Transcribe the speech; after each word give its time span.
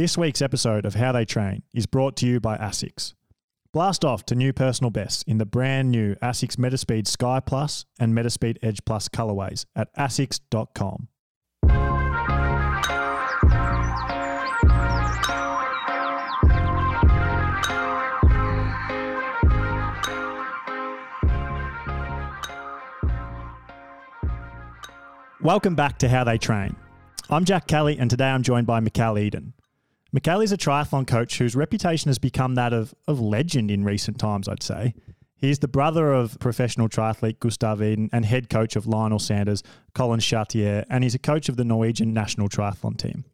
This 0.00 0.16
week's 0.16 0.40
episode 0.40 0.86
of 0.86 0.94
How 0.94 1.12
They 1.12 1.26
Train 1.26 1.62
is 1.74 1.84
brought 1.84 2.16
to 2.16 2.26
you 2.26 2.40
by 2.40 2.56
ASICS. 2.56 3.12
Blast 3.70 4.02
off 4.02 4.24
to 4.24 4.34
new 4.34 4.50
personal 4.50 4.90
bests 4.90 5.22
in 5.24 5.36
the 5.36 5.44
brand 5.44 5.90
new 5.90 6.14
ASICS 6.22 6.56
Metaspeed 6.56 7.06
Sky 7.06 7.38
Plus 7.38 7.84
and 7.98 8.16
Metaspeed 8.16 8.56
Edge 8.62 8.82
Plus 8.86 9.10
colorways 9.10 9.66
at 9.76 9.94
asics.com. 9.96 11.08
Welcome 25.42 25.74
back 25.74 25.98
to 25.98 26.08
How 26.08 26.24
They 26.24 26.38
Train. 26.38 26.74
I'm 27.28 27.44
Jack 27.44 27.66
Kelly, 27.66 27.98
and 27.98 28.08
today 28.08 28.30
I'm 28.30 28.42
joined 28.42 28.66
by 28.66 28.80
Mikal 28.80 29.22
Iden. 29.22 29.52
Mikal 30.14 30.42
is 30.42 30.50
a 30.50 30.56
triathlon 30.56 31.06
coach 31.06 31.38
whose 31.38 31.54
reputation 31.54 32.08
has 32.08 32.18
become 32.18 32.56
that 32.56 32.72
of, 32.72 32.94
of 33.06 33.20
legend 33.20 33.70
in 33.70 33.84
recent 33.84 34.18
times, 34.18 34.48
I'd 34.48 34.62
say. 34.62 34.94
He's 35.36 35.60
the 35.60 35.68
brother 35.68 36.12
of 36.12 36.38
professional 36.38 36.88
triathlete 36.88 37.38
Gustav 37.38 37.80
Iden 37.80 38.10
and 38.12 38.24
head 38.24 38.50
coach 38.50 38.76
of 38.76 38.86
Lionel 38.86 39.18
Sanders, 39.18 39.62
Collin 39.94 40.20
Chartier, 40.20 40.84
and 40.90 41.04
he's 41.04 41.14
a 41.14 41.18
coach 41.18 41.48
of 41.48 41.56
the 41.56 41.64
Norwegian 41.64 42.12
national 42.12 42.48
triathlon 42.48 42.98
team. 42.98 43.24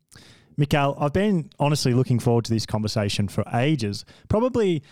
Mikal, 0.59 0.97
I've 1.01 1.12
been 1.12 1.51
honestly 1.59 1.95
looking 1.95 2.19
forward 2.19 2.45
to 2.45 2.53
this 2.53 2.65
conversation 2.67 3.27
for 3.29 3.43
ages. 3.53 4.05
Probably 4.29 4.83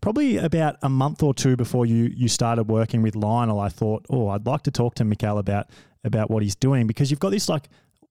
probably 0.00 0.36
about 0.36 0.76
a 0.82 0.88
month 0.88 1.22
or 1.22 1.34
two 1.34 1.56
before 1.56 1.86
you 1.86 2.10
you 2.16 2.28
started 2.28 2.64
working 2.64 3.02
with 3.02 3.14
Lionel, 3.14 3.60
I 3.60 3.68
thought, 3.68 4.06
oh, 4.10 4.28
I'd 4.28 4.46
like 4.46 4.62
to 4.62 4.70
talk 4.70 4.94
to 4.96 5.04
Mikal 5.04 5.38
about 5.38 5.68
about 6.04 6.30
what 6.30 6.42
he's 6.42 6.56
doing 6.56 6.86
because 6.86 7.10
you've 7.10 7.20
got 7.20 7.30
this 7.30 7.48
like 7.48 7.68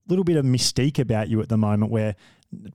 little 0.07 0.23
bit 0.23 0.37
of 0.37 0.45
mystique 0.45 0.99
about 0.99 1.29
you 1.29 1.41
at 1.41 1.49
the 1.49 1.57
moment 1.57 1.91
where 1.91 2.15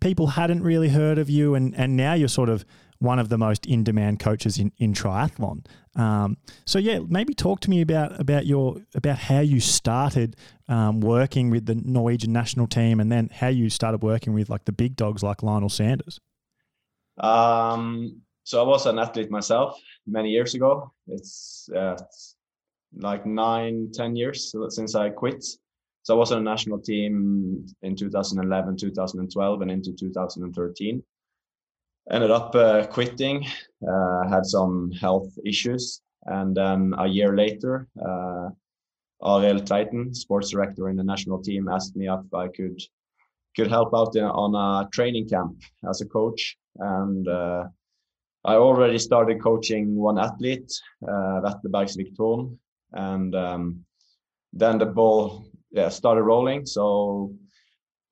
people 0.00 0.28
hadn't 0.28 0.62
really 0.62 0.88
heard 0.88 1.18
of 1.18 1.28
you 1.28 1.54
and 1.54 1.74
and 1.76 1.96
now 1.96 2.14
you're 2.14 2.28
sort 2.28 2.48
of 2.48 2.64
one 2.98 3.18
of 3.18 3.28
the 3.28 3.38
most 3.38 3.66
in 3.66 3.84
demand 3.84 4.20
coaches 4.20 4.58
in, 4.58 4.72
in 4.78 4.92
triathlon. 4.92 5.64
Um, 5.94 6.38
so 6.64 6.78
yeah, 6.78 7.00
maybe 7.06 7.34
talk 7.34 7.60
to 7.60 7.70
me 7.70 7.80
about 7.80 8.18
about 8.20 8.46
your 8.46 8.76
about 8.94 9.18
how 9.18 9.40
you 9.40 9.60
started 9.60 10.36
um, 10.68 11.00
working 11.00 11.50
with 11.50 11.66
the 11.66 11.74
Norwegian 11.74 12.32
national 12.32 12.66
team 12.66 13.00
and 13.00 13.10
then 13.10 13.30
how 13.32 13.48
you 13.48 13.70
started 13.70 14.02
working 14.02 14.32
with 14.32 14.48
like 14.48 14.64
the 14.64 14.72
big 14.72 14.96
dogs 14.96 15.22
like 15.22 15.42
Lionel 15.42 15.68
Sanders. 15.68 16.20
Um, 17.18 18.20
so 18.44 18.62
I 18.62 18.66
was 18.66 18.86
an 18.86 18.98
athlete 18.98 19.30
myself 19.30 19.80
many 20.06 20.30
years 20.30 20.54
ago. 20.54 20.92
It's, 21.08 21.68
uh, 21.74 21.96
it's 21.98 22.36
like 22.94 23.26
nine, 23.26 23.90
ten 23.92 24.16
years 24.16 24.54
since 24.68 24.94
I 24.94 25.10
quit. 25.10 25.44
So 26.06 26.14
I 26.14 26.18
was 26.18 26.30
on 26.30 26.38
a 26.38 26.40
national 26.40 26.78
team 26.78 27.66
in 27.82 27.96
2011, 27.96 28.76
2012, 28.76 29.62
and 29.62 29.70
into 29.72 29.92
2013. 29.92 31.02
Ended 32.12 32.30
up 32.30 32.54
uh, 32.54 32.86
quitting, 32.86 33.44
uh, 33.82 34.28
had 34.28 34.46
some 34.46 34.92
health 34.92 35.36
issues, 35.44 36.02
and 36.26 36.56
then 36.56 36.94
a 36.96 37.08
year 37.08 37.34
later, 37.34 37.88
uh, 38.00 38.50
Arild 39.20 39.66
Tveiten, 39.66 40.14
sports 40.14 40.50
director 40.50 40.90
in 40.90 40.96
the 40.96 41.02
national 41.02 41.42
team, 41.42 41.66
asked 41.66 41.96
me 41.96 42.08
if 42.08 42.32
I 42.32 42.46
could 42.56 42.80
could 43.56 43.66
help 43.66 43.92
out 43.92 44.14
in, 44.14 44.22
on 44.22 44.54
a 44.54 44.88
training 44.90 45.28
camp 45.28 45.60
as 45.90 46.02
a 46.02 46.06
coach, 46.06 46.56
and 46.78 47.26
uh, 47.26 47.64
I 48.44 48.54
already 48.54 49.00
started 49.00 49.42
coaching 49.42 49.96
one 49.96 50.20
athlete, 50.20 50.70
uh, 51.02 51.40
Vetle 51.40 51.72
Bergsvik 51.72 52.16
Thorn, 52.16 52.56
and 52.92 53.34
um, 53.34 53.84
then 54.52 54.78
the 54.78 54.86
ball 54.86 55.50
yeah 55.70 55.88
started 55.88 56.22
rolling. 56.22 56.66
So 56.66 57.34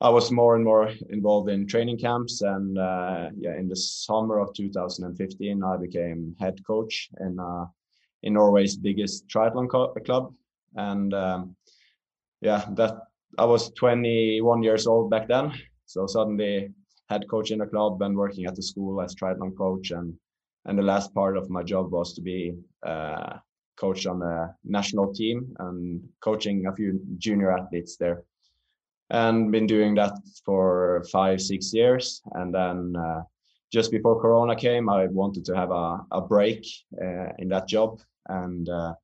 I 0.00 0.10
was 0.10 0.30
more 0.30 0.56
and 0.56 0.64
more 0.64 0.92
involved 1.10 1.48
in 1.50 1.66
training 1.66 1.98
camps, 1.98 2.42
and 2.42 2.78
uh, 2.78 3.30
yeah, 3.36 3.56
in 3.56 3.69
the 3.69 3.77
summer 3.77 4.38
of 4.38 4.52
2015, 4.55 5.62
I 5.62 5.77
became 5.77 6.34
head 6.38 6.61
coach 6.66 7.08
in 7.20 7.38
uh, 7.38 7.66
in 8.22 8.34
Norway's 8.34 8.77
biggest 8.77 9.28
triathlon 9.28 9.69
club, 9.69 10.34
and 10.77 11.14
um, 11.14 11.56
yeah, 12.40 12.64
that 12.74 12.95
I 13.39 13.45
was 13.45 13.70
21 13.73 14.62
years 14.62 14.86
old 14.86 15.11
back 15.11 15.28
then. 15.28 15.52
So 15.86 16.07
suddenly 16.07 16.70
head 17.08 17.24
coach 17.28 17.51
in 17.51 17.61
a 17.61 17.67
club 17.67 18.01
and 18.02 18.17
working 18.17 18.46
at 18.46 18.57
the 18.57 18.62
school 18.62 19.01
as 19.01 19.14
triathlon 19.14 19.57
coach 19.57 19.90
and 19.90 20.14
and 20.67 20.78
the 20.78 20.83
last 20.83 21.12
part 21.14 21.36
of 21.36 21.51
my 21.51 21.62
job 21.62 21.92
was 21.92 22.14
to 22.14 22.23
be 22.23 22.55
uh, 22.86 23.36
coach 23.84 24.06
on 24.06 24.18
the 24.18 24.36
national 24.78 25.12
team 25.12 25.39
and 25.58 25.78
coaching 26.20 26.67
a 26.67 26.74
few 26.78 26.90
junior 27.18 27.50
athletes 27.58 27.96
there. 27.96 28.18
And 29.11 29.52
been 29.52 29.67
doing 29.67 29.95
that 29.96 30.14
for 30.46 31.05
five 31.12 31.40
six 31.40 31.74
years. 31.74 32.22
And 32.39 32.55
then 32.58 32.78
uh, 32.96 33.22
just 33.77 33.90
before 33.90 34.20
corona 34.20 34.55
came 34.67 34.86
i 34.89 35.00
wanted 35.20 35.45
to 35.46 35.55
have 35.61 35.70
a, 35.84 35.89
a 36.18 36.20
break 36.33 36.62
uh, 37.05 37.28
in 37.42 37.48
that 37.48 37.67
job. 37.68 37.90
And 38.40 38.68
uh, 38.68 38.95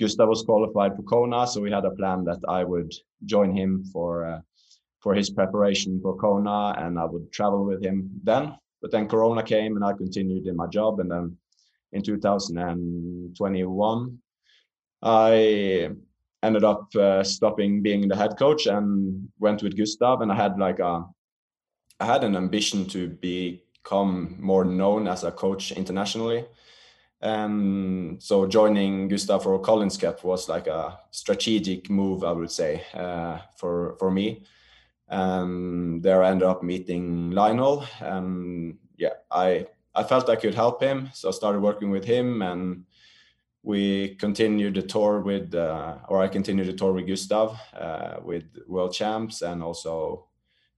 gustav 0.00 0.28
was 0.28 0.42
qualified 0.50 0.92
for 0.96 1.04
kona 1.12 1.46
so 1.46 1.60
we 1.60 1.70
had 1.76 1.86
a 1.86 1.96
plan 2.00 2.20
that 2.24 2.42
i 2.58 2.60
would 2.70 2.92
join 3.32 3.50
him 3.60 3.70
for 3.92 4.10
uh, 4.32 4.40
for 5.02 5.14
his 5.20 5.28
preparation 5.38 6.00
for 6.02 6.12
kona 6.22 6.60
and 6.82 6.92
i 7.02 7.06
would 7.12 7.26
travel 7.32 7.62
with 7.70 7.80
him 7.88 7.96
then. 8.30 8.44
But 8.82 8.90
then 8.92 9.08
Corona 9.08 9.42
came 9.42 9.72
and 9.76 9.84
I 9.84 9.92
continued 9.94 10.46
in 10.46 10.56
my 10.62 10.68
job. 10.78 11.00
And 11.00 11.10
then 11.10 11.36
in 11.92 12.02
2021, 12.02 14.18
I 15.02 15.90
ended 16.42 16.64
up 16.64 16.94
uh, 16.96 17.22
stopping 17.22 17.82
being 17.82 18.08
the 18.08 18.16
head 18.16 18.38
coach 18.38 18.66
and 18.66 19.28
went 19.38 19.62
with 19.62 19.76
Gustav. 19.76 20.20
And 20.20 20.32
I 20.32 20.34
had 20.34 20.58
like 20.58 20.78
a, 20.78 21.04
I 22.00 22.04
had 22.04 22.24
an 22.24 22.36
ambition 22.36 22.86
to 22.86 23.08
become 23.08 24.36
more 24.38 24.64
known 24.64 25.08
as 25.08 25.24
a 25.24 25.32
coach 25.32 25.72
internationally. 25.72 26.46
And 27.20 28.22
so 28.22 28.46
joining 28.46 29.08
Gustav 29.08 29.42
for 29.42 29.58
Collins 29.58 29.96
Cup 29.96 30.22
was 30.22 30.48
like 30.48 30.66
a 30.66 30.98
strategic 31.10 31.88
move, 31.88 32.24
I 32.24 32.32
would 32.32 32.50
say, 32.50 32.82
uh, 32.94 33.38
for 33.56 33.96
for 33.98 34.10
me 34.10 34.42
and 35.08 36.02
there 36.02 36.22
I 36.22 36.30
ended 36.30 36.48
up 36.48 36.62
meeting 36.62 37.30
Lionel. 37.30 37.84
And 38.00 38.78
yeah, 38.96 39.14
I 39.30 39.66
I 39.96 40.04
felt 40.04 40.28
I 40.28 40.36
could 40.36 40.54
help 40.54 40.82
him, 40.82 41.10
so 41.14 41.28
I 41.28 41.32
started 41.32 41.60
working 41.62 41.90
with 41.90 42.04
him, 42.04 42.42
and 42.42 42.84
we 43.62 44.14
continued 44.16 44.74
the 44.74 44.82
tour 44.82 45.20
with, 45.20 45.54
uh, 45.54 45.96
or 46.08 46.22
I 46.22 46.28
continued 46.28 46.68
the 46.68 46.72
tour 46.72 46.92
with 46.92 47.08
Gustav 47.08 47.58
uh, 47.74 48.16
with 48.22 48.44
World 48.68 48.92
Champs 48.92 49.42
and 49.42 49.62
also 49.62 50.28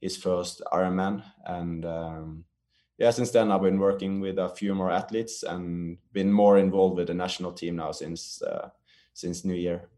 his 0.00 0.16
first 0.16 0.62
Ironman. 0.72 1.22
And 1.44 1.84
um, 1.84 2.44
yeah, 2.96 3.10
since 3.10 3.30
then 3.30 3.50
I've 3.50 3.62
been 3.62 3.78
working 3.78 4.20
with 4.20 4.38
a 4.38 4.48
few 4.48 4.74
more 4.74 4.90
athletes 4.90 5.42
and 5.42 5.98
been 6.12 6.32
more 6.32 6.56
involved 6.58 6.96
with 6.96 7.08
the 7.08 7.14
national 7.14 7.52
team 7.52 7.76
now 7.76 7.92
since 7.92 8.40
uh, 8.42 8.70
since 9.12 9.44
New 9.44 9.54
Year. 9.54 9.88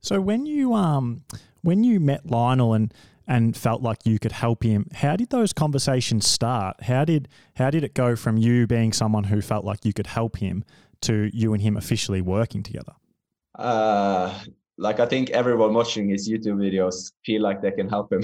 So 0.00 0.20
when 0.20 0.44
you 0.46 0.74
um 0.74 1.24
when 1.62 1.84
you 1.84 2.00
met 2.00 2.26
Lionel 2.26 2.74
and 2.74 2.92
and 3.26 3.56
felt 3.56 3.82
like 3.82 3.98
you 4.04 4.18
could 4.18 4.32
help 4.32 4.62
him. 4.62 4.86
How 4.92 5.16
did 5.16 5.30
those 5.30 5.52
conversations 5.52 6.26
start? 6.26 6.82
How 6.82 7.04
did 7.04 7.28
how 7.56 7.70
did 7.70 7.84
it 7.84 7.94
go 7.94 8.16
from 8.16 8.36
you 8.36 8.66
being 8.66 8.92
someone 8.92 9.24
who 9.24 9.40
felt 9.40 9.64
like 9.64 9.84
you 9.84 9.92
could 9.92 10.06
help 10.06 10.38
him 10.38 10.64
to 11.02 11.30
you 11.32 11.52
and 11.52 11.62
him 11.62 11.76
officially 11.76 12.20
working 12.20 12.62
together? 12.62 12.92
Uh, 13.54 14.38
like 14.78 15.00
I 15.00 15.06
think 15.06 15.30
everyone 15.30 15.74
watching 15.74 16.08
his 16.08 16.28
YouTube 16.28 16.56
videos 16.56 17.12
feel 17.24 17.42
like 17.42 17.62
they 17.62 17.70
can 17.70 17.88
help 17.88 18.12
him. 18.12 18.22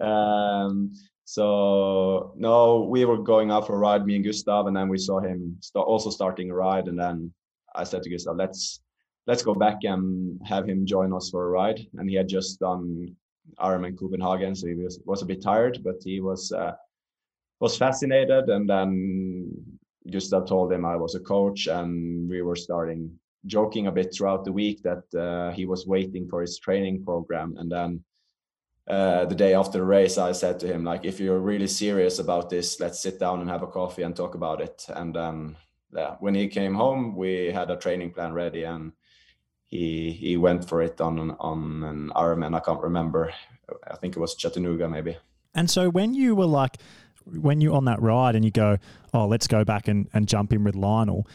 um, 0.00 0.92
so 1.24 2.32
no, 2.36 2.88
we 2.90 3.04
were 3.04 3.18
going 3.18 3.50
out 3.50 3.66
for 3.66 3.74
a 3.76 3.78
ride, 3.78 4.04
me 4.04 4.16
and 4.16 4.24
Gustav, 4.24 4.66
and 4.66 4.76
then 4.76 4.88
we 4.88 4.98
saw 4.98 5.20
him 5.20 5.56
st- 5.60 5.84
also 5.84 6.10
starting 6.10 6.50
a 6.50 6.54
ride, 6.54 6.88
and 6.88 6.98
then 6.98 7.32
I 7.74 7.84
said 7.84 8.02
to 8.02 8.10
Gustav, 8.10 8.36
let's 8.36 8.80
let's 9.26 9.42
go 9.42 9.54
back 9.54 9.78
and 9.84 10.40
have 10.44 10.68
him 10.68 10.86
join 10.86 11.12
us 11.12 11.30
for 11.30 11.46
a 11.46 11.50
ride. 11.50 11.80
And 11.94 12.08
he 12.08 12.16
had 12.16 12.28
just 12.28 12.58
done 12.58 13.14
Ironman 13.58 13.98
Copenhagen, 13.98 14.54
so 14.54 14.66
he 14.66 14.74
was, 14.74 15.00
was 15.04 15.22
a 15.22 15.26
bit 15.26 15.42
tired, 15.42 15.78
but 15.82 15.96
he 16.04 16.20
was 16.20 16.52
uh, 16.52 16.72
was 17.60 17.76
fascinated. 17.76 18.48
And 18.48 18.68
then 18.68 19.52
Gustav 20.10 20.46
told 20.46 20.72
him 20.72 20.84
I 20.84 20.96
was 20.96 21.14
a 21.14 21.20
coach, 21.20 21.66
and 21.66 22.28
we 22.28 22.42
were 22.42 22.56
starting 22.56 23.18
joking 23.46 23.86
a 23.86 23.92
bit 23.92 24.14
throughout 24.14 24.44
the 24.44 24.52
week 24.52 24.82
that 24.82 25.02
uh, 25.18 25.50
he 25.52 25.66
was 25.66 25.86
waiting 25.86 26.28
for 26.28 26.40
his 26.40 26.58
training 26.58 27.04
program. 27.04 27.56
And 27.58 27.70
then 27.72 28.04
uh, 28.88 29.24
the 29.26 29.34
day 29.34 29.54
after 29.54 29.78
the 29.78 29.84
race, 29.84 30.18
I 30.18 30.32
said 30.32 30.60
to 30.60 30.66
him 30.66 30.84
like, 30.84 31.04
if 31.04 31.20
you're 31.20 31.38
really 31.38 31.66
serious 31.66 32.18
about 32.18 32.50
this, 32.50 32.80
let's 32.80 33.00
sit 33.00 33.18
down 33.18 33.40
and 33.40 33.48
have 33.48 33.62
a 33.62 33.66
coffee 33.66 34.02
and 34.02 34.14
talk 34.14 34.34
about 34.34 34.60
it. 34.60 34.86
And 34.88 35.14
then 35.14 35.56
yeah, 35.92 36.16
when 36.20 36.34
he 36.34 36.48
came 36.48 36.74
home, 36.74 37.16
we 37.16 37.50
had 37.52 37.70
a 37.70 37.76
training 37.76 38.12
plan 38.12 38.32
ready 38.32 38.64
and 38.64 38.92
he 39.70 40.10
he 40.12 40.36
went 40.36 40.68
for 40.68 40.82
it 40.82 41.00
on 41.00 41.30
on 41.38 41.82
an 41.84 42.10
Ironman. 42.14 42.56
I 42.56 42.60
can't 42.60 42.82
remember. 42.82 43.32
I 43.88 43.96
think 43.96 44.16
it 44.16 44.20
was 44.20 44.34
Chattanooga 44.34 44.88
maybe. 44.88 45.16
And 45.54 45.70
so 45.70 45.88
when 45.88 46.14
you 46.14 46.34
were 46.34 46.46
like 46.46 46.76
when 47.24 47.60
you're 47.60 47.74
on 47.74 47.84
that 47.84 48.00
ride 48.00 48.34
and 48.34 48.44
you 48.44 48.50
go, 48.50 48.78
oh, 49.14 49.26
let's 49.26 49.46
go 49.46 49.64
back 49.64 49.88
and, 49.88 50.08
and 50.12 50.26
jump 50.26 50.52
in 50.52 50.64
with 50.64 50.74
Lionel. 50.74 51.26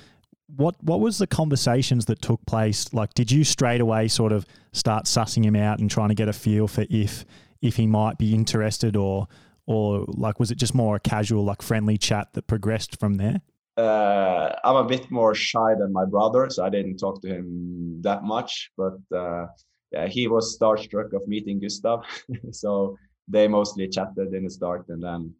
What 0.55 0.75
what 0.83 0.99
was 0.99 1.17
the 1.17 1.27
conversations 1.27 2.05
that 2.05 2.21
took 2.21 2.45
place? 2.45 2.93
Like, 2.93 3.13
did 3.13 3.31
you 3.31 3.43
straight 3.43 3.81
away 3.81 4.07
sort 4.07 4.31
of 4.31 4.45
start 4.73 5.05
sussing 5.05 5.43
him 5.43 5.55
out 5.55 5.79
and 5.79 5.89
trying 5.89 6.09
to 6.09 6.15
get 6.15 6.27
a 6.27 6.33
feel 6.33 6.67
for 6.67 6.85
if 6.89 7.25
if 7.61 7.77
he 7.77 7.87
might 7.87 8.17
be 8.17 8.33
interested, 8.33 8.95
or 8.95 9.27
or 9.65 10.05
like 10.07 10.39
was 10.39 10.51
it 10.51 10.57
just 10.57 10.75
more 10.75 10.95
a 10.95 10.99
casual, 10.99 11.43
like 11.43 11.61
friendly 11.61 11.97
chat 11.97 12.33
that 12.33 12.45
progressed 12.47 12.99
from 12.99 13.15
there? 13.15 13.41
Uh, 13.77 14.55
I'm 14.63 14.77
a 14.77 14.85
bit 14.85 15.11
more 15.11 15.35
shy 15.35 15.75
than 15.77 15.91
my 15.91 16.05
brother, 16.05 16.49
so 16.49 16.63
I 16.63 16.69
didn't 16.69 16.97
talk 16.97 17.21
to 17.21 17.27
him 17.27 18.01
that 18.01 18.23
much. 18.23 18.71
But 18.77 18.97
uh, 19.13 19.47
yeah, 19.91 20.07
he 20.07 20.27
was 20.27 20.57
starstruck 20.57 21.13
of 21.13 21.27
meeting 21.27 21.59
Gustav, 21.59 22.05
so 22.51 22.97
they 23.27 23.47
mostly 23.47 23.87
chatted 23.87 24.33
in 24.33 24.45
the 24.45 24.49
start, 24.49 24.85
and 24.89 25.03
then 25.03 25.33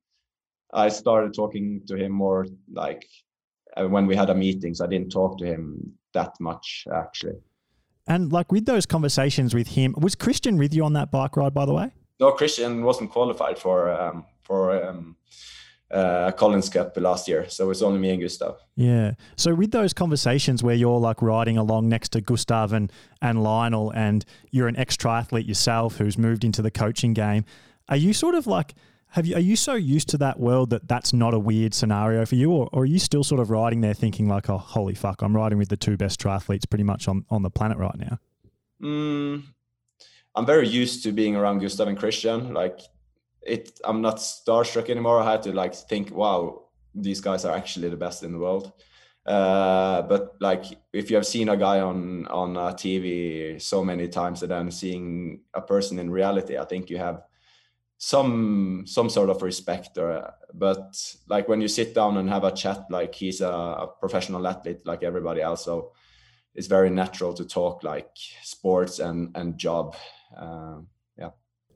I 0.74 0.90
started 0.90 1.34
talking 1.34 1.82
to 1.88 1.96
him 1.96 2.12
more 2.12 2.46
like 2.74 3.06
uh, 3.78 3.88
when 3.88 4.06
we 4.06 4.16
had 4.16 4.30
a 4.30 4.36
meeting. 4.36 4.74
So 4.74 4.86
I 4.86 4.88
didn't 4.88 5.12
talk 5.12 5.38
to 5.40 5.46
him 5.46 5.94
that 6.14 6.34
much 6.40 6.86
actually. 6.94 7.40
And 8.08 8.32
like 8.32 8.52
with 8.52 8.66
those 8.66 8.86
conversations 8.86 9.54
with 9.56 9.68
him, 9.68 9.96
was 9.98 10.16
Kristian 10.16 10.58
with 10.60 10.74
you 10.74 10.84
on 10.84 10.94
that 10.94 11.12
bike 11.12 11.36
ride, 11.38 11.54
by 11.54 11.66
the 11.66 11.74
way? 11.74 11.92
No, 12.20 12.32
Kristian 12.32 12.84
wasn't 12.84 13.12
qualified 13.12 13.58
for 13.58 13.90
um, 13.90 14.26
for 14.44 14.84
um, 14.86 15.16
uh, 15.92 16.32
Collins 16.32 16.70
Cup 16.70 16.98
last 16.98 17.28
year, 17.28 17.48
so 17.50 17.70
it's 17.70 17.82
only 17.82 18.00
me 18.00 18.12
and 18.12 18.22
Gustav. 18.22 18.58
Yeah. 18.76 19.14
So 19.36 19.54
with 19.54 19.72
those 19.72 19.94
conversations 19.94 20.64
where 20.64 20.76
you're 20.76 21.00
like 21.00 21.22
riding 21.22 21.58
along 21.58 21.90
next 21.90 22.10
to 22.14 22.22
Gustav 22.22 22.74
and 22.74 22.92
and 23.22 23.44
Lionel, 23.44 23.92
and 23.92 24.26
you're 24.52 24.68
an 24.68 24.78
ex 24.78 24.98
triathlete 24.98 25.48
yourself 25.48 25.98
who's 25.98 26.18
moved 26.18 26.44
into 26.44 26.62
the 26.62 26.72
coaching 26.72 27.14
game, 27.14 27.46
are 27.90 27.98
you 27.98 28.14
sort 28.14 28.36
of 28.36 28.48
like 28.48 28.74
have 29.10 29.26
you 29.26 29.36
are 29.36 29.42
you 29.42 29.56
so 29.56 29.76
used 29.76 30.10
to 30.10 30.18
that 30.18 30.40
world 30.40 30.72
that 30.72 30.88
that's 30.88 31.14
not 31.14 31.34
a 31.34 31.40
weird 31.40 31.74
scenario 31.74 32.26
for 32.26 32.36
you, 32.36 32.52
or, 32.52 32.68
or 32.74 32.84
are 32.84 32.86
you 32.86 33.00
still 33.00 33.24
sort 33.24 33.40
of 33.40 33.50
riding 33.50 33.82
there 33.82 33.94
thinking 33.94 34.28
like, 34.28 34.50
oh, 34.50 34.58
holy 34.58 34.96
fuck, 34.96 35.22
I'm 35.22 35.36
riding 35.36 35.58
with 35.58 35.70
the 35.70 35.78
two 35.78 35.96
best 35.96 36.20
triathletes 36.20 36.70
pretty 36.70 36.84
much 36.84 37.08
on 37.08 37.26
on 37.30 37.44
the 37.44 37.50
planet 37.50 37.78
right 37.78 37.98
now? 37.98 38.20
Mm, 38.82 39.44
I'm 40.36 40.46
very 40.46 40.68
used 40.68 41.04
to 41.04 41.12
being 41.12 41.36
around 41.36 41.60
Gustav 41.60 41.88
and 41.88 41.98
Kristian. 41.98 42.54
Like 42.54 42.82
it, 43.45 43.80
I'm 43.83 44.01
not 44.01 44.18
starstruck 44.18 44.89
anymore. 44.89 45.19
I 45.19 45.31
had 45.31 45.44
to 45.44 45.53
like 45.53 45.75
think, 45.75 46.12
wow, 46.12 46.63
these 46.94 47.21
guys 47.21 47.45
are 47.45 47.56
actually 47.56 47.89
the 47.89 47.97
best 47.97 48.24
in 48.24 48.31
the 48.31 48.39
world. 48.39 48.71
Uh, 49.25 50.03
but 50.03 50.36
like 50.39 50.65
if 50.94 51.09
you 51.09 51.15
have 51.15 51.25
seen 51.25 51.50
a 51.50 51.57
guy 51.57 51.80
on 51.80 52.27
on 52.27 52.56
uh, 52.56 52.71
TV 52.74 53.59
so 53.59 53.83
many 53.83 54.07
times 54.07 54.44
and 54.44 54.51
then 54.51 54.69
seeing 54.69 55.42
a 55.53 55.62
person 55.62 55.97
in 56.00 56.12
reality, 56.12 56.57
I 56.57 56.65
think 56.65 56.89
you 56.89 56.97
have 56.97 57.24
some 57.97 58.83
some 58.86 59.09
sort 59.09 59.30
of 59.30 59.42
respect 59.42 59.98
or 59.98 60.31
but 60.53 60.94
like 61.27 61.48
when 61.48 61.62
you 61.62 61.68
sit 61.68 61.95
down 61.95 62.18
and 62.18 62.30
have 62.30 62.44
a 62.44 62.51
chat 62.51 62.86
like 62.89 63.15
he's 63.15 63.39
a, 63.41 63.48
a, 63.48 63.88
professional 64.00 64.45
athlete 64.45 64.80
like 64.86 65.01
everybody 65.01 65.41
else 65.41 65.63
so 65.63 65.94
it's 66.56 66.68
very 66.68 66.89
natural 66.89 67.33
to 67.33 67.45
talk 67.45 67.83
like 67.83 68.09
sports 68.44 69.00
and 69.00 69.31
and 69.38 69.57
job 69.57 69.95
yeah 70.38 70.80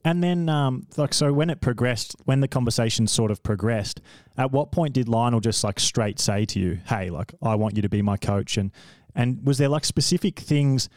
and 0.04 0.22
then 0.22 0.48
um 0.48 0.86
like 0.96 1.12
so 1.12 1.32
when 1.32 1.50
it 1.50 1.60
progressed 1.60 2.16
when 2.24 2.40
the 2.40 2.48
conversation 2.48 3.06
sort 3.06 3.30
of 3.30 3.42
progressed 3.42 4.00
at 4.36 4.50
what 4.50 4.72
point 4.72 4.94
did 4.94 5.08
lionel 5.08 5.40
just 5.40 5.62
like 5.62 5.78
straight 5.78 6.18
say 6.18 6.44
to 6.44 6.58
you 6.58 6.78
hey 6.86 7.10
like 7.10 7.34
i 7.42 7.54
want 7.54 7.76
you 7.76 7.82
to 7.82 7.88
be 7.88 8.02
my 8.02 8.16
coach 8.16 8.56
and 8.56 8.70
and 9.14 9.44
was 9.44 9.58
there 9.58 9.68
like 9.68 9.84
specific 9.84 10.38
things 10.38 10.88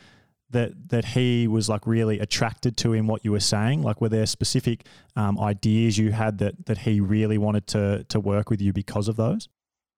that 0.53 0.89
that 0.89 1.03
he 1.03 1.47
was 1.47 1.67
like 1.67 1.85
really 1.85 2.19
attracted 2.19 2.77
to 2.77 2.93
in 2.93 3.05
what 3.07 3.25
you 3.25 3.31
were 3.31 3.39
saying? 3.39 3.81
Like, 3.81 3.99
were 3.99 4.09
there 4.09 4.25
specific 4.25 4.85
um, 5.15 5.39
ideas 5.39 5.97
you 5.97 6.11
had 6.11 6.37
that 6.37 6.65
that 6.67 6.79
he 6.79 7.01
really 7.01 7.37
wanted 7.37 7.67
to 7.67 8.05
to 8.05 8.19
work 8.19 8.49
with 8.49 8.61
you 8.61 8.71
because 8.71 9.07
of 9.09 9.17
those? 9.17 9.49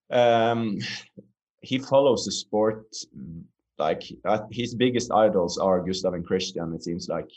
Um, 0.09 0.79
he 1.61 1.77
follows 1.77 2.25
the 2.25 2.31
sport. 2.31 2.85
Like 3.77 4.03
uh, 4.23 4.43
his 4.51 4.73
biggest 4.73 5.11
idols 5.11 5.57
are 5.57 5.81
Gustav 5.81 6.13
and 6.13 6.27
Kristian. 6.27 6.73
It 6.73 6.83
seems 6.83 7.09
like, 7.09 7.29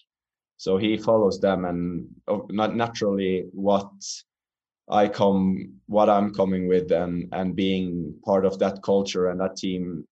so 0.59 0.77
he 0.77 0.97
follows 0.99 1.41
them, 1.41 1.65
and 1.65 2.07
uh, 2.27 2.41
not 2.51 2.75
naturally 2.77 3.47
what 3.53 3.91
I 4.91 5.09
come, 5.09 5.75
what 5.87 6.11
I'm 6.11 6.35
coming 6.35 6.69
with, 6.69 6.91
and 6.93 7.29
and 7.33 7.57
being 7.57 8.15
part 8.25 8.45
of 8.45 8.59
that 8.59 8.83
culture 8.83 9.29
and 9.31 9.41
that 9.41 9.57
team. 9.57 10.07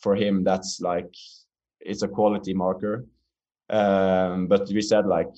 For 0.00 0.14
him, 0.14 0.44
that's 0.44 0.80
like 0.80 1.12
it's 1.80 2.02
a 2.02 2.08
quality 2.08 2.54
marker. 2.54 3.04
Um, 3.70 4.46
but 4.46 4.68
we 4.68 4.80
said 4.80 5.06
like, 5.06 5.34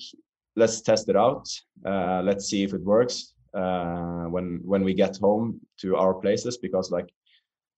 let's 0.55 0.81
test 0.81 1.09
it 1.09 1.15
out. 1.15 1.49
Uh, 1.83 2.21
let's 2.23 2.45
see 2.45 2.63
if 2.63 2.73
it 2.73 2.83
works 2.83 3.33
uh, 3.53 4.25
when 4.25 4.61
when 4.63 4.83
we 4.83 4.93
get 4.93 5.17
home 5.17 5.59
to 5.79 5.95
our 5.95 6.13
places 6.13 6.57
because 6.57 6.91
like 6.91 7.09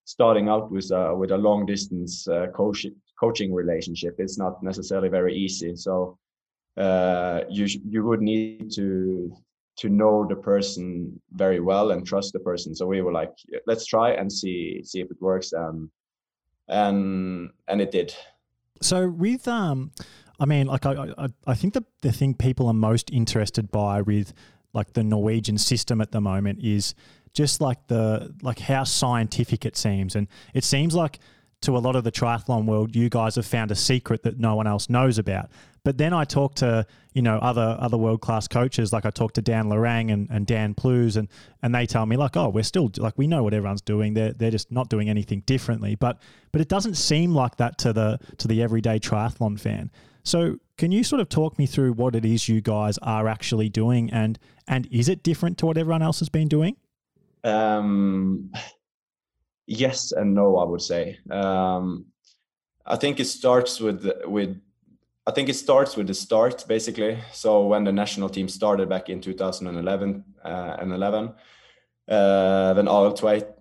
starting 0.04 0.48
out 0.48 0.70
with 0.70 0.90
a, 0.90 1.16
with 1.16 1.30
a 1.30 1.38
long 1.38 1.64
distance 1.64 2.28
uh, 2.28 2.46
coach, 2.54 2.86
coaching 3.18 3.54
relationship 3.54 4.14
it's 4.18 4.38
not 4.38 4.62
necessarily 4.62 5.08
very 5.08 5.34
easy. 5.34 5.74
So 5.74 6.18
uh, 6.76 7.40
you 7.48 7.66
you 7.88 8.04
would 8.04 8.20
need 8.20 8.70
to 8.72 9.36
to 9.76 9.88
know 9.88 10.24
the 10.28 10.36
person 10.36 11.20
very 11.32 11.60
well 11.60 11.90
and 11.90 12.06
trust 12.06 12.32
the 12.32 12.38
person. 12.40 12.74
So 12.74 12.86
we 12.86 13.02
were 13.02 13.12
like, 13.12 13.32
let's 13.66 13.86
try 13.86 14.12
and 14.12 14.32
see 14.32 14.80
see 14.84 15.00
if 15.00 15.10
it 15.10 15.20
works. 15.20 15.52
And 15.52 15.88
and 16.68 17.50
and 17.68 17.80
it 17.80 17.90
did. 17.90 18.14
So 18.80 19.08
with 19.08 19.46
um, 19.48 19.92
I 20.40 20.46
mean, 20.46 20.66
like 20.66 20.86
I, 20.86 21.12
I, 21.16 21.28
I 21.46 21.54
think 21.54 21.74
the 21.74 21.84
the 22.02 22.12
thing 22.12 22.34
people 22.34 22.66
are 22.66 22.74
most 22.74 23.10
interested 23.10 23.70
by 23.70 24.02
with 24.02 24.32
like 24.72 24.92
the 24.94 25.04
Norwegian 25.04 25.58
system 25.58 26.00
at 26.00 26.10
the 26.10 26.20
moment 26.20 26.60
is 26.62 26.94
just 27.32 27.60
like 27.60 27.86
the 27.88 28.34
like 28.42 28.58
how 28.58 28.84
scientific 28.84 29.64
it 29.64 29.76
seems, 29.76 30.16
and 30.16 30.28
it 30.52 30.64
seems 30.64 30.94
like 30.94 31.18
to 31.64 31.76
a 31.76 31.80
lot 31.80 31.96
of 31.96 32.04
the 32.04 32.12
triathlon 32.12 32.64
world, 32.64 32.94
you 32.94 33.08
guys 33.08 33.34
have 33.36 33.46
found 33.46 33.70
a 33.70 33.74
secret 33.74 34.22
that 34.22 34.38
no 34.38 34.54
one 34.54 34.66
else 34.66 34.88
knows 34.88 35.18
about. 35.18 35.50
But 35.84 35.98
then 35.98 36.14
I 36.14 36.24
talk 36.24 36.54
to 36.56 36.86
you 37.12 37.22
know 37.22 37.38
other 37.38 37.76
other 37.78 37.98
world 37.98 38.22
class 38.22 38.48
coaches, 38.48 38.92
like 38.92 39.04
I 39.04 39.10
talk 39.10 39.34
to 39.34 39.42
Dan 39.42 39.66
Lorang 39.66 40.10
and, 40.12 40.28
and 40.30 40.46
Dan 40.46 40.74
Plews, 40.74 41.16
and 41.16 41.28
and 41.62 41.74
they 41.74 41.86
tell 41.86 42.06
me 42.06 42.16
like, 42.16 42.36
oh, 42.36 42.48
we're 42.48 42.64
still 42.64 42.90
like 42.96 43.18
we 43.18 43.26
know 43.26 43.42
what 43.42 43.52
everyone's 43.52 43.82
doing. 43.82 44.14
They're 44.14 44.32
they're 44.32 44.50
just 44.50 44.72
not 44.72 44.88
doing 44.88 45.10
anything 45.10 45.40
differently. 45.40 45.94
But 45.94 46.20
but 46.52 46.60
it 46.60 46.68
doesn't 46.68 46.94
seem 46.94 47.34
like 47.34 47.56
that 47.56 47.78
to 47.78 47.92
the 47.92 48.18
to 48.38 48.48
the 48.48 48.62
everyday 48.62 48.98
triathlon 48.98 49.60
fan. 49.60 49.90
So 50.22 50.56
can 50.78 50.90
you 50.90 51.04
sort 51.04 51.20
of 51.20 51.28
talk 51.28 51.58
me 51.58 51.66
through 51.66 51.92
what 51.92 52.16
it 52.16 52.24
is 52.24 52.48
you 52.48 52.62
guys 52.62 52.96
are 52.98 53.28
actually 53.28 53.68
doing, 53.68 54.10
and 54.10 54.38
and 54.66 54.88
is 54.90 55.10
it 55.10 55.22
different 55.22 55.58
to 55.58 55.66
what 55.66 55.76
everyone 55.76 56.02
else 56.02 56.20
has 56.20 56.30
been 56.30 56.48
doing? 56.48 56.76
Um, 57.44 58.50
yes 59.66 60.12
and 60.12 60.34
no, 60.34 60.56
I 60.56 60.64
would 60.64 60.82
say. 60.82 61.18
Um, 61.30 62.06
I 62.86 62.96
think 62.96 63.20
it 63.20 63.26
starts 63.26 63.80
with 63.80 64.06
with 64.26 64.60
I 65.26 65.30
think 65.30 65.48
it 65.48 65.54
starts 65.54 65.96
with 65.96 66.06
the 66.06 66.14
start 66.14 66.64
basically. 66.68 67.18
So 67.32 67.66
when 67.66 67.84
the 67.84 67.92
national 67.92 68.28
team 68.28 68.48
started 68.48 68.88
back 68.88 69.08
in 69.08 69.20
2011 69.20 70.24
uh, 70.44 70.76
and 70.78 70.92
11, 70.92 71.32
uh, 72.08 72.74
Arild 72.74 73.18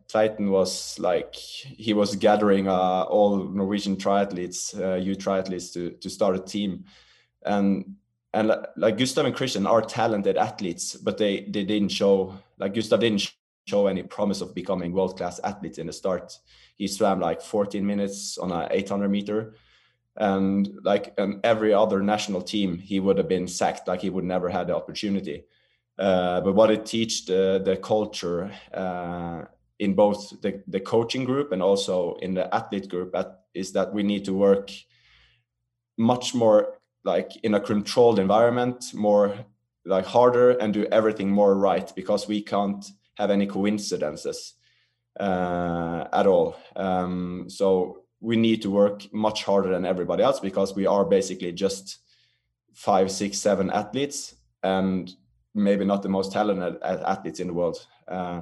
Tveiten 0.09 0.49
was 0.49 0.99
like 0.99 1.35
he 1.35 1.93
was 1.93 2.15
gathering 2.15 2.67
uh, 2.67 3.03
all 3.03 3.37
Norwegian 3.37 3.95
triathletes, 3.95 4.77
uh, 4.79 4.95
youth 4.95 5.19
triathletes, 5.19 5.71
to 5.73 5.91
to 5.91 6.09
start 6.09 6.35
a 6.35 6.39
team, 6.39 6.83
and 7.45 7.95
and 8.33 8.51
like 8.75 8.97
Gustav 8.97 9.25
and 9.25 9.35
Kristian 9.35 9.69
are 9.69 9.81
talented 9.81 10.37
athletes, 10.37 10.95
but 10.95 11.17
they 11.17 11.41
they 11.41 11.63
didn't 11.63 11.89
show 11.89 12.37
like 12.57 12.73
Gustav 12.73 12.99
didn't 12.99 13.31
show 13.65 13.87
any 13.87 14.03
promise 14.03 14.41
of 14.41 14.53
becoming 14.53 14.91
world 14.91 15.17
class 15.17 15.39
athletes 15.43 15.77
in 15.77 15.87
the 15.87 15.93
start. 15.93 16.37
He 16.75 16.87
swam 16.87 17.19
like 17.19 17.41
14 17.41 17.85
minutes 17.85 18.37
on 18.37 18.51
a 18.51 18.67
800 18.71 19.09
meter 19.09 19.55
and 20.17 20.69
like 20.83 21.13
and 21.17 21.39
every 21.43 21.73
other 21.73 22.01
national 22.01 22.41
team 22.41 22.77
he 22.77 22.99
would 22.99 23.17
have 23.17 23.27
been 23.27 23.47
sacked 23.47 23.87
like 23.87 24.01
he 24.01 24.09
would 24.09 24.23
never 24.23 24.47
had 24.47 24.67
the 24.67 24.75
opportunity 24.75 25.43
uh, 25.97 26.39
but 26.41 26.53
what 26.53 26.69
it 26.69 26.85
teach 26.85 27.25
the 27.25 27.61
the 27.65 27.77
culture 27.77 28.51
uh, 28.73 29.41
in 29.79 29.93
both 29.95 30.39
the, 30.41 30.61
the 30.67 30.79
coaching 30.79 31.23
group 31.23 31.51
and 31.51 31.61
also 31.61 32.15
in 32.21 32.33
the 32.33 32.53
athlete 32.53 32.89
group 32.89 33.15
at, 33.15 33.41
is 33.55 33.71
that 33.73 33.91
we 33.91 34.03
need 34.03 34.23
to 34.23 34.33
work 34.33 34.71
much 35.97 36.35
more 36.35 36.77
like 37.03 37.31
in 37.43 37.55
a 37.55 37.59
controlled 37.59 38.19
environment 38.19 38.93
more 38.93 39.35
like 39.85 40.05
harder 40.05 40.51
and 40.51 40.73
do 40.73 40.85
everything 40.85 41.29
more 41.29 41.55
right 41.55 41.91
because 41.95 42.27
we 42.27 42.41
can't 42.41 42.85
have 43.17 43.31
any 43.31 43.47
coincidences 43.47 44.53
uh, 45.19 46.05
at 46.11 46.27
all 46.27 46.55
um, 46.75 47.45
so 47.47 48.03
we 48.23 48.37
need 48.37 48.61
to 48.61 48.71
work 48.71 49.13
much 49.13 49.43
harder 49.43 49.69
than 49.69 49.85
everybody 49.85 50.23
else 50.23 50.39
because 50.39 50.73
we 50.73 50.85
are 50.85 51.03
basically 51.03 51.51
just 51.51 51.99
five, 52.73 53.11
six, 53.11 53.37
seven 53.37 53.69
athletes 53.69 54.35
and 54.63 55.13
maybe 55.53 55.83
not 55.83 56.01
the 56.01 56.09
most 56.09 56.31
talented 56.31 56.81
athletes 56.81 57.41
in 57.41 57.47
the 57.47 57.53
world. 57.53 57.85
Uh, 58.07 58.41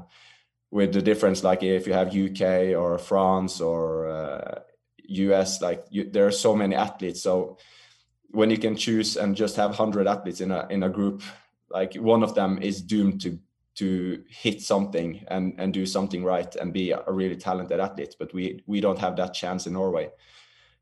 with 0.69 0.93
the 0.93 1.01
difference, 1.01 1.43
like 1.43 1.63
if 1.63 1.87
you 1.87 1.93
have 1.93 2.15
UK 2.15 2.77
or 2.79 2.99
France 2.99 3.59
or 3.59 4.07
uh, 4.07 4.59
US, 5.09 5.61
like 5.63 5.83
you, 5.89 6.09
there 6.09 6.27
are 6.27 6.31
so 6.31 6.55
many 6.55 6.75
athletes. 6.75 7.21
So 7.21 7.57
when 8.29 8.51
you 8.51 8.59
can 8.59 8.75
choose 8.75 9.17
and 9.17 9.35
just 9.35 9.55
have 9.57 9.75
hundred 9.75 10.07
athletes 10.07 10.41
in 10.41 10.51
a 10.51 10.67
in 10.69 10.83
a 10.83 10.89
group, 10.89 11.23
like 11.69 11.95
one 11.95 12.23
of 12.23 12.35
them 12.35 12.59
is 12.61 12.81
doomed 12.81 13.21
to 13.21 13.37
to 13.75 14.23
hit 14.27 14.61
something 14.61 15.23
and 15.27 15.53
and 15.57 15.73
do 15.73 15.85
something 15.85 16.23
right 16.23 16.55
and 16.55 16.73
be 16.73 16.91
a 16.91 17.03
really 17.07 17.35
talented 17.35 17.79
athlete 17.79 18.15
but 18.19 18.33
we 18.33 18.61
we 18.67 18.81
don't 18.81 18.99
have 18.99 19.15
that 19.15 19.33
chance 19.33 19.67
in 19.67 19.73
norway 19.73 20.09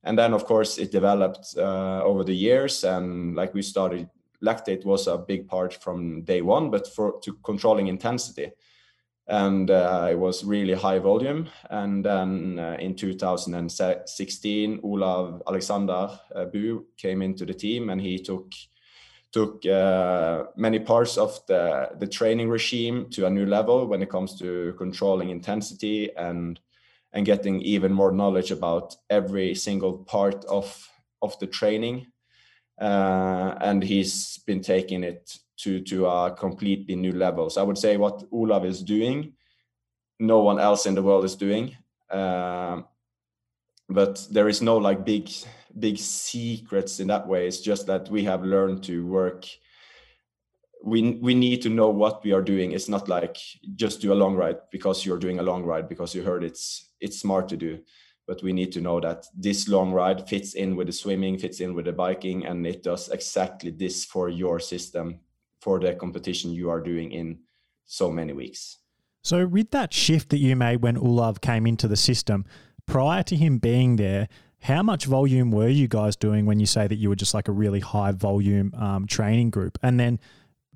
and 0.03 0.17
then 0.17 0.33
of 0.33 0.45
course 0.45 0.77
it 0.77 0.91
developed 0.91 1.55
uh, 1.57 2.01
over 2.03 2.23
the 2.23 2.35
years 2.35 2.83
and 2.83 3.35
like 3.35 3.53
we 3.53 3.61
started 3.61 4.09
lactate 4.43 4.85
was 4.85 5.07
a 5.07 5.17
big 5.17 5.47
part 5.47 5.73
from 5.73 6.23
day 6.23 6.41
one, 6.41 6.69
but 6.69 6.87
for 6.87 7.19
to 7.21 7.33
controlling 7.43 7.87
intensity. 7.87 8.51
And 9.27 9.69
uh, 9.69 10.07
it 10.09 10.17
was 10.17 10.43
really 10.43 10.73
high 10.73 10.99
volume. 10.99 11.49
And 11.69 12.03
then 12.03 12.57
uh, 12.57 12.77
in 12.79 12.95
2016, 12.95 14.79
Olav 14.83 15.43
Alexander 15.47 16.19
uh, 16.35 16.45
Bu 16.45 16.85
came 16.97 17.21
into 17.21 17.45
the 17.45 17.53
team, 17.53 17.91
and 17.91 18.01
he 18.01 18.17
took 18.17 18.51
took 19.31 19.65
uh, 19.65 20.45
many 20.55 20.79
parts 20.79 21.17
of 21.17 21.39
the 21.47 21.89
the 21.99 22.07
training 22.07 22.49
regime 22.49 23.09
to 23.11 23.25
a 23.25 23.29
new 23.29 23.45
level 23.45 23.87
when 23.87 24.01
it 24.01 24.09
comes 24.09 24.37
to 24.39 24.73
controlling 24.77 25.29
intensity 25.29 26.09
and 26.15 26.59
and 27.13 27.25
getting 27.25 27.61
even 27.61 27.91
more 27.91 28.11
knowledge 28.11 28.51
about 28.51 28.95
every 29.09 29.55
single 29.55 29.97
part 29.97 30.45
of 30.45 30.89
of 31.21 31.37
the 31.39 31.47
training. 31.47 32.07
Uh, 32.79 33.55
and 33.59 33.83
he's 33.83 34.37
been 34.47 34.61
taking 34.61 35.03
it 35.03 35.37
to 35.57 35.81
to 35.81 36.05
a 36.05 36.31
completely 36.31 36.95
new 36.95 37.11
level. 37.11 37.49
So 37.49 37.61
i 37.61 37.63
would 37.63 37.77
say 37.77 37.97
what 37.97 38.23
olav 38.31 38.65
is 38.65 38.81
doing 38.83 39.33
no 40.19 40.39
one 40.39 40.59
else 40.59 40.85
in 40.85 40.95
the 40.95 41.01
world 41.01 41.23
is 41.23 41.35
doing 41.35 41.75
uh, 42.09 42.81
but 43.87 44.27
there 44.31 44.49
is 44.49 44.61
no 44.61 44.77
like 44.77 45.05
big 45.05 45.29
big 45.77 45.97
secrets 45.97 46.99
in 46.99 47.07
that 47.07 47.27
way. 47.27 47.47
It's 47.47 47.61
just 47.61 47.87
that 47.87 48.09
we 48.09 48.23
have 48.23 48.43
learned 48.43 48.83
to 48.85 49.05
work. 49.05 49.45
We 50.83 51.19
we 51.21 51.35
need 51.35 51.61
to 51.63 51.69
know 51.69 51.89
what 51.89 52.23
we 52.23 52.31
are 52.31 52.41
doing. 52.41 52.71
It's 52.71 52.89
not 52.89 53.09
like 53.09 53.37
just 53.75 54.01
do 54.01 54.13
a 54.13 54.15
long 54.15 54.35
ride 54.35 54.57
because 54.71 55.05
you're 55.05 55.19
doing 55.19 55.39
a 55.39 55.43
long 55.43 55.63
ride 55.63 55.89
because 55.89 56.15
you 56.15 56.23
heard 56.23 56.43
it's 56.43 56.89
it's 57.01 57.19
smart 57.19 57.49
to 57.49 57.57
do. 57.57 57.79
But 58.25 58.43
we 58.43 58.53
need 58.53 58.71
to 58.73 58.81
know 58.81 58.99
that 58.99 59.25
this 59.35 59.67
long 59.67 59.91
ride 59.91 60.29
fits 60.29 60.53
in 60.53 60.75
with 60.75 60.87
the 60.87 60.93
swimming 60.93 61.37
fits 61.37 61.59
in 61.59 61.73
with 61.73 61.85
the 61.85 61.91
biking 61.91 62.45
and 62.45 62.65
it 62.65 62.83
does 62.83 63.09
exactly 63.09 63.71
this 63.71 64.05
for 64.05 64.29
your 64.29 64.59
system 64.59 65.19
for 65.59 65.79
the 65.79 65.93
competition 65.95 66.51
you 66.51 66.69
are 66.69 66.79
doing 66.79 67.11
in 67.11 67.39
so 67.85 68.11
many 68.11 68.33
weeks. 68.33 68.77
So 69.23 69.45
with 69.47 69.71
that 69.71 69.93
shift 69.93 70.29
that 70.29 70.37
you 70.37 70.55
made 70.55 70.81
when 70.81 70.97
Olav 70.97 71.41
came 71.41 71.67
into 71.67 71.87
the 71.87 71.97
system 71.97 72.45
prior 72.85 73.23
to 73.23 73.35
him 73.35 73.57
being 73.57 73.97
there 73.97 74.27
how 74.61 74.83
much 74.83 75.05
volume 75.05 75.51
were 75.51 75.69
you 75.69 75.87
guys 75.87 76.15
doing 76.15 76.45
when 76.45 76.59
you 76.59 76.65
say 76.65 76.87
that 76.87 76.95
you 76.95 77.09
were 77.09 77.15
just 77.15 77.33
like 77.33 77.47
a 77.47 77.51
really 77.51 77.79
high 77.79 78.11
volume 78.11 78.73
um, 78.75 79.07
training 79.07 79.49
group 79.49 79.77
and 79.81 79.99
then 79.99 80.19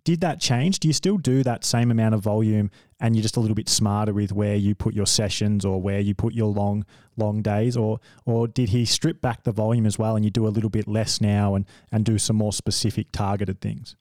did 0.04 0.20
that 0.20 0.42
change? 0.42 0.80
Do 0.80 0.90
you 0.90 0.94
still 0.94 1.18
do 1.18 1.44
that 1.44 1.64
same 1.64 1.90
amount 1.90 2.14
of 2.14 2.22
volume 2.22 2.70
and 3.00 3.16
you're 3.16 3.24
just 3.24 3.38
a 3.38 3.40
little 3.40 3.56
bit 3.56 3.70
smarter 3.70 4.14
with 4.14 4.34
where 4.34 4.56
you 4.56 4.76
put 4.76 4.94
your 4.94 5.06
sessions 5.06 5.64
or 5.64 5.82
where 5.82 6.00
you 6.00 6.14
put 6.14 6.34
your 6.34 6.52
long 6.52 6.86
long 7.16 7.42
days 7.42 7.78
or 7.78 8.00
or 8.26 8.48
did 8.48 8.70
he 8.70 8.86
strip 8.86 9.22
back 9.22 9.44
the 9.44 9.52
volume 9.52 9.86
as 9.86 9.98
well 9.98 10.16
and 10.16 10.26
you 10.26 10.32
do 10.32 10.46
a 10.46 10.50
little 10.50 10.70
bit 10.70 10.88
less 10.88 11.22
now 11.22 11.56
and 11.56 11.66
and 11.92 12.04
do 12.04 12.18
some 12.18 12.36
more 12.36 12.52
specific 12.52 13.12
targeted 13.12 13.62
things? 13.62 13.96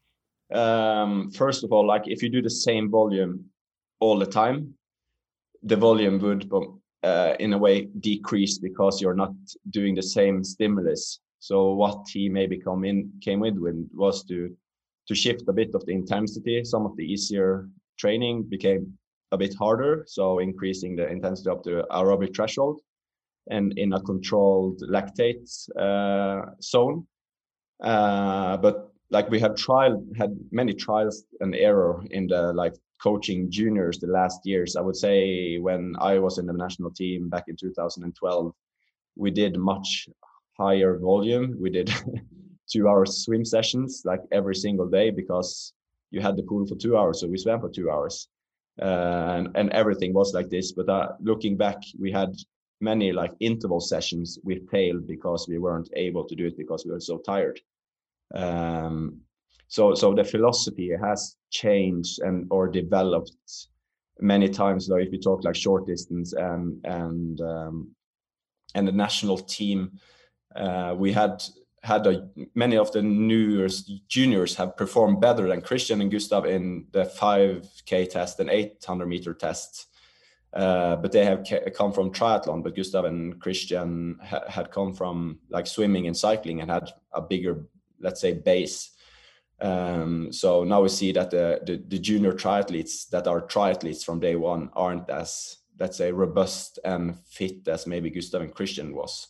Um, 0.52 1.30
first 1.30 1.64
of 1.64 1.72
all, 1.72 1.86
like 1.86 2.02
if 2.06 2.22
you 2.22 2.28
do 2.28 2.42
the 2.42 2.50
same 2.50 2.90
volume 2.90 3.46
all 4.00 4.18
the 4.18 4.26
time, 4.26 4.74
the 5.62 5.76
volume 5.76 6.18
would 6.18 6.48
uh, 7.02 7.34
in 7.40 7.52
a 7.52 7.58
way 7.58 7.88
decrease 8.00 8.58
because 8.58 9.00
you're 9.00 9.14
not 9.14 9.34
doing 9.70 9.94
the 9.94 10.02
same 10.02 10.44
stimulus. 10.44 11.20
So 11.38 11.72
what 11.72 12.06
he 12.08 12.28
maybe 12.28 12.58
come 12.58 12.84
in 12.84 13.10
came 13.20 13.40
with 13.40 13.56
was 13.92 14.24
to 14.24 14.56
to 15.08 15.14
shift 15.14 15.48
a 15.48 15.52
bit 15.52 15.74
of 15.74 15.84
the 15.84 15.92
intensity. 15.92 16.64
Some 16.64 16.86
of 16.86 16.96
the 16.96 17.04
easier 17.04 17.68
training 17.98 18.44
became 18.44 18.96
a 19.32 19.36
bit 19.36 19.54
harder, 19.54 20.04
so 20.06 20.38
increasing 20.38 20.94
the 20.94 21.08
intensity 21.08 21.50
up 21.50 21.64
to 21.64 21.84
aerobic 21.90 22.36
threshold 22.36 22.80
and 23.50 23.76
in 23.78 23.92
a 23.94 24.00
controlled 24.00 24.80
lactate 24.88 25.50
uh, 25.76 26.52
zone. 26.62 27.06
Uh, 27.82 28.56
but 28.58 28.92
like 29.10 29.28
we 29.28 29.40
have 29.40 29.56
tried, 29.56 29.92
had 30.16 30.38
many 30.52 30.72
trials 30.72 31.24
and 31.40 31.54
error 31.56 32.02
in 32.10 32.28
the 32.28 32.52
like 32.52 32.74
coaching 33.02 33.50
juniors 33.50 33.98
the 33.98 34.06
last 34.06 34.40
years. 34.44 34.76
I 34.76 34.80
would 34.80 34.96
say 34.96 35.58
when 35.58 35.94
I 36.00 36.18
was 36.18 36.38
in 36.38 36.46
the 36.46 36.52
national 36.52 36.90
team 36.90 37.28
back 37.28 37.44
in 37.48 37.56
2012, 37.56 38.54
we 39.16 39.30
did 39.30 39.58
much 39.58 40.08
higher 40.56 40.98
volume. 40.98 41.56
We 41.60 41.70
did 41.70 41.92
two 42.72 42.88
hour 42.88 43.04
swim 43.04 43.44
sessions 43.44 44.02
like 44.04 44.20
every 44.30 44.54
single 44.54 44.88
day 44.88 45.10
because 45.10 45.72
you 46.10 46.20
had 46.20 46.36
the 46.36 46.42
pool 46.42 46.66
for 46.66 46.76
two 46.76 46.96
hours 46.96 47.20
so 47.20 47.26
we 47.26 47.38
swam 47.38 47.60
for 47.60 47.68
two 47.68 47.90
hours 47.90 48.28
uh, 48.80 49.34
and, 49.36 49.48
and 49.54 49.70
everything 49.70 50.12
was 50.14 50.32
like 50.32 50.48
this 50.48 50.72
but 50.72 50.88
uh, 50.88 51.08
looking 51.20 51.56
back 51.56 51.78
we 51.98 52.12
had 52.12 52.34
many 52.80 53.12
like 53.12 53.32
interval 53.40 53.80
sessions 53.80 54.38
we 54.44 54.60
failed 54.70 55.06
because 55.06 55.46
we 55.48 55.58
weren't 55.58 55.90
able 55.94 56.24
to 56.24 56.34
do 56.34 56.46
it 56.46 56.56
because 56.56 56.84
we 56.84 56.92
were 56.92 57.00
so 57.00 57.18
tired 57.18 57.60
um, 58.34 59.20
so 59.72 59.94
so 59.94 60.12
the 60.14 60.24
philosophy 60.24 60.90
has 61.02 61.36
changed 61.50 62.20
and 62.20 62.46
or 62.50 62.68
developed 62.68 63.32
many 64.20 64.46
times 64.46 64.86
though 64.86 65.02
if 65.04 65.10
we 65.10 65.18
talk 65.18 65.42
like 65.44 65.56
short 65.56 65.86
distance 65.86 66.34
and 66.34 66.84
and 66.84 67.40
um, 67.40 67.90
and 68.74 68.86
the 68.86 68.92
national 68.92 69.38
team 69.38 69.98
uh, 70.56 70.94
we 70.96 71.10
had 71.10 71.42
had 71.82 72.06
a, 72.06 72.28
many 72.54 72.76
of 72.76 72.92
the 72.92 73.02
newer 73.02 73.68
juniors 74.08 74.54
have 74.54 74.76
performed 74.76 75.20
better 75.20 75.48
than 75.48 75.62
Kristian 75.62 76.00
and 76.00 76.12
Gustav 76.12 76.44
in 76.44 76.86
the 76.92 77.04
5K 77.04 78.08
test 78.10 78.38
and 78.40 78.50
800 78.50 79.06
meter 79.06 79.34
test 79.34 79.88
Uh, 80.52 80.96
but 81.02 81.12
they 81.12 81.24
have 81.24 81.40
come 81.74 81.92
from 81.92 82.12
triathlon. 82.12 82.62
But 82.62 82.76
Gustav 82.76 83.04
and 83.06 83.40
Kristian 83.40 84.20
ha 84.30 84.40
had 84.56 84.70
come 84.70 84.92
from 84.92 85.38
like 85.48 85.66
swimming 85.66 86.06
and 86.06 86.16
cycling 86.16 86.60
and 86.60 86.70
had 86.70 86.86
a 87.12 87.22
bigger, 87.22 87.54
let's 88.00 88.20
say, 88.20 88.32
base. 88.34 88.91
Um, 89.62 90.32
so 90.32 90.64
now 90.64 90.82
we 90.82 90.88
see 90.88 91.12
that 91.12 91.30
the, 91.30 91.60
the, 91.64 91.76
the 91.86 91.98
junior 91.98 92.32
triathletes 92.32 93.08
that 93.10 93.28
are 93.28 93.40
triathletes 93.46 94.04
from 94.04 94.18
day 94.18 94.34
one 94.34 94.70
aren't 94.74 95.08
as 95.08 95.58
let's 95.78 95.96
say 95.96 96.12
robust 96.12 96.78
and 96.84 97.18
fit 97.26 97.66
as 97.68 97.86
maybe 97.86 98.10
Gustav 98.10 98.42
and 98.42 98.54
Kristian 98.54 98.92
was 98.92 99.28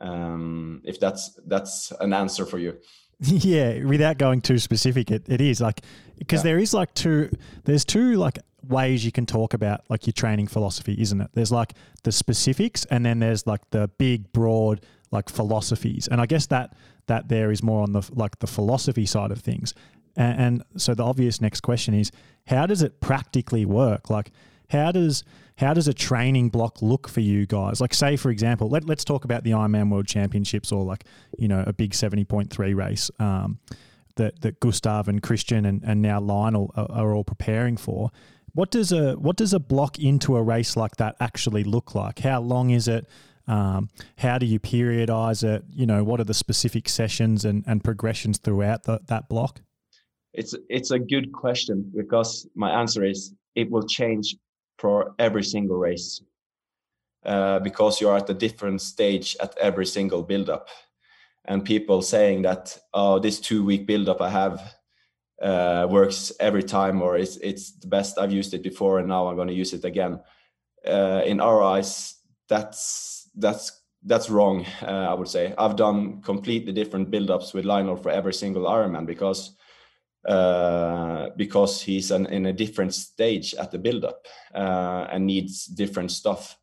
um, 0.00 0.80
if 0.84 1.00
that's 1.00 1.38
that's 1.46 1.92
an 2.00 2.12
answer 2.12 2.46
for 2.46 2.58
you 2.58 2.78
yeah 3.20 3.84
without 3.84 4.18
going 4.18 4.40
too 4.40 4.58
specific 4.58 5.10
it, 5.10 5.28
it 5.28 5.40
is 5.40 5.60
like 5.60 5.80
because 6.18 6.40
yeah. 6.40 6.50
there 6.50 6.58
is 6.58 6.72
like 6.72 6.94
two 6.94 7.30
there's 7.64 7.84
two 7.84 8.14
like 8.14 8.38
ways 8.64 9.04
you 9.04 9.12
can 9.12 9.26
talk 9.26 9.54
about 9.54 9.82
like 9.88 10.06
your 10.06 10.12
training 10.12 10.46
philosophy 10.46 10.94
isn't 10.98 11.20
it 11.20 11.30
there's 11.34 11.52
like 11.52 11.74
the 12.04 12.12
specifics 12.12 12.84
and 12.86 13.04
then 13.04 13.18
there's 13.18 13.46
like 13.46 13.68
the 13.70 13.88
big 13.98 14.32
broad 14.32 14.80
like 15.10 15.28
philosophies 15.28 16.08
and 16.08 16.20
i 16.20 16.26
guess 16.26 16.46
that 16.46 16.74
that 17.06 17.28
there 17.28 17.50
is 17.50 17.62
more 17.62 17.82
on 17.82 17.92
the 17.92 18.08
like 18.12 18.38
the 18.40 18.46
philosophy 18.46 19.06
side 19.06 19.30
of 19.30 19.40
things 19.40 19.74
and, 20.16 20.40
and 20.40 20.80
so 20.80 20.94
the 20.94 21.04
obvious 21.04 21.40
next 21.40 21.60
question 21.60 21.94
is 21.94 22.10
how 22.46 22.66
does 22.66 22.82
it 22.82 23.00
practically 23.00 23.64
work 23.64 24.10
like 24.10 24.30
how 24.70 24.92
does 24.92 25.24
how 25.60 25.74
does 25.74 25.88
a 25.88 25.92
training 25.92 26.48
block 26.48 26.80
look 26.80 27.06
for 27.06 27.20
you 27.20 27.44
guys? 27.44 27.82
Like, 27.82 27.92
say 27.92 28.16
for 28.16 28.30
example, 28.30 28.70
let, 28.70 28.86
let's 28.86 29.04
talk 29.04 29.26
about 29.26 29.44
the 29.44 29.50
Ironman 29.50 29.90
World 29.90 30.06
Championships 30.06 30.72
or 30.72 30.84
like 30.84 31.04
you 31.38 31.48
know 31.48 31.62
a 31.66 31.72
big 31.72 31.94
seventy 31.94 32.24
point 32.24 32.50
three 32.50 32.72
race 32.72 33.10
um, 33.18 33.58
that 34.16 34.40
that 34.40 34.58
Gustav 34.60 35.06
and 35.08 35.22
Christian 35.22 35.66
and, 35.66 35.82
and 35.84 36.00
now 36.00 36.20
Lionel 36.20 36.72
are, 36.76 36.90
are 36.90 37.14
all 37.14 37.24
preparing 37.24 37.76
for. 37.76 38.10
What 38.52 38.70
does 38.70 38.92
a 38.92 39.14
what 39.14 39.36
does 39.36 39.52
a 39.52 39.60
block 39.60 39.98
into 39.98 40.36
a 40.36 40.42
race 40.42 40.76
like 40.76 40.96
that 40.96 41.16
actually 41.20 41.64
look 41.64 41.94
like? 41.94 42.20
How 42.20 42.40
long 42.40 42.70
is 42.70 42.88
it? 42.88 43.06
Um, 43.46 43.88
how 44.18 44.38
do 44.38 44.46
you 44.46 44.60
periodize 44.60 45.42
it? 45.42 45.64
You 45.70 45.86
know, 45.86 46.04
what 46.04 46.20
are 46.20 46.24
the 46.24 46.34
specific 46.34 46.88
sessions 46.88 47.44
and, 47.44 47.64
and 47.66 47.82
progressions 47.82 48.38
throughout 48.38 48.84
the, 48.84 49.00
that 49.06 49.28
block? 49.28 49.60
It's 50.32 50.54
it's 50.68 50.90
a 50.90 50.98
good 50.98 51.32
question 51.32 51.90
because 51.96 52.48
my 52.54 52.70
answer 52.70 53.04
is 53.04 53.34
it 53.54 53.70
will 53.70 53.86
change 53.86 54.36
for 54.78 55.14
every 55.18 55.42
single 55.42 55.76
race 55.76 56.22
uh, 57.24 57.58
because 57.58 58.00
you're 58.00 58.16
at 58.16 58.30
a 58.30 58.34
different 58.34 58.80
stage 58.80 59.36
at 59.40 59.56
every 59.58 59.86
single 59.86 60.22
build-up 60.22 60.68
and 61.44 61.64
people 61.64 62.00
saying 62.02 62.42
that 62.42 62.78
oh 62.94 63.18
this 63.18 63.40
two 63.40 63.64
week 63.64 63.86
build-up 63.86 64.20
i 64.20 64.30
have 64.30 64.74
uh, 65.40 65.86
works 65.90 66.32
every 66.40 66.62
time 66.62 67.02
or 67.02 67.16
it's 67.16 67.36
it's 67.38 67.72
the 67.72 67.86
best. 67.88 68.18
I've 68.18 68.32
used 68.32 68.54
it 68.54 68.62
before 68.62 68.98
and 68.98 69.08
now 69.08 69.28
i'm 69.28 69.36
going 69.36 69.48
to 69.48 69.54
use 69.54 69.72
it 69.72 69.84
again. 69.84 70.20
Uh, 70.86 71.22
in 71.26 71.40
our 71.40 71.62
eyes 71.62 72.16
that's 72.48 73.28
that's 73.36 73.82
that's 74.04 74.30
wrong 74.30 74.64
uh, 74.82 75.08
i 75.10 75.14
would 75.14 75.28
say. 75.28 75.54
I've 75.58 75.76
done 75.76 76.22
completely 76.22 76.72
different 76.72 77.10
build-ups 77.10 77.52
with 77.54 77.64
lionel 77.64 77.96
for 77.96 78.10
every 78.10 78.34
single 78.34 78.64
ironman 78.64 79.06
because 79.06 79.56
uh, 80.28 81.30
because 81.36 81.80
he's 81.80 82.10
an, 82.10 82.26
in 82.26 82.46
a 82.46 82.52
different 82.52 82.92
stage 82.92 83.54
at 83.54 83.70
the 83.70 83.78
build-up 83.78 84.26
uh, 84.54 85.06
and 85.10 85.26
needs 85.26 85.64
different 85.64 86.10
stuff. 86.10 86.58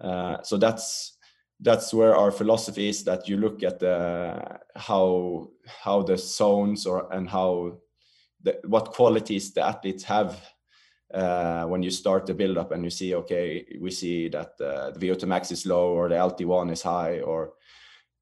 Uh, 0.00 0.42
so 0.42 0.56
that's 0.56 1.16
that's 1.60 1.94
where 1.94 2.16
our 2.16 2.30
philosophy 2.30 2.88
is 2.88 3.04
that 3.04 3.28
you 3.28 3.36
look 3.36 3.62
at 3.62 3.78
the 3.78 4.58
how 4.74 5.48
how 5.66 6.02
the 6.02 6.18
zones 6.18 6.84
or 6.84 7.12
and 7.12 7.30
how 7.30 7.78
the, 8.46 8.58
what 8.66 8.92
qualities 8.92 9.52
the 9.52 9.62
athletes 9.62 10.04
have 10.04 10.40
uh, 11.12 11.64
when 11.64 11.82
you 11.82 11.90
start 11.90 12.26
the 12.26 12.34
build 12.34 12.58
up 12.58 12.72
and 12.72 12.82
you 12.84 12.90
see 12.90 13.14
okay 13.14 13.64
we 13.80 13.90
see 13.90 14.28
that 14.28 14.52
uh, 14.60 14.90
the 14.90 15.00
VO2 15.00 15.26
max 15.26 15.50
is 15.50 15.66
low 15.66 15.88
or 15.90 16.08
the 16.08 16.14
LT1 16.14 16.72
is 16.72 16.82
high 16.82 17.20
or 17.20 17.52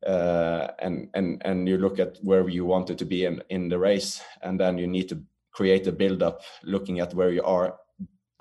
uh, 0.06 0.68
and 0.80 1.08
and 1.14 1.40
and 1.44 1.68
you 1.68 1.78
look 1.78 1.98
at 1.98 2.18
where 2.22 2.48
you 2.48 2.64
wanted 2.64 2.98
to 2.98 3.04
be 3.04 3.24
in 3.24 3.42
in 3.48 3.68
the 3.68 3.78
race, 3.78 4.22
and 4.42 4.60
then 4.60 4.78
you 4.78 4.86
need 4.86 5.08
to 5.08 5.22
create 5.50 5.86
a 5.86 5.92
build 5.92 6.22
up, 6.22 6.42
looking 6.62 7.00
at 7.00 7.14
where 7.14 7.30
you 7.30 7.42
are 7.42 7.78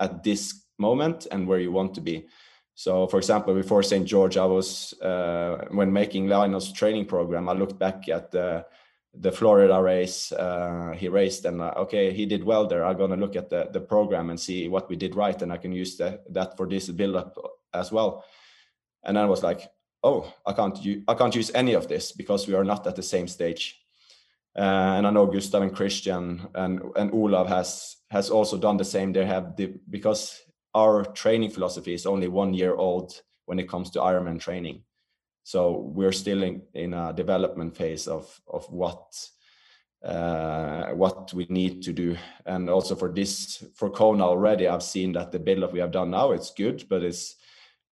at 0.00 0.22
this 0.22 0.66
moment 0.78 1.26
and 1.30 1.46
where 1.46 1.60
you 1.60 1.72
want 1.72 1.94
to 1.94 2.00
be. 2.00 2.26
So, 2.74 3.06
for 3.06 3.18
example, 3.18 3.54
before 3.54 3.84
St. 3.84 4.04
George, 4.04 4.36
I 4.36 4.44
was 4.44 4.92
uh, 5.00 5.66
when 5.70 5.92
making 5.92 6.26
Lionel's 6.26 6.72
training 6.72 7.06
program. 7.06 7.48
I 7.48 7.52
looked 7.52 7.78
back 7.78 8.08
at 8.08 8.32
the 8.32 8.66
the 9.16 9.32
Florida 9.32 9.80
race 9.80 10.32
uh, 10.32 10.94
he 10.96 11.08
raced, 11.08 11.44
and 11.44 11.60
uh, 11.60 11.72
okay, 11.76 12.12
he 12.12 12.26
did 12.26 12.44
well 12.44 12.66
there. 12.66 12.84
I'm 12.84 12.96
gonna 12.96 13.16
look 13.16 13.36
at 13.36 13.50
the 13.50 13.68
the 13.72 13.80
program 13.80 14.30
and 14.30 14.38
see 14.38 14.68
what 14.68 14.88
we 14.88 14.96
did 14.96 15.14
right, 15.14 15.40
and 15.40 15.52
I 15.52 15.56
can 15.56 15.72
use 15.72 15.96
that 15.98 16.32
that 16.32 16.56
for 16.56 16.66
this 16.66 16.88
build 16.90 17.16
up 17.16 17.36
as 17.72 17.92
well. 17.92 18.24
And 19.04 19.18
I 19.18 19.26
was 19.26 19.42
like, 19.42 19.70
oh, 20.02 20.32
I 20.46 20.52
can't 20.52 20.78
I 21.08 21.14
can't 21.14 21.34
use 21.34 21.50
any 21.54 21.74
of 21.74 21.88
this 21.88 22.12
because 22.12 22.48
we 22.48 22.54
are 22.54 22.64
not 22.64 22.86
at 22.86 22.96
the 22.96 23.02
same 23.02 23.28
stage. 23.28 23.80
Uh, 24.56 24.94
and 24.96 25.06
I 25.06 25.10
know 25.10 25.26
Gustav 25.26 25.62
and 25.62 25.74
Kristian 25.74 26.48
and 26.54 26.80
and 26.96 27.12
Olav 27.12 27.48
has 27.48 27.96
has 28.10 28.30
also 28.30 28.56
done 28.56 28.76
the 28.76 28.84
same. 28.84 29.12
They 29.12 29.26
have 29.26 29.56
the 29.56 29.74
because 29.90 30.40
our 30.74 31.04
training 31.04 31.50
philosophy 31.50 31.94
is 31.94 32.06
only 32.06 32.28
one 32.28 32.54
year 32.54 32.74
old 32.74 33.22
when 33.46 33.58
it 33.58 33.68
comes 33.68 33.90
to 33.90 34.00
Ironman 34.00 34.40
training. 34.40 34.82
So 35.44 35.92
we're 35.94 36.12
still 36.12 36.42
in, 36.42 36.62
in 36.72 36.94
a 36.94 37.12
development 37.12 37.76
phase 37.76 38.08
of 38.08 38.40
of 38.48 38.64
what 38.72 39.14
uh, 40.02 40.88
what 40.94 41.32
we 41.32 41.46
need 41.48 41.82
to 41.82 41.92
do. 41.92 42.16
And 42.46 42.68
also 42.68 42.94
for 42.94 43.12
this 43.12 43.62
for 43.74 43.90
Kona 43.90 44.24
already, 44.24 44.66
I've 44.66 44.82
seen 44.82 45.12
that 45.12 45.32
the 45.32 45.38
build 45.38 45.62
up 45.62 45.72
we 45.72 45.80
have 45.80 45.92
done 45.92 46.10
now 46.10 46.32
it's 46.32 46.50
good, 46.50 46.84
but 46.88 47.02
it's 47.02 47.36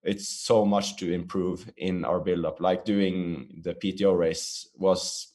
it's 0.03 0.27
so 0.27 0.65
much 0.65 0.97
to 0.97 1.13
improve 1.13 1.71
in 1.77 2.03
our 2.05 2.19
build 2.19 2.45
up. 2.45 2.59
Like 2.59 2.85
doing 2.85 3.61
the 3.63 3.75
PTO 3.75 4.17
race 4.17 4.67
was 4.75 5.29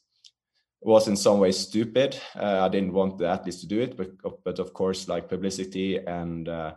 was 0.81 1.09
in 1.09 1.17
some 1.17 1.39
ways 1.39 1.59
stupid. 1.59 2.21
Uh, 2.35 2.61
I 2.63 2.69
didn't 2.69 2.93
want 2.93 3.19
the 3.19 3.29
athletes 3.29 3.61
to 3.61 3.67
do 3.69 3.81
it, 3.81 3.97
but 3.97 4.11
but 4.45 4.59
of 4.59 4.73
course, 4.73 5.09
like 5.09 5.29
publicity 5.29 5.99
and 5.99 6.49
uh, 6.49 6.75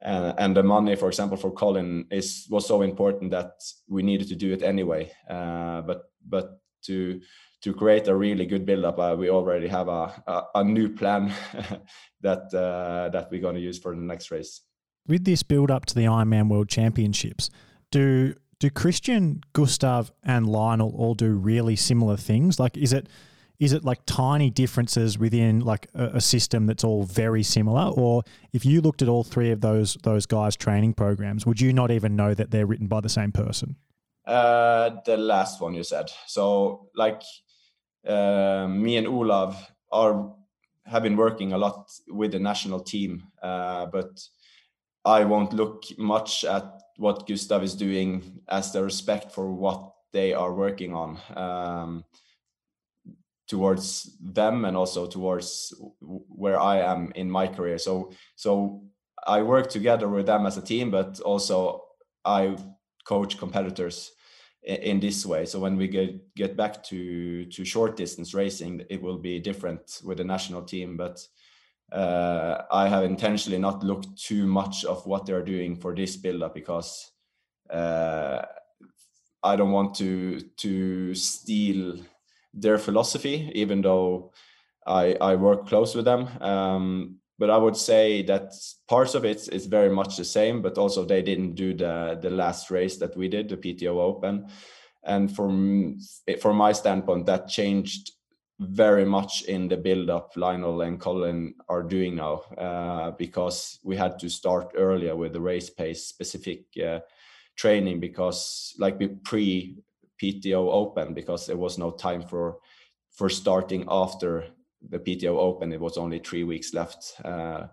and, 0.00 0.34
and 0.38 0.56
the 0.56 0.62
money, 0.62 0.96
for 0.96 1.08
example, 1.08 1.36
for 1.36 1.50
Collin 1.50 2.06
is 2.10 2.46
was 2.50 2.66
so 2.66 2.82
important 2.82 3.30
that 3.32 3.52
we 3.88 4.02
needed 4.02 4.28
to 4.28 4.36
do 4.36 4.52
it 4.52 4.62
anyway. 4.62 5.10
Uh, 5.28 5.82
but 5.82 6.04
but 6.26 6.60
to 6.82 7.20
to 7.62 7.74
create 7.74 8.06
a 8.06 8.14
really 8.14 8.46
good 8.46 8.64
build-up, 8.64 8.98
uh, 8.98 9.16
we 9.18 9.30
already 9.30 9.66
have 9.68 9.88
a 9.88 10.22
a, 10.26 10.42
a 10.56 10.64
new 10.64 10.88
plan 10.88 11.32
that 12.20 12.54
uh, 12.54 13.08
that 13.10 13.28
we're 13.30 13.40
going 13.40 13.56
to 13.56 13.60
use 13.60 13.78
for 13.78 13.94
the 13.94 14.00
next 14.00 14.30
race. 14.30 14.62
With 15.06 15.24
this 15.24 15.42
build-up 15.42 15.86
to 15.86 15.94
the 15.94 16.04
Ironman 16.04 16.48
World 16.48 16.68
Championships, 16.68 17.50
do 17.90 18.34
do 18.60 18.70
Kristian, 18.70 19.42
Gustav, 19.52 20.12
and 20.22 20.46
Lionel 20.48 20.94
all 20.96 21.14
do 21.14 21.32
really 21.32 21.76
similar 21.76 22.16
things? 22.16 22.58
Like, 22.60 22.76
is 22.76 22.92
it 22.92 23.08
is 23.58 23.72
it 23.72 23.84
like 23.84 23.98
tiny 24.06 24.50
differences 24.50 25.18
within 25.18 25.60
like 25.60 25.88
a, 25.94 26.04
a, 26.14 26.20
system 26.20 26.66
that's 26.66 26.84
all 26.84 27.02
very 27.02 27.42
similar? 27.42 27.92
Or 27.92 28.22
if 28.52 28.64
you 28.64 28.80
looked 28.80 29.02
at 29.02 29.08
all 29.08 29.24
three 29.24 29.50
of 29.50 29.60
those 29.60 29.96
those 30.02 30.26
guys 30.26 30.56
training 30.56 30.94
programs 30.94 31.44
would 31.44 31.60
you 31.60 31.72
not 31.72 31.90
even 31.90 32.16
know 32.16 32.34
that 32.34 32.50
they're 32.50 32.66
written 32.66 32.86
by 32.86 33.00
the 33.00 33.08
same 33.08 33.32
person? 33.32 33.76
Uh, 34.26 34.90
the 35.06 35.16
last 35.16 35.60
one 35.60 35.74
you 35.74 35.82
said. 35.82 36.10
So 36.26 36.88
like 36.94 37.22
uh, 38.06 38.66
me 38.68 38.96
and 38.96 39.06
olav 39.06 39.70
are 39.90 40.32
have 40.86 41.02
been 41.02 41.16
working 41.16 41.52
a 41.52 41.58
lot 41.58 41.90
with 42.08 42.32
the 42.32 42.38
national 42.38 42.80
team 42.80 43.24
uh, 43.42 43.84
but 43.86 44.20
i 45.04 45.22
won't 45.22 45.52
look 45.52 45.82
much 45.98 46.44
at 46.44 46.64
what 46.98 47.26
gustav 47.26 47.62
is 47.62 47.74
doing 47.74 48.40
as 48.48 48.72
the 48.72 48.82
respect 48.82 49.32
for 49.32 49.52
what 49.52 49.92
they 50.12 50.32
are 50.32 50.52
working 50.52 50.94
on. 50.94 51.18
Um, 51.36 52.04
towards 53.48 54.16
them 54.20 54.64
and 54.64 54.76
also 54.76 55.06
towards 55.06 55.74
where 56.00 56.60
I 56.60 56.78
am 56.78 57.12
in 57.14 57.30
my 57.30 57.48
career. 57.48 57.78
So 57.78 58.12
so 58.36 58.82
I 59.26 59.42
work 59.42 59.68
together 59.70 60.08
with 60.08 60.26
them 60.26 60.46
as 60.46 60.56
a 60.56 60.62
team, 60.62 60.90
but 60.90 61.20
also 61.20 61.82
I 62.24 62.56
coach 63.04 63.38
competitors 63.38 64.12
in 64.62 65.00
this 65.00 65.24
way. 65.24 65.46
So 65.46 65.58
when 65.58 65.76
we 65.76 65.88
get 65.88 66.34
get 66.34 66.56
back 66.56 66.82
to 66.84 67.46
to 67.46 67.64
short 67.64 67.96
distance 67.96 68.34
racing, 68.34 68.82
it 68.90 69.02
will 69.02 69.18
be 69.18 69.40
different 69.40 70.00
with 70.04 70.18
the 70.18 70.24
national 70.24 70.62
team. 70.62 70.96
But 70.96 71.26
uh, 71.90 72.62
I 72.70 72.88
have 72.88 73.04
intentionally 73.04 73.58
not 73.58 73.82
looked 73.82 74.16
too 74.16 74.46
much 74.46 74.84
of 74.84 75.06
what 75.06 75.24
they're 75.24 75.44
doing 75.44 75.76
for 75.76 75.94
this 75.94 76.16
build 76.16 76.42
up 76.42 76.54
because 76.54 77.10
uh, 77.70 78.42
I 79.42 79.56
don't 79.56 79.72
want 79.72 79.94
to 79.96 80.40
to 80.40 81.14
steal 81.14 81.98
their 82.54 82.78
philosophy, 82.78 83.50
even 83.54 83.82
though 83.82 84.32
I, 84.86 85.16
I 85.20 85.34
work 85.36 85.66
close 85.66 85.94
with 85.94 86.04
them. 86.04 86.28
Um, 86.40 87.16
but 87.38 87.50
I 87.50 87.56
would 87.56 87.76
say 87.76 88.22
that 88.22 88.52
parts 88.88 89.14
of 89.14 89.24
it 89.24 89.48
is 89.52 89.66
very 89.66 89.90
much 89.90 90.16
the 90.16 90.24
same, 90.24 90.60
but 90.60 90.76
also 90.76 91.04
they 91.04 91.22
didn't 91.22 91.54
do 91.54 91.72
the 91.72 92.18
the 92.20 92.30
last 92.30 92.70
race 92.70 92.96
that 92.96 93.16
we 93.16 93.28
did, 93.28 93.48
the 93.48 93.56
PTO 93.56 93.96
Open, 93.96 94.48
and 95.04 95.34
from 95.34 95.98
from 96.40 96.56
my 96.56 96.72
standpoint, 96.72 97.26
that 97.26 97.48
changed 97.48 98.12
very 98.60 99.04
much 99.04 99.42
in 99.42 99.68
the 99.68 99.76
build 99.76 100.10
up 100.10 100.32
Lionel 100.36 100.80
and 100.80 100.98
Collin 100.98 101.54
are 101.68 101.82
doing 101.82 102.16
now 102.16 102.42
uh, 102.58 103.12
because 103.12 103.78
we 103.84 103.96
had 103.96 104.18
to 104.18 104.28
start 104.28 104.72
earlier 104.76 105.14
with 105.14 105.32
the 105.32 105.40
race 105.40 105.70
pace 105.70 106.06
specific 106.06 106.64
uh, 106.84 106.98
training 107.54 108.00
because 108.00 108.74
like 108.78 108.98
we 108.98 109.08
pre 109.08 109.76
PTO 110.22 110.72
Open 110.72 111.14
because 111.14 111.46
there 111.46 111.56
was 111.56 111.78
no 111.78 111.90
time 111.90 112.22
for 112.22 112.58
for 113.10 113.28
starting 113.28 113.84
after 113.88 114.44
the 114.88 114.98
PTO 114.98 115.36
Open. 115.36 115.72
It 115.72 115.80
was 115.80 115.96
only 115.96 116.18
three 116.18 116.44
weeks 116.44 116.74
left, 116.74 117.14
uh, 117.24 117.66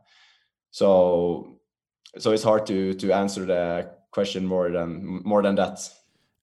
so 0.72 1.60
so 2.18 2.32
it's 2.32 2.44
hard 2.44 2.66
to 2.68 2.94
to 2.94 3.12
answer 3.12 3.46
the 3.46 3.92
question 4.12 4.46
more 4.46 4.72
than 4.72 5.22
more 5.24 5.44
than 5.44 5.56
that. 5.56 5.80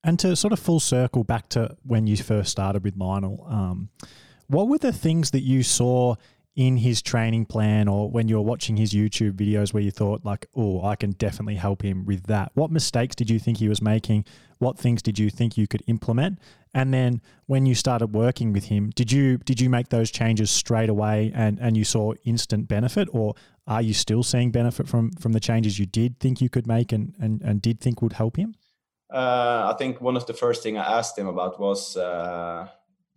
And 0.05 0.19
to 0.19 0.35
sort 0.35 0.53
of 0.53 0.59
full 0.59 0.81
circle 0.81 1.25
back 1.25 1.49
to 1.51 1.77
when 1.85 2.07
you 2.07 2.17
first 2.17 2.51
started 2.51 2.83
with 2.83 2.97
Lionel, 2.97 3.47
um, 3.49 3.88
what 4.49 4.69
were 4.69 4.79
the 4.79 4.93
things 4.93 5.31
that 5.31 5.43
you 5.43 5.62
saw 5.62 6.17
in 6.55 6.77
his 6.77 7.01
training 7.01 7.47
plan 7.47 7.88
or 7.88 8.11
when 8.11 8.29
you 8.29 8.37
were 8.37 8.43
watching 8.43 8.77
his 8.77 8.93
YouTube 8.93 9.33
videos 9.33 9.73
where 9.73 9.83
you 9.83 9.91
thought 9.91 10.25
like, 10.25 10.47
oh, 10.55 10.85
I 10.85 10.97
can 10.97 11.12
definitely 11.12 11.55
help 11.55 11.83
him 11.83 12.05
with 12.05 12.25
that? 12.25 12.53
What 12.55 12.71
mistakes 12.71 13.15
did 13.17 13.31
you 13.31 13.38
think 13.38 13.59
he 13.59 13.69
was 13.69 13.81
making? 13.81 14.27
What 14.59 14.79
things 14.79 15.03
did 15.03 15.19
you 15.19 15.31
think 15.31 15.57
you 15.57 15.67
could 15.67 15.83
implement? 15.87 16.38
And 16.75 16.93
then 16.93 17.23
when 17.47 17.65
you 17.65 17.75
started 17.75 18.09
working 18.09 18.53
with 18.53 18.65
him, 18.65 18.91
did 18.95 19.11
you 19.11 19.38
did 19.38 19.61
you 19.61 19.71
make 19.71 19.88
those 19.88 20.11
changes 20.11 20.51
straight 20.51 20.91
away 20.91 21.33
and, 21.35 21.59
and 21.59 21.77
you 21.77 21.85
saw 21.85 22.12
instant 22.25 22.69
benefit 22.69 23.09
or 23.12 23.35
are 23.67 23.83
you 23.83 23.95
still 23.95 24.23
seeing 24.23 24.51
benefit 24.51 24.88
from 24.88 25.11
from 25.12 25.33
the 25.33 25.41
changes 25.41 25.79
you 25.79 25.87
did 25.87 26.21
think 26.21 26.41
you 26.41 26.51
could 26.51 26.67
make 26.67 26.93
and, 26.93 27.15
and, 27.19 27.41
and 27.43 27.62
did 27.62 27.81
think 27.81 28.03
would 28.03 28.15
help 28.15 28.37
him? 28.37 28.55
Uh, 29.11 29.73
I 29.73 29.77
think 29.79 30.01
one 30.01 30.17
of 30.17 30.27
the 30.27 30.33
first 30.35 30.62
thing 30.62 30.79
I 30.79 30.99
asked 30.99 31.19
him 31.19 31.27
about 31.27 31.61
was 31.61 31.97
uh, 31.97 32.69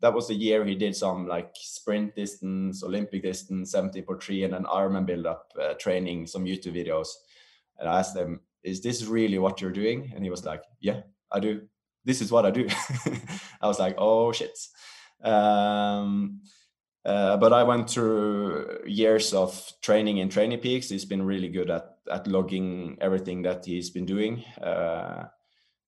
that 0.05 0.13
was 0.13 0.27
the 0.27 0.35
year 0.35 0.63
he 0.63 0.75
did 0.75 0.95
some 0.95 1.27
like 1.27 1.49
sprint 1.55 2.15
distance, 2.15 2.83
Olympic 2.83 3.23
distance, 3.23 3.71
70 3.71 4.03
for 4.03 4.19
three, 4.19 4.43
and 4.43 4.53
an 4.53 4.65
Ironman 4.65 5.07
build 5.07 5.25
up 5.25 5.51
uh, 5.59 5.73
training, 5.79 6.27
some 6.27 6.45
YouTube 6.45 6.75
videos. 6.75 7.07
And 7.79 7.89
I 7.89 7.97
asked 7.97 8.15
him, 8.15 8.41
Is 8.63 8.81
this 8.81 9.05
really 9.05 9.39
what 9.39 9.61
you're 9.61 9.71
doing? 9.71 10.11
And 10.13 10.23
he 10.23 10.29
was 10.29 10.45
like, 10.45 10.61
Yeah, 10.79 11.01
I 11.31 11.39
do. 11.39 11.61
This 12.03 12.21
is 12.21 12.31
what 12.31 12.45
I 12.45 12.51
do. 12.51 12.67
I 13.61 13.65
was 13.65 13.79
like, 13.79 13.95
Oh 13.97 14.31
shit. 14.31 14.55
Um, 15.23 16.41
uh, 17.03 17.37
but 17.37 17.51
I 17.51 17.63
went 17.63 17.89
through 17.89 18.81
years 18.85 19.33
of 19.33 19.71
training 19.81 20.17
in 20.17 20.29
Training 20.29 20.59
Peaks. 20.59 20.89
He's 20.89 21.05
been 21.05 21.23
really 21.23 21.49
good 21.49 21.71
at 21.71 21.97
at 22.11 22.27
logging 22.27 22.99
everything 23.01 23.41
that 23.41 23.65
he's 23.65 23.89
been 23.89 24.05
doing. 24.05 24.43
Uh, 24.61 25.23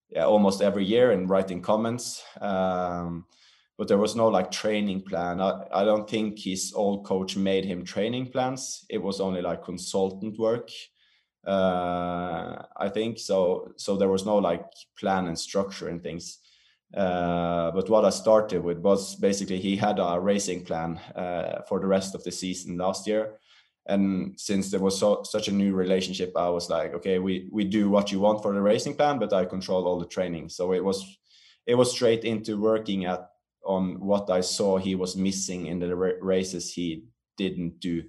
yeah, 0.10 0.26
almost 0.26 0.64
every 0.64 0.86
year 0.86 1.12
and 1.12 1.30
writing 1.30 1.62
comments. 1.62 2.24
Um, 2.42 3.26
but 3.78 3.88
there 3.88 3.98
was 3.98 4.16
no 4.16 4.28
like 4.28 4.50
training 4.50 5.02
plan. 5.04 5.40
I, 5.40 5.62
I 5.72 5.84
don't 5.84 6.10
think 6.10 6.40
his 6.40 6.74
old 6.76 7.06
coach 7.06 7.38
made 7.38 7.64
him 7.64 7.86
training 7.86 8.32
plans. 8.32 8.86
It 8.90 8.98
was 8.98 9.22
only 9.22 9.42
like 9.42 9.64
consultant 9.64 10.40
work. 10.40 10.70
Uh, 11.46 12.64
I 12.76 12.90
think 12.90 13.20
so. 13.20 13.72
So 13.78 13.96
there 13.96 14.10
was 14.10 14.26
no 14.26 14.38
like 14.38 14.66
plan 14.98 15.28
and 15.28 15.38
structure 15.38 15.90
and 15.90 16.02
things. 16.02 16.40
Uh, 16.96 17.72
but 17.72 17.90
what 17.90 18.06
I 18.06 18.10
started 18.10 18.64
with 18.64 18.80
was 18.80 19.16
basically 19.16 19.60
he 19.60 19.76
had 19.76 20.00
a 20.00 20.20
racing 20.20 20.66
plan 20.66 21.00
uh, 21.16 21.62
for 21.68 21.80
the 21.80 21.88
rest 21.88 22.16
of 22.16 22.24
the 22.24 22.32
season 22.32 22.78
last 22.78 23.06
year. 23.06 23.40
And 23.86 24.38
since 24.40 24.72
there 24.72 24.80
was 24.80 25.00
so, 25.00 25.24
such 25.24 25.48
a 25.48 25.54
new 25.54 25.74
relationship, 25.74 26.34
I 26.36 26.50
was 26.50 26.70
like, 26.70 26.94
okay, 26.96 27.20
we 27.20 27.48
we 27.52 27.64
do 27.64 27.90
what 27.90 28.12
you 28.12 28.20
want 28.20 28.42
for 28.42 28.54
the 28.54 28.62
racing 28.62 28.96
plan, 28.96 29.20
but 29.20 29.32
I 29.32 29.46
control 29.46 29.86
all 29.86 30.00
the 30.00 30.08
training. 30.08 30.50
So 30.50 30.74
it 30.74 30.84
was 30.84 31.20
it 31.66 31.76
was 31.76 31.92
straight 31.92 32.24
into 32.26 32.60
working 32.60 33.06
at 33.06 33.30
on 33.68 34.00
what 34.00 34.30
I 34.30 34.42
saw 34.42 34.78
he 34.78 34.96
was 34.96 35.16
missing 35.16 35.68
in 35.68 35.80
the 35.80 35.96
races 36.22 36.74
he 36.74 37.06
didn't 37.38 37.80
do, 37.80 38.04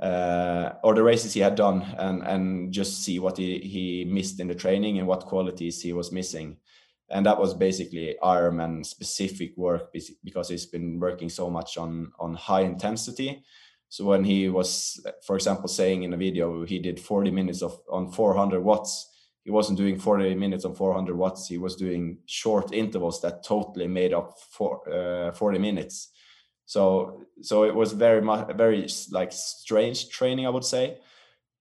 uh, 0.00 0.72
or 0.82 0.94
the 0.94 1.02
races 1.02 1.34
he 1.34 1.40
had 1.40 1.54
done, 1.56 1.82
and 1.98 2.22
and 2.22 2.72
just 2.72 3.02
see 3.04 3.18
what 3.18 3.36
he 3.38 3.58
he 3.60 4.04
missed 4.04 4.40
in 4.40 4.48
the 4.48 4.54
training 4.54 4.98
and 4.98 5.08
what 5.08 5.26
qualities 5.26 5.82
he 5.82 5.92
was 5.92 6.12
missing. 6.12 6.58
and 7.10 7.24
that 7.26 7.40
was 7.40 7.54
basically 7.54 8.16
Ironman 8.22 8.84
specific 8.84 9.56
work 9.56 9.92
because 10.24 10.48
he's 10.50 10.66
been 10.66 11.00
working 11.00 11.30
so 11.30 11.50
much 11.50 11.78
on 11.78 12.12
on 12.18 12.34
high 12.34 12.62
intensity. 12.62 13.42
So 13.88 14.04
when 14.04 14.24
he 14.24 14.48
was, 14.50 15.00
for 15.26 15.36
example, 15.36 15.68
saying 15.68 16.02
in 16.02 16.12
a 16.12 16.16
video 16.18 16.64
he 16.66 16.78
did 16.78 17.00
40 17.00 17.30
minutes 17.30 17.62
of 17.62 17.78
on 17.90 18.12
400 18.12 18.60
watts, 18.62 19.08
he 19.48 19.52
wasn't 19.52 19.78
doing 19.78 19.98
40 19.98 20.34
minutes 20.34 20.66
on 20.66 20.74
400 20.74 21.16
watts. 21.16 21.48
He 21.48 21.56
was 21.56 21.74
doing 21.74 22.18
short 22.26 22.70
intervals 22.74 23.22
that 23.22 23.42
totally 23.42 23.88
made 23.88 24.12
up 24.12 24.38
for 24.50 24.86
uh, 24.86 25.32
40 25.32 25.58
minutes. 25.58 26.10
So 26.66 27.22
so 27.40 27.64
it 27.64 27.74
was 27.74 27.92
very 27.92 28.20
much 28.20 28.54
very 28.58 28.86
like 29.10 29.32
strange 29.32 30.10
training, 30.10 30.46
I 30.46 30.50
would 30.50 30.66
say. 30.66 30.98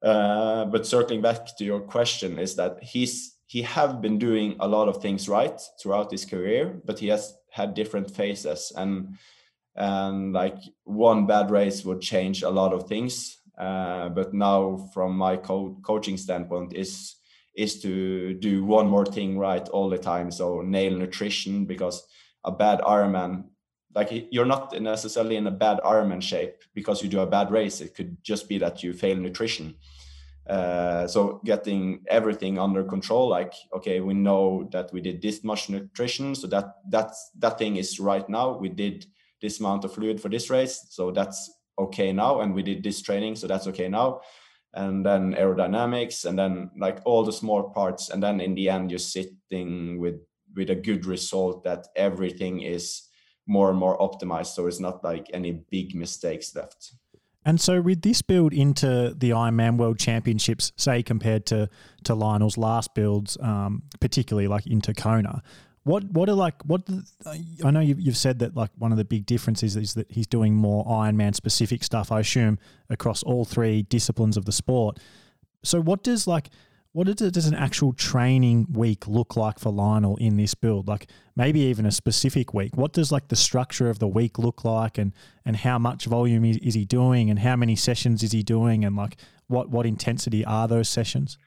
Uh, 0.04 0.65
but 0.65 0.86
circling 0.86 1.21
back 1.21 1.56
to 1.58 1.63
your 1.63 1.80
question, 1.80 2.39
is 2.39 2.56
that 2.58 2.84
he's 2.84 3.38
he 3.45 3.62
have 3.62 4.02
been 4.02 4.19
doing 4.19 4.58
a 4.60 4.67
lot 4.67 4.89
of 4.89 5.02
things 5.02 5.30
right 5.30 5.58
throughout 5.82 6.12
his 6.12 6.26
career, 6.26 6.82
but 6.84 7.00
he 7.00 7.08
has 7.08 7.38
had 7.52 7.73
different 7.73 8.12
phases 8.12 8.73
and 8.76 9.15
and 9.78 10.34
like 10.34 10.58
one 10.84 11.26
bad 11.26 11.52
race 11.52 11.86
would 11.86 12.02
change 12.02 12.43
a 12.43 12.50
lot 12.50 12.73
of 12.73 12.89
things. 12.89 13.38
Uh, 13.58 14.10
but 14.10 14.34
now, 14.34 14.89
from 14.93 15.15
my 15.17 15.38
co- 15.38 15.78
coaching 15.84 16.17
standpoint, 16.17 16.73
is 16.73 17.16
is 17.58 17.82
to 17.82 18.36
do 18.36 18.63
one 18.63 18.88
more 18.88 19.06
thing 19.06 19.38
right 19.38 19.67
all 19.70 19.89
the 19.89 19.98
time. 19.98 20.32
So 20.32 20.62
nail 20.62 20.96
nutrition 20.96 21.65
because 21.65 22.08
a 22.46 22.52
bad 22.52 22.80
Ironman, 22.82 23.46
like 23.96 24.28
you're 24.32 24.46
not 24.46 24.80
necessarily 24.80 25.36
in 25.38 25.48
a 25.48 25.52
bad 25.52 25.80
Ironman 25.84 26.22
shape 26.22 26.63
because 26.76 27.02
you 27.02 27.10
do 27.10 27.20
a 27.20 27.26
bad 27.26 27.52
race. 27.52 27.82
It 27.82 27.96
could 27.96 28.24
just 28.24 28.48
be 28.48 28.60
that 28.60 28.84
you 28.84 28.93
fail 28.93 29.17
nutrition. 29.17 29.76
Uh, 30.48 31.08
so 31.08 31.41
getting 31.43 32.04
everything 32.08 32.58
under 32.58 32.82
control 32.82 33.28
like 33.28 33.54
okay 33.76 34.00
we 34.00 34.13
know 34.13 34.70
that 34.72 34.89
we 34.93 35.02
did 35.02 35.22
this 35.22 35.43
much 35.43 35.70
nutrition 35.70 36.34
so 36.34 36.48
that 36.48 36.76
that's 36.89 37.32
that 37.38 37.58
thing 37.60 37.76
is 37.76 38.00
right 38.00 38.30
now 38.30 38.58
we 38.58 38.70
did 38.70 39.06
this 39.41 39.60
amount 39.60 39.84
of 39.84 39.93
fluid 39.93 40.22
for 40.22 40.30
this 40.30 40.50
race 40.50 40.86
so 40.89 41.12
that's 41.12 41.52
okay 41.78 42.13
now 42.13 42.39
and 42.39 42.54
we 42.54 42.63
did 42.63 42.82
this 42.82 43.02
training 43.02 43.36
so 43.36 43.46
that's 43.46 43.67
okay 43.67 43.89
now 43.89 44.22
and 44.78 45.04
then 45.04 45.34
aerodynamics 45.34 46.24
and 46.24 46.38
then 46.38 46.70
like 46.78 47.00
all 47.04 47.24
the 47.24 47.34
small 47.34 47.63
parts 47.72 48.10
and 48.10 48.22
then 48.22 48.40
in 48.40 48.54
the 48.54 48.70
end 48.70 48.92
you're 48.92 49.00
sitting 49.00 50.00
with 50.00 50.16
with 50.56 50.70
a 50.70 50.76
good 50.76 51.06
result 51.06 51.63
that 51.63 51.88
everything 51.96 52.62
is 52.62 53.10
more 53.48 53.70
and 53.70 53.80
more 53.80 53.98
optimized 53.98 54.54
so 54.54 54.68
it's 54.68 54.80
not 54.80 55.04
like 55.04 55.28
any 55.34 55.63
big 55.72 55.96
mistakes 55.96 56.56
left. 56.56 56.94
And 57.46 57.62
so, 57.62 57.80
with 57.80 58.02
this 58.02 58.22
build 58.22 58.52
into 58.52 59.16
the 59.18 59.30
Ironman 59.30 59.78
World 59.78 60.00
Championships, 60.00 60.74
say 60.76 61.02
compared 61.02 61.46
to 61.46 61.70
to 62.04 62.13
Lionel's 62.13 62.58
last 62.58 62.94
builds, 62.94 63.38
um, 63.40 63.84
particularly 64.02 64.50
like 64.50 64.68
into 64.68 64.94
Kona, 64.94 65.42
what 65.88 66.04
what 66.12 66.30
are 66.30 66.34
like 66.36 66.62
what? 66.65 66.88
I 67.63 67.71
know 67.71 67.80
you've, 67.80 68.00
you've 68.00 68.17
said 68.17 68.39
that 68.39 68.56
like 68.56 68.71
one 68.78 68.91
of 68.91 68.97
the 68.97 69.06
big 69.06 69.26
differences 69.26 69.76
is 69.76 69.93
that 69.93 70.12
he's 70.12 70.28
doing 70.28 70.54
more 70.54 70.86
Ironman 70.86 71.34
specific 71.34 71.84
stuff. 71.84 72.12
I 72.12 72.19
assume 72.19 72.60
across 72.89 73.23
all 73.23 73.45
three 73.45 73.84
disciplines 73.84 74.38
of 74.38 74.45
the 74.45 74.52
sport. 74.52 75.00
So, 75.63 75.82
what 75.82 76.04
does 76.04 76.28
like 76.28 76.50
what 76.91 77.15
does 77.15 77.45
an 77.45 77.54
actual 77.54 77.93
training 77.93 78.67
week 78.71 79.08
look 79.08 79.36
like 79.38 79.60
for 79.60 79.71
Lionel 79.71 80.17
in 80.17 80.36
this 80.36 80.56
build? 80.56 80.88
Like 80.88 81.08
maybe 81.36 81.60
even 81.62 81.86
a 81.86 81.91
specific 81.91 82.54
week. 82.54 82.76
What 82.76 82.91
does 82.91 83.12
like 83.12 83.28
the 83.28 83.36
structure 83.36 83.89
of 83.89 84.00
the 84.00 84.08
week 84.08 84.38
look 84.39 84.65
like, 84.65 84.97
and 84.97 85.13
and 85.45 85.56
how 85.56 85.78
much 85.78 86.06
volume 86.06 86.43
is, 86.43 86.58
is 86.58 86.73
he 86.73 86.86
doing, 86.86 87.30
and 87.30 87.39
how 87.39 87.56
many 87.56 87.76
sessions 87.76 88.23
is 88.23 88.32
he 88.32 88.43
doing, 88.43 88.84
and 88.84 88.95
like 88.95 89.17
what 89.47 89.69
what 89.69 89.86
intensity 89.86 90.43
are 90.43 90.67
those 90.67 90.89
sessions? 90.89 91.38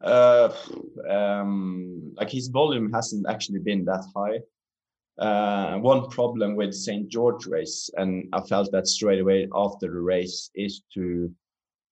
Uh, 0.00 0.52
um, 1.08 2.12
like 2.16 2.30
his 2.30 2.48
volume 2.48 2.92
hasn't 2.92 3.26
actually 3.28 3.58
been 3.58 3.84
that 3.84 4.04
high. 4.14 4.38
Uh, 5.18 5.78
one 5.78 6.08
problem 6.10 6.54
with 6.54 6.72
St. 6.72 7.08
George 7.08 7.46
race, 7.46 7.90
and 7.96 8.28
I 8.32 8.40
felt 8.42 8.70
that 8.70 8.86
straight 8.86 9.20
away 9.20 9.48
after 9.52 9.88
the 9.88 10.00
race, 10.00 10.50
is 10.54 10.82
to 10.94 11.32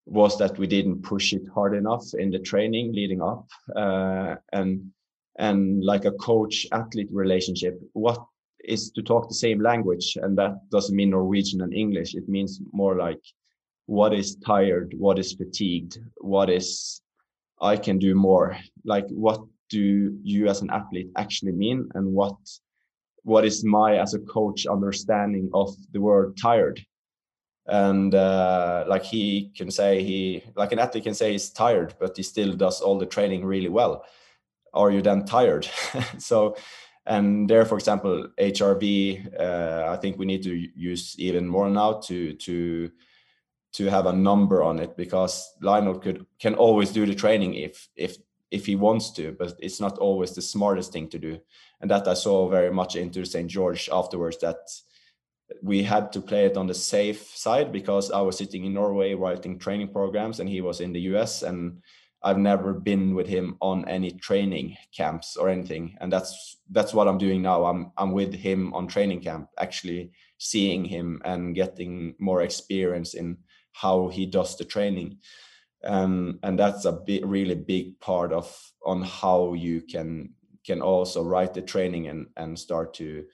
was 0.07 0.39
that 0.39 0.57
we 0.57 0.67
didn't 0.67 1.03
push 1.03 1.33
it 1.33 1.43
hard 1.53 1.75
enough 1.75 2.05
in 2.15 2.31
the 2.31 2.39
training 2.39 2.93
leading 2.93 3.21
up 3.21 3.47
uh, 3.75 4.37
and 4.53 4.91
and 5.39 5.85
like 5.85 6.05
a 6.05 6.13
coach 6.13 6.67
athlete 6.73 7.09
relationship 7.11 7.79
what 7.93 8.25
is 8.65 8.91
to 8.93 9.03
talk 9.03 9.29
the 9.29 9.35
same 9.35 9.61
language 9.61 10.17
and 10.23 10.39
that 10.39 10.55
doesn't 10.71 10.97
mean 10.97 11.11
norwegian 11.11 11.61
and 11.61 11.75
english 11.75 12.15
it 12.15 12.29
means 12.29 12.61
more 12.73 12.97
like 12.97 13.21
what 13.87 14.15
is 14.15 14.37
tired 14.37 14.95
what 14.97 15.19
is 15.19 15.35
fatigued 15.35 15.99
what 16.19 16.49
is 16.49 17.03
i 17.61 17.77
can 17.77 17.99
do 17.99 18.15
more. 18.15 18.57
Like 18.85 19.09
what 19.09 19.41
do 19.69 20.19
you 20.23 20.49
as 20.49 20.63
an 20.63 20.71
athlete 20.71 21.11
actually 21.17 21.53
mean? 21.53 21.89
And 21.95 22.13
what 22.13 22.37
what 23.23 23.45
is 23.45 23.65
my 23.65 23.99
as 23.99 24.15
a 24.15 24.21
coach 24.21 24.67
understanding 24.67 25.51
of 25.53 25.75
the 25.93 26.01
word 26.01 26.37
tired? 26.37 26.85
And 27.67 28.15
uh, 28.15 28.85
like 28.87 29.03
he 29.03 29.51
can 29.57 29.71
say 29.71 30.03
he 30.03 30.45
like 30.55 30.73
an 30.73 30.79
athlete 30.79 31.05
can 31.05 31.15
say 31.15 31.33
he's 31.33 31.51
tired 31.51 31.95
but 31.99 32.17
he 32.17 32.23
still 32.23 32.53
does 32.55 32.81
all 32.81 32.99
the 32.99 33.07
training 33.07 33.45
really 33.45 33.69
well. 33.71 34.05
Are 34.73 34.91
you 34.91 35.03
then 35.03 35.25
tired? 35.25 35.69
So 36.19 36.57
and 37.07 37.49
there 37.49 37.65
for 37.65 37.77
example 37.77 38.29
hrv 38.39 39.41
uh, 39.41 39.93
i 39.93 39.97
think 39.97 40.19
we 40.19 40.27
need 40.27 40.43
to 40.43 40.55
use 40.75 41.15
even 41.19 41.47
more 41.47 41.71
now 41.71 41.95
to 41.95 42.33
to 42.35 42.91
to 43.77 43.91
have 43.91 44.07
a 44.07 44.13
number 44.13 44.63
on 44.63 44.79
it 44.79 44.97
because 44.97 45.55
lionel 45.61 45.99
could 45.99 46.25
can 46.39 46.55
always 46.55 46.91
do 46.91 47.07
the 47.07 47.15
training 47.15 47.55
if 47.55 47.89
if 47.97 48.17
if 48.51 48.67
he 48.67 48.77
wants 48.77 49.11
to 49.11 49.33
but 49.39 49.53
it's 49.59 49.81
not 49.81 49.99
always 49.99 50.33
the 50.35 50.43
smartest 50.43 50.93
thing 50.93 51.09
to 51.09 51.19
do. 51.19 51.39
And 51.81 51.91
that 51.91 52.09
i 52.09 52.15
saw 52.15 52.49
very 52.49 52.73
much 52.73 52.97
into 52.97 53.25
st 53.25 53.51
george 53.51 53.89
afterwards 53.93 54.39
that 54.39 54.57
we 55.63 55.83
had 55.83 56.13
to 56.13 56.21
play 56.21 56.47
it 56.47 56.57
on 56.57 56.67
the 56.67 56.75
safe 56.75 57.37
side 57.37 57.71
because 57.71 58.11
I 58.11 58.21
was 58.21 58.39
sitting 58.39 58.65
in 58.65 58.75
Norway 58.75 59.15
writing 59.15 59.59
training 59.59 59.93
programs 59.93 60.41
and 60.41 60.49
he 60.49 60.61
was 60.61 60.81
in 60.81 60.93
the 60.93 61.01
US 61.13 61.43
and 61.43 61.83
I've 62.23 62.39
never 62.39 62.73
been 62.73 63.15
with 63.15 63.29
him 63.29 63.57
on 63.61 63.89
any 63.89 64.11
training 64.11 64.77
camps 64.93 65.37
or 65.37 65.49
anything. 65.49 65.97
And 66.01 66.13
that's 66.13 66.57
that's 66.71 66.93
what 66.93 67.07
I'm 67.07 67.19
doing 67.19 67.43
now. 67.43 67.65
I'm 67.65 67.93
I'm 67.97 68.13
with 68.13 68.35
him 68.35 68.75
on 68.75 68.89
training 68.89 69.21
camp 69.21 69.49
actually 69.59 70.11
seeing 70.39 70.85
him 70.85 71.23
and 71.25 71.55
getting 71.55 72.15
more 72.19 72.43
experience 72.43 73.15
in 73.15 73.39
how 73.77 74.09
he 74.09 74.25
does 74.25 74.57
the 74.57 74.65
training. 74.65 75.19
Um, 75.85 76.39
and 76.43 76.59
that's 76.59 76.87
a 76.87 76.99
really 77.23 77.55
big 77.55 78.01
part 78.01 78.33
of 78.33 78.73
on 78.85 79.03
how 79.03 79.53
you 79.53 79.83
can 79.83 80.31
can 80.67 80.81
also 80.83 81.23
write 81.23 81.55
the 81.55 81.63
training 81.63 82.09
and 82.09 82.27
and 82.37 82.59
start 82.59 82.95
to 82.95 83.25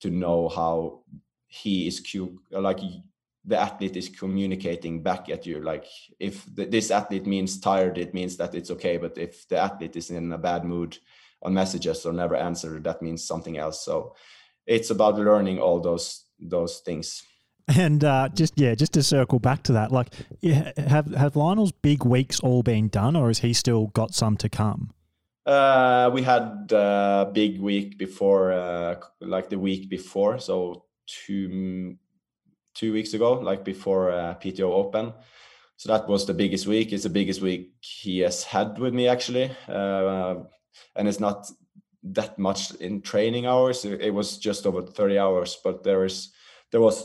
to 0.00 0.10
know 0.10 0.48
how 0.48 1.00
he 1.46 1.86
is 1.86 2.02
like 2.50 2.80
the 3.44 3.58
athlete 3.58 3.96
is 3.96 4.08
communicating 4.08 5.02
back 5.02 5.30
at 5.30 5.46
you. 5.46 5.60
Like 5.60 5.86
if 6.20 6.44
the, 6.54 6.66
this 6.66 6.90
athlete 6.90 7.26
means 7.26 7.60
tired 7.60 7.96
it 7.96 8.12
means 8.12 8.36
that 8.36 8.54
it's 8.54 8.70
okay. 8.70 8.98
But 8.98 9.16
if 9.16 9.48
the 9.48 9.58
athlete 9.58 9.96
is 9.96 10.10
in 10.10 10.32
a 10.32 10.38
bad 10.38 10.64
mood 10.64 10.98
on 11.42 11.54
messages 11.54 12.04
or 12.04 12.12
never 12.12 12.36
answer 12.36 12.80
that 12.80 13.02
means 13.02 13.24
something 13.24 13.56
else. 13.56 13.84
So 13.84 14.14
it's 14.66 14.90
about 14.90 15.18
learning 15.18 15.58
all 15.58 15.80
those 15.80 16.24
those 16.38 16.80
things 16.80 17.22
and 17.68 18.04
uh, 18.04 18.28
just 18.34 18.52
yeah 18.56 18.74
just 18.74 18.92
to 18.92 19.02
circle 19.02 19.38
back 19.38 19.62
to 19.62 19.72
that 19.72 19.90
like 19.90 20.08
have 20.76 21.06
have 21.14 21.36
lionel's 21.36 21.72
big 21.72 22.04
weeks 22.04 22.40
all 22.40 22.62
been 22.62 22.88
done 22.88 23.16
or 23.16 23.28
has 23.28 23.40
he 23.40 23.52
still 23.52 23.88
got 23.88 24.14
some 24.14 24.36
to 24.36 24.48
come 24.48 24.92
uh, 25.46 26.10
we 26.12 26.22
had 26.22 26.68
a 26.72 26.76
uh, 26.76 27.24
big 27.26 27.60
week 27.60 27.98
before 27.98 28.52
uh, 28.52 28.96
like 29.20 29.48
the 29.48 29.58
week 29.58 29.88
before 29.88 30.38
so 30.38 30.84
two 31.06 31.96
two 32.76 32.92
weeks 32.92 33.14
ago, 33.14 33.32
like 33.32 33.64
before 33.64 34.12
uh, 34.12 34.34
PTO 34.34 34.70
Open. 34.70 35.12
So 35.78 35.92
that 35.92 36.08
was 36.08 36.26
the 36.26 36.34
biggest 36.34 36.66
week. 36.66 36.92
It's 36.92 37.02
the 37.02 37.10
biggest 37.10 37.42
week 37.42 37.72
he 37.80 38.20
has 38.20 38.44
had 38.44 38.78
with 38.78 38.94
me 38.94 39.08
actually, 39.08 39.50
uh, 39.68 40.36
and 40.94 41.08
it's 41.08 41.20
not 41.20 41.50
that 42.02 42.38
much 42.38 42.72
in 42.76 43.02
training 43.02 43.46
hours. 43.46 43.84
It 43.84 44.14
was 44.14 44.38
just 44.38 44.66
over 44.66 44.82
30 44.82 45.18
hours, 45.18 45.58
but 45.62 45.82
there 45.82 46.04
is 46.04 46.30
there 46.70 46.80
was 46.80 47.04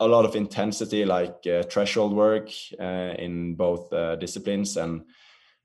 a 0.00 0.08
lot 0.08 0.24
of 0.24 0.34
intensity, 0.34 1.04
like 1.04 1.46
uh, 1.46 1.62
threshold 1.64 2.14
work 2.14 2.50
uh, 2.80 3.14
in 3.18 3.54
both 3.54 3.92
uh, 3.92 4.16
disciplines, 4.16 4.76
and 4.76 5.02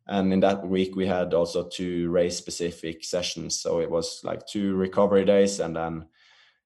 and 0.08 0.32
in 0.34 0.42
that 0.42 0.68
week 0.68 0.96
we 0.96 1.08
had 1.08 1.34
also 1.34 1.68
two 1.68 2.10
race 2.10 2.38
specific 2.38 3.04
sessions. 3.04 3.60
So 3.60 3.80
it 3.80 3.90
was 3.90 4.22
like 4.24 4.46
two 4.46 4.76
recovery 4.76 5.26
days, 5.26 5.60
and 5.62 5.76
then 5.76 6.06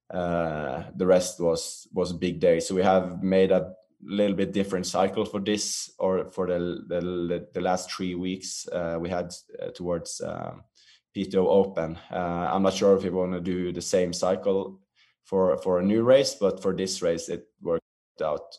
uh, 0.10 0.84
the 0.96 1.06
rest 1.06 1.40
was 1.40 1.88
was 1.94 2.12
big 2.12 2.40
day. 2.40 2.60
So 2.60 2.74
we 2.74 2.84
have 2.84 3.24
made 3.24 3.52
a 3.52 3.74
little 4.02 4.36
bit 4.36 4.52
different 4.52 4.88
cycle 4.88 5.26
for 5.26 5.40
this 5.40 5.92
or 6.00 6.30
for 6.32 6.48
the 6.48 6.84
the, 6.88 7.48
the 7.54 7.62
last 7.62 7.92
three 7.92 8.16
weeks 8.16 8.68
uh, 8.72 8.98
we 9.00 9.10
had 9.10 9.32
uh, 9.62 9.68
towards 9.76 10.22
PTO 11.16 11.48
Open. 11.48 11.98
I'm 12.10 12.64
not 12.64 12.74
sure 12.74 12.96
if 12.96 13.04
we 13.04 13.10
want 13.12 13.34
to 13.34 13.42
do 13.42 13.72
the 13.72 13.82
same 13.82 14.12
cycle 14.12 14.80
for 15.30 15.58
for 15.58 15.80
a 15.80 15.84
new 15.84 16.02
race, 16.04 16.36
but 16.40 16.62
for 16.62 16.74
this 16.76 17.02
race 17.02 17.30
it 17.30 17.44
worked 17.62 18.22
out 18.22 18.58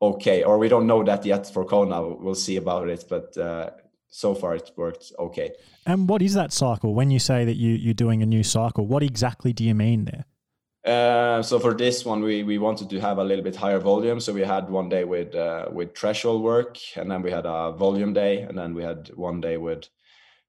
okay. 0.00 0.42
Or 0.42 0.58
we 0.58 0.68
don't 0.68 0.86
know 0.86 1.04
that 1.04 1.24
yet 1.24 1.46
for 1.52 1.64
Kona. 1.64 2.02
We'll 2.02 2.34
see 2.34 2.56
about 2.56 2.88
it, 2.88 3.04
but 3.08 3.36
uh, 3.38 3.70
so 4.08 4.34
far 4.34 4.56
it 4.56 4.70
worked 4.76 5.12
okay. 5.18 5.52
And 5.86 6.08
what 6.08 6.22
is 6.22 6.34
that 6.34 6.52
cycle? 6.52 6.94
When 6.94 7.10
you 7.10 7.18
say 7.18 7.44
that 7.44 7.56
you 7.56 7.70
you're 7.70 7.94
doing 7.94 8.22
a 8.22 8.26
new 8.26 8.42
cycle, 8.42 8.86
what 8.86 9.02
exactly 9.02 9.52
do 9.52 9.64
you 9.64 9.74
mean 9.74 10.04
there? 10.04 10.24
Uh, 10.84 11.40
so 11.42 11.60
for 11.60 11.74
this 11.74 12.04
one, 12.04 12.22
we 12.22 12.42
we 12.42 12.58
wanted 12.58 12.90
to 12.90 13.00
have 13.00 13.18
a 13.18 13.24
little 13.24 13.44
bit 13.44 13.56
higher 13.56 13.78
volume. 13.78 14.18
So 14.20 14.32
we 14.32 14.42
had 14.42 14.68
one 14.68 14.88
day 14.88 15.04
with 15.04 15.34
uh, 15.34 15.68
with 15.72 15.96
threshold 15.96 16.42
work, 16.42 16.76
and 16.96 17.10
then 17.10 17.22
we 17.22 17.30
had 17.30 17.46
a 17.46 17.72
volume 17.72 18.12
day, 18.12 18.42
and 18.42 18.58
then 18.58 18.74
we 18.74 18.82
had 18.82 19.10
one 19.14 19.40
day 19.40 19.56
with 19.56 19.88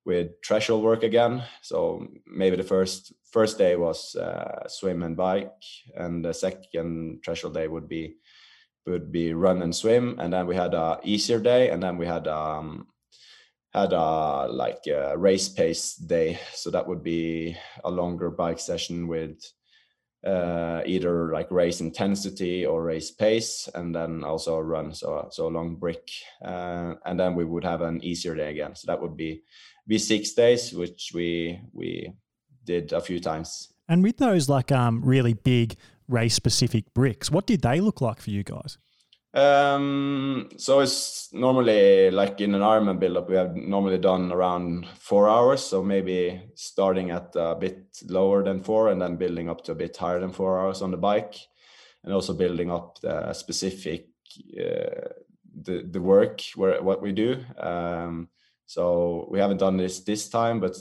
with 0.05 0.31
threshold 0.45 0.83
work 0.83 1.03
again. 1.03 1.43
So 1.61 2.07
maybe 2.25 2.55
the 2.55 2.63
first 2.63 3.13
first 3.31 3.57
day 3.57 3.75
was 3.75 4.15
uh, 4.15 4.67
swim 4.67 5.03
and 5.03 5.17
bike, 5.17 5.51
and 5.95 6.23
the 6.23 6.33
second 6.33 7.23
threshold 7.23 7.53
day 7.53 7.67
would 7.67 7.87
be 7.87 8.17
would 8.85 9.11
be 9.11 9.33
run 9.33 9.61
and 9.61 9.75
swim, 9.75 10.19
and 10.19 10.33
then 10.33 10.45
we 10.47 10.55
had 10.55 10.73
a 10.73 10.99
easier 11.03 11.39
day, 11.39 11.69
and 11.69 11.81
then 11.81 11.97
we 11.97 12.05
had 12.05 12.27
um 12.27 12.87
had 13.73 13.93
a 13.93 14.47
like 14.51 14.85
a 14.87 15.17
race 15.17 15.49
pace 15.49 15.95
day. 15.95 16.39
So 16.53 16.69
that 16.71 16.87
would 16.87 17.03
be 17.03 17.57
a 17.83 17.89
longer 17.89 18.29
bike 18.29 18.59
session 18.59 19.07
with 19.07 19.39
uh, 20.25 20.81
either 20.85 21.33
like 21.33 21.51
race 21.51 21.81
intensity 21.81 22.65
or 22.65 22.83
race 22.83 23.11
pace, 23.11 23.69
and 23.73 23.95
then 23.95 24.23
also 24.23 24.55
a 24.55 24.63
run, 24.63 24.93
so 24.93 25.27
so 25.31 25.47
a 25.47 25.55
long 25.55 25.75
brick, 25.75 26.09
uh, 26.45 26.95
and 27.05 27.19
then 27.19 27.35
we 27.35 27.45
would 27.45 27.63
have 27.63 27.81
an 27.81 28.03
easier 28.03 28.35
day 28.35 28.49
again. 28.51 28.75
So 28.75 28.85
that 28.87 29.01
would 29.01 29.17
be 29.17 29.43
be 29.87 29.97
six 29.97 30.33
days, 30.33 30.73
which 30.73 31.11
we 31.13 31.59
we 31.73 32.13
did 32.63 32.93
a 32.93 33.01
few 33.01 33.19
times. 33.19 33.73
And 33.87 34.03
with 34.03 34.17
those 34.17 34.49
like 34.49 34.71
um 34.71 35.01
really 35.03 35.33
big 35.33 35.75
race 36.07 36.35
specific 36.35 36.93
bricks, 36.93 37.31
what 37.31 37.47
did 37.47 37.61
they 37.61 37.79
look 37.81 38.01
like 38.01 38.21
for 38.21 38.29
you 38.29 38.43
guys? 38.43 38.77
Um, 39.35 40.49
so 40.57 40.81
it's 40.81 41.33
normally 41.33 42.11
like 42.11 42.39
in 42.39 42.53
an 42.53 42.61
Ironman 42.61 42.99
build-up, 42.99 43.29
we 43.29 43.35
have 43.35 43.55
normally 43.55 43.97
done 43.97 44.31
around 44.31 44.85
four 44.99 45.27
hours. 45.27 45.61
So 45.61 45.81
maybe 45.81 46.39
starting 46.53 47.09
at 47.09 47.31
a 47.35 47.55
bit 47.55 47.97
lower 48.05 48.43
than 48.43 48.61
four 48.61 48.89
and 48.89 49.01
then 49.01 49.15
building 49.15 49.49
up 49.49 49.63
to 49.63 49.71
a 49.71 49.75
bit 49.75 49.97
higher 49.97 50.19
than 50.19 50.31
four 50.31 50.59
hours 50.59 50.81
on 50.83 50.91
the 50.91 50.97
bike, 50.97 51.35
and 52.03 52.13
also 52.13 52.33
building 52.33 52.69
up 52.69 52.99
the 53.01 53.33
specific 53.33 54.07
uh, 54.59 55.09
the 55.61 55.87
the 55.89 56.01
work 56.01 56.41
where 56.55 56.81
what 56.83 57.01
we 57.01 57.11
do. 57.11 57.43
Um, 57.57 58.29
so 58.73 59.27
we 59.29 59.37
haven't 59.37 59.59
done 59.59 59.77
this 59.77 59.99
this 59.99 60.29
time, 60.29 60.59
but 60.59 60.75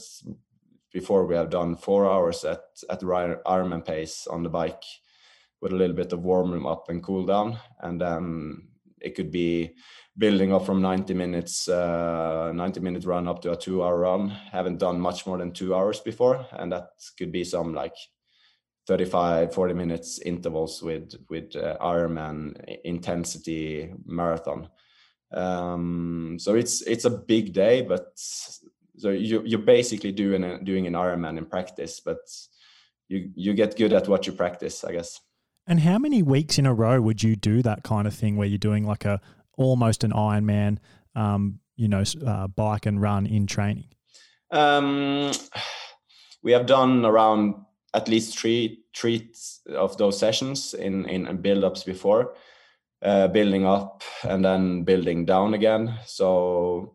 before 0.95 1.27
we 1.27 1.35
have 1.35 1.51
done 1.51 1.77
four 1.77 2.11
hours 2.11 2.43
at 2.45 2.63
at 2.89 3.01
Ironman 3.03 3.85
pace 3.85 4.27
on 4.27 4.43
the 4.43 4.49
bike 4.49 4.85
with 5.61 5.73
a 5.73 5.77
little 5.77 5.95
bit 5.95 6.13
of 6.13 6.25
warm 6.25 6.67
up 6.67 6.89
and 6.89 7.03
cool 7.03 7.27
down, 7.27 7.59
and 7.81 8.01
then 8.01 8.63
it 8.99 9.15
could 9.15 9.31
be 9.31 9.75
building 10.17 10.55
up 10.55 10.65
from 10.65 10.81
90 10.81 11.13
minutes, 11.13 11.69
uh, 11.69 12.51
90 12.55 12.81
minute 12.81 13.05
run 13.05 13.29
up 13.29 13.43
to 13.43 13.53
a 13.53 13.57
two 13.57 13.85
hour 13.85 13.99
run. 13.99 14.29
Haven't 14.29 14.79
done 14.79 14.99
much 14.99 15.27
more 15.27 15.37
than 15.37 15.53
two 15.53 15.75
hours 15.75 16.01
before, 16.01 16.47
and 16.53 16.73
that 16.73 16.89
could 17.19 17.31
be 17.31 17.45
some 17.45 17.75
like 17.75 17.97
35 18.87 19.53
40 19.53 19.75
minutes 19.75 20.19
intervals 20.21 20.83
with 20.83 21.13
with 21.29 21.55
uh, 21.55 21.77
ironman 21.81 22.55
intensity 22.85 23.93
marathon 24.07 24.69
um, 25.35 26.37
so 26.39 26.55
it's 26.55 26.83
it's 26.83 27.05
a 27.05 27.11
big 27.11 27.53
day 27.53 27.83
but 27.83 28.13
so 28.17 29.11
you 29.11 29.43
you're 29.45 29.59
basically 29.59 30.13
doing 30.13 30.45
a, 30.45 30.63
doing 30.63 30.87
an 30.87 30.95
ironman 30.95 31.39
in 31.39 31.47
practice 31.47 32.01
but 32.01 32.19
you 33.09 33.31
you 33.35 33.55
get 33.55 33.77
good 33.77 33.93
at 33.93 34.09
what 34.09 34.27
you 34.27 34.33
practice 34.33 34.85
i 34.85 34.93
guess 34.93 35.21
and 35.67 35.81
how 35.81 35.99
many 35.99 36.23
weeks 36.23 36.59
in 36.59 36.67
a 36.67 36.75
row 36.75 37.01
would 37.01 37.23
you 37.23 37.37
do 37.37 37.63
that 37.63 37.85
kind 37.85 38.07
of 38.07 38.15
thing 38.15 38.37
where 38.37 38.49
you're 38.49 38.59
doing 38.59 38.85
like 38.85 39.05
a 39.05 39.21
almost 39.57 40.05
an 40.05 40.13
Ironman, 40.13 40.79
um, 41.15 41.61
you 41.77 41.89
know, 41.89 42.03
uh, 42.27 42.49
bike 42.49 42.87
and 42.87 43.01
run 43.01 43.27
in 43.27 43.47
training? 43.47 43.87
Um, 44.51 45.33
we 46.43 46.53
have 46.53 46.67
done 46.67 47.05
around 47.05 47.55
at 47.95 48.09
least 48.09 48.39
three 48.39 48.81
three 48.95 49.31
of 49.75 49.97
those 49.99 50.19
sessions 50.19 50.75
in 50.75 51.07
in 51.07 51.37
build-ups 51.39 51.85
before, 51.85 52.35
uh, 53.03 53.29
building 53.29 53.67
up 53.67 54.03
and 54.23 54.45
then 54.45 54.85
building 54.85 55.25
down 55.25 55.55
again. 55.55 55.99
So, 56.07 56.95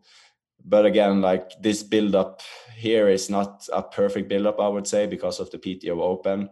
but 0.64 0.86
again, 0.86 1.20
like 1.20 1.50
this 1.60 1.82
build-up 1.82 2.42
here 2.76 3.08
is 3.08 3.30
not 3.30 3.68
a 3.72 3.82
perfect 3.82 4.28
build-up, 4.28 4.60
I 4.60 4.68
would 4.68 4.86
say, 4.86 5.06
because 5.06 5.40
of 5.40 5.50
the 5.50 5.58
PTO 5.58 6.00
Open 6.00 6.50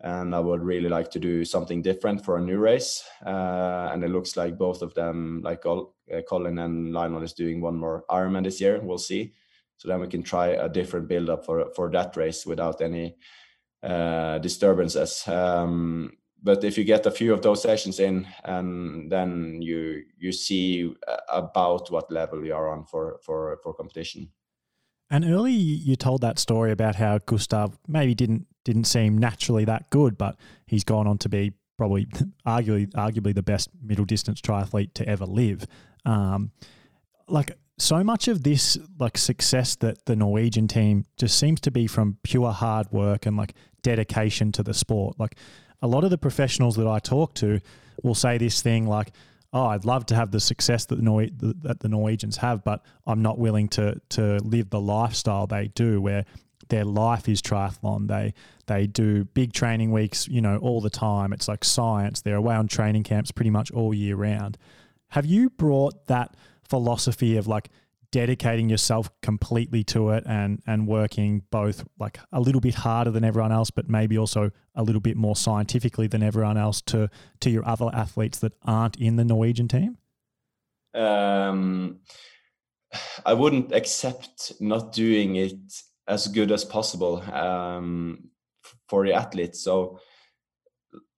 and 0.00 0.34
I 0.34 0.40
would 0.40 0.62
really 0.62 0.88
like 0.88 1.10
to 1.12 1.18
do 1.18 1.44
something 1.44 1.80
different 1.80 2.24
for 2.24 2.36
a 2.36 2.40
new 2.40 2.58
race. 2.58 3.02
Uh, 3.24 3.90
and 3.92 4.04
it 4.04 4.10
looks 4.10 4.36
like 4.36 4.58
both 4.58 4.82
of 4.82 4.94
them, 4.94 5.40
like 5.42 5.64
uh, 5.64 5.82
Collin 6.28 6.58
and 6.58 6.92
Lionel, 6.92 7.22
is 7.22 7.32
doing 7.32 7.60
one 7.60 7.76
more 7.76 8.04
Ironman 8.10 8.44
this 8.44 8.60
year. 8.60 8.80
We'll 8.82 8.98
see. 8.98 9.32
So 9.78 9.88
then 9.88 10.00
we 10.00 10.08
can 10.08 10.22
try 10.22 10.48
a 10.48 10.68
different 10.68 11.08
build 11.08 11.30
up 11.30 11.44
for 11.44 11.70
for 11.74 11.90
that 11.90 12.16
race 12.16 12.46
without 12.46 12.80
any 12.80 13.16
uh, 13.82 14.38
disturbances. 14.38 15.26
Um, 15.28 16.12
but 16.46 16.62
if 16.62 16.78
you 16.78 16.84
get 16.84 17.04
a 17.04 17.10
few 17.10 17.34
of 17.34 17.42
those 17.42 17.60
sessions 17.60 17.98
in, 17.98 18.26
and 18.44 19.10
then 19.10 19.60
you 19.60 20.04
you 20.16 20.30
see 20.30 20.94
uh, 21.08 21.16
about 21.28 21.90
what 21.90 22.10
level 22.10 22.46
you 22.46 22.54
are 22.54 22.70
on 22.70 22.84
for 22.84 23.18
for 23.20 23.58
for 23.62 23.74
competition. 23.74 24.30
And 25.10 25.24
early, 25.24 25.52
you 25.52 25.96
told 25.96 26.20
that 26.20 26.38
story 26.38 26.70
about 26.70 26.94
how 26.94 27.18
Gustav 27.18 27.76
maybe 27.88 28.14
didn't 28.14 28.46
didn't 28.64 28.84
seem 28.84 29.18
naturally 29.18 29.64
that 29.64 29.90
good, 29.90 30.16
but 30.16 30.36
he's 30.66 30.84
gone 30.84 31.08
on 31.08 31.18
to 31.18 31.28
be 31.28 31.52
probably 31.76 32.06
arguably 32.46 32.86
arguably 32.92 33.34
the 33.34 33.42
best 33.42 33.68
middle 33.82 34.04
distance 34.04 34.40
triathlete 34.40 34.94
to 34.94 35.08
ever 35.08 35.26
live. 35.26 35.66
Um, 36.04 36.52
like 37.28 37.58
so 37.78 38.04
much 38.04 38.28
of 38.28 38.44
this 38.44 38.78
like 39.00 39.18
success 39.18 39.74
that 39.76 40.06
the 40.06 40.14
Norwegian 40.14 40.68
team 40.68 41.06
just 41.16 41.38
seems 41.38 41.60
to 41.62 41.72
be 41.72 41.88
from 41.88 42.18
pure 42.22 42.52
hard 42.52 42.90
work 42.92 43.26
and 43.26 43.36
like 43.36 43.54
dedication 43.82 44.52
to 44.52 44.62
the 44.62 44.74
sport. 44.74 45.18
Like 45.18 45.36
a 45.82 45.86
lot 45.86 46.04
of 46.04 46.10
the 46.10 46.18
professionals 46.18 46.76
that 46.76 46.86
I 46.86 46.98
talk 46.98 47.34
to 47.34 47.60
will 48.02 48.14
say 48.14 48.38
this 48.38 48.62
thing 48.62 48.86
like 48.86 49.12
oh, 49.52 49.66
I'd 49.66 49.86
love 49.86 50.04
to 50.06 50.14
have 50.14 50.32
the 50.32 50.40
success 50.40 50.84
that 50.86 50.96
the, 50.96 51.02
Nor- 51.02 51.28
that 51.62 51.80
the 51.80 51.88
Norwegians 51.88 52.36
have, 52.38 52.62
but 52.62 52.84
I'm 53.06 53.22
not 53.22 53.38
willing 53.38 53.68
to 53.70 54.00
to 54.10 54.38
live 54.38 54.68
the 54.70 54.80
lifestyle 54.80 55.46
they 55.46 55.68
do, 55.68 56.00
where 56.00 56.26
their 56.68 56.84
life 56.84 57.28
is 57.28 57.40
triathlon. 57.40 58.08
They 58.08 58.34
they 58.66 58.86
do 58.86 59.24
big 59.24 59.52
training 59.52 59.92
weeks, 59.92 60.28
you 60.28 60.40
know, 60.40 60.58
all 60.58 60.80
the 60.80 60.90
time. 60.90 61.32
It's 61.32 61.48
like 61.48 61.64
science. 61.64 62.20
They're 62.20 62.36
away 62.36 62.54
on 62.54 62.68
training 62.68 63.04
camps 63.04 63.30
pretty 63.30 63.50
much 63.50 63.70
all 63.70 63.94
year 63.94 64.16
round. 64.16 64.58
Have 65.08 65.24
you 65.24 65.50
brought 65.50 66.06
that 66.06 66.36
philosophy 66.68 67.36
of 67.36 67.46
like 67.46 67.70
dedicating 68.10 68.68
yourself 68.68 69.10
completely 69.22 69.84
to 69.84 70.10
it 70.10 70.24
and 70.26 70.62
and 70.66 70.86
working 70.86 71.42
both 71.50 71.84
like 71.98 72.18
a 72.32 72.40
little 72.40 72.60
bit 72.60 72.74
harder 72.74 73.10
than 73.10 73.24
everyone 73.24 73.52
else 73.52 73.70
but 73.70 73.88
maybe 73.88 74.16
also 74.16 74.50
a 74.74 74.82
little 74.82 75.00
bit 75.00 75.16
more 75.16 75.36
scientifically 75.36 76.06
than 76.06 76.22
everyone 76.22 76.56
else 76.56 76.80
to 76.80 77.08
to 77.40 77.50
your 77.50 77.66
other 77.66 77.90
athletes 77.92 78.38
that 78.38 78.52
aren't 78.64 78.96
in 78.96 79.16
the 79.16 79.24
Norwegian 79.24 79.68
team? 79.68 79.98
Um 80.94 82.00
I 83.24 83.34
wouldn't 83.34 83.72
accept 83.72 84.52
not 84.60 84.92
doing 84.92 85.36
it 85.36 85.82
as 86.08 86.28
good 86.28 86.52
as 86.52 86.64
possible 86.64 87.20
um, 87.32 88.30
for 88.88 89.04
the 89.04 89.12
athletes. 89.12 89.60
So, 89.60 90.00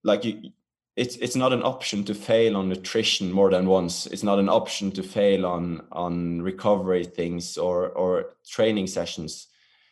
like 0.03 0.25
you, 0.25 0.51
it's 0.99 1.17
it's 1.17 1.37
not 1.37 1.53
an 1.53 1.63
option 1.63 2.05
to 2.05 2.15
fail 2.15 2.57
on 2.57 2.69
nutrition 2.69 3.31
more 3.31 3.51
than 3.51 3.67
once. 3.67 4.07
It's 4.07 4.25
not 4.25 4.41
an 4.41 4.49
option 4.49 4.91
to 4.93 5.03
fail 5.03 5.47
on 5.47 5.83
on 5.93 6.43
recovery 6.43 7.05
things 7.05 7.57
or 7.57 7.91
or 7.91 8.35
training 8.49 8.89
sessions. 8.89 9.47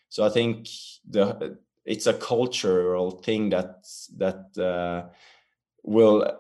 So 0.09 0.27
I 0.27 0.31
think 0.31 0.69
the 1.09 1.59
it's 1.85 2.09
a 2.09 2.15
cultural 2.15 3.13
thing 3.13 3.51
that 3.51 3.87
that 4.17 4.59
uh, 4.59 5.09
will 5.85 6.39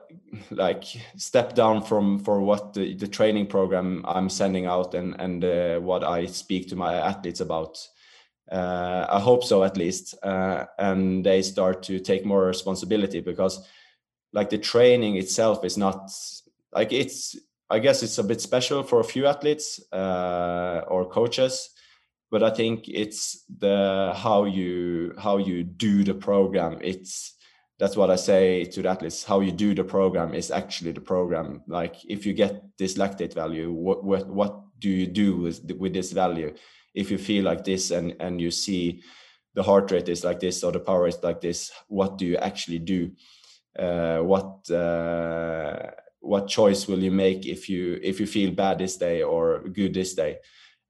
like 0.50 0.85
step 1.16 1.55
down 1.55 1.83
from 1.83 2.18
for 2.18 2.40
what 2.40 2.74
the, 2.74 2.94
the 2.94 3.09
training 3.09 3.46
program 3.46 4.05
I'm 4.05 4.29
sending 4.29 4.66
out 4.66 4.94
and 4.94 5.14
and 5.20 5.44
uh, 5.44 5.79
what 5.79 6.02
I 6.02 6.26
speak 6.26 6.68
to 6.70 6.76
my 6.76 6.94
athletes 6.94 7.40
about. 7.40 7.88
Uh, 8.50 9.07
I 9.11 9.20
hope 9.20 9.42
so 9.42 9.64
at 9.64 9.76
least, 9.76 10.14
uh, 10.22 10.66
and 10.79 11.24
they 11.24 11.42
start 11.42 11.83
to 11.85 11.98
take 11.98 12.24
more 12.24 12.46
responsibility 12.46 13.20
because 13.20 13.66
like 14.37 14.51
the 14.51 14.59
training 14.59 15.16
itself 15.16 15.64
is 15.64 15.77
not 15.79 16.11
like 16.72 16.92
it's 16.92 17.37
i 17.70 17.79
guess 17.79 18.03
it's 18.03 18.18
a 18.18 18.25
bit 18.31 18.40
special 18.40 18.83
for 18.83 19.01
a 19.01 19.11
few 19.12 19.27
athletes 19.27 19.81
uh, 19.92 20.83
or 20.88 21.09
coaches 21.09 21.70
but 22.31 22.42
i 22.42 22.51
think 22.51 22.85
it's 22.87 23.44
the 23.59 24.12
how 24.14 24.44
you 24.44 25.14
how 25.18 25.38
you 25.38 25.64
do 25.64 26.05
the 26.05 26.14
program. 26.14 26.79
It's 26.83 27.35
that's 27.79 27.96
what 27.96 28.11
i 28.11 28.16
say 28.16 28.64
to 28.64 28.83
the 28.83 28.88
athletes 28.88 29.25
how 29.25 29.40
you 29.40 29.53
do 29.53 29.75
the 29.75 29.85
program 29.85 30.35
is 30.35 30.51
actually 30.51 30.92
the 30.92 31.01
program. 31.01 31.62
Like 31.66 31.96
if 32.05 32.27
you 32.27 32.33
get 32.33 32.62
this 32.79 32.94
lactate 32.99 33.35
value 33.35 33.72
what 33.72 34.05
what, 34.05 34.27
what 34.29 34.53
do 34.79 34.90
you 34.90 35.07
do 35.07 35.37
with 35.37 35.70
with 35.79 35.92
this 35.94 36.12
value? 36.12 36.55
If 36.94 37.11
you 37.11 37.18
feel 37.18 37.44
like 37.44 37.64
this 37.64 37.90
and 37.90 38.16
and 38.20 38.40
you 38.40 38.51
see 38.51 39.03
the 39.55 39.62
heart 39.62 39.90
rate 39.90 40.09
is 40.09 40.25
like 40.25 40.40
this 40.40 40.62
or 40.64 40.72
the 40.72 40.81
power 40.81 41.07
is 41.07 41.18
like 41.22 41.40
this 41.40 41.70
what 41.88 42.18
do 42.18 42.27
you 42.27 42.37
actually 42.37 42.79
do 42.79 43.11
what 44.23 44.71
uh, 44.71 45.91
what 46.21 46.49
choice 46.49 46.89
will 46.89 47.03
you 47.03 47.11
make 47.11 47.47
if 47.47 47.69
you 47.69 47.99
if 48.03 48.21
you 48.21 48.27
feel 48.27 48.51
bad 48.51 48.79
this 48.79 48.97
day 48.97 49.23
or 49.23 49.61
good 49.69 49.95
this 49.95 50.15
day? 50.15 50.39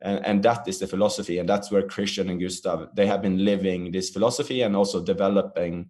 And, 0.01 0.27
and 0.27 0.43
that 0.43 0.69
is 0.69 0.79
the 0.79 0.87
philosophy 0.87 1.39
and 1.39 1.49
that's 1.49 1.71
where 1.71 1.83
kristian 1.83 2.31
and 2.31 2.39
gustav 2.39 2.95
they 2.95 3.07
have 3.07 3.23
been 3.23 3.43
living 3.43 3.91
this 3.91 4.11
philosophy 4.11 4.61
and 4.61 4.77
also 4.77 5.03
developing 5.03 5.89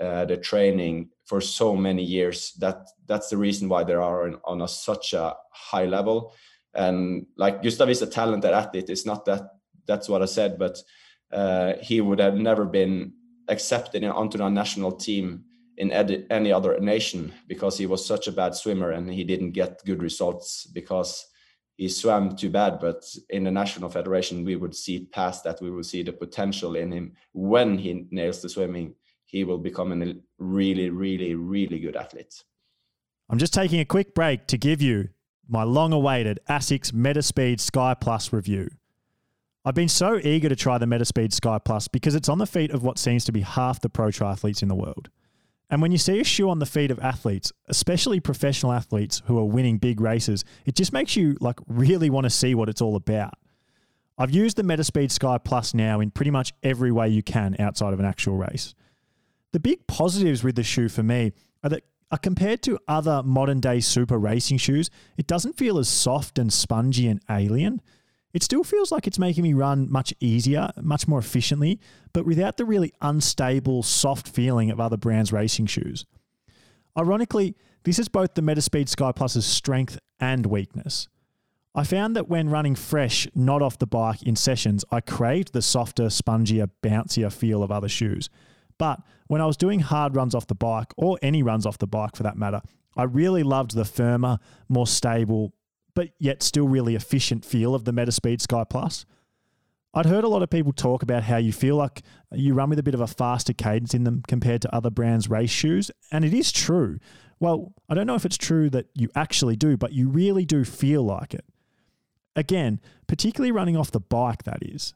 uh, 0.00 0.24
the 0.24 0.38
training 0.38 1.10
for 1.26 1.40
so 1.40 1.76
many 1.76 2.02
years. 2.02 2.54
That 2.58 2.88
that's 3.06 3.28
the 3.28 3.36
reason 3.36 3.68
why 3.68 3.84
they 3.84 3.92
are 3.92 4.24
on, 4.24 4.40
on 4.44 4.62
a, 4.62 4.68
such 4.68 5.12
a 5.12 5.36
high 5.50 5.84
level. 5.84 6.34
And 6.74 7.26
like 7.36 7.62
gustav 7.62 7.90
is 7.90 8.02
a 8.02 8.06
talented 8.06 8.52
athlete 8.52 8.88
it's 8.88 9.04
not 9.04 9.26
that 9.26 9.42
that's 9.86 10.08
what 10.08 10.22
i 10.22 10.24
said 10.24 10.58
but 10.58 10.78
uh, 11.32 11.74
he 11.82 12.00
would 12.00 12.18
have 12.18 12.34
never 12.34 12.64
been 12.64 13.12
accepted 13.48 14.04
onto 14.04 14.42
a 14.42 14.50
national 14.50 14.92
team 14.92 15.44
in 15.78 15.90
any 15.90 16.52
other 16.52 16.78
nation 16.80 17.32
because 17.48 17.78
he 17.78 17.86
was 17.86 18.04
such 18.04 18.28
a 18.28 18.32
bad 18.32 18.54
swimmer 18.54 18.90
and 18.90 19.10
he 19.10 19.24
didn't 19.24 19.52
get 19.52 19.84
good 19.84 20.02
results 20.02 20.66
because 20.66 21.26
he 21.76 21.88
swam 21.88 22.36
too 22.36 22.50
bad. 22.50 22.78
But 22.80 23.04
in 23.30 23.44
the 23.44 23.50
national 23.50 23.88
federation, 23.88 24.44
we 24.44 24.56
would 24.56 24.74
see 24.74 25.06
past 25.12 25.44
that. 25.44 25.60
We 25.60 25.70
would 25.70 25.86
see 25.86 26.02
the 26.02 26.12
potential 26.12 26.76
in 26.76 26.92
him 26.92 27.12
when 27.32 27.78
he 27.78 28.06
nails 28.10 28.42
the 28.42 28.48
swimming. 28.48 28.94
He 29.24 29.44
will 29.44 29.58
become 29.58 29.92
a 30.02 30.14
really, 30.38 30.90
really, 30.90 31.34
really 31.34 31.78
good 31.78 31.96
athlete. 31.96 32.44
I'm 33.30 33.38
just 33.38 33.54
taking 33.54 33.80
a 33.80 33.84
quick 33.84 34.14
break 34.14 34.46
to 34.48 34.58
give 34.58 34.82
you 34.82 35.08
my 35.48 35.62
long 35.62 35.92
awaited 35.92 36.38
ASICS 36.48 36.92
Metaspeed 36.92 37.60
Sky 37.60 37.94
Plus 37.94 38.32
review. 38.32 38.68
I've 39.64 39.74
been 39.74 39.88
so 39.88 40.18
eager 40.22 40.48
to 40.48 40.56
try 40.56 40.76
the 40.76 40.86
Metaspeed 40.86 41.32
Sky 41.32 41.58
Plus 41.58 41.88
because 41.88 42.14
it's 42.14 42.28
on 42.28 42.38
the 42.38 42.46
feet 42.46 42.72
of 42.72 42.82
what 42.82 42.98
seems 42.98 43.24
to 43.24 43.32
be 43.32 43.40
half 43.40 43.80
the 43.80 43.88
pro 43.88 44.08
triathletes 44.08 44.60
in 44.60 44.68
the 44.68 44.74
world. 44.74 45.08
And 45.72 45.80
when 45.80 45.90
you 45.90 45.96
see 45.96 46.20
a 46.20 46.24
shoe 46.24 46.50
on 46.50 46.58
the 46.58 46.66
feet 46.66 46.90
of 46.90 46.98
athletes, 47.00 47.50
especially 47.66 48.20
professional 48.20 48.72
athletes 48.72 49.22
who 49.24 49.38
are 49.38 49.44
winning 49.46 49.78
big 49.78 50.02
races, 50.02 50.44
it 50.66 50.74
just 50.74 50.92
makes 50.92 51.16
you 51.16 51.34
like 51.40 51.58
really 51.66 52.10
want 52.10 52.24
to 52.24 52.30
see 52.30 52.54
what 52.54 52.68
it's 52.68 52.82
all 52.82 52.94
about. 52.94 53.32
I've 54.18 54.30
used 54.30 54.58
the 54.58 54.64
Metaspeed 54.64 55.10
Sky 55.10 55.38
Plus 55.38 55.72
now 55.72 56.00
in 56.00 56.10
pretty 56.10 56.30
much 56.30 56.52
every 56.62 56.92
way 56.92 57.08
you 57.08 57.22
can 57.22 57.56
outside 57.58 57.94
of 57.94 58.00
an 58.00 58.04
actual 58.04 58.36
race. 58.36 58.74
The 59.52 59.60
big 59.60 59.86
positives 59.86 60.44
with 60.44 60.56
the 60.56 60.62
shoe 60.62 60.90
for 60.90 61.02
me 61.02 61.32
are 61.64 61.70
that 61.70 61.84
are 62.10 62.18
compared 62.18 62.60
to 62.64 62.78
other 62.86 63.22
modern 63.22 63.58
day 63.58 63.80
super 63.80 64.18
racing 64.18 64.58
shoes, 64.58 64.90
it 65.16 65.26
doesn't 65.26 65.56
feel 65.56 65.78
as 65.78 65.88
soft 65.88 66.38
and 66.38 66.52
spongy 66.52 67.08
and 67.08 67.22
alien. 67.30 67.80
It 68.32 68.42
still 68.42 68.64
feels 68.64 68.90
like 68.90 69.06
it's 69.06 69.18
making 69.18 69.42
me 69.42 69.52
run 69.52 69.90
much 69.90 70.14
easier, 70.20 70.70
much 70.80 71.06
more 71.06 71.18
efficiently, 71.18 71.78
but 72.12 72.24
without 72.24 72.56
the 72.56 72.64
really 72.64 72.92
unstable, 73.02 73.82
soft 73.82 74.28
feeling 74.28 74.70
of 74.70 74.80
other 74.80 74.96
brands' 74.96 75.32
racing 75.32 75.66
shoes. 75.66 76.06
Ironically, 76.98 77.54
this 77.84 77.98
is 77.98 78.08
both 78.08 78.34
the 78.34 78.42
Metaspeed 78.42 78.88
Sky 78.88 79.12
Plus's 79.12 79.44
strength 79.44 79.98
and 80.18 80.46
weakness. 80.46 81.08
I 81.74 81.84
found 81.84 82.14
that 82.16 82.28
when 82.28 82.50
running 82.50 82.74
fresh, 82.74 83.26
not 83.34 83.62
off 83.62 83.78
the 83.78 83.86
bike 83.86 84.22
in 84.22 84.36
sessions, 84.36 84.84
I 84.90 85.00
craved 85.00 85.52
the 85.52 85.62
softer, 85.62 86.04
spongier, 86.04 86.68
bouncier 86.82 87.32
feel 87.32 87.62
of 87.62 87.72
other 87.72 87.88
shoes. 87.88 88.28
But 88.78 89.00
when 89.26 89.40
I 89.40 89.46
was 89.46 89.56
doing 89.56 89.80
hard 89.80 90.14
runs 90.14 90.34
off 90.34 90.46
the 90.46 90.54
bike, 90.54 90.92
or 90.96 91.18
any 91.22 91.42
runs 91.42 91.64
off 91.64 91.78
the 91.78 91.86
bike 91.86 92.14
for 92.14 92.22
that 92.24 92.36
matter, 92.36 92.60
I 92.94 93.04
really 93.04 93.42
loved 93.42 93.74
the 93.74 93.86
firmer, 93.86 94.38
more 94.68 94.86
stable, 94.86 95.54
but 95.94 96.10
yet 96.18 96.42
still 96.42 96.68
really 96.68 96.94
efficient 96.94 97.44
feel 97.44 97.74
of 97.74 97.84
the 97.84 97.92
Metaspeed 97.92 98.40
Sky 98.40 98.64
Plus. 98.68 99.04
I'd 99.94 100.06
heard 100.06 100.24
a 100.24 100.28
lot 100.28 100.42
of 100.42 100.48
people 100.48 100.72
talk 100.72 101.02
about 101.02 101.24
how 101.24 101.36
you 101.36 101.52
feel 101.52 101.76
like 101.76 102.02
you 102.32 102.54
run 102.54 102.70
with 102.70 102.78
a 102.78 102.82
bit 102.82 102.94
of 102.94 103.00
a 103.00 103.06
faster 103.06 103.52
cadence 103.52 103.92
in 103.92 104.04
them 104.04 104.22
compared 104.26 104.62
to 104.62 104.74
other 104.74 104.90
brands' 104.90 105.28
race 105.28 105.50
shoes, 105.50 105.90
and 106.10 106.24
it 106.24 106.32
is 106.32 106.50
true. 106.50 106.98
Well, 107.40 107.74
I 107.88 107.94
don't 107.94 108.06
know 108.06 108.14
if 108.14 108.24
it's 108.24 108.38
true 108.38 108.70
that 108.70 108.86
you 108.94 109.10
actually 109.14 109.56
do, 109.56 109.76
but 109.76 109.92
you 109.92 110.08
really 110.08 110.46
do 110.46 110.64
feel 110.64 111.02
like 111.02 111.34
it. 111.34 111.44
Again, 112.34 112.80
particularly 113.06 113.52
running 113.52 113.76
off 113.76 113.90
the 113.90 114.00
bike, 114.00 114.44
that 114.44 114.60
is. 114.62 114.94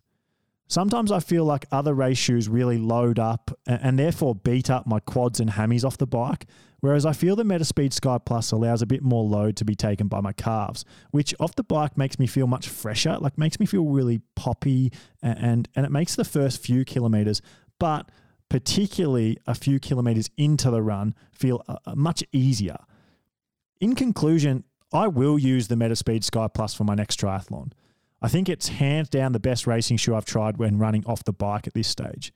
Sometimes 0.69 1.13
I 1.13 1.21
feel 1.21 1.45
like 1.45 1.65
other 1.71 1.95
race 1.95 2.19
shoes 2.19 2.49
really 2.49 2.77
load 2.77 3.19
up 3.19 3.57
and 3.67 3.99
therefore 3.99 4.35
beat 4.35 4.69
up 4.69 4.87
my 4.87 4.99
quads 4.99 5.39
and 5.39 5.51
hammies 5.51 5.85
off 5.85 5.97
the 5.97 6.09
bike, 6.09 6.47
whereas 6.81 7.07
I 7.07 7.13
feel 7.13 7.37
the 7.37 7.45
Metaspeed 7.45 7.93
Sky 7.93 8.19
Plus 8.19 8.51
allows 8.51 8.83
a 8.83 8.87
bit 8.87 9.03
more 9.03 9.23
load 9.23 9.57
to 9.59 9.65
be 9.65 9.77
taken 9.77 10.09
by 10.09 10.21
my 10.21 10.33
calves, 10.33 10.85
which 11.13 11.35
off 11.39 11.55
the 11.55 11.63
bike 11.63 11.97
makes 11.97 12.19
me 12.19 12.27
feel 12.27 12.49
much 12.49 12.69
fresher, 12.69 13.17
like 13.21 13.39
makes 13.39 13.61
me 13.61 13.67
feel 13.67 13.85
really 13.85 14.21
poppy 14.35 14.93
and 15.23 15.69
and 15.77 15.87
it 15.87 15.93
makes 15.93 16.17
the 16.17 16.25
first 16.25 16.61
few 16.61 16.85
kilometers, 16.85 17.41
but 17.79 18.11
particularly 18.49 19.39
a 19.47 19.55
few 19.55 19.79
kilometers 19.79 20.31
into 20.37 20.71
the 20.71 20.83
run 20.83 21.15
feel 21.33 21.63
uh, 21.69 21.77
uh 21.87 21.95
much 21.95 22.25
easier. 22.33 22.79
In 23.81 23.95
conclusion, 23.95 24.65
I 24.93 25.07
will 25.07 25.39
use 25.39 25.69
the 25.69 25.75
Metaspeed 25.77 26.25
Sky 26.25 26.49
Plus 26.49 26.75
for 26.75 26.85
my 26.85 26.95
next 26.95 27.21
triathlon. 27.21 27.71
I 28.23 28.29
think 28.29 28.49
it's 28.49 28.69
hands 28.69 29.09
down 29.09 29.33
the 29.33 29.41
best 29.41 29.67
racing 29.67 29.99
shoe 29.99 30.15
I've 30.15 30.25
tried 30.25 30.57
when 30.57 30.79
running 30.79 31.05
off 31.07 31.25
the 31.25 31.33
bike 31.33 31.67
at 31.67 31.75
this 31.75 31.89
stage. 31.89 32.33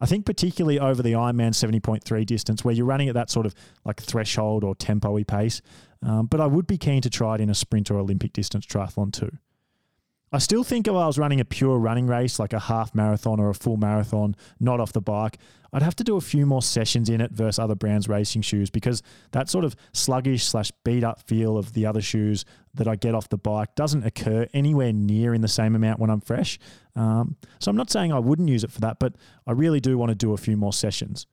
I 0.00 0.06
think 0.06 0.26
particularly 0.26 0.78
over 0.78 1.02
the 1.02 1.12
Ironman 1.12 1.52
70.3 1.52 2.26
distance 2.26 2.64
where 2.64 2.74
you're 2.74 2.86
running 2.86 3.08
at 3.08 3.14
that 3.14 3.30
sort 3.30 3.46
of 3.46 3.54
like 3.84 4.00
threshold 4.00 4.62
or 4.62 4.74
tempo 4.74 5.22
pace. 5.24 5.62
Um, 6.02 6.26
but 6.26 6.40
I 6.40 6.46
would 6.46 6.66
be 6.66 6.76
keen 6.76 7.00
to 7.02 7.10
try 7.10 7.36
it 7.36 7.40
in 7.40 7.48
a 7.48 7.54
sprint 7.54 7.90
or 7.90 7.98
Olympic 7.98 8.32
distance 8.32 8.66
triathlon 8.66 9.12
too. 9.12 9.30
I 10.32 10.38
still 10.38 10.64
think 10.64 10.88
if 10.88 10.92
I 10.92 11.06
was 11.06 11.18
running 11.18 11.40
a 11.40 11.44
pure 11.44 11.78
running 11.78 12.08
race, 12.08 12.38
like 12.38 12.52
a 12.52 12.58
half 12.58 12.94
marathon 12.94 13.38
or 13.38 13.48
a 13.48 13.54
full 13.54 13.76
marathon, 13.76 14.34
not 14.58 14.80
off 14.80 14.92
the 14.92 15.00
bike, 15.00 15.38
I'd 15.72 15.82
have 15.82 15.94
to 15.96 16.04
do 16.04 16.16
a 16.16 16.20
few 16.20 16.46
more 16.46 16.62
sessions 16.62 17.08
in 17.08 17.20
it 17.20 17.30
versus 17.30 17.58
other 17.58 17.74
brands' 17.74 18.08
racing 18.08 18.42
shoes 18.42 18.68
because 18.68 19.02
that 19.32 19.48
sort 19.48 19.64
of 19.64 19.76
sluggish 19.92 20.44
slash 20.44 20.72
beat 20.84 21.04
up 21.04 21.22
feel 21.28 21.56
of 21.56 21.74
the 21.74 21.86
other 21.86 22.00
shoes 22.00 22.44
that 22.74 22.88
I 22.88 22.96
get 22.96 23.14
off 23.14 23.28
the 23.28 23.38
bike 23.38 23.74
doesn't 23.76 24.04
occur 24.04 24.46
anywhere 24.52 24.92
near 24.92 25.32
in 25.32 25.42
the 25.42 25.48
same 25.48 25.76
amount 25.76 26.00
when 26.00 26.10
I'm 26.10 26.20
fresh. 26.20 26.58
Um, 26.96 27.36
so 27.60 27.70
I'm 27.70 27.76
not 27.76 27.90
saying 27.90 28.12
I 28.12 28.18
wouldn't 28.18 28.48
use 28.48 28.64
it 28.64 28.72
for 28.72 28.80
that, 28.80 28.98
but 28.98 29.14
I 29.46 29.52
really 29.52 29.80
do 29.80 29.96
want 29.96 30.10
to 30.10 30.14
do 30.14 30.32
a 30.32 30.38
few 30.38 30.56
more 30.56 30.72
sessions. 30.72 31.26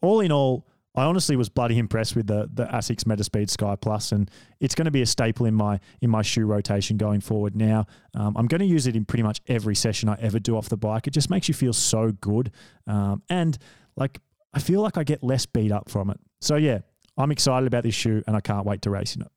All 0.00 0.20
in 0.20 0.30
all, 0.30 0.66
I 0.96 1.04
honestly 1.04 1.36
was 1.36 1.50
bloody 1.50 1.78
impressed 1.78 2.16
with 2.16 2.26
the 2.26 2.48
the 2.52 2.64
Asics 2.66 3.04
Metaspeed 3.04 3.50
Sky 3.50 3.76
Plus, 3.76 4.12
and 4.12 4.30
it's 4.60 4.74
going 4.74 4.86
to 4.86 4.90
be 4.90 5.02
a 5.02 5.06
staple 5.06 5.46
in 5.46 5.54
my 5.54 5.78
in 6.00 6.08
my 6.08 6.22
shoe 6.22 6.46
rotation 6.46 6.96
going 6.96 7.20
forward. 7.20 7.54
Now, 7.54 7.86
um, 8.14 8.34
I'm 8.36 8.46
going 8.46 8.60
to 8.60 8.66
use 8.66 8.86
it 8.86 8.96
in 8.96 9.04
pretty 9.04 9.22
much 9.22 9.40
every 9.46 9.74
session 9.74 10.08
I 10.08 10.16
ever 10.20 10.38
do 10.38 10.56
off 10.56 10.68
the 10.68 10.76
bike. 10.76 11.06
It 11.06 11.12
just 11.12 11.28
makes 11.28 11.48
you 11.48 11.54
feel 11.54 11.74
so 11.74 12.12
good, 12.12 12.50
um, 12.86 13.22
and 13.28 13.58
like 13.96 14.20
I 14.54 14.58
feel 14.58 14.80
like 14.80 14.96
I 14.96 15.04
get 15.04 15.22
less 15.22 15.44
beat 15.44 15.70
up 15.70 15.90
from 15.90 16.08
it. 16.10 16.18
So 16.40 16.56
yeah, 16.56 16.78
I'm 17.18 17.30
excited 17.30 17.66
about 17.66 17.82
this 17.84 17.94
shoe, 17.94 18.22
and 18.26 18.34
I 18.34 18.40
can't 18.40 18.64
wait 18.64 18.80
to 18.82 18.90
race 18.90 19.14
in 19.16 19.22
it. 19.22 19.28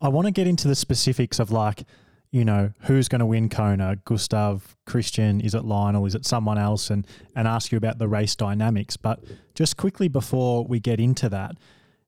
I 0.00 0.08
want 0.08 0.26
to 0.26 0.32
get 0.32 0.46
into 0.46 0.66
the 0.66 0.74
specifics 0.74 1.38
of 1.38 1.50
like 1.50 1.84
you 2.32 2.44
know, 2.46 2.72
who's 2.80 3.08
going 3.08 3.20
to 3.20 3.26
win 3.26 3.48
Kona? 3.50 3.96
Gustav, 4.04 4.76
Kristian, 4.88 5.44
is 5.44 5.54
it 5.54 5.64
Lionel, 5.64 6.06
is 6.06 6.14
it 6.14 6.24
someone 6.24 6.58
else? 6.58 6.90
And, 6.90 7.06
and 7.36 7.46
ask 7.46 7.70
you 7.70 7.78
about 7.78 7.98
the 7.98 8.08
race 8.08 8.34
dynamics. 8.34 8.96
But 8.96 9.22
just 9.54 9.76
quickly 9.76 10.08
before 10.08 10.64
we 10.64 10.80
get 10.80 10.98
into 10.98 11.28
that, 11.28 11.56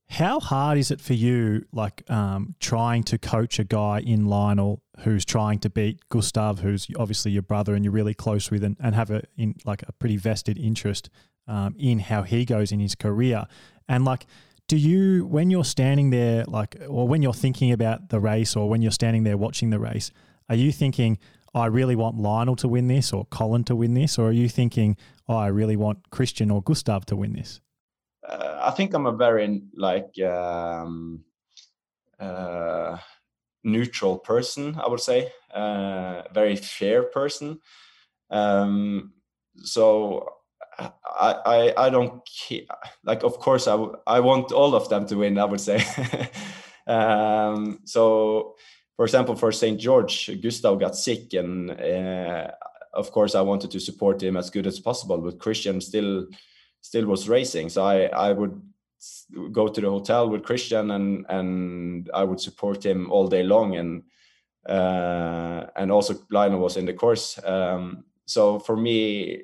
how 0.09 0.41
hard 0.41 0.79
is 0.79 0.91
it 0.91 1.01
for 1.01 1.13
you, 1.13 1.67
like 1.73 2.09
um, 2.11 2.55
trying 2.61 3.03
to 3.05 3.19
coach 3.19 3.59
a 3.59 3.65
guy 3.65 4.01
in 4.01 4.27
Lionel 4.27 4.83
who's 5.01 5.25
trying 5.25 5.59
to 5.61 5.71
beat 5.71 6.01
Gustav, 6.09 6.61
who's 6.61 6.87
obviously 6.99 7.33
your 7.33 7.43
brother 7.43 7.75
and 7.75 7.85
you're 7.85 7.93
really 7.93 8.15
close 8.15 8.51
with, 8.51 8.65
and, 8.65 8.77
and 8.81 8.95
have 8.95 9.11
a 9.11 9.23
in 9.37 9.57
like 9.65 9.83
a 9.83 9.93
pretty 9.93 10.17
vested 10.17 10.59
interest 10.59 11.11
um, 11.49 11.75
in 11.79 11.99
how 11.99 12.23
he 12.23 12.45
goes 12.45 12.71
in 12.71 12.81
his 12.81 12.95
career, 12.95 13.47
and 13.89 14.05
like 14.05 14.27
do 14.69 14.77
you 14.77 15.27
when 15.27 15.51
you're 15.51 15.65
standing 15.65 16.11
there 16.11 16.45
like 16.47 16.77
or 16.89 17.07
when 17.07 17.23
you're 17.23 17.35
thinking 17.35 17.73
about 17.73 18.09
the 18.09 18.21
race 18.21 18.57
or 18.57 18.69
when 18.69 18.83
you're 18.83 18.91
standing 18.91 19.25
there 19.25 19.37
watching 19.37 19.71
the 19.71 19.79
race 19.79 20.11
are 20.49 20.57
you 20.57 20.73
thinking 20.73 21.19
oh, 21.55 21.61
i 21.61 21.67
really 21.67 21.97
want 21.97 22.17
lionel 22.17 22.57
to 22.57 22.69
win 22.69 22.87
this 22.87 23.13
or 23.13 23.27
collin 23.27 23.65
to 23.65 23.77
win 23.77 23.95
this 23.95 24.19
or 24.19 24.29
are 24.29 24.33
you 24.33 24.49
thinking 24.49 24.97
oh 25.29 25.37
i 25.37 25.47
really 25.47 25.77
want 25.77 26.11
kristian 26.11 26.53
or 26.53 26.63
gustav 26.63 27.05
to 27.07 27.17
win 27.17 27.33
this? 27.33 27.61
Uh, 28.29 28.59
i 28.63 28.71
think 28.71 28.95
i'm 28.95 29.07
a 29.07 29.13
very 29.13 29.63
like 29.77 30.19
um, 30.23 31.25
uh, 32.19 32.97
neutral 33.63 34.19
person 34.19 34.79
i 34.83 34.89
would 34.89 35.01
say 35.01 35.31
uh, 35.55 36.23
very 36.33 36.57
fair 36.57 37.05
person. 37.05 37.61
Um, 38.31 39.13
so 39.63 40.29
I, 40.79 41.35
I 41.47 41.87
I 41.87 41.91
don't 41.91 42.23
care. 42.27 42.63
like. 43.05 43.23
Of 43.23 43.39
course, 43.39 43.67
I 43.69 43.77
I 44.07 44.21
want 44.21 44.53
all 44.53 44.75
of 44.75 44.89
them 44.89 45.07
to 45.07 45.17
win. 45.17 45.39
I 45.39 45.45
would 45.45 45.61
say. 45.61 45.83
um, 46.87 47.81
so, 47.85 48.57
for 48.97 49.05
example, 49.05 49.37
for 49.37 49.53
St. 49.53 49.79
George, 49.79 50.31
Gustav 50.43 50.81
got 50.81 50.97
sick, 50.97 51.35
and 51.35 51.71
uh, 51.71 52.51
of 52.93 53.11
course, 53.13 53.35
I 53.35 53.41
wanted 53.41 53.71
to 53.73 53.81
support 53.81 54.23
him 54.23 54.37
as 54.37 54.51
good 54.51 54.67
as 54.67 54.81
possible. 54.81 55.19
But 55.19 55.39
Kristian 55.39 55.83
still 55.83 56.27
still 56.81 57.07
was 57.07 57.29
racing, 57.29 57.71
so 57.71 57.85
I 57.85 58.07
I 58.07 58.33
would 58.33 58.61
go 59.53 59.69
to 59.69 59.81
the 59.81 59.91
hotel 59.91 60.29
with 60.29 60.43
Kristian, 60.43 60.95
and 60.95 61.27
and 61.29 62.11
I 62.15 62.25
would 62.25 62.41
support 62.41 62.85
him 62.85 63.11
all 63.11 63.29
day 63.29 63.43
long, 63.43 63.77
and 63.77 64.03
uh, 64.69 65.67
and 65.77 65.93
also 65.93 66.15
Lionel 66.31 66.61
was 66.61 66.77
in 66.77 66.87
the 66.87 66.95
course. 66.95 67.39
Um, 67.45 68.05
so 68.27 68.59
for 68.59 68.77
me 68.77 69.43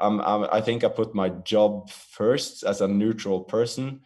I'm, 0.00 0.20
I'm, 0.20 0.46
i 0.52 0.60
think 0.60 0.82
I 0.82 0.88
put 0.88 1.14
my 1.14 1.28
job 1.28 1.90
first 1.90 2.64
as 2.64 2.80
a 2.80 2.88
neutral 2.88 3.40
person 3.40 4.00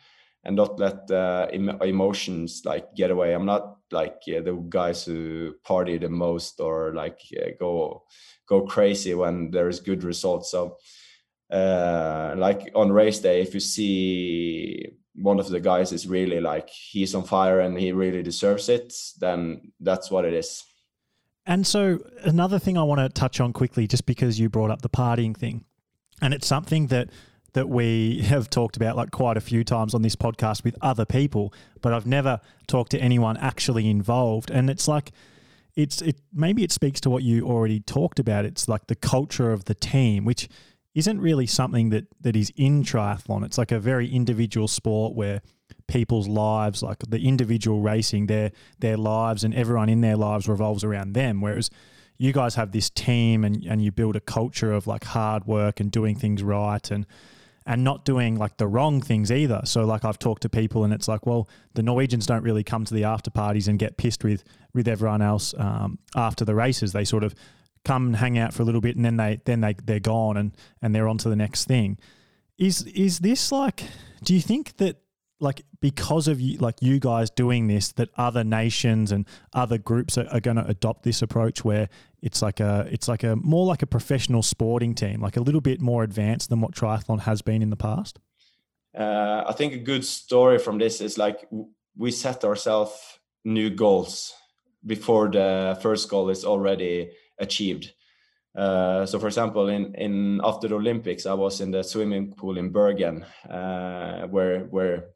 and 0.44 0.56
not 0.56 0.78
let 0.78 1.10
uh, 1.10 1.46
em- 1.52 1.80
emotions 1.82 2.62
like 2.64 2.94
get 2.94 3.10
away. 3.10 3.32
I'm 3.32 3.46
not 3.46 3.76
like 3.90 4.16
yeah, 4.26 4.40
the 4.40 4.54
guys 4.68 5.04
who 5.04 5.54
party 5.64 5.98
the 5.98 6.08
most 6.08 6.60
or 6.60 6.92
like 6.94 7.18
yeah, 7.30 7.50
go 7.58 8.04
go 8.46 8.62
crazy 8.62 9.14
when 9.14 9.50
there's 9.50 9.80
good 9.80 10.04
results. 10.04 10.50
So 10.50 10.76
uh, 11.50 12.34
like 12.36 12.70
on 12.74 12.92
race 12.92 13.20
day, 13.20 13.40
if 13.40 13.54
you 13.54 13.60
see 13.60 14.86
one 15.14 15.38
of 15.38 15.48
the 15.48 15.60
guys 15.60 15.92
is 15.92 16.06
really 16.06 16.40
like 16.40 16.68
he's 16.68 17.14
on 17.14 17.24
fire 17.24 17.60
and 17.60 17.78
he 17.78 17.92
really 17.92 18.22
deserves 18.22 18.68
it, 18.68 18.92
then 19.20 19.72
that's 19.80 20.10
what 20.10 20.24
it 20.24 20.34
is. 20.34 20.64
And 21.46 21.66
so 21.66 22.00
another 22.22 22.58
thing 22.58 22.76
I 22.78 22.82
want 22.82 23.00
to 23.00 23.08
touch 23.08 23.38
on 23.40 23.52
quickly, 23.52 23.86
just 23.86 24.06
because 24.06 24.40
you 24.40 24.48
brought 24.48 24.70
up 24.70 24.82
the 24.82 24.88
partying 24.88 25.36
thing, 25.36 25.64
and 26.24 26.32
it's 26.32 26.46
something 26.46 26.86
that 26.88 27.10
that 27.52 27.68
we 27.68 28.22
have 28.24 28.50
talked 28.50 28.76
about 28.76 28.96
like 28.96 29.10
quite 29.10 29.36
a 29.36 29.40
few 29.40 29.62
times 29.62 29.94
on 29.94 30.02
this 30.02 30.16
podcast 30.16 30.64
with 30.64 30.76
other 30.80 31.04
people, 31.04 31.52
but 31.82 31.92
I've 31.92 32.06
never 32.06 32.40
talked 32.66 32.90
to 32.92 32.98
anyone 32.98 33.36
actually 33.36 33.88
involved. 33.88 34.50
And 34.50 34.68
it's 34.70 34.88
like 34.88 35.12
it's 35.76 36.00
it 36.02 36.20
maybe 36.32 36.64
it 36.64 36.72
speaks 36.72 37.00
to 37.02 37.10
what 37.10 37.22
you 37.22 37.46
already 37.46 37.80
talked 37.80 38.18
about. 38.18 38.44
It's 38.44 38.68
like 38.68 38.86
the 38.86 38.96
culture 38.96 39.52
of 39.52 39.66
the 39.66 39.74
team, 39.74 40.24
which 40.24 40.48
isn't 40.94 41.20
really 41.20 41.46
something 41.46 41.90
that 41.90 42.06
that 42.22 42.34
is 42.34 42.50
in 42.56 42.82
triathlon. 42.82 43.44
It's 43.44 43.58
like 43.58 43.70
a 43.72 43.78
very 43.78 44.08
individual 44.10 44.66
sport 44.66 45.14
where 45.14 45.42
people's 45.88 46.28
lives, 46.28 46.82
like 46.82 47.00
the 47.06 47.20
individual 47.20 47.82
racing, 47.82 48.28
their 48.28 48.50
their 48.78 48.96
lives 48.96 49.44
and 49.44 49.54
everyone 49.54 49.90
in 49.90 50.00
their 50.00 50.16
lives 50.16 50.48
revolves 50.48 50.84
around 50.84 51.12
them. 51.12 51.42
Whereas 51.42 51.68
you 52.16 52.32
guys 52.32 52.54
have 52.54 52.72
this 52.72 52.90
team 52.90 53.44
and, 53.44 53.64
and 53.64 53.82
you 53.82 53.90
build 53.90 54.16
a 54.16 54.20
culture 54.20 54.72
of 54.72 54.86
like 54.86 55.04
hard 55.04 55.46
work 55.46 55.80
and 55.80 55.90
doing 55.90 56.16
things 56.16 56.42
right 56.42 56.90
and 56.90 57.06
and 57.66 57.82
not 57.82 58.04
doing 58.04 58.36
like 58.36 58.58
the 58.58 58.66
wrong 58.66 59.00
things 59.00 59.32
either. 59.32 59.62
So 59.64 59.84
like 59.84 60.04
I've 60.04 60.18
talked 60.18 60.42
to 60.42 60.50
people 60.50 60.84
and 60.84 60.92
it's 60.92 61.08
like, 61.08 61.24
well, 61.24 61.48
the 61.72 61.82
Norwegians 61.82 62.26
don't 62.26 62.42
really 62.42 62.62
come 62.62 62.84
to 62.84 62.92
the 62.92 63.04
after 63.04 63.30
parties 63.30 63.68
and 63.68 63.78
get 63.78 63.96
pissed 63.96 64.22
with 64.22 64.44
with 64.74 64.86
everyone 64.86 65.22
else 65.22 65.54
um, 65.56 65.98
after 66.14 66.44
the 66.44 66.54
races. 66.54 66.92
They 66.92 67.04
sort 67.04 67.24
of 67.24 67.34
come 67.84 68.06
and 68.06 68.16
hang 68.16 68.38
out 68.38 68.52
for 68.52 68.62
a 68.62 68.64
little 68.64 68.80
bit 68.80 68.96
and 68.96 69.04
then 69.04 69.16
they 69.16 69.40
then 69.44 69.60
they 69.60 69.74
they're 69.84 70.00
gone 70.00 70.36
and 70.36 70.54
and 70.82 70.94
they're 70.94 71.08
on 71.08 71.18
to 71.18 71.28
the 71.28 71.36
next 71.36 71.64
thing. 71.64 71.98
Is 72.58 72.82
is 72.82 73.20
this 73.20 73.50
like? 73.50 73.84
Do 74.22 74.34
you 74.34 74.40
think 74.40 74.76
that 74.76 75.03
like 75.40 75.62
because 75.80 76.28
of 76.28 76.40
you 76.40 76.58
like 76.58 76.76
you 76.80 77.00
guys 77.00 77.30
doing 77.30 77.66
this 77.66 77.92
that 77.92 78.08
other 78.16 78.44
nations 78.44 79.12
and 79.12 79.26
other 79.52 79.78
groups 79.78 80.16
are, 80.16 80.28
are 80.28 80.40
going 80.40 80.56
to 80.56 80.66
adopt 80.66 81.02
this 81.02 81.22
approach 81.22 81.64
where 81.64 81.88
it's 82.22 82.40
like 82.40 82.60
a 82.60 82.88
it's 82.90 83.08
like 83.08 83.22
a 83.22 83.36
more 83.36 83.66
like 83.66 83.82
a 83.82 83.86
professional 83.86 84.42
sporting 84.42 84.94
team 84.94 85.20
like 85.20 85.36
a 85.36 85.40
little 85.40 85.60
bit 85.60 85.80
more 85.80 86.02
advanced 86.02 86.50
than 86.50 86.60
what 86.60 86.72
triathlon 86.72 87.20
has 87.20 87.42
been 87.42 87.62
in 87.62 87.70
the 87.70 87.76
past? 87.76 88.18
Uh, 88.96 89.42
i 89.46 89.52
think 89.52 89.72
a 89.72 89.78
good 89.78 90.04
story 90.04 90.58
from 90.58 90.78
this 90.78 91.00
is 91.00 91.18
like 91.18 91.48
we 91.96 92.10
set 92.10 92.44
ourselves 92.44 93.18
new 93.44 93.70
goals 93.70 94.32
before 94.86 95.28
the 95.28 95.78
first 95.82 96.08
goal 96.08 96.28
is 96.28 96.44
already 96.44 97.10
achieved. 97.38 97.92
Uh, 98.54 99.04
so 99.04 99.18
for 99.18 99.26
example 99.26 99.68
in 99.68 99.94
in 99.96 100.40
after 100.44 100.68
the 100.68 100.76
olympics 100.76 101.26
i 101.26 101.34
was 101.34 101.60
in 101.60 101.72
the 101.72 101.82
swimming 101.82 102.32
pool 102.32 102.56
in 102.56 102.70
bergen 102.70 103.24
uh, 103.50 104.28
where 104.28 104.60
where 104.66 105.13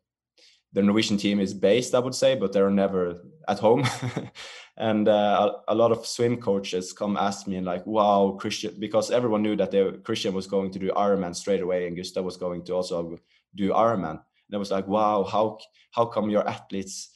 the 0.73 0.83
Norwegian 0.83 1.17
team 1.17 1.41
is 1.41 1.55
based, 1.55 1.95
I 1.95 1.99
would 1.99 2.15
say, 2.15 2.35
but 2.35 2.53
they're 2.53 2.71
never 2.71 3.23
at 3.49 3.59
home. 3.59 3.85
and 4.77 5.09
uh, 5.09 5.53
a, 5.69 5.73
a, 5.73 5.75
lot 5.75 5.93
of 5.93 6.07
swim 6.07 6.37
coaches 6.37 6.93
come 6.93 7.17
ask 7.17 7.47
me 7.47 7.57
and 7.57 7.67
like, 7.67 7.87
"Wow, 7.87 8.39
Kristian," 8.41 8.79
because 8.79 9.11
everyone 9.11 9.43
knew 9.43 9.57
that 9.57 9.71
they, 9.71 9.79
Kristian 9.79 10.33
was 10.33 10.47
going 10.47 10.71
to 10.73 10.79
do 10.79 10.91
Ironman 10.91 11.35
straight 11.35 11.63
away, 11.63 11.87
and 11.87 11.97
Gustav 11.97 12.25
was 12.25 12.37
going 12.37 12.65
to 12.65 12.75
also 12.75 13.19
do 13.55 13.71
Ironman. 13.71 14.11
And 14.11 14.55
I 14.55 14.59
was 14.59 14.71
like, 14.71 14.87
"Wow, 14.87 15.25
how 15.25 15.59
how 15.91 16.05
come 16.05 16.29
your 16.29 16.47
athletes 16.47 17.11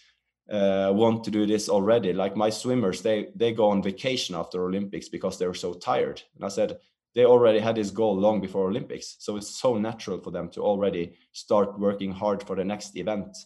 uh, 0.50 0.90
want 0.94 1.24
to 1.24 1.30
do 1.30 1.44
this 1.46 1.68
already? 1.68 2.14
Like 2.14 2.36
my 2.36 2.48
swimmers, 2.48 3.03
they 3.03 3.28
they 3.36 3.53
go 3.53 3.68
on 3.68 3.82
vacation 3.82 4.34
after 4.34 4.64
Olympics 4.64 5.11
because 5.11 5.38
they're 5.38 5.55
so 5.55 5.74
tired." 5.74 6.22
And 6.36 6.44
I 6.44 6.48
said, 6.48 6.78
they 7.15 7.25
already 7.25 7.59
had 7.59 7.77
this 7.77 7.91
goal 7.91 8.17
long 8.17 8.41
before 8.41 8.69
Olympics. 8.69 9.17
So 9.19 9.37
it's 9.37 9.61
so 9.61 9.77
natural 9.77 10.21
for 10.21 10.31
them 10.31 10.49
to 10.51 10.63
already 10.63 11.15
start 11.33 11.79
working 11.79 12.13
hard 12.13 12.43
for 12.43 12.57
the 12.57 12.65
next 12.65 12.97
event. 12.97 13.37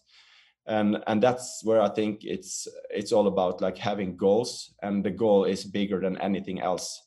And 0.66 0.98
and 1.06 1.22
that's 1.22 1.62
where 1.64 1.80
I 1.80 1.88
think 1.88 2.24
it's 2.24 2.66
it's 2.90 3.12
all 3.12 3.28
about 3.28 3.60
like 3.60 3.78
having 3.78 4.16
goals 4.16 4.74
and 4.82 5.04
the 5.04 5.10
goal 5.10 5.44
is 5.44 5.64
bigger 5.64 6.00
than 6.00 6.18
anything 6.18 6.60
else. 6.60 7.02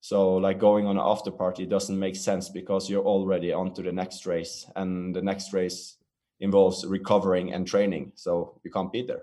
So 0.00 0.36
like 0.36 0.58
going 0.58 0.86
on 0.86 0.96
an 0.96 1.02
after 1.04 1.30
party 1.30 1.66
doesn't 1.66 1.98
make 1.98 2.16
sense 2.16 2.48
because 2.48 2.88
you're 2.88 3.04
already 3.04 3.52
on 3.52 3.74
to 3.74 3.82
the 3.82 3.92
next 3.92 4.26
race 4.26 4.66
and 4.76 5.14
the 5.14 5.22
next 5.22 5.52
race 5.52 5.96
involves 6.40 6.86
recovering 6.86 7.52
and 7.52 7.66
training. 7.66 8.12
So 8.14 8.60
you 8.62 8.70
can't 8.70 8.92
be 8.92 9.02
there. 9.02 9.22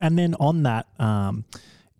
And 0.00 0.18
then 0.18 0.34
on 0.40 0.64
that, 0.64 0.86
um, 0.98 1.44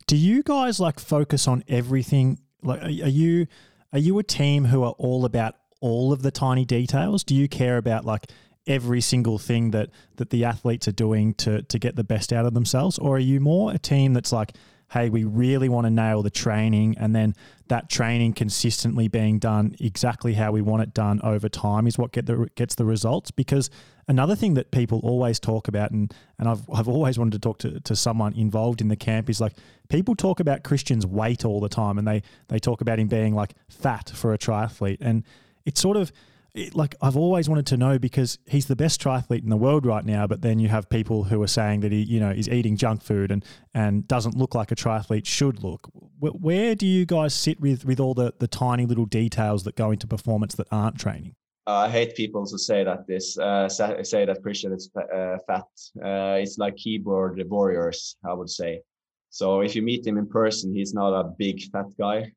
do 0.07 0.17
you 0.17 0.43
guys 0.43 0.81
like 0.81 0.99
focus 0.99 1.47
on 1.47 1.65
everything? 1.69 2.41
Like, 2.63 2.83
are, 2.83 2.87
are 2.87 3.15
you 3.23 3.47
are 3.95 4.01
you 4.01 4.18
a 4.18 4.24
team 4.24 4.64
who 4.66 4.82
are 4.82 4.95
all 4.99 5.24
about 5.24 5.55
all 5.80 6.12
of 6.12 6.22
the 6.22 6.32
tiny 6.32 6.64
details? 6.64 7.22
Do 7.22 7.34
you 7.34 7.49
care 7.49 7.76
about 7.76 8.05
like 8.05 8.26
every 8.66 9.01
single 9.01 9.38
thing 9.38 9.70
that 9.70 9.90
that 10.16 10.30
the 10.30 10.45
athletes 10.45 10.88
are 10.88 10.92
doing 10.92 11.32
to 11.34 11.62
to 11.62 11.78
get 11.78 11.95
the 11.95 12.03
best 12.03 12.32
out 12.32 12.45
of 12.45 12.55
themselves, 12.55 12.99
or 12.99 13.16
are 13.16 13.20
you 13.20 13.38
more 13.38 13.72
a 13.72 13.78
team 13.78 14.12
that's 14.12 14.32
like, 14.32 14.57
hey, 14.95 15.11
we 15.11 15.24
really 15.24 15.68
want 15.68 15.86
to 15.86 15.90
nail 15.90 16.22
the 16.22 16.30
training, 16.30 16.97
and 16.99 17.16
then 17.16 17.34
that 17.66 17.90
training 17.90 18.32
consistently 18.32 19.09
being 19.09 19.40
done 19.40 19.74
exactly 19.80 20.34
how 20.34 20.53
we 20.53 20.62
want 20.62 20.82
it 20.82 20.95
done 20.95 21.20
over 21.24 21.49
time 21.49 21.88
is 21.88 21.99
what 21.99 22.12
get 22.12 22.26
the 22.26 22.49
gets 22.55 22.76
the 22.76 22.84
results. 22.84 23.32
Because 23.32 23.70
another 24.07 24.36
thing 24.36 24.55
that 24.55 24.70
people 24.70 25.01
always 25.03 25.40
talk 25.40 25.66
about 25.66 25.90
and 25.90 26.14
and 26.38 26.49
I've 26.49 26.62
I've 26.72 26.86
always 26.86 27.18
wanted 27.18 27.32
to 27.32 27.38
talk 27.40 27.59
to, 27.59 27.80
to 27.80 27.97
someone 27.97 28.34
involved 28.34 28.80
in 28.80 28.86
the 28.86 28.97
camp 28.97 29.28
is 29.28 29.40
like 29.40 29.55
people 29.88 30.14
talk 30.14 30.38
about 30.38 30.62
Kristian's 30.62 31.05
weight 31.05 31.45
all 31.45 31.61
the 31.61 31.68
time 31.68 31.99
and 31.99 32.07
they 32.07 32.22
they 32.47 32.61
talk 32.61 32.80
about 32.80 33.01
him 33.01 33.09
being 33.09 33.34
like 33.34 33.55
fat 33.68 34.12
for 34.14 34.32
a 34.32 34.38
triathlete. 34.38 34.99
And 35.01 35.24
it's 35.66 35.80
sort 35.80 35.97
of 35.97 36.12
it, 36.55 36.75
like 36.75 36.95
I've 37.03 37.17
always 37.17 37.49
wanted 37.49 37.67
to 37.67 37.77
know 37.77 37.99
because 37.99 38.39
he's 38.47 38.67
the 38.67 38.77
best 38.77 39.03
triathlete 39.03 39.43
in 39.43 39.51
the 39.51 39.57
world 39.57 39.85
right 39.85 40.05
now, 40.05 40.27
but 40.27 40.41
then 40.41 40.61
you 40.61 40.69
have 40.69 40.89
people 40.89 41.25
who 41.25 41.43
are 41.43 41.49
saying 41.49 41.81
that 41.81 41.91
he, 41.91 42.03
you 42.03 42.21
know, 42.21 42.31
is 42.31 42.49
eating 42.49 42.77
junk 42.77 43.03
food 43.03 43.31
and 43.31 43.45
and 43.75 44.07
doesn't 44.07 44.37
look 44.37 44.55
like 44.55 44.71
a 44.71 44.77
triathlete 44.77 45.27
should 45.27 45.63
look. 45.63 45.91
Where 46.21 46.75
do 46.75 46.87
you 46.87 47.07
guys 47.07 47.35
sit 47.35 47.61
with 47.61 47.85
with 47.85 47.99
all 47.99 48.15
the 48.15 48.35
the 48.39 48.47
tiny 48.47 48.87
little 48.87 49.07
details 49.07 49.65
that 49.65 49.75
go 49.75 49.91
into 49.91 50.07
performance 50.07 50.55
that 50.55 50.69
aren't 50.71 50.99
training? 50.99 51.35
Uh, 51.67 51.87
I 51.87 51.89
hate 51.89 52.15
people 52.15 52.47
who 52.49 52.59
say 52.59 52.85
that 52.85 53.07
this 53.09 53.37
uh, 53.39 53.69
say 53.69 54.25
that 54.25 54.43
Kristian 54.43 54.75
is 54.75 54.91
uh, 54.97 55.39
fat. 55.47 55.65
Uh, 55.97 56.39
it's 56.41 56.59
like 56.59 56.77
keyboard 56.77 57.43
warriors, 57.49 58.17
I 58.25 58.33
would 58.33 58.51
say. 58.51 58.83
So 59.31 59.63
if 59.63 59.75
you 59.75 59.83
meet 59.83 60.07
him 60.07 60.19
in 60.19 60.29
person, 60.29 60.73
he's 60.73 60.95
not 60.95 61.13
a 61.13 61.25
big 61.37 61.61
fat 61.73 61.87
guy. 61.99 62.31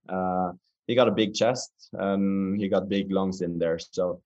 He 0.88 0.96
got 0.96 1.08
a 1.08 1.12
big 1.12 1.34
chest 1.34 1.72
and 1.94 2.60
he 2.60 2.70
got 2.70 2.90
big 2.90 3.12
lungs 3.12 3.42
in 3.42 3.60
there. 3.60 3.78
So, 3.78 4.22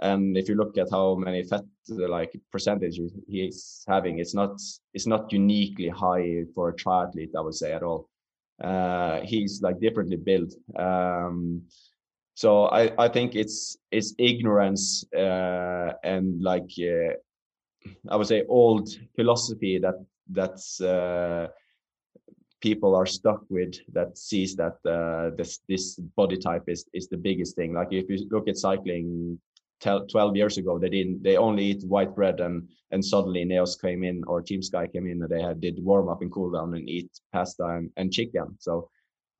and 0.00 0.36
if 0.36 0.48
you 0.48 0.54
look 0.54 0.78
at 0.78 0.90
how 0.90 1.16
many 1.16 1.42
fat 1.42 1.64
like 1.88 2.32
percentage 2.50 3.00
he's 3.28 3.84
having, 3.86 4.18
it's 4.18 4.34
not 4.34 4.60
it's 4.92 5.06
not 5.06 5.32
uniquely 5.32 5.88
high 5.88 6.44
for 6.54 6.70
a 6.70 6.74
triathlete, 6.74 7.34
I 7.36 7.40
would 7.40 7.54
say 7.54 7.72
at 7.72 7.82
all. 7.82 8.08
Uh, 8.62 9.20
he's 9.20 9.60
like 9.62 9.80
differently 9.80 10.16
built. 10.16 10.54
Um, 10.76 11.62
so 12.34 12.66
I, 12.66 12.92
I 12.98 13.08
think 13.08 13.34
it's 13.36 13.76
it's 13.90 14.14
ignorance 14.18 15.04
uh, 15.16 15.92
and 16.02 16.42
like 16.42 16.70
uh, 16.80 17.14
I 18.08 18.16
would 18.16 18.26
say 18.26 18.44
old 18.48 18.88
philosophy 19.14 19.78
that 19.78 19.94
that's 20.30 20.80
uh, 20.80 21.48
people 22.64 22.94
are 22.96 23.04
stuck 23.04 23.42
with 23.50 23.74
that 23.92 24.16
sees 24.16 24.56
that 24.56 24.76
uh, 24.96 25.36
this 25.38 25.60
this 25.68 25.84
body 26.20 26.38
type 26.48 26.66
is 26.74 26.80
is 26.98 27.06
the 27.08 27.20
biggest 27.28 27.52
thing. 27.56 27.70
Like 27.78 27.92
if 28.02 28.06
you 28.08 28.16
look 28.34 28.48
at 28.48 28.56
cycling, 28.56 29.38
12 29.80 30.36
years 30.40 30.56
ago 30.56 30.78
they 30.78 30.88
didn't 30.88 31.22
they 31.22 31.36
only 31.36 31.64
eat 31.70 31.82
white 31.94 32.14
bread 32.18 32.40
and 32.40 32.56
and 32.92 33.04
suddenly 33.04 33.44
Neos 33.44 33.74
came 33.78 34.02
in 34.02 34.22
or 34.26 34.40
Team 34.40 34.62
Sky 34.62 34.86
came 34.86 35.06
in 35.06 35.22
and 35.22 35.30
they 35.30 35.42
had 35.42 35.60
did 35.60 35.84
warm 35.90 36.08
up 36.08 36.22
and 36.22 36.32
cool 36.32 36.50
down 36.56 36.74
and 36.74 36.88
eat 36.88 37.10
pasta 37.34 37.66
and, 37.76 37.90
and 37.98 38.12
chicken. 38.18 38.46
So 38.58 38.88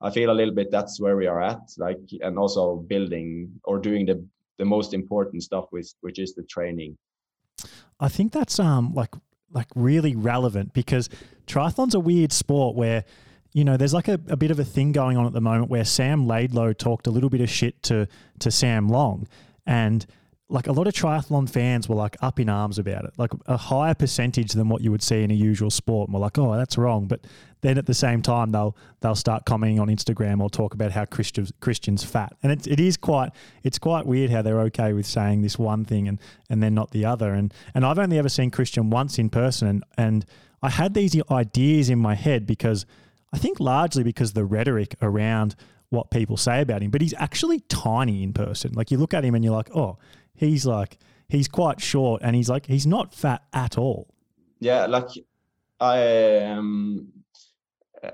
I 0.06 0.10
feel 0.10 0.30
a 0.30 0.38
little 0.40 0.54
bit 0.54 0.70
that's 0.70 1.00
where 1.00 1.16
we 1.16 1.26
are 1.26 1.42
at. 1.52 1.64
Like 1.78 2.02
and 2.20 2.38
also 2.38 2.62
building 2.92 3.26
or 3.64 3.78
doing 3.88 4.04
the 4.10 4.18
the 4.60 4.68
most 4.76 4.92
important 4.92 5.42
stuff 5.48 5.66
with 5.72 5.88
which 6.04 6.18
is 6.18 6.34
the 6.34 6.44
training. 6.54 6.98
I 8.06 8.08
think 8.16 8.32
that's 8.32 8.58
um 8.58 8.92
like 9.00 9.14
like 9.54 9.68
really 9.74 10.14
relevant 10.14 10.72
because 10.74 11.08
triathlon's 11.46 11.94
a 11.94 12.00
weird 12.00 12.32
sport 12.32 12.76
where 12.76 13.04
you 13.52 13.64
know 13.64 13.76
there's 13.76 13.94
like 13.94 14.08
a, 14.08 14.20
a 14.28 14.36
bit 14.36 14.50
of 14.50 14.58
a 14.58 14.64
thing 14.64 14.92
going 14.92 15.16
on 15.16 15.26
at 15.26 15.32
the 15.32 15.40
moment 15.40 15.70
where 15.70 15.84
Sam 15.84 16.26
Laidlow 16.26 16.76
talked 16.76 17.06
a 17.06 17.10
little 17.10 17.30
bit 17.30 17.40
of 17.40 17.48
shit 17.48 17.82
to 17.84 18.06
to 18.40 18.50
Sam 18.50 18.88
Long. 18.88 19.26
And 19.66 20.04
like 20.50 20.66
a 20.66 20.72
lot 20.72 20.86
of 20.86 20.92
triathlon 20.92 21.48
fans 21.48 21.88
were 21.88 21.94
like 21.94 22.16
up 22.20 22.38
in 22.38 22.50
arms 22.50 22.78
about 22.78 23.04
it, 23.04 23.14
like 23.16 23.30
a 23.46 23.56
higher 23.56 23.94
percentage 23.94 24.52
than 24.52 24.68
what 24.68 24.82
you 24.82 24.90
would 24.90 25.02
see 25.02 25.22
in 25.22 25.30
a 25.30 25.34
usual 25.34 25.70
sport. 25.70 26.08
And 26.08 26.14
we're 26.14 26.20
like, 26.20 26.36
oh, 26.36 26.54
that's 26.54 26.76
wrong. 26.76 27.06
But 27.06 27.20
then 27.62 27.78
at 27.78 27.86
the 27.86 27.94
same 27.94 28.20
time, 28.20 28.50
they'll 28.50 28.76
they'll 29.00 29.14
start 29.14 29.46
commenting 29.46 29.80
on 29.80 29.88
Instagram 29.88 30.42
or 30.42 30.50
talk 30.50 30.74
about 30.74 30.92
how 30.92 31.06
Kristian's, 31.06 31.50
Kristian's 31.60 32.04
fat, 32.04 32.36
and 32.42 32.52
it, 32.52 32.66
it 32.66 32.78
is 32.78 32.98
quite 32.98 33.32
it's 33.62 33.78
quite 33.78 34.04
weird 34.04 34.30
how 34.30 34.42
they're 34.42 34.60
okay 34.62 34.92
with 34.92 35.06
saying 35.06 35.40
this 35.40 35.58
one 35.58 35.84
thing 35.86 36.08
and 36.08 36.20
and 36.50 36.62
then 36.62 36.74
not 36.74 36.90
the 36.90 37.06
other. 37.06 37.32
And 37.32 37.52
and 37.74 37.86
I've 37.86 37.98
only 37.98 38.18
ever 38.18 38.28
seen 38.28 38.50
Kristian 38.50 38.90
once 38.90 39.18
in 39.18 39.30
person, 39.30 39.66
and 39.66 39.84
and 39.96 40.26
I 40.62 40.68
had 40.68 40.92
these 40.92 41.18
ideas 41.30 41.88
in 41.88 41.98
my 41.98 42.14
head 42.14 42.46
because 42.46 42.84
I 43.32 43.38
think 43.38 43.60
largely 43.60 44.02
because 44.02 44.34
the 44.34 44.44
rhetoric 44.44 44.94
around 45.00 45.56
what 45.88 46.10
people 46.10 46.36
say 46.36 46.60
about 46.60 46.82
him, 46.82 46.90
but 46.90 47.00
he's 47.00 47.14
actually 47.14 47.60
tiny 47.60 48.22
in 48.22 48.34
person. 48.34 48.72
Like 48.74 48.90
you 48.90 48.98
look 48.98 49.14
at 49.14 49.24
him 49.24 49.34
and 49.34 49.42
you're 49.42 49.54
like, 49.54 49.74
oh, 49.74 49.98
he's 50.34 50.66
like 50.66 50.98
he's 51.28 51.48
quite 51.48 51.80
short 51.80 52.22
and 52.22 52.36
he's 52.36 52.48
like 52.48 52.66
he's 52.66 52.86
not 52.86 53.14
fat 53.14 53.42
at 53.52 53.78
all. 53.78 54.08
Yeah, 54.60 54.86
like 54.86 55.08
I 55.80 56.38
um 56.38 57.08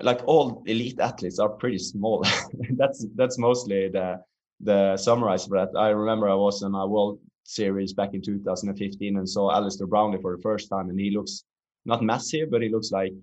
like 0.01 0.21
all 0.25 0.63
elite 0.65 0.99
athletes 0.99 1.39
are 1.39 1.49
pretty 1.49 1.77
small. 1.77 2.25
that's 2.77 3.05
that's 3.15 3.37
mostly 3.37 3.89
the 3.89 4.21
the 4.61 4.97
summarize 4.97 5.45
for 5.45 5.57
that. 5.57 5.77
I 5.77 5.89
remember 5.89 6.29
I 6.29 6.35
was 6.35 6.63
in 6.63 6.73
a 6.73 6.87
World 6.87 7.19
Series 7.43 7.93
back 7.93 8.13
in 8.13 8.21
2015 8.21 9.17
and 9.17 9.27
saw 9.27 9.51
Alistair 9.51 9.87
Brownlee 9.87 10.21
for 10.21 10.35
the 10.35 10.41
first 10.41 10.69
time, 10.69 10.89
and 10.89 10.99
he 10.99 11.11
looks 11.11 11.43
not 11.85 12.03
massive, 12.03 12.51
but 12.51 12.61
he 12.61 12.69
looks 12.69 12.91
like 12.91 13.13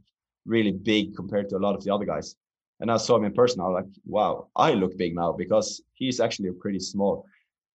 really 0.46 0.72
big 0.72 1.14
compared 1.14 1.48
to 1.50 1.56
a 1.56 1.58
lot 1.58 1.74
of 1.74 1.84
the 1.84 1.94
other 1.94 2.04
guys. 2.04 2.34
And 2.80 2.90
I 2.90 2.96
saw 2.96 3.16
him 3.16 3.24
in 3.24 3.32
person. 3.32 3.60
I 3.60 3.64
was 3.64 3.82
like, 3.82 3.92
wow, 4.06 4.48
I 4.54 4.72
look 4.72 4.96
big 4.96 5.14
now 5.14 5.32
because 5.32 5.82
he's 5.94 6.20
actually 6.20 6.50
pretty 6.52 6.80
small. 6.80 7.24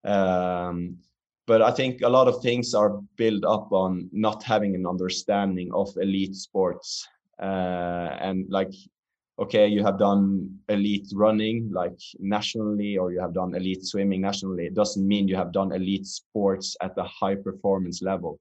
Um, 0.05 0.97
but 1.45 1.61
I 1.61 1.71
think 1.71 2.01
a 2.01 2.09
lot 2.09 2.27
of 2.27 2.41
things 2.41 2.73
are 2.73 3.01
built 3.17 3.43
up 3.43 3.71
on 3.71 4.09
not 4.11 4.43
having 4.43 4.75
an 4.75 4.85
understanding 4.87 5.71
of 5.73 5.89
elite 5.97 6.35
sports. 6.35 7.07
Uh, 7.41 8.15
and 8.21 8.49
like, 8.49 8.71
okay, 9.39 9.67
you 9.67 9.83
have 9.83 9.99
done 9.99 10.59
elite 10.69 11.07
running 11.13 11.69
like 11.73 11.99
nationally, 12.19 12.97
or 12.97 13.11
you 13.11 13.19
have 13.19 13.33
done 13.33 13.55
elite 13.55 13.85
swimming 13.85 14.21
nationally. 14.21 14.67
It 14.67 14.75
doesn't 14.75 15.05
mean 15.05 15.27
you 15.27 15.35
have 15.35 15.51
done 15.51 15.73
elite 15.73 16.07
sports 16.07 16.77
at 16.81 16.95
the 16.95 17.03
high 17.03 17.35
performance 17.35 18.01
level. 18.01 18.39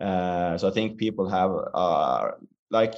Uh, 0.00 0.58
so 0.58 0.68
I 0.68 0.72
think 0.72 0.98
people 0.98 1.28
have 1.28 1.52
uh, 1.72 2.32
like 2.70 2.94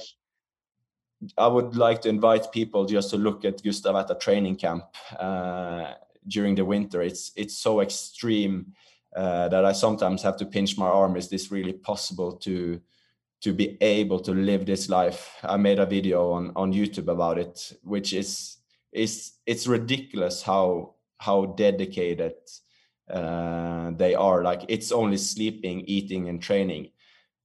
I 1.37 1.47
would 1.47 1.75
like 1.75 2.01
to 2.01 2.09
invite 2.09 2.51
people 2.51 2.85
just 2.85 3.09
to 3.11 3.17
look 3.17 3.45
at 3.45 3.63
Gustav 3.63 3.95
at 3.95 4.09
a 4.09 4.15
training 4.15 4.55
camp 4.55 4.85
uh, 5.19 5.93
during 6.27 6.55
the 6.55 6.65
winter. 6.65 7.01
It's 7.01 7.31
it's 7.35 7.57
so 7.57 7.81
extreme 7.81 8.73
uh, 9.15 9.47
that 9.49 9.65
I 9.65 9.71
sometimes 9.71 10.21
have 10.23 10.37
to 10.37 10.45
pinch 10.45 10.77
my 10.77 10.87
arm. 10.87 11.15
Is 11.15 11.29
this 11.29 11.51
really 11.51 11.73
possible 11.73 12.33
to 12.37 12.79
to 13.41 13.53
be 13.53 13.77
able 13.81 14.19
to 14.21 14.31
live 14.31 14.65
this 14.65 14.89
life? 14.89 15.31
I 15.43 15.57
made 15.57 15.79
a 15.79 15.85
video 15.85 16.31
on 16.31 16.51
on 16.55 16.73
YouTube 16.73 17.07
about 17.07 17.37
it, 17.37 17.73
which 17.83 18.13
is 18.13 18.57
is 18.91 19.33
it's 19.45 19.67
ridiculous 19.67 20.41
how 20.41 20.95
how 21.19 21.45
dedicated 21.45 22.33
uh, 23.09 23.91
they 23.91 24.15
are. 24.15 24.43
Like 24.43 24.65
it's 24.67 24.91
only 24.91 25.17
sleeping, 25.17 25.81
eating, 25.81 26.29
and 26.29 26.41
training. 26.41 26.91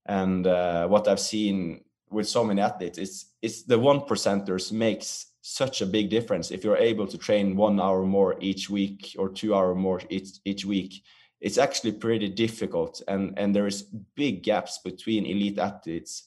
And 0.07 0.47
uh, 0.47 0.89
what 0.89 1.07
I've 1.07 1.21
seen 1.21 1.85
with 2.11 2.29
so 2.29 2.45
many 2.45 2.61
athletes, 2.61 2.99
it's 2.99 3.27
it's 3.41 3.63
the 3.63 3.79
one 3.79 4.01
percenters 4.01 4.73
makes 4.73 5.27
such 5.43 5.81
a 5.81 5.87
big 5.87 6.09
difference 6.09 6.51
if 6.51 6.63
you're 6.63 6.77
able 6.77 7.07
to 7.07 7.19
train 7.19 7.57
one 7.57 7.81
hour 7.81 8.05
more 8.05 8.37
each 8.41 8.71
week 8.71 9.15
or 9.19 9.29
two 9.29 9.55
hour 9.55 9.75
more 9.75 10.01
each 10.09 10.39
each 10.45 10.65
week 10.65 11.03
it's 11.43 11.59
actually 11.59 11.93
pretty 11.93 12.29
difficult 12.29 13.03
and 13.09 13.39
and 13.39 13.55
there 13.55 13.67
is 13.67 13.83
big 14.15 14.43
gaps 14.43 14.79
between 14.79 15.27
elite 15.27 15.59
athletes. 15.59 16.25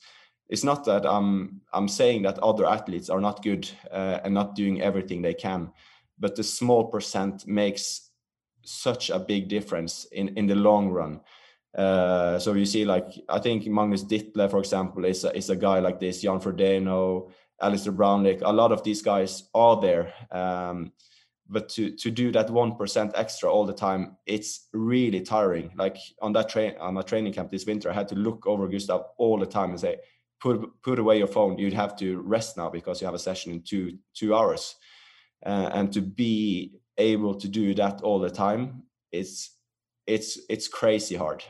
It's 0.47 0.63
not 0.63 0.85
that 0.85 1.05
i'm 1.07 1.61
i'm 1.73 1.87
saying 1.87 2.23
that 2.23 2.37
other 2.39 2.67
athletes 2.67 3.09
are 3.09 3.21
not 3.21 3.43
good 3.43 3.67
uh, 3.91 4.19
and 4.23 4.33
not 4.33 4.55
doing 4.55 4.81
everything 4.81 5.23
they 5.23 5.33
can 5.33 5.71
but 6.19 6.35
the 6.35 6.43
small 6.43 6.85
percent 6.85 7.47
makes 7.47 8.11
such 8.63 9.09
a 9.09 9.19
big 9.19 9.47
difference 9.47 10.05
in 10.11 10.29
in 10.37 10.47
the 10.47 10.55
long 10.55 10.89
run. 10.89 11.21
Uh, 11.77 12.39
so 12.39 12.53
you 12.53 12.65
see 12.65 12.85
like 12.85 13.07
i 13.27 13.37
think 13.37 13.67
magnus 13.67 14.03
ditlev 14.03 14.49
for 14.49 14.59
example 14.59 15.03
is 15.03 15.25
a, 15.25 15.35
is 15.35 15.49
a 15.49 15.55
guy 15.55 15.79
like 15.79 15.99
this 15.99 16.21
jan 16.21 16.39
frodeno 16.39 17.29
alistair 17.61 17.91
brownlee 17.91 18.39
a 18.43 18.53
lot 18.53 18.71
of 18.71 18.81
these 18.83 19.01
guys 19.01 19.49
are 19.53 19.81
there. 19.81 20.13
Um, 20.31 20.91
but 21.49 21.69
to 21.69 21.91
to 21.91 22.09
do 22.11 22.31
that 22.31 22.49
one 22.49 22.75
percent 22.75 23.11
extra 23.15 23.51
all 23.51 23.65
the 23.65 23.73
time 23.73 24.17
it's 24.25 24.67
really 24.73 25.21
tiring. 25.21 25.71
Like 25.75 25.97
on 26.21 26.33
that 26.33 26.49
train 26.49 26.75
on 26.79 26.95
my 26.95 27.01
training 27.01 27.33
camp 27.33 27.51
this 27.51 27.65
winter 27.65 27.89
i 27.89 27.93
had 27.93 28.07
to 28.09 28.15
look 28.15 28.47
over 28.47 28.67
gustav 28.67 29.03
all 29.17 29.37
the 29.37 29.45
time 29.45 29.69
and 29.71 29.79
say 29.79 29.97
put 30.39 30.81
put 30.81 30.99
away 30.99 31.17
your 31.17 31.27
phone. 31.27 31.57
You'd 31.57 31.73
have 31.73 31.95
to 31.97 32.19
rest 32.21 32.57
now 32.57 32.69
because 32.69 33.01
you 33.01 33.05
have 33.05 33.15
a 33.15 33.19
session 33.19 33.51
in 33.51 33.61
two 33.61 33.97
two 34.13 34.35
hours. 34.35 34.75
Uh, 35.45 35.69
and 35.73 35.93
to 35.93 36.01
be 36.01 36.79
able 36.97 37.35
to 37.35 37.47
do 37.47 37.75
that 37.75 38.01
all 38.01 38.19
the 38.19 38.29
time 38.29 38.83
it's 39.11 39.51
it's 40.07 40.39
it's 40.49 40.67
crazy 40.67 41.15
hard. 41.15 41.43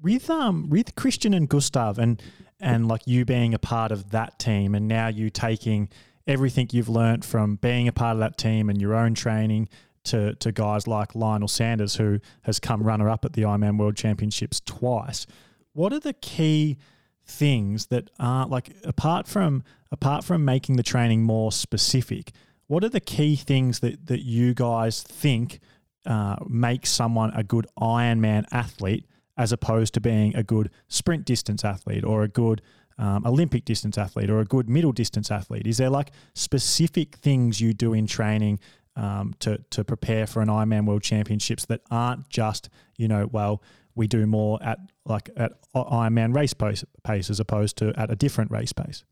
With 0.00 0.30
um 0.30 0.68
with 0.68 0.94
kristian 0.94 1.34
and 1.34 1.48
gustav 1.48 1.98
and 1.98 2.22
and 2.60 2.86
like 2.86 3.02
you 3.06 3.24
being 3.24 3.54
a 3.54 3.58
part 3.58 3.92
of 3.92 4.10
that 4.10 4.38
team 4.38 4.74
and 4.74 4.86
now 4.86 5.08
you 5.08 5.30
taking 5.30 5.88
everything 6.26 6.68
you've 6.72 6.88
learnt 6.88 7.24
from 7.24 7.56
being 7.56 7.88
a 7.88 7.92
part 7.92 8.14
of 8.14 8.20
that 8.20 8.38
team 8.38 8.68
and 8.68 8.80
your 8.80 8.94
own 8.94 9.14
training 9.14 9.68
to, 10.04 10.34
to 10.36 10.52
guys 10.52 10.86
like 10.86 11.14
Lionel 11.14 11.48
Sanders, 11.48 11.96
who 11.96 12.20
has 12.42 12.58
come 12.58 12.82
runner 12.82 13.08
up 13.08 13.24
at 13.24 13.34
the 13.34 13.42
Ironman 13.42 13.78
World 13.78 13.96
Championships 13.96 14.60
twice. 14.60 15.26
What 15.72 15.92
are 15.92 16.00
the 16.00 16.12
key 16.12 16.78
things 17.24 17.86
that 17.86 18.10
aren't 18.18 18.50
like 18.50 18.74
apart 18.84 19.28
from 19.28 19.62
apart 19.90 20.24
from 20.24 20.44
making 20.44 20.76
the 20.76 20.82
training 20.82 21.22
more 21.22 21.52
specific? 21.52 22.32
What 22.66 22.84
are 22.84 22.88
the 22.88 23.00
key 23.00 23.36
things 23.36 23.80
that 23.80 24.06
that 24.06 24.22
you 24.24 24.54
guys 24.54 25.02
think 25.02 25.60
uh, 26.04 26.36
make 26.48 26.86
someone 26.86 27.30
a 27.34 27.44
good 27.44 27.66
Ironman 27.80 28.44
athlete 28.50 29.06
as 29.36 29.52
opposed 29.52 29.94
to 29.94 30.00
being 30.00 30.36
a 30.36 30.42
good 30.42 30.70
sprint 30.88 31.24
distance 31.24 31.64
athlete 31.64 32.04
or 32.04 32.22
a 32.22 32.28
good 32.28 32.60
um, 32.98 33.26
Olympic 33.26 33.64
distance 33.64 33.98
athlete 33.98 34.30
or 34.30 34.40
a 34.40 34.44
good 34.44 34.68
middle 34.68 34.92
distance 34.92 35.30
athlete? 35.30 35.66
Is 35.66 35.78
there 35.78 35.90
like 35.90 36.10
specific 36.34 37.16
things 37.16 37.60
you 37.60 37.72
do 37.72 37.92
in 37.92 38.06
training 38.06 38.60
um, 38.96 39.34
to 39.40 39.58
to 39.70 39.84
prepare 39.84 40.26
for 40.26 40.42
an 40.42 40.48
Ironman 40.48 40.86
World 40.86 41.02
Championships 41.02 41.66
that 41.66 41.80
aren't 41.90 42.28
just 42.28 42.68
you 42.96 43.08
know 43.08 43.28
well 43.30 43.62
we 43.94 44.06
do 44.06 44.26
more 44.26 44.62
at 44.62 44.78
like 45.04 45.30
at 45.36 45.52
Ironman 45.74 46.34
race 46.34 46.54
pace, 46.54 46.84
pace 47.04 47.30
as 47.30 47.40
opposed 47.40 47.76
to 47.78 47.92
at 47.98 48.10
a 48.10 48.16
different 48.16 48.50
race 48.50 48.72
pace? 48.72 49.04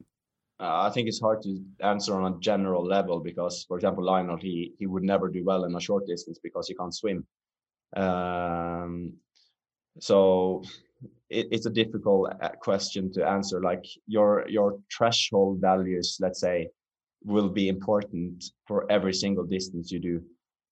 Uh, 0.59 0.83
I 0.83 0.91
think 0.91 1.09
it's 1.09 1.21
hard 1.21 1.43
to 1.43 1.63
answer 1.81 2.21
on 2.21 2.35
a 2.35 2.39
general 2.39 2.85
level 2.85 3.21
because, 3.21 3.65
for 3.67 3.77
example, 3.79 4.05
Lionel 4.05 4.37
he 4.37 4.75
he 4.79 4.87
would 4.87 5.03
never 5.03 5.29
do 5.29 5.45
well 5.45 5.65
in 5.65 5.75
a 5.75 5.81
short 5.81 6.07
distance 6.07 6.39
because 6.43 6.69
he 6.69 6.75
can't 6.75 6.95
swim. 6.95 7.27
Um, 7.97 9.15
so 9.99 10.63
it, 11.31 11.49
it's 11.51 11.67
a 11.67 11.71
difficult 11.71 12.33
uh, 12.43 12.51
question 12.61 13.11
to 13.13 13.27
answer. 13.27 13.61
Like 13.61 13.85
your 14.07 14.47
your 14.49 14.79
threshold 14.95 15.61
values, 15.61 16.19
let's 16.21 16.41
say, 16.41 16.69
will 17.25 17.49
be 17.49 17.69
important 17.69 18.45
for 18.67 18.91
every 18.91 19.15
single 19.15 19.45
distance 19.45 19.91
you 19.91 20.01
do. 20.01 20.23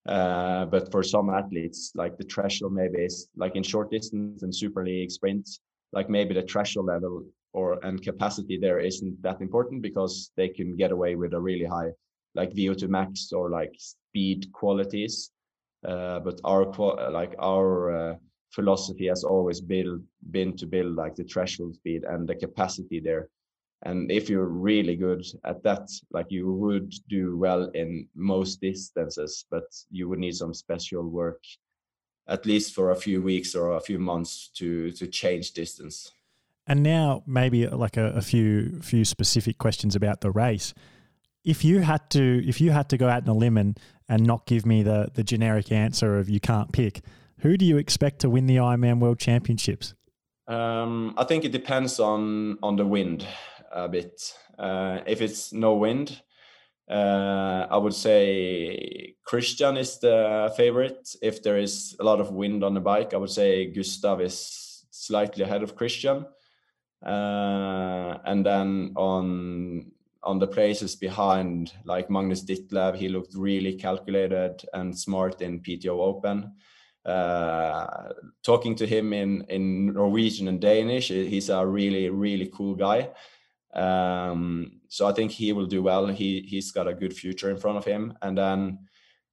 Uh, 0.07 0.65
but 0.67 0.91
for 0.91 1.03
some 1.03 1.31
athletes, 1.31 1.93
like 1.95 2.17
the 2.17 2.25
threshold 2.25 2.73
maybe 2.73 2.99
is 2.99 3.29
like 3.37 3.57
in 3.57 3.63
short 3.63 3.91
distance 3.91 4.43
and 4.43 4.55
super 4.55 4.85
league 4.85 5.11
sprints, 5.11 5.61
like 5.93 6.09
maybe 6.09 6.35
the 6.35 6.43
threshold 6.43 6.87
level 6.87 7.25
or 7.53 7.79
and 7.85 8.03
capacity 8.03 8.59
there 8.59 8.79
isn't 8.79 9.21
that 9.23 9.41
important 9.41 9.83
because 9.83 10.33
they 10.37 10.49
can 10.49 10.77
get 10.77 10.93
away 10.93 11.15
with 11.15 11.33
a 11.35 11.41
really 11.41 11.65
high 11.65 11.91
like 12.35 12.53
VO2 12.53 12.89
max 12.89 13.33
or 13.33 13.51
like 13.51 13.73
speed 13.79 14.51
qualities. 14.53 15.31
Uh, 15.87 16.19
but 16.21 16.41
our 16.45 16.65
like 17.11 17.35
our 17.39 18.13
uh, 18.13 18.15
philosophy 18.51 19.07
has 19.07 19.24
always 19.24 19.61
been 19.61 20.05
been 20.30 20.57
to 20.57 20.66
build 20.66 20.94
like 20.94 21.14
the 21.14 21.24
threshold 21.24 21.74
speed 21.74 22.05
and 22.05 22.28
the 22.28 22.34
capacity 22.34 23.01
there. 23.01 23.28
And 23.82 24.11
if 24.11 24.28
you're 24.28 24.49
really 24.49 24.96
good 24.96 25.24
at 25.44 25.62
that 25.62 25.88
like 26.11 26.26
you 26.30 26.53
would 26.53 26.92
do 27.09 27.36
well 27.36 27.70
in 27.74 28.09
most 28.14 28.61
distances 28.61 29.44
but 29.51 29.64
you 29.90 30.09
would 30.09 30.18
need 30.18 30.34
some 30.34 30.53
special 30.53 31.05
work 31.05 31.40
at 32.28 32.44
least 32.44 32.74
for 32.74 32.90
a 32.90 32.96
few 32.96 33.22
weeks 33.22 33.55
or 33.55 33.76
a 33.76 33.80
few 33.80 33.99
months 33.99 34.51
to 34.55 34.90
to 34.92 35.07
change 35.07 35.53
distance. 35.53 36.12
And 36.66 36.82
now 36.82 37.22
maybe 37.26 37.66
uh, 37.66 37.76
like 37.76 37.96
a, 37.96 38.07
a 38.09 38.22
few 38.22 38.80
few 38.80 39.05
specific 39.05 39.59
questions 39.59 39.96
about 39.96 40.20
the 40.20 40.30
race. 40.30 40.74
If 41.44 41.64
you 41.64 41.80
had 41.80 42.11
to 42.11 42.42
if 42.46 42.61
you 42.61 42.70
had 42.70 42.88
to 42.90 42.99
go 42.99 43.09
out 43.09 43.22
on 43.22 43.28
a 43.28 43.38
limb 43.38 43.57
and, 43.57 43.78
and 44.09 44.26
not 44.26 44.46
give 44.46 44.66
me 44.66 44.82
the 44.82 45.11
the 45.14 45.24
generic 45.24 45.72
answer 45.72 46.18
of 46.18 46.28
you 46.28 46.40
can't 46.40 46.72
pick 46.72 47.01
who 47.41 47.57
do 47.57 47.64
you 47.64 47.76
expect 47.76 48.20
to 48.20 48.30
win 48.30 48.47
the 48.47 48.57
Ironman 48.57 49.01
World 49.01 49.18
Championships? 49.18 49.95
Um, 50.47 51.14
I 51.16 51.24
think 51.24 51.45
it 51.45 51.53
depends 51.53 52.01
on 52.01 52.59
on 52.62 52.76
the 52.76 52.86
wind 52.86 53.26
a 53.70 53.89
bit. 53.89 54.32
Uh, 54.59 55.01
if 55.07 55.20
it's 55.20 55.53
no 55.53 55.74
wind, 55.74 56.22
uh, 56.91 57.66
I 57.70 57.76
would 57.76 57.95
say 57.95 59.14
Kristian 59.28 59.78
is 59.78 59.99
the 59.99 60.53
favorite. 60.57 61.14
If 61.20 61.43
there 61.43 61.59
is 61.59 61.95
a 62.01 62.05
lot 62.05 62.20
of 62.20 62.32
wind 62.32 62.64
on 62.64 62.74
the 62.74 62.80
bike, 62.80 63.12
I 63.12 63.18
would 63.18 63.30
say 63.30 63.66
Gustav 63.66 64.20
is 64.20 64.84
slightly 64.91 65.45
ahead 65.45 65.62
of 65.62 65.76
Kristian. 65.76 66.26
Uh, 67.05 68.18
and 68.24 68.45
then 68.45 68.93
on 68.97 69.93
on 70.22 70.39
the 70.39 70.47
places 70.47 70.97
behind, 70.97 71.72
like 71.84 72.11
Magnus 72.11 72.45
Ditlev, 72.45 72.97
he 72.97 73.09
looked 73.09 73.34
really 73.34 73.74
calculated 73.74 74.62
and 74.72 74.99
smart 74.99 75.41
in 75.41 75.61
PTO 75.61 76.01
Open. 76.01 76.53
Uh, 77.09 78.13
talking 78.43 78.75
to 78.77 78.87
him 78.87 79.13
in 79.15 79.43
in 79.49 79.95
Norwegian 79.95 80.49
and 80.49 80.61
Danish, 80.61 81.09
he's 81.09 81.49
a 81.49 81.67
really 81.67 82.11
really 82.11 82.51
cool 82.55 82.75
guy. 82.75 83.09
Um, 83.73 84.81
so 84.89 85.07
I 85.07 85.13
think 85.13 85.31
he 85.31 85.53
will 85.53 85.67
do 85.67 85.83
well. 85.83 86.07
He 86.07 86.41
he's 86.41 86.71
got 86.71 86.87
a 86.87 86.95
good 86.95 87.15
future 87.15 87.51
in 87.51 87.57
front 87.57 87.79
of 87.79 87.85
him. 87.85 88.13
And 88.21 88.37
then, 88.37 88.79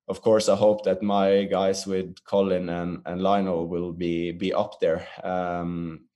of 0.08 0.22
course, 0.22 0.48
I 0.48 0.56
hope 0.56 0.86
that 0.86 1.02
my 1.02 1.44
guys 1.44 1.86
with 1.86 2.16
Collin 2.24 2.70
and 2.70 3.02
and 3.06 3.22
Lionel 3.22 3.68
will 3.68 3.92
be 3.92 4.32
be 4.32 4.54
up 4.54 4.80
there. 4.80 5.06
Um, 5.24 6.08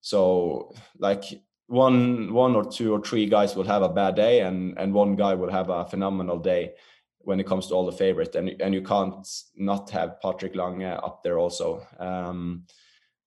so 0.00 0.74
like 0.98 1.22
one 1.68 2.32
one 2.34 2.56
or 2.56 2.64
two 2.64 2.92
or 2.92 3.00
three 3.00 3.26
guys 3.26 3.54
will 3.54 3.68
have 3.68 3.82
a 3.82 3.94
bad 3.94 4.16
day, 4.16 4.40
and 4.40 4.76
and 4.78 4.92
one 4.92 5.14
guy 5.16 5.34
will 5.34 5.50
have 5.52 5.70
a 5.70 5.84
phenomenal 5.84 6.38
day 6.38 6.74
when 7.24 7.40
it 7.40 7.46
comes 7.46 7.66
to 7.66 7.74
all 7.74 7.86
the 7.86 7.92
favorites, 8.04 8.36
And 8.36 8.60
and 8.60 8.74
you 8.74 8.82
can't 8.82 9.26
not 9.56 9.90
have 9.90 10.20
Patrick 10.20 10.54
Lange 10.54 10.84
up 10.84 11.22
there 11.22 11.38
also. 11.38 11.86
Um, 11.98 12.66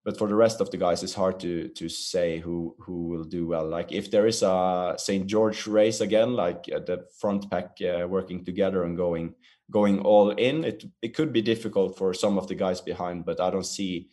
but 0.07 0.17
for 0.17 0.29
the 0.29 0.35
rest 0.35 0.61
of 0.61 0.71
the 0.71 0.77
guys, 0.77 1.03
it's 1.03 1.13
hard 1.13 1.37
to 1.41 1.67
to 1.67 1.89
say 1.89 2.39
who 2.39 2.75
who 2.79 3.09
will 3.09 3.25
do 3.25 3.45
well. 3.45 3.67
Like 3.67 3.91
if 3.91 4.09
there 4.09 4.27
is 4.27 4.41
a 4.41 4.95
St 4.97 5.27
George 5.27 5.67
race 5.67 5.99
again, 5.99 6.33
like 6.33 6.63
uh, 6.73 6.79
the 6.79 7.05
front 7.19 7.51
pack 7.51 7.77
uh, 7.81 8.07
working 8.07 8.45
together 8.45 8.83
and 8.83 8.95
going 8.95 9.35
going 9.69 9.99
all 9.99 10.29
in, 10.29 10.63
it 10.63 10.85
it 11.01 11.13
could 11.13 11.33
be 11.33 11.41
difficult 11.41 11.97
for 11.97 12.13
some 12.13 12.37
of 12.37 12.47
the 12.47 12.55
guys 12.55 12.79
behind. 12.79 13.25
But 13.25 13.41
I 13.41 13.49
don't 13.49 13.65
see 13.65 14.07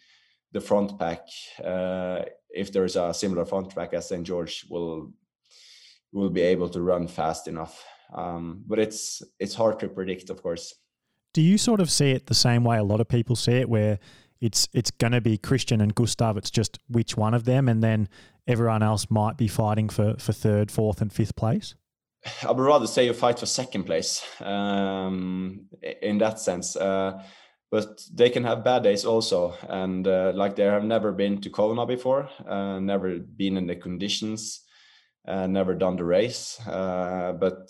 the 0.53 0.61
front 0.61 0.99
pack 0.99 1.21
uh, 1.65 2.23
if 2.51 2.73
there 2.73 2.85
is 2.85 2.97
a 2.97 3.15
similar 3.15 3.45
front 3.45 3.75
pack 3.75 3.95
as 3.95 4.09
St 4.09 4.27
George 4.27 4.67
will 4.69 5.13
will 6.13 6.31
be 6.31 6.43
able 6.43 6.69
to 6.71 6.81
run 6.81 7.09
fast 7.09 7.47
enough. 7.49 7.85
Um, 8.13 8.65
but 8.67 8.79
it's 8.79 9.23
it's 9.39 9.55
hard 9.55 9.79
to 9.81 9.89
predict, 9.89 10.31
of 10.31 10.43
course. 10.43 10.75
Do 11.33 11.43
you 11.43 11.59
sort 11.59 11.81
of 11.81 11.91
see 11.91 12.13
it 12.13 12.27
the 12.27 12.35
same 12.35 12.65
way 12.65 12.79
a 12.79 12.85
lot 12.85 13.01
of 13.01 13.09
people 13.09 13.37
see 13.37 13.53
it, 13.53 13.69
where 13.69 13.99
it's 14.41 14.69
it's 14.73 14.91
going 14.91 15.13
to 15.13 15.21
be 15.21 15.39
Kristian 15.39 15.83
and 15.83 15.95
Gustav. 15.95 16.37
It's 16.37 16.51
just 16.51 16.79
which 16.89 17.17
one 17.17 17.35
of 17.35 17.45
them, 17.45 17.69
and 17.69 17.83
then 17.83 18.09
everyone 18.47 18.83
else 18.83 19.11
might 19.11 19.37
be 19.37 19.49
fighting 19.49 19.89
for 19.89 20.17
for 20.19 20.33
third, 20.33 20.71
fourth, 20.71 21.01
and 21.01 21.13
fifth 21.13 21.37
place. 21.37 21.75
I 22.43 22.53
would 22.53 22.65
rather 22.65 22.87
say 22.87 23.05
you 23.05 23.13
fight 23.13 23.39
for 23.39 23.47
second 23.47 23.85
place 23.85 24.25
um, 24.41 25.67
in 26.01 26.19
that 26.19 26.41
sense. 26.41 26.75
Uh, 26.77 27.23
but 27.71 28.03
they 28.13 28.31
can 28.31 28.45
have 28.45 28.63
bad 28.63 28.85
days 28.85 29.05
also, 29.05 29.55
and 29.69 30.07
uh, 30.07 30.33
like 30.35 30.55
they 30.55 30.63
have 30.63 30.85
never 30.85 31.11
been 31.11 31.41
to 31.41 31.51
Kona 31.51 31.85
before, 31.85 32.29
uh, 32.49 32.79
never 32.79 33.19
been 33.19 33.57
in 33.57 33.67
the 33.67 33.75
conditions, 33.75 34.61
uh, 35.27 35.49
never 35.49 35.75
done 35.75 35.97
the 35.97 36.05
race. 36.05 36.61
Uh, 36.69 37.33
but 37.33 37.69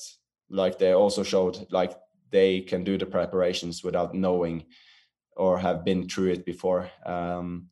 like 0.54 0.78
they 0.78 0.92
also 0.92 1.22
showed, 1.22 1.66
like 1.70 1.92
they 2.30 2.60
can 2.60 2.84
do 2.84 2.96
the 2.96 3.06
preparations 3.06 3.82
without 3.82 4.14
knowing 4.14 4.64
or 5.36 5.58
have 5.58 5.84
been 5.84 6.08
through 6.08 6.30
it 6.30 6.44
before. 6.44 6.90
Um, 7.04 7.68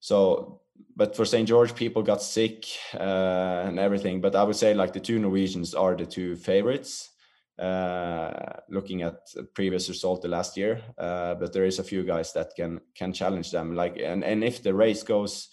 so, 0.00 0.62
but 0.94 1.16
for 1.16 1.24
St. 1.24 1.48
George, 1.48 1.74
people 1.74 2.02
got 2.02 2.22
sick 2.22 2.66
uh, 2.94 3.64
and 3.66 3.78
everything. 3.78 4.20
But 4.20 4.36
I 4.36 4.44
would 4.44 4.56
say 4.56 4.74
like 4.74 4.92
the 4.92 5.00
two 5.00 5.18
Norwegians 5.18 5.74
are 5.74 5.96
the 5.96 6.06
two 6.06 6.36
favorites. 6.36 7.10
Uh, 7.58 8.30
looking 8.68 9.02
at 9.02 9.18
previous 9.52 9.88
result 9.88 10.22
the 10.22 10.28
last 10.28 10.56
year, 10.56 10.80
uh, 10.96 11.34
but 11.34 11.52
there 11.52 11.64
is 11.64 11.80
a 11.80 11.84
few 11.84 12.04
guys 12.04 12.32
that 12.32 12.52
can 12.54 12.80
can 12.94 13.12
challenge 13.12 13.50
them. 13.50 13.74
Like 13.74 13.96
and 13.98 14.22
and 14.22 14.44
if 14.44 14.62
the 14.62 14.72
race 14.72 15.02
goes 15.02 15.48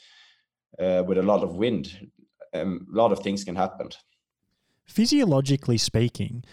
uh, 0.80 1.04
with 1.08 1.18
a 1.18 1.24
lot 1.24 1.42
of 1.42 1.56
wind, 1.56 2.12
um, 2.54 2.86
a 2.94 2.96
lot 2.96 3.12
of 3.12 3.20
things 3.24 3.44
can 3.44 3.56
happen. 3.56 3.90
Physiologically 4.86 5.78
speaking, 5.78 6.44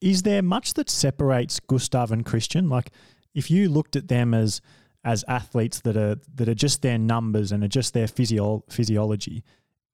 is 0.00 0.22
there 0.22 0.42
much 0.42 0.74
that 0.74 0.88
separates 0.88 1.60
Gustav 1.60 2.10
and 2.12 2.24
Kristian? 2.24 2.70
Like 2.70 2.90
if 3.34 3.50
you 3.50 3.68
looked 3.68 3.96
at 3.96 4.08
them 4.08 4.34
as 4.34 4.60
as 5.02 5.24
athletes 5.28 5.80
that 5.80 5.96
are 5.96 6.16
that 6.34 6.48
are 6.48 6.54
just 6.54 6.82
their 6.82 6.98
numbers 6.98 7.52
and 7.52 7.64
are 7.64 7.68
just 7.68 7.94
their 7.94 8.06
physio- 8.06 8.64
physiology, 8.68 9.44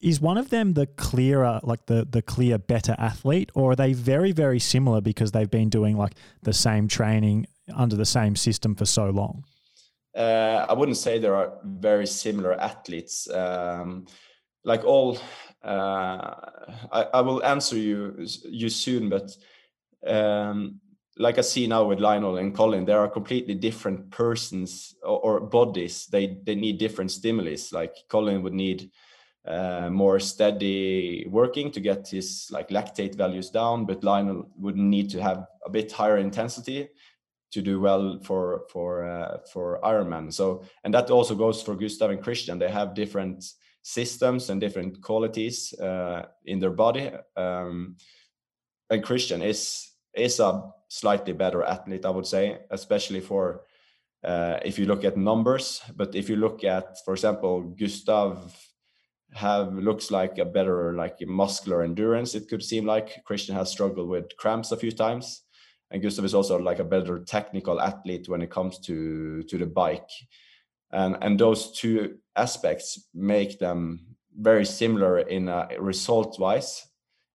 is 0.00 0.20
one 0.20 0.36
of 0.36 0.50
them 0.50 0.74
the 0.74 0.86
clearer, 0.86 1.60
like 1.62 1.86
the 1.86 2.06
the 2.08 2.22
clear 2.22 2.58
better 2.58 2.94
athlete, 2.98 3.50
or 3.54 3.72
are 3.72 3.76
they 3.76 3.92
very 3.92 4.32
very 4.32 4.58
similar 4.58 5.00
because 5.00 5.32
they've 5.32 5.50
been 5.50 5.68
doing 5.68 5.96
like 5.96 6.14
the 6.42 6.52
same 6.52 6.88
training 6.88 7.46
under 7.74 7.96
the 7.96 8.06
same 8.06 8.36
system 8.36 8.74
for 8.74 8.84
so 8.84 9.10
long? 9.10 9.44
Uh, 10.16 10.64
I 10.68 10.72
wouldn't 10.72 10.96
say 10.96 11.18
there 11.18 11.34
are 11.34 11.52
very 11.62 12.06
similar 12.06 12.58
athletes. 12.58 13.28
Um, 13.30 14.06
like 14.64 14.82
all, 14.84 15.18
I, 15.64 17.06
I 17.14 17.20
will 17.20 17.44
answer 17.44 17.76
you 17.76 18.26
you 18.44 18.68
soon, 18.68 19.08
but 19.08 19.36
um, 20.06 20.80
like 21.18 21.38
I 21.38 21.42
see 21.42 21.66
now 21.66 21.84
with 21.84 22.00
Lionel 22.00 22.36
and 22.36 22.54
Collin, 22.54 22.84
they 22.84 22.92
are 22.92 23.08
completely 23.08 23.54
different 23.54 24.10
persons 24.10 24.94
or, 25.02 25.20
or 25.20 25.40
bodies. 25.40 26.06
They 26.06 26.38
they 26.44 26.54
need 26.54 26.78
different 26.78 27.10
stimulus. 27.10 27.72
Like 27.72 27.94
Collin 28.08 28.42
would 28.42 28.54
need 28.54 28.90
uh, 29.46 29.88
more 29.90 30.18
steady 30.20 31.26
working 31.28 31.70
to 31.70 31.80
get 31.80 32.08
his 32.08 32.48
like 32.50 32.68
lactate 32.68 33.14
values 33.14 33.50
down, 33.50 33.86
but 33.86 34.04
Lionel 34.04 34.50
would 34.58 34.76
need 34.76 35.10
to 35.10 35.22
have 35.22 35.46
a 35.64 35.70
bit 35.70 35.92
higher 35.92 36.18
intensity 36.18 36.88
to 37.52 37.62
do 37.62 37.80
well 37.80 38.18
for 38.22 38.64
for 38.70 39.04
uh, 39.04 39.38
for 39.52 39.80
Ironman. 39.82 40.32
So 40.32 40.64
and 40.84 40.92
that 40.94 41.10
also 41.10 41.34
goes 41.34 41.62
for 41.62 41.76
Gustav 41.76 42.10
and 42.10 42.22
Kristian. 42.22 42.58
They 42.58 42.70
have 42.70 42.94
different 42.94 43.44
systems 43.86 44.50
and 44.50 44.60
different 44.60 45.00
qualities 45.00 45.72
uh, 45.74 46.26
in 46.44 46.58
their 46.58 46.72
body. 46.72 47.08
Um, 47.36 47.96
and 48.90 49.02
Kristian 49.02 49.44
is 49.44 49.92
is 50.12 50.40
a 50.40 50.72
slightly 50.88 51.32
better 51.32 51.62
athlete, 51.62 52.04
I 52.04 52.10
would 52.10 52.26
say, 52.26 52.58
especially 52.70 53.20
for 53.20 53.62
uh, 54.24 54.58
if 54.64 54.78
you 54.78 54.86
look 54.86 55.04
at 55.04 55.16
numbers. 55.16 55.82
But 55.94 56.16
if 56.16 56.28
you 56.28 56.34
look 56.34 56.64
at, 56.64 56.96
for 57.04 57.14
example, 57.14 57.62
Gustav 57.62 58.56
have 59.32 59.72
looks 59.74 60.10
like 60.10 60.38
a 60.38 60.44
better 60.44 60.94
like 60.94 61.20
muscular 61.20 61.82
endurance. 61.84 62.34
It 62.34 62.48
could 62.48 62.64
seem 62.64 62.86
like 62.86 63.24
Kristian 63.24 63.54
has 63.54 63.70
struggled 63.70 64.08
with 64.08 64.36
cramps 64.36 64.72
a 64.72 64.76
few 64.76 64.90
times, 64.90 65.42
and 65.92 66.02
Gustav 66.02 66.24
is 66.24 66.34
also 66.34 66.58
like 66.58 66.80
a 66.80 66.90
better 66.94 67.20
technical 67.20 67.80
athlete 67.80 68.28
when 68.28 68.42
it 68.42 68.50
comes 68.50 68.80
to 68.80 69.44
to 69.44 69.58
the 69.58 69.66
bike, 69.66 70.10
and 70.92 71.16
and 71.20 71.38
those 71.38 71.72
two 71.72 72.18
aspects 72.36 73.08
make 73.14 73.58
them 73.58 74.16
very 74.38 74.64
similar 74.64 75.18
in 75.18 75.50
result 75.78 76.38
wise 76.38 76.86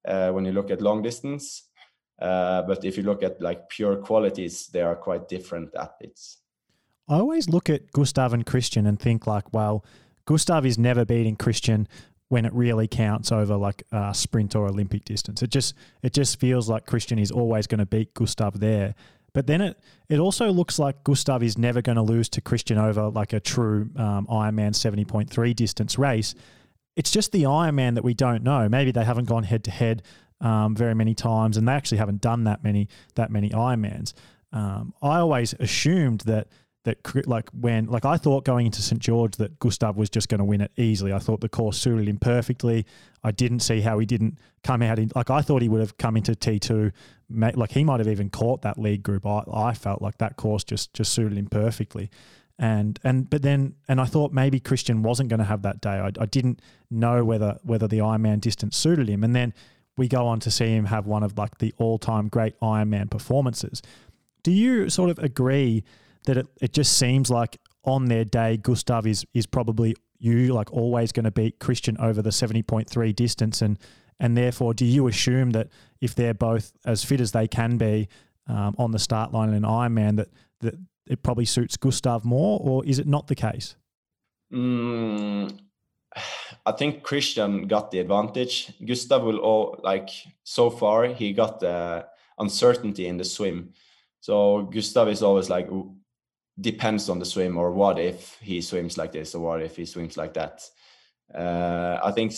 uh, 0.07 0.31
when 0.31 0.45
you 0.45 0.51
look 0.51 0.69
at 0.71 0.81
long 0.81 1.01
distance 1.01 1.71
uh, 2.21 2.61
but 2.61 2.85
if 2.85 2.97
you 2.97 3.03
look 3.03 3.23
at 3.23 3.41
like 3.41 3.67
pure 3.69 3.95
qualities, 3.95 4.67
they 4.67 4.81
are 4.81 4.95
quite 4.95 5.27
different 5.27 5.73
athletes. 5.75 6.37
I 7.09 7.15
always 7.15 7.49
look 7.49 7.69
at 7.69 7.91
Gustav 7.91 8.31
and 8.31 8.45
Kristian 8.45 8.87
and 8.87 8.99
think 8.99 9.25
like, 9.25 9.51
well, 9.51 9.83
Gustav 10.25 10.65
is 10.65 10.77
never 10.77 11.03
beating 11.03 11.35
Kristian 11.35 11.87
when 12.29 12.45
it 12.45 12.53
really 12.53 12.87
counts 12.87 13.31
over 13.31 13.57
like 13.57 13.83
a 13.91 14.13
sprint 14.13 14.55
or 14.55 14.67
Olympic 14.67 15.03
distance. 15.03 15.41
It 15.41 15.49
just 15.49 15.73
it 16.03 16.13
just 16.13 16.39
feels 16.39 16.69
like 16.69 16.85
Kristian 16.85 17.19
is 17.19 17.31
always 17.31 17.65
going 17.65 17.79
to 17.79 17.87
beat 17.87 18.13
Gustav 18.13 18.59
there. 18.59 18.93
But 19.33 19.47
then 19.47 19.61
it 19.61 19.79
it 20.09 20.19
also 20.19 20.51
looks 20.51 20.77
like 20.77 21.03
Gustav 21.03 21.41
is 21.41 21.57
never 21.57 21.81
going 21.81 21.95
to 21.95 22.01
lose 22.01 22.27
to 22.29 22.41
Kristian 22.41 22.77
over 22.77 23.09
like 23.09 23.33
a 23.33 23.39
true 23.39 23.89
um, 23.95 24.27
Ironman 24.27 24.75
seventy 24.75 25.05
point 25.05 25.29
three 25.29 25.53
distance 25.53 25.97
race. 25.97 26.35
It's 26.95 27.11
just 27.11 27.31
the 27.31 27.43
Ironman 27.43 27.95
that 27.95 28.03
we 28.03 28.13
don't 28.13 28.43
know. 28.43 28.67
Maybe 28.67 28.91
they 28.91 29.05
haven't 29.05 29.25
gone 29.25 29.43
head 29.43 29.63
to 29.63 29.71
head 29.71 30.03
um, 30.41 30.75
very 30.75 30.93
many 30.95 31.13
times, 31.13 31.55
and 31.55 31.67
they 31.67 31.71
actually 31.71 31.99
haven't 31.99 32.21
done 32.21 32.43
that 32.43 32.63
many 32.63 32.89
that 33.15 33.31
many 33.31 33.49
Ironmans. 33.49 34.13
Um, 34.51 34.93
I 35.01 35.19
always 35.19 35.53
assumed 35.59 36.21
that 36.21 36.47
that 36.83 37.27
like 37.27 37.49
when 37.51 37.85
like 37.85 38.05
I 38.05 38.17
thought 38.17 38.43
going 38.43 38.65
into 38.65 38.81
St 38.81 38.99
George 38.99 39.35
that 39.35 39.59
Gustav 39.59 39.97
was 39.97 40.09
just 40.09 40.29
going 40.29 40.39
to 40.39 40.45
win 40.45 40.61
it 40.61 40.71
easily. 40.77 41.13
I 41.13 41.19
thought 41.19 41.41
the 41.41 41.49
course 41.49 41.77
suited 41.77 42.07
him 42.07 42.17
perfectly. 42.17 42.85
I 43.23 43.31
didn't 43.31 43.59
see 43.59 43.81
how 43.81 43.99
he 43.99 44.05
didn't 44.05 44.39
come 44.63 44.81
out 44.81 44.97
in 44.97 45.11
like 45.15 45.29
I 45.29 45.41
thought 45.41 45.61
he 45.61 45.69
would 45.69 45.81
have 45.81 45.97
come 45.97 46.17
into 46.17 46.35
T 46.35 46.59
two. 46.59 46.91
Like 47.29 47.71
he 47.71 47.83
might 47.83 47.99
have 47.99 48.07
even 48.07 48.29
caught 48.29 48.63
that 48.63 48.79
lead 48.79 49.03
group. 49.03 49.25
I, 49.25 49.43
I 49.53 49.73
felt 49.73 50.01
like 50.01 50.17
that 50.17 50.37
course 50.37 50.63
just 50.63 50.93
just 50.93 51.13
suited 51.13 51.37
him 51.37 51.47
perfectly. 51.47 52.09
And 52.57 52.99
and 53.03 53.29
but 53.29 53.41
then 53.43 53.75
and 53.87 54.01
I 54.01 54.05
thought 54.05 54.33
maybe 54.33 54.59
Kristian 54.59 55.01
wasn't 55.01 55.29
going 55.29 55.39
to 55.39 55.45
have 55.45 55.61
that 55.61 55.81
day. 55.81 55.99
I, 55.99 56.07
I 56.19 56.25
didn't 56.25 56.61
know 56.89 57.23
whether 57.23 57.59
whether 57.63 57.87
the 57.87 57.99
Ironman 57.99 58.41
distance 58.41 58.75
suited 58.75 59.07
him. 59.07 59.23
And 59.23 59.35
then 59.35 59.53
we 59.97 60.07
go 60.07 60.25
on 60.25 60.39
to 60.39 60.49
see 60.51 60.73
him 60.73 60.85
have 60.85 61.05
one 61.05 61.21
of 61.21 61.37
like 61.37 61.59
the 61.59 61.73
all-time 61.77 62.27
great 62.27 62.59
Ironman 62.59 63.11
performances. 63.11 63.81
Do 64.41 64.51
you 64.51 64.89
sort 64.89 65.11
of 65.11 65.19
agree 65.19 65.83
that 66.25 66.37
it, 66.37 66.47
it 66.61 66.73
just 66.73 66.97
seems 66.97 67.29
like 67.29 67.57
on 67.83 68.05
their 68.05 68.25
day 68.25 68.57
Gustav 68.57 69.07
is 69.07 69.25
is 69.33 69.45
probably 69.45 69.95
you 70.19 70.53
like 70.53 70.71
always 70.71 71.11
going 71.11 71.25
to 71.25 71.31
beat 71.31 71.59
Kristian 71.59 71.99
over 71.99 72.21
the 72.21 72.29
70.3 72.29 73.15
distance 73.15 73.61
and 73.61 73.79
and 74.19 74.37
therefore 74.37 74.73
do 74.73 74.85
you 74.85 75.07
assume 75.07 75.51
that 75.51 75.69
if 75.99 76.13
they're 76.13 76.33
both 76.33 76.73
as 76.85 77.03
fit 77.03 77.19
as 77.19 77.31
they 77.31 77.47
can 77.47 77.77
be 77.77 78.07
um, 78.47 78.75
on 78.77 78.91
the 78.91 78.99
start 78.99 79.31
line 79.31 79.49
in 79.49 79.55
an 79.55 79.63
Ironman 79.63 80.17
that 80.17 80.29
that 80.59 80.75
it 81.07 81.23
probably 81.23 81.45
suits 81.45 81.77
Gustav 81.77 82.23
more 82.23 82.59
or 82.61 82.85
is 82.85 82.99
it 82.99 83.07
not 83.07 83.27
the 83.27 83.35
case? 83.35 83.75
Mm, 84.53 85.57
I 86.65 86.71
think 86.73 87.03
Kristian 87.03 87.67
got 87.67 87.89
the 87.89 87.99
advantage. 87.99 88.73
Gustav 88.85 89.23
will 89.23 89.39
all 89.39 89.79
like 89.83 90.09
so 90.43 90.69
far 90.69 91.05
he 91.05 91.33
got 91.33 91.59
the 91.59 92.05
uncertainty 92.37 93.07
in 93.07 93.17
the 93.17 93.23
swim. 93.23 93.73
So 94.19 94.63
Gustav 94.63 95.07
is 95.07 95.23
always 95.23 95.49
like 95.49 95.67
depends 96.61 97.09
on 97.09 97.19
the 97.19 97.25
swim 97.25 97.57
or 97.57 97.71
what 97.71 97.99
if 97.99 98.37
he 98.41 98.61
swims 98.61 98.97
like 98.97 99.11
this 99.11 99.35
or 99.35 99.41
what 99.41 99.61
if 99.61 99.75
he 99.75 99.85
swims 99.85 100.17
like 100.17 100.33
that. 100.33 100.63
Uh, 101.33 101.99
I 102.03 102.11
think 102.11 102.33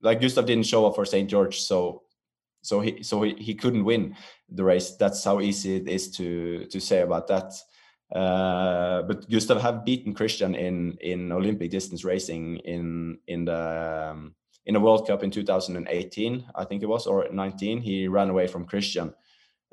like 0.00 0.20
Gustav 0.20 0.46
didn't 0.46 0.66
show 0.66 0.86
up 0.86 0.94
for 0.94 1.04
St. 1.04 1.28
George, 1.28 1.60
so 1.60 2.02
so 2.62 2.80
he 2.80 3.02
so 3.02 3.22
he, 3.22 3.34
he 3.34 3.54
couldn't 3.54 3.84
win 3.84 4.16
the 4.48 4.64
race. 4.64 4.96
That's 4.96 5.24
how 5.24 5.40
easy 5.40 5.76
it 5.76 5.88
is 5.88 6.10
to 6.12 6.66
to 6.66 6.80
say 6.80 7.00
about 7.00 7.28
that. 7.28 7.52
Uh, 8.14 9.02
but 9.02 9.28
Gustav 9.30 9.60
have 9.62 9.84
beaten 9.84 10.14
Kristian 10.14 10.56
in 10.56 10.96
in 11.00 11.32
Olympic 11.32 11.70
distance 11.70 12.04
racing 12.04 12.58
in 12.58 13.18
in 13.26 13.44
the 13.46 14.10
um, 14.12 14.34
in 14.66 14.76
a 14.76 14.80
World 14.80 15.06
Cup 15.06 15.24
in 15.24 15.30
2018, 15.30 16.46
I 16.54 16.64
think 16.64 16.82
it 16.82 16.86
was, 16.86 17.06
or 17.08 17.26
19. 17.32 17.80
He 17.80 18.06
ran 18.06 18.30
away 18.30 18.46
from 18.46 18.66
Kristian 18.66 19.12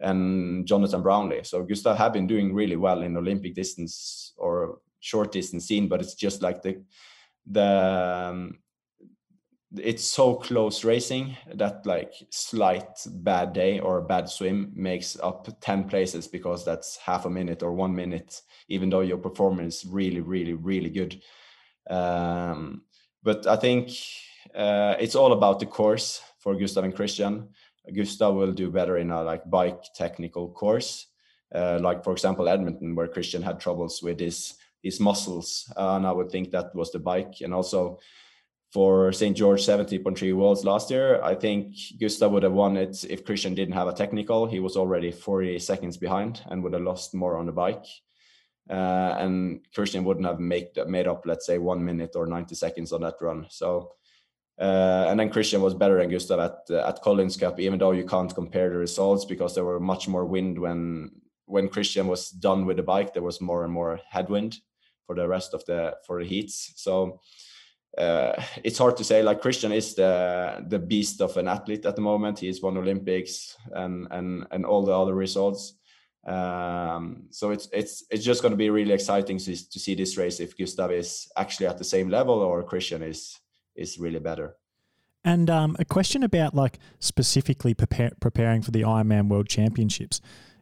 and 0.01 0.65
Jonathan 0.65 1.01
Brownlee. 1.01 1.43
So 1.43 1.63
Gustav 1.63 1.97
have 1.97 2.13
been 2.13 2.27
doing 2.27 2.53
really 2.53 2.75
well 2.75 3.01
in 3.01 3.17
Olympic 3.17 3.55
distance 3.55 4.33
or 4.37 4.79
short 4.99 5.31
distance 5.31 5.65
scene, 5.65 5.87
but 5.87 6.01
it's 6.01 6.15
just 6.15 6.41
like 6.41 6.61
the 6.61 6.83
the 7.45 8.25
um, 8.31 8.59
it's 9.77 10.03
so 10.03 10.33
close 10.33 10.83
racing 10.83 11.37
that 11.53 11.85
like 11.85 12.13
slight 12.31 12.89
bad 13.05 13.53
day 13.53 13.79
or 13.79 14.01
bad 14.01 14.27
swim 14.27 14.71
makes 14.75 15.17
up 15.21 15.47
10 15.61 15.83
places 15.83 16.27
because 16.27 16.65
that's 16.65 16.97
half 16.97 17.25
a 17.25 17.29
minute 17.29 17.61
or 17.61 17.71
one 17.71 17.95
minute 17.95 18.41
even 18.67 18.89
though 18.89 19.01
your 19.01 19.17
performance 19.17 19.83
is 19.83 19.91
really 19.91 20.21
really 20.21 20.53
really 20.53 20.89
good 20.89 21.21
um, 21.89 22.81
but 23.21 23.45
i 23.45 23.55
think 23.55 23.89
uh, 24.55 24.95
it's 24.99 25.15
all 25.15 25.33
about 25.33 25.59
the 25.59 25.67
course 25.67 26.21
for 26.39 26.55
gustav 26.55 26.83
and 26.83 26.95
kristian 26.95 27.49
gustav 27.93 28.35
will 28.35 28.51
do 28.51 28.69
better 28.69 28.97
in 28.97 29.11
a 29.11 29.23
like 29.23 29.49
bike 29.49 29.83
technical 29.95 30.49
course 30.49 31.07
uh, 31.55 31.79
like 31.81 32.03
for 32.03 32.13
example 32.13 32.47
edmonton 32.47 32.95
where 32.95 33.07
kristian 33.07 33.43
had 33.43 33.59
troubles 33.59 34.01
with 34.01 34.19
his 34.19 34.55
his 34.81 34.99
muscles 34.99 35.71
uh, 35.77 35.95
and 35.95 36.05
i 36.05 36.11
would 36.11 36.31
think 36.31 36.51
that 36.51 36.73
was 36.75 36.91
the 36.91 36.99
bike 36.99 37.41
and 37.41 37.53
also 37.53 37.99
for 38.71 39.11
St. 39.11 39.35
George 39.35 39.65
70.3 39.65 40.35
Worlds 40.35 40.63
last 40.63 40.91
year. 40.91 41.21
I 41.23 41.33
think 41.33 41.75
Gustav 41.99 42.31
would 42.31 42.43
have 42.43 42.53
won 42.53 42.77
it 42.77 43.03
if 43.03 43.25
Kristian 43.25 43.55
didn't 43.55 43.73
have 43.73 43.87
a 43.87 43.93
technical. 43.93 44.45
He 44.45 44.59
was 44.59 44.77
already 44.77 45.11
40 45.11 45.57
seconds 45.59 45.97
behind 45.97 46.41
and 46.47 46.63
would 46.63 46.73
have 46.73 46.83
lost 46.83 47.15
more 47.15 47.37
on 47.37 47.47
the 47.47 47.51
bike. 47.51 47.85
Uh, 48.69 49.15
and 49.17 49.61
Kristian 49.75 50.03
wouldn't 50.03 50.27
have 50.27 50.39
made 50.39 50.69
made 50.87 51.07
up, 51.07 51.23
let's 51.25 51.47
say, 51.47 51.57
one 51.57 51.83
minute 51.83 52.11
or 52.15 52.27
90 52.27 52.53
seconds 52.53 52.91
on 52.91 53.01
that 53.01 53.15
run. 53.19 53.47
So, 53.49 53.93
uh, 54.59 55.05
and 55.07 55.19
then 55.19 55.29
Kristian 55.29 55.61
was 55.61 55.73
better 55.73 55.97
than 55.97 56.09
Gustav 56.09 56.39
at 56.39 56.57
uh, 56.69 56.87
at 56.87 57.01
Collins 57.01 57.37
Cup, 57.37 57.59
even 57.59 57.79
though 57.79 57.91
you 57.91 58.05
can't 58.05 58.33
compare 58.35 58.69
the 58.69 58.75
results 58.75 59.23
because 59.23 59.55
there 59.55 59.63
were 59.63 59.79
much 59.79 60.07
more 60.07 60.25
wind 60.25 60.59
when 60.59 61.11
when 61.45 61.69
Kristian 61.69 62.07
was 62.07 62.29
done 62.29 62.65
with 62.65 62.77
the 62.77 62.83
bike. 62.83 63.13
There 63.13 63.23
was 63.23 63.39
more 63.39 63.63
and 63.63 63.71
more 63.71 64.01
headwind 64.09 64.57
for 65.05 65.15
the 65.15 65.27
rest 65.27 65.53
of 65.53 65.63
the 65.65 65.95
for 66.05 66.21
the 66.21 66.27
heats. 66.27 66.73
So 66.75 67.21
uh, 67.97 68.33
it's 68.63 68.77
hard 68.77 68.97
to 68.97 69.03
say. 69.05 69.23
Like 69.23 69.41
Kristian 69.41 69.73
is 69.73 69.95
the 69.95 70.65
the 70.67 70.79
beast 70.79 71.21
of 71.21 71.37
an 71.37 71.47
athlete 71.47 71.85
at 71.85 71.95
the 71.95 72.01
moment. 72.01 72.39
He's 72.39 72.61
won 72.61 72.77
Olympics 72.77 73.55
and 73.71 74.07
and 74.11 74.45
and 74.51 74.65
all 74.65 74.83
the 74.83 74.91
other 74.91 75.15
results. 75.15 75.75
Um, 76.27 77.27
so 77.29 77.51
it's 77.51 77.69
it's 77.71 78.03
it's 78.11 78.25
just 78.25 78.41
going 78.41 78.51
to 78.51 78.57
be 78.57 78.69
really 78.69 78.93
exciting 78.93 79.37
to, 79.37 79.69
to 79.71 79.79
see 79.79 79.95
this 79.95 80.17
race 80.17 80.41
if 80.41 80.57
Gustav 80.57 80.91
is 80.91 81.31
actually 81.37 81.67
at 81.67 81.77
the 81.77 81.85
same 81.85 82.09
level 82.09 82.39
or 82.39 82.61
Kristian 82.63 83.07
is 83.07 83.39
is 83.79 83.97
really 83.97 84.19
better. 84.19 84.55
And 85.23 85.49
um, 85.49 85.75
a 85.79 85.85
question 85.85 86.23
about 86.23 86.55
like 86.55 86.79
specifically 86.99 87.73
prepare, 87.73 88.11
preparing 88.19 88.61
for 88.61 88.71
the 88.71 88.81
Ironman 88.81 89.27
World 89.27 89.49
Championships. 89.49 90.21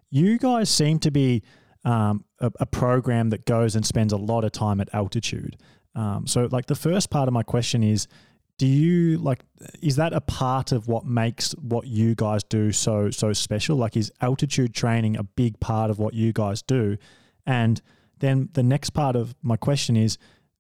You 0.10 0.38
guys 0.38 0.70
seem 0.70 1.00
to 1.00 1.12
be 1.12 1.44
um, 1.86 2.26
a, 2.40 2.52
a, 2.60 2.66
program 2.66 3.30
that 3.30 3.46
goes 3.46 3.76
and 3.76 3.86
spends 3.86 4.12
a 4.12 4.18
lot 4.18 4.44
of 4.44 4.52
time 4.52 4.82
at 4.82 4.90
altitude. 4.94 5.58
Um, 5.96 6.26
so, 6.28 6.48
like 6.52 6.66
the 6.66 6.76
first 6.76 7.10
part 7.10 7.28
of 7.28 7.34
my 7.34 7.44
question 7.44 7.84
is, 7.84 8.08
do 8.58 8.66
you 8.66 9.20
like 9.20 9.44
is 9.82 9.98
that 9.98 10.14
a 10.14 10.22
part 10.22 10.72
of 10.72 10.88
what 10.88 11.06
makes 11.06 11.52
what 11.54 11.86
you 11.88 12.16
guys 12.16 12.44
do 12.44 12.72
so 12.72 13.12
so 13.12 13.32
special? 13.32 13.78
Like, 13.78 13.96
is 13.96 14.12
altitude 14.22 14.74
training 14.74 15.18
a 15.18 15.24
big 15.24 15.60
part 15.60 15.92
of 15.92 16.00
what 16.00 16.14
you 16.14 16.34
guys 16.34 16.62
do? 16.62 16.98
And 17.46 17.82
then 18.20 18.50
the 18.54 18.64
next 18.64 18.92
part 18.92 19.16
of 19.16 19.36
my 19.42 19.58
question 19.58 19.96
is, 19.96 20.18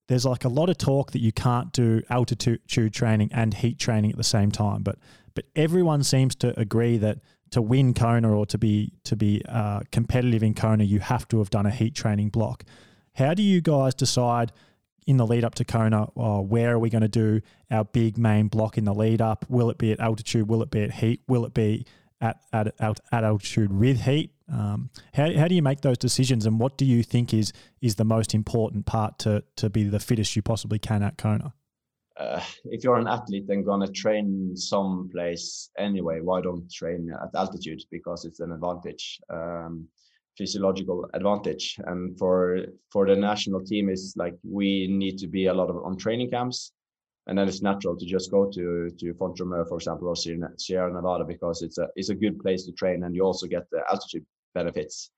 there's 0.08 0.26
like 0.26 0.46
a 0.46 0.50
lot 0.50 0.70
of 0.70 0.78
talk 0.78 1.12
that 1.12 1.22
you 1.22 1.32
can't 1.32 1.72
do 1.72 2.02
altitude 2.10 2.94
training 2.94 3.30
and 3.34 3.54
heat 3.54 3.78
training 3.78 4.12
at 4.12 4.18
the 4.18 4.24
same 4.24 4.52
time, 4.52 4.84
but 4.84 4.98
but 5.36 5.46
everyone 5.56 6.04
seems 6.04 6.34
to 6.36 6.60
agree 6.60 6.98
that 6.98 7.20
to 7.52 7.62
win 7.62 7.94
Kona 7.94 8.36
or 8.36 8.46
to 8.48 8.58
be 8.58 8.94
to 9.04 9.16
be 9.16 9.42
uh, 9.48 9.82
competitive 9.92 10.44
in 10.44 10.54
Kona, 10.54 10.84
you 10.84 11.00
have 11.00 11.28
to 11.30 11.40
have 11.40 11.50
done 11.50 11.66
a 11.66 11.72
heat 11.72 11.94
training 11.96 12.30
block. 12.30 12.64
How 13.14 13.34
do 13.34 13.44
you 13.44 13.62
guys 13.62 13.94
decide 13.94 14.52
in 15.06 15.18
the 15.18 15.26
lead 15.26 15.44
up 15.44 15.56
to 15.56 15.66
Kona, 15.66 16.10
oh, 16.16 16.42
where 16.42 16.74
are 16.74 16.80
we 16.80 16.90
going 16.90 17.02
to 17.02 17.08
do 17.08 17.42
our 17.72 17.86
big 17.86 18.18
main 18.18 18.48
block 18.48 18.78
in 18.78 18.84
the 18.84 18.94
lead 18.94 19.22
up? 19.22 19.46
Will 19.48 19.70
it 19.70 19.78
be 19.78 19.92
at 19.92 20.00
altitude? 20.00 20.50
Will 20.50 20.62
it 20.62 20.70
be 20.70 20.84
at 20.84 20.92
heat? 20.92 21.22
Will 21.28 21.46
it 21.46 21.54
be 21.54 21.86
at, 22.20 22.42
at, 22.52 22.76
at 22.80 23.00
altitude 23.12 23.72
with 23.72 24.02
heat? 24.02 24.32
Um, 24.52 24.90
how, 25.14 25.32
how 25.34 25.48
do 25.48 25.56
you 25.56 25.62
make 25.62 25.82
those 25.82 25.98
decisions, 25.98 26.46
and 26.46 26.60
what 26.60 26.78
do 26.78 26.86
you 26.86 27.04
think 27.04 27.34
is 27.34 27.52
is 27.82 27.96
the 27.96 28.06
most 28.06 28.34
important 28.34 28.86
part 28.86 29.20
to 29.20 29.44
to 29.58 29.70
be 29.70 29.84
the 29.84 30.00
fittest 30.00 30.36
you 30.36 30.42
possibly 30.42 30.80
can 30.80 31.04
at 31.04 31.18
Kona? 31.18 31.54
Uh, 32.18 32.42
if 32.66 32.84
you're 32.84 32.98
an 32.98 33.08
athlete 33.08 33.46
and 33.50 33.66
gonna 33.66 33.92
train 33.92 34.56
someplace 34.56 35.70
anyway, 35.78 36.20
why 36.22 36.42
don't 36.42 36.72
train 36.72 37.12
at 37.14 37.30
altitude? 37.36 37.82
Because 37.92 38.26
it's 38.26 38.40
an 38.40 38.52
advantage. 38.52 39.20
Um, 39.30 39.88
physiological 40.38 41.10
advantage. 41.14 41.76
And 41.86 42.18
for 42.18 42.66
for 42.92 43.08
the 43.08 43.16
national 43.16 43.64
team 43.66 43.90
is 43.90 44.14
like 44.16 44.36
we 44.44 44.88
need 44.88 45.18
to 45.20 45.28
be 45.28 45.48
a 45.48 45.54
lot 45.54 45.70
of 45.70 45.78
on 45.84 45.98
training 45.98 46.30
camps, 46.30 46.72
and 47.28 47.38
then 47.38 47.48
it's 47.48 47.62
natural 47.62 47.98
to 47.98 48.06
just 48.06 48.32
go 48.32 48.50
to 48.50 48.90
to 48.98 49.14
Font 49.16 49.38
for 49.38 49.76
example, 49.76 50.08
or 50.08 50.16
Sierra 50.16 50.94
Nevada 50.94 51.26
because 51.26 51.62
it's 51.62 51.78
a 51.78 51.88
it's 51.96 52.10
a 52.10 52.16
good 52.16 52.40
place 52.40 52.66
to 52.66 52.72
train, 52.72 53.04
and 53.04 53.16
you 53.16 53.24
also 53.24 53.48
get 53.48 53.70
the 53.72 53.82
altitude 53.90 54.26
benefits. 54.54 55.12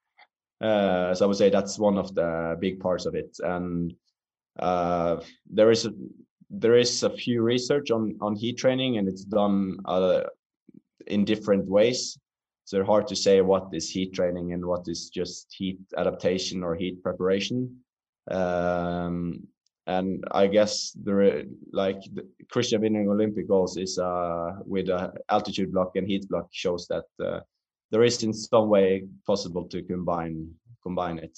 Uh, 0.61 1.13
so 1.13 1.25
I 1.25 1.27
would 1.27 1.37
say 1.37 1.49
that's 1.49 1.79
one 1.79 1.97
of 1.97 2.13
the 2.15 2.57
big 2.59 2.79
parts 2.79 3.05
of 3.05 3.15
it, 3.15 3.37
and 3.39 3.93
uh, 4.59 5.21
there 5.49 5.71
is 5.71 5.85
a 5.85 5.93
there 6.49 6.75
is 6.75 7.03
a 7.03 7.09
few 7.09 7.41
research 7.41 7.91
on 7.91 8.17
on 8.19 8.35
heat 8.35 8.57
training, 8.57 8.97
and 8.97 9.07
it's 9.07 9.23
done 9.23 9.77
uh, 9.85 10.23
in 11.07 11.23
different 11.23 11.65
ways 11.65 12.19
so 12.69 12.83
hard 12.83 13.07
to 13.07 13.15
say 13.15 13.41
what 13.41 13.67
is 13.73 13.89
heat 13.89 14.13
training 14.13 14.53
and 14.53 14.63
what 14.63 14.87
is 14.87 15.09
just 15.09 15.51
heat 15.57 15.79
adaptation 15.97 16.61
or 16.61 16.75
heat 16.75 17.01
preparation. 17.01 17.77
Um, 18.29 19.47
and 19.87 20.23
I 20.29 20.45
guess 20.45 20.91
the 20.91 21.49
like 21.73 21.99
the 22.13 22.27
Kristian 22.53 22.81
winning 22.81 23.09
Olympic 23.09 23.47
goals 23.47 23.75
is 23.75 23.97
uh, 23.97 24.51
with 24.65 24.87
altitude 25.29 25.71
block 25.73 25.95
and 25.95 26.07
heat 26.07 26.29
block 26.29 26.49
shows 26.51 26.85
that 26.89 27.07
uh, 27.19 27.39
there 27.91 28.03
is 28.03 28.23
in 28.23 28.33
some 28.33 28.69
way 28.69 29.07
possible 29.25 29.67
to 29.69 29.81
combine 29.83 30.53
combine 30.83 31.17
it. 31.19 31.37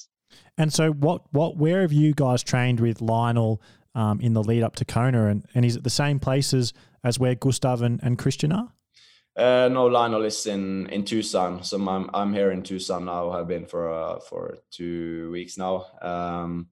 And 0.58 0.72
so, 0.72 0.92
what 0.92 1.24
what 1.32 1.58
where 1.58 1.82
have 1.82 1.94
you 1.94 2.14
guys 2.14 2.44
trained 2.44 2.80
with 2.80 3.02
Lionel 3.02 3.62
um, 3.96 4.22
in 4.22 4.34
the 4.34 4.44
lead 4.44 4.64
up 4.64 4.76
to 4.78 4.86
Kona, 4.86 5.28
and, 5.28 5.46
and 5.54 5.66
is 5.66 5.76
it 5.76 5.84
the 5.84 5.90
same 5.90 6.20
places 6.20 6.74
as 7.04 7.20
where 7.20 7.36
Gustav 7.36 7.82
and, 7.82 8.00
and 8.04 8.18
Kristian 8.18 8.56
are? 8.56 8.72
Uh, 9.36 9.70
no, 9.70 9.86
Lionel 9.86 10.26
is 10.26 10.46
in 10.46 10.88
in 10.88 11.06
Tucson, 11.06 11.64
so 11.64 11.78
I'm 11.88 12.10
I'm 12.14 12.34
here 12.34 12.52
in 12.52 12.64
Tucson 12.64 13.06
now. 13.06 13.32
I've 13.32 13.48
been 13.48 13.66
for 13.66 13.92
uh, 13.92 14.20
for 14.20 14.58
two 14.72 15.32
weeks 15.32 15.58
now. 15.58 15.86
Um, 16.02 16.68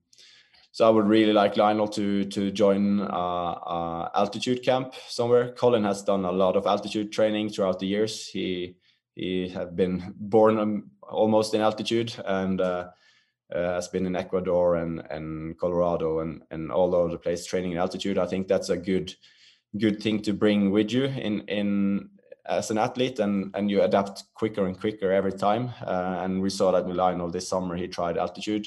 so 0.72 0.86
I 0.86 0.90
would 0.90 1.06
really 1.06 1.32
like 1.32 1.56
Lionel 1.56 1.88
to 1.88 2.24
to 2.24 2.50
join 2.50 3.00
uh, 3.00 3.04
uh, 3.04 4.08
altitude 4.14 4.62
camp 4.62 4.94
somewhere. 5.08 5.52
Collin 5.52 5.84
has 5.84 6.02
done 6.02 6.24
a 6.24 6.32
lot 6.32 6.56
of 6.56 6.66
altitude 6.66 7.12
training 7.12 7.48
throughout 7.48 7.78
the 7.78 7.86
years. 7.86 8.28
He 8.28 8.76
he 9.20 9.48
have 9.48 9.76
been 9.76 10.14
born 10.16 10.58
um, 10.58 10.90
almost 11.02 11.52
in 11.52 11.60
altitude 11.60 12.14
and 12.24 12.60
uh, 12.60 12.88
uh, 13.54 13.74
has 13.74 13.88
been 13.88 14.06
in 14.06 14.16
Ecuador 14.16 14.76
and 14.76 15.02
and 15.10 15.58
Colorado 15.58 16.20
and 16.20 16.42
and 16.50 16.72
all 16.72 16.94
over 16.94 17.10
the 17.10 17.18
place 17.18 17.44
training 17.44 17.72
in 17.72 17.78
altitude. 17.78 18.16
I 18.16 18.26
think 18.26 18.48
that's 18.48 18.70
a 18.70 18.76
good 18.76 19.14
good 19.78 20.02
thing 20.02 20.22
to 20.22 20.32
bring 20.32 20.70
with 20.70 20.90
you 20.90 21.04
in 21.04 21.40
in 21.48 22.08
as 22.46 22.70
an 22.70 22.78
athlete 22.78 23.18
and 23.18 23.54
and 23.54 23.70
you 23.70 23.82
adapt 23.82 24.24
quicker 24.32 24.66
and 24.66 24.80
quicker 24.80 25.12
every 25.12 25.32
time. 25.32 25.70
Uh, 25.82 26.20
and 26.22 26.40
we 26.40 26.48
saw 26.48 26.72
that 26.72 26.86
with 26.86 27.32
this 27.32 27.48
summer. 27.48 27.76
He 27.76 27.88
tried 27.88 28.16
altitude 28.16 28.66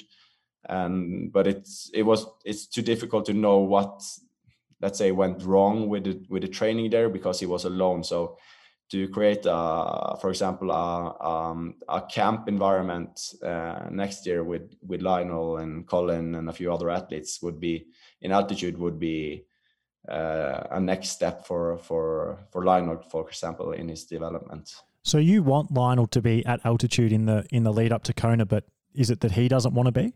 and 0.69 1.31
but 1.31 1.47
it's 1.47 1.89
it 1.93 2.03
was 2.03 2.25
it's 2.45 2.67
too 2.67 2.81
difficult 2.81 3.25
to 3.25 3.33
know 3.33 3.57
what 3.57 4.01
let's 4.81 4.97
say 4.97 5.11
went 5.11 5.43
wrong 5.43 5.89
with 5.89 6.03
the 6.03 6.25
with 6.29 6.43
the 6.43 6.47
training 6.47 6.91
there 6.91 7.09
because 7.09 7.39
he 7.39 7.45
was 7.47 7.65
alone. 7.65 8.03
So 8.03 8.37
to 8.91 9.07
create 9.09 9.45
a, 9.45 10.17
for 10.21 10.29
example 10.29 10.71
a, 10.71 11.17
um, 11.19 11.75
a 11.89 12.01
camp 12.01 12.47
environment 12.47 13.19
uh, 13.43 13.87
next 13.89 14.25
year 14.25 14.43
with 14.43 14.75
with 14.81 15.01
Lionel 15.01 15.57
and 15.57 15.87
Collin 15.87 16.35
and 16.35 16.49
a 16.49 16.53
few 16.53 16.71
other 16.71 16.89
athletes 16.89 17.41
would 17.41 17.59
be 17.59 17.87
in 18.21 18.31
altitude 18.31 18.77
would 18.77 18.99
be 18.99 19.45
uh, 20.09 20.63
a 20.71 20.79
next 20.79 21.09
step 21.09 21.45
for 21.45 21.77
for 21.77 22.45
for 22.51 22.63
Lionel, 22.63 23.01
for 23.09 23.27
example, 23.27 23.71
in 23.71 23.89
his 23.89 24.05
development. 24.05 24.75
So 25.03 25.17
you 25.17 25.43
want 25.43 25.71
Lionel 25.71 26.07
to 26.07 26.21
be 26.21 26.45
at 26.45 26.65
altitude 26.65 27.11
in 27.11 27.25
the 27.25 27.45
in 27.51 27.63
the 27.63 27.73
lead 27.73 27.91
up 27.91 28.03
to 28.03 28.13
Kona, 28.13 28.45
but 28.45 28.65
is 28.93 29.09
it 29.09 29.21
that 29.21 29.31
he 29.31 29.47
doesn't 29.47 29.73
want 29.73 29.87
to 29.87 29.91
be? 29.91 30.13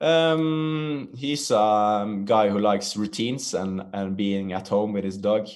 Um, 0.00 1.10
he's 1.14 1.50
a 1.50 2.22
guy 2.24 2.48
who 2.48 2.58
likes 2.58 2.96
routines 2.96 3.54
and 3.54 3.82
and 3.92 4.16
being 4.16 4.52
at 4.52 4.68
home 4.68 4.92
with 4.92 5.04
his 5.04 5.18
dog. 5.18 5.48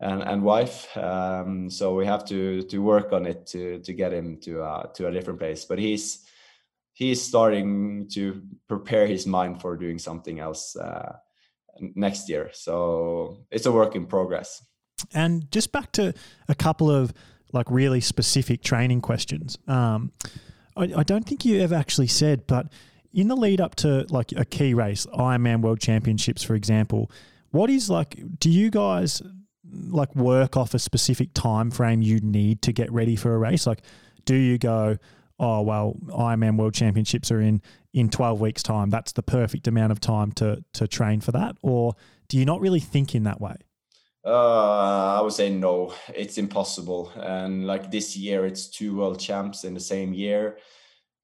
And, 0.00 0.22
and 0.22 0.42
wife. 0.42 0.94
Um, 0.96 1.70
so 1.70 1.94
we 1.94 2.06
have 2.06 2.24
to 2.26 2.62
to 2.62 2.78
work 2.78 3.12
on 3.12 3.26
it 3.26 3.46
to 3.48 3.80
to 3.80 3.92
get 3.92 4.12
him 4.12 4.38
to 4.42 4.62
uh, 4.62 4.86
to 4.94 5.08
a 5.08 5.12
different 5.12 5.38
place. 5.38 5.64
But 5.64 5.78
he's 5.78 6.26
he's 6.92 7.20
starting 7.22 8.08
to 8.14 8.42
prepare 8.68 9.06
his 9.06 9.26
mind 9.26 9.60
for 9.60 9.76
doing 9.76 9.98
something 9.98 10.40
else 10.40 10.76
uh, 10.76 11.16
next 11.94 12.28
year. 12.28 12.50
So 12.52 13.44
it's 13.50 13.66
a 13.66 13.72
work 13.72 13.94
in 13.94 14.06
progress. 14.06 14.64
And 15.12 15.50
just 15.52 15.72
back 15.72 15.92
to 15.92 16.14
a 16.48 16.54
couple 16.54 16.90
of 16.90 17.12
like 17.52 17.70
really 17.70 18.00
specific 18.00 18.62
training 18.62 19.02
questions. 19.02 19.58
Um, 19.68 20.12
I, 20.74 20.84
I 20.96 21.02
don't 21.02 21.26
think 21.26 21.44
you 21.44 21.60
ever 21.60 21.74
actually 21.74 22.06
said, 22.06 22.46
but 22.46 22.68
in 23.12 23.28
the 23.28 23.36
lead 23.36 23.60
up 23.60 23.74
to 23.76 24.06
like 24.10 24.32
a 24.32 24.44
key 24.44 24.74
race, 24.74 25.06
Ironman 25.06 25.60
World 25.60 25.80
Championships, 25.80 26.42
for 26.42 26.54
example, 26.54 27.10
what 27.50 27.70
is 27.70 27.88
like? 27.90 28.38
Do 28.38 28.50
you 28.50 28.70
guys 28.70 29.22
like 29.72 30.14
work 30.14 30.56
off 30.56 30.74
a 30.74 30.78
specific 30.78 31.30
time 31.34 31.70
frame 31.70 32.02
you 32.02 32.20
need 32.20 32.62
to 32.62 32.72
get 32.72 32.90
ready 32.92 33.16
for 33.16 33.34
a 33.34 33.38
race? 33.38 33.66
Like, 33.66 33.82
do 34.24 34.34
you 34.34 34.58
go, 34.58 34.96
oh 35.38 35.62
well, 35.62 35.96
Ironman 36.06 36.56
World 36.56 36.74
Championships 36.74 37.30
are 37.30 37.40
in 37.40 37.62
in 37.92 38.10
twelve 38.10 38.40
weeks' 38.40 38.62
time. 38.62 38.90
That's 38.90 39.12
the 39.12 39.22
perfect 39.22 39.66
amount 39.66 39.92
of 39.92 40.00
time 40.00 40.32
to 40.32 40.64
to 40.74 40.86
train 40.86 41.20
for 41.20 41.32
that, 41.32 41.56
or 41.62 41.94
do 42.28 42.38
you 42.38 42.44
not 42.44 42.60
really 42.60 42.80
think 42.80 43.14
in 43.14 43.24
that 43.24 43.40
way? 43.40 43.56
Uh, 44.24 45.18
I 45.18 45.20
would 45.20 45.32
say 45.32 45.50
no. 45.50 45.94
It's 46.12 46.36
impossible. 46.36 47.12
And 47.14 47.64
like 47.64 47.92
this 47.92 48.16
year, 48.16 48.44
it's 48.44 48.68
two 48.68 48.96
world 48.96 49.20
champs 49.20 49.62
in 49.62 49.72
the 49.72 49.80
same 49.80 50.12
year. 50.12 50.58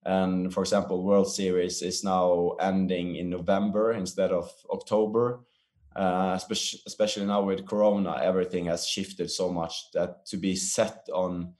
And 0.05 0.53
for 0.55 0.63
example, 0.63 1.03
World 1.03 1.33
Series 1.33 1.83
is 1.83 2.05
now 2.05 2.57
ending 2.61 3.17
in 3.17 3.29
November 3.29 3.93
instead 3.93 4.31
of 4.31 4.53
October. 4.71 5.41
Uh, 5.95 6.39
especially, 6.87 7.27
now 7.27 7.43
with 7.43 7.67
Corona, 7.67 8.19
everything 8.23 8.67
has 8.67 8.87
shifted 8.87 9.31
so 9.31 9.53
much 9.53 9.91
that 9.93 10.27
to 10.27 10.37
be 10.37 10.57
set 10.57 11.07
on 11.13 11.55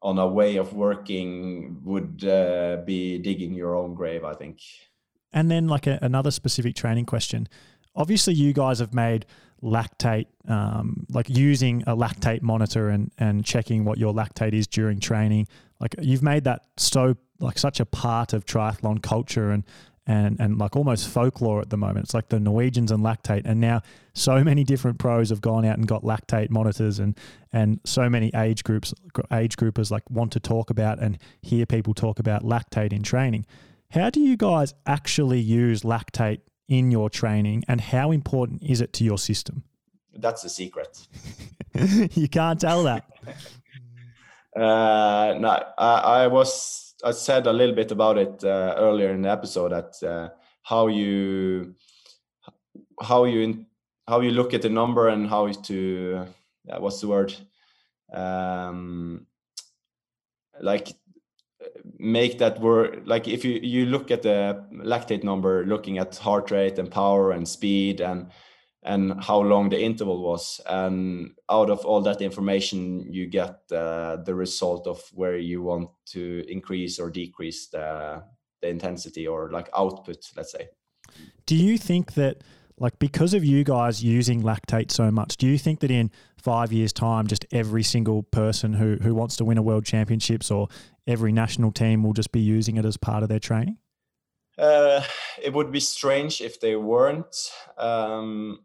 on 0.00 0.18
a 0.18 0.26
way 0.26 0.56
of 0.56 0.74
working 0.74 1.80
would 1.82 2.24
uh, 2.24 2.76
be 2.86 3.18
digging 3.18 3.52
your 3.52 3.74
own 3.74 3.94
grave, 3.94 4.22
I 4.24 4.34
think. 4.34 4.60
And 5.32 5.50
then, 5.50 5.66
like 5.66 5.86
a, 5.86 5.98
another 6.02 6.30
specific 6.30 6.76
training 6.76 7.06
question. 7.06 7.48
Obviously, 7.96 8.34
you 8.34 8.52
guys 8.52 8.78
have 8.78 8.94
made 8.94 9.26
lactate, 9.62 10.26
um, 10.48 11.06
like 11.10 11.28
using 11.28 11.82
a 11.86 11.96
lactate 11.96 12.42
monitor 12.42 12.88
and 12.88 13.10
and 13.18 13.44
checking 13.44 13.84
what 13.84 13.98
your 13.98 14.14
lactate 14.14 14.52
is 14.52 14.66
during 14.66 15.00
training. 15.00 15.48
Like 15.80 15.94
you've 16.00 16.22
made 16.22 16.44
that 16.44 16.62
so 16.76 17.16
like 17.40 17.58
such 17.58 17.80
a 17.80 17.86
part 17.86 18.32
of 18.32 18.44
triathlon 18.44 19.02
culture 19.02 19.50
and 19.50 19.64
and 20.08 20.40
and 20.40 20.58
like 20.58 20.74
almost 20.74 21.06
folklore 21.06 21.60
at 21.60 21.68
the 21.68 21.76
moment. 21.76 22.04
It's 22.04 22.14
like 22.14 22.30
the 22.30 22.40
Norwegians 22.40 22.90
and 22.90 23.04
lactate, 23.04 23.42
and 23.44 23.60
now 23.60 23.82
so 24.14 24.42
many 24.42 24.64
different 24.64 24.98
pros 24.98 25.28
have 25.28 25.42
gone 25.42 25.64
out 25.66 25.76
and 25.76 25.86
got 25.86 26.02
lactate 26.02 26.50
monitors, 26.50 26.98
and 26.98 27.16
and 27.52 27.78
so 27.84 28.08
many 28.08 28.32
age 28.34 28.64
groups 28.64 28.94
age 29.32 29.56
groupers 29.56 29.90
like 29.90 30.10
want 30.10 30.32
to 30.32 30.40
talk 30.40 30.70
about 30.70 30.98
and 30.98 31.18
hear 31.42 31.66
people 31.66 31.92
talk 31.92 32.18
about 32.18 32.42
lactate 32.42 32.92
in 32.92 33.02
training. 33.02 33.44
How 33.90 34.10
do 34.10 34.20
you 34.20 34.36
guys 34.36 34.74
actually 34.86 35.40
use 35.40 35.82
lactate 35.82 36.40
in 36.68 36.90
your 36.90 37.10
training, 37.10 37.64
and 37.68 37.80
how 37.80 38.10
important 38.10 38.62
is 38.62 38.80
it 38.80 38.94
to 38.94 39.04
your 39.04 39.18
system? 39.18 39.62
That's 40.14 40.42
the 40.42 40.48
secret. 40.48 41.06
you 42.14 42.28
can't 42.28 42.58
tell 42.58 42.82
that. 42.84 43.04
uh, 44.56 45.36
no, 45.38 45.62
I, 45.76 46.22
I 46.22 46.26
was 46.28 46.87
I 47.04 47.12
said 47.12 47.46
a 47.46 47.52
little 47.52 47.74
bit 47.74 47.92
about 47.92 48.18
it 48.18 48.44
uh, 48.44 48.74
earlier 48.76 49.10
in 49.10 49.22
the 49.22 49.30
episode 49.30 49.72
that 49.72 50.08
uh, 50.08 50.30
how 50.62 50.88
you 50.88 51.74
how 53.00 53.24
you 53.24 53.66
how 54.08 54.20
you 54.20 54.30
look 54.30 54.54
at 54.54 54.62
the 54.62 54.68
number 54.68 55.08
and 55.08 55.28
how 55.28 55.46
to 55.48 56.26
uh, 56.70 56.78
what's 56.78 57.00
the 57.00 57.08
word? 57.08 57.34
Um, 58.12 59.26
like 60.60 60.88
make 61.98 62.38
that 62.38 62.60
word 62.60 63.06
like 63.06 63.28
if 63.28 63.44
you 63.44 63.60
you 63.62 63.86
look 63.86 64.10
at 64.10 64.22
the 64.22 64.64
lactate 64.72 65.24
number 65.24 65.64
looking 65.66 65.98
at 65.98 66.16
heart 66.16 66.50
rate 66.50 66.78
and 66.78 66.90
power 66.90 67.32
and 67.32 67.46
speed 67.46 68.00
and 68.00 68.30
and 68.82 69.22
how 69.22 69.40
long 69.40 69.68
the 69.68 69.80
interval 69.80 70.22
was. 70.22 70.60
And 70.66 71.32
out 71.50 71.70
of 71.70 71.84
all 71.84 72.00
that 72.02 72.22
information 72.22 73.12
you 73.12 73.26
get 73.26 73.60
uh, 73.72 74.16
the 74.24 74.34
result 74.34 74.86
of 74.86 75.02
where 75.12 75.36
you 75.36 75.62
want 75.62 75.90
to 76.06 76.44
increase 76.48 76.98
or 76.98 77.10
decrease 77.10 77.68
the, 77.68 78.22
the 78.62 78.68
intensity 78.68 79.26
or 79.26 79.50
like 79.50 79.68
output 79.76 80.30
let's 80.36 80.52
say. 80.52 80.68
Do 81.46 81.56
you 81.56 81.78
think 81.78 82.14
that 82.14 82.42
like 82.78 82.98
because 82.98 83.34
of 83.34 83.44
you 83.44 83.64
guys 83.64 84.04
using 84.04 84.42
lactate 84.42 84.92
so 84.92 85.10
much 85.10 85.36
do 85.36 85.48
you 85.48 85.58
think 85.58 85.80
that 85.80 85.90
in 85.90 86.12
five 86.40 86.72
years 86.72 86.92
time 86.92 87.26
just 87.26 87.44
every 87.50 87.82
single 87.82 88.22
person 88.22 88.74
who 88.74 88.96
who 89.02 89.14
wants 89.14 89.34
to 89.36 89.44
win 89.44 89.58
a 89.58 89.62
world 89.62 89.84
championships 89.84 90.48
or 90.50 90.68
every 91.08 91.32
national 91.32 91.72
team 91.72 92.04
will 92.04 92.12
just 92.12 92.30
be 92.30 92.40
using 92.40 92.76
it 92.76 92.84
as 92.84 92.96
part 92.96 93.22
of 93.22 93.28
their 93.28 93.40
training? 93.40 93.78
Uh, 94.56 95.02
it 95.42 95.52
would 95.52 95.72
be 95.72 95.80
strange 95.80 96.40
if 96.40 96.60
they 96.60 96.76
weren't. 96.76 97.50
Um, 97.76 98.60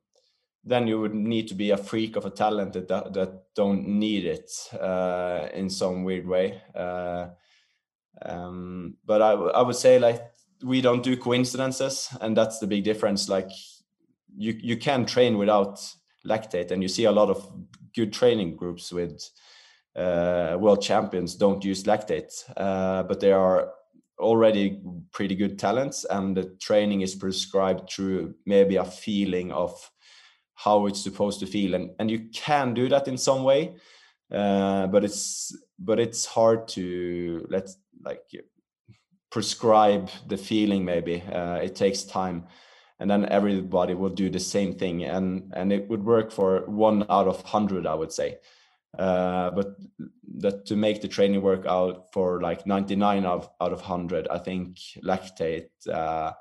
then 0.63 0.87
you 0.87 0.99
would 0.99 1.13
need 1.13 1.47
to 1.49 1.55
be 1.55 1.71
a 1.71 1.77
freak 1.77 2.15
of 2.15 2.25
a 2.25 2.29
talent 2.29 2.73
that 2.73 2.87
that 2.87 3.43
don't 3.55 3.87
need 3.87 4.25
it 4.25 4.51
uh, 4.79 5.47
in 5.53 5.69
some 5.69 6.03
weird 6.03 6.27
way. 6.27 6.61
Uh, 6.73 7.27
um, 8.21 8.95
but 9.05 9.21
I, 9.21 9.31
I 9.31 9.61
would 9.61 9.75
say 9.75 9.99
like 9.99 10.21
we 10.63 10.81
don't 10.81 11.03
do 11.03 11.17
coincidences, 11.17 12.09
and 12.21 12.37
that's 12.37 12.59
the 12.59 12.67
big 12.67 12.83
difference. 12.83 13.27
Like 13.27 13.49
you 14.35 14.57
you 14.61 14.77
can 14.77 15.05
train 15.05 15.37
without 15.37 15.79
lactate, 16.25 16.71
and 16.71 16.81
you 16.81 16.87
see 16.87 17.05
a 17.05 17.11
lot 17.11 17.29
of 17.29 17.51
good 17.95 18.13
training 18.13 18.55
groups 18.55 18.91
with 18.91 19.29
uh, 19.95 20.57
world 20.59 20.81
champions 20.81 21.35
don't 21.35 21.63
use 21.63 21.83
lactate, 21.83 22.31
uh, 22.57 23.03
but 23.03 23.19
they 23.19 23.31
are 23.31 23.71
already 24.19 24.81
pretty 25.11 25.35
good 25.35 25.59
talents, 25.59 26.05
and 26.05 26.37
the 26.37 26.55
training 26.61 27.01
is 27.01 27.15
prescribed 27.15 27.89
through 27.89 28.33
maybe 28.45 28.77
a 28.77 28.85
feeling 28.85 29.51
of 29.51 29.91
how 30.55 30.85
it's 30.87 31.01
supposed 31.01 31.39
to 31.39 31.45
feel. 31.45 31.73
And 31.73 31.91
and 31.99 32.09
you 32.09 32.29
can 32.33 32.73
do 32.73 32.89
that 32.89 33.07
in 33.07 33.17
some 33.17 33.43
way 33.43 33.75
uh, 34.33 34.87
but 34.87 35.03
it's 35.03 35.55
but 35.77 35.99
it's 35.99 36.25
hard 36.25 36.67
to 36.67 37.45
let's 37.49 37.77
like 38.03 38.23
prescribe 39.29 40.09
the 40.27 40.37
feeling 40.37 40.83
maybe. 40.83 41.21
Uh, 41.21 41.55
it 41.55 41.75
takes 41.75 42.03
time. 42.03 42.45
And 42.99 43.09
then 43.09 43.27
everybody 43.29 43.95
will 43.95 44.09
do 44.09 44.29
the 44.29 44.39
same 44.39 44.75
thing. 44.75 45.03
And 45.03 45.51
and 45.55 45.71
it 45.71 45.87
would 45.89 46.03
work 46.03 46.31
for 46.31 46.65
one 46.67 47.05
out 47.09 47.27
of 47.27 47.43
100 47.43 47.85
i 47.85 47.93
would 47.93 48.11
say. 48.11 48.37
Uh, 48.97 49.51
but 49.51 49.75
that 50.37 50.65
to 50.67 50.75
make 50.75 51.01
the 51.01 51.07
training 51.07 51.41
work 51.41 51.65
out 51.65 52.11
for 52.13 52.41
like 52.41 52.67
99 52.67 53.25
of, 53.25 53.49
out 53.59 53.73
of 53.73 53.79
100 53.79 54.27
i 54.27 54.37
think 54.37 54.77
lactate 55.03 55.69
uh, 55.91 56.31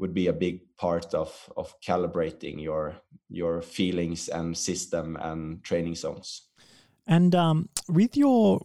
would 0.00 0.14
be 0.14 0.26
a 0.26 0.32
big 0.32 0.60
part 0.76 1.14
of 1.14 1.52
of 1.56 1.74
calibrating 1.80 2.60
your 2.60 2.96
your 3.28 3.62
feelings 3.62 4.28
and 4.28 4.56
system 4.56 5.16
and 5.20 5.62
training 5.62 5.94
zones. 5.94 6.48
And 7.06 7.34
um, 7.34 7.68
with 7.88 8.16
your 8.16 8.60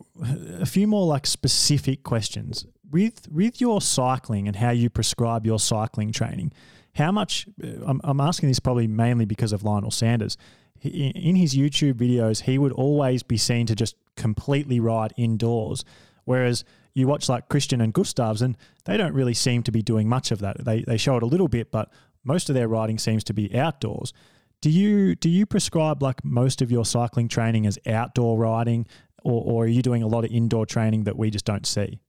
a 0.62 0.66
few 0.66 0.88
more 0.88 1.06
like 1.06 1.28
specific 1.28 2.04
questions 2.04 2.66
with 2.90 3.28
with 3.30 3.60
your 3.62 3.82
cycling 3.82 4.48
and 4.48 4.56
how 4.56 4.72
you 4.72 4.90
prescribe 4.90 5.46
your 5.46 5.60
cycling 5.60 6.12
training, 6.12 6.52
how 6.96 7.12
much 7.12 7.48
uh, 7.64 7.86
I'm, 7.86 8.02
I'm 8.04 8.22
asking 8.22 8.50
this 8.50 8.60
probably 8.60 8.88
mainly 8.88 9.26
because 9.26 9.54
of 9.54 9.64
Lionel 9.64 9.92
Sanders. 9.92 10.38
In 10.82 11.36
his 11.36 11.56
YouTube 11.56 11.94
videos, 11.94 12.42
he 12.42 12.58
would 12.58 12.74
always 12.74 13.24
be 13.24 13.38
seen 13.38 13.66
to 13.66 13.76
just 13.76 13.96
completely 14.16 14.80
ride 14.80 15.14
indoors, 15.18 15.84
whereas 16.26 16.64
you 16.96 17.08
watch 17.08 17.30
like 17.30 17.50
Kristian 17.50 17.84
and 17.84 17.94
Gustavsen, 17.94 18.56
they 18.86 18.98
don't 18.98 19.14
really 19.14 19.34
seem 19.34 19.62
to 19.64 19.72
be 19.72 19.84
doing 19.84 20.10
much 20.10 20.32
of 20.32 20.40
that. 20.40 20.64
They 20.64 20.82
they 20.82 20.98
show 20.98 21.18
it 21.18 21.24
a 21.24 21.28
little 21.28 21.50
bit, 21.50 21.72
but 21.72 21.92
most 22.24 22.50
of 22.50 22.56
their 22.56 22.68
riding 22.68 22.98
seems 22.98 23.24
to 23.26 23.34
be 23.34 23.56
outdoors. 23.56 24.14
Do 24.62 24.70
you 24.72 25.16
do 25.16 25.30
you 25.30 25.46
prescribe 25.46 26.02
like 26.02 26.24
most 26.24 26.62
of 26.62 26.72
your 26.72 26.86
cycling 26.86 27.28
training 27.28 27.68
as 27.68 27.78
outdoor 27.86 28.40
riding, 28.40 28.88
or, 29.24 29.44
or 29.46 29.64
are 29.66 29.68
you 29.68 29.82
doing 29.82 30.02
a 30.02 30.08
lot 30.08 30.26
of 30.26 30.32
indoor 30.32 30.66
training 30.66 31.04
that 31.04 31.18
we 31.18 31.30
just 31.30 31.46
don't 31.46 31.68
see? 31.68 32.00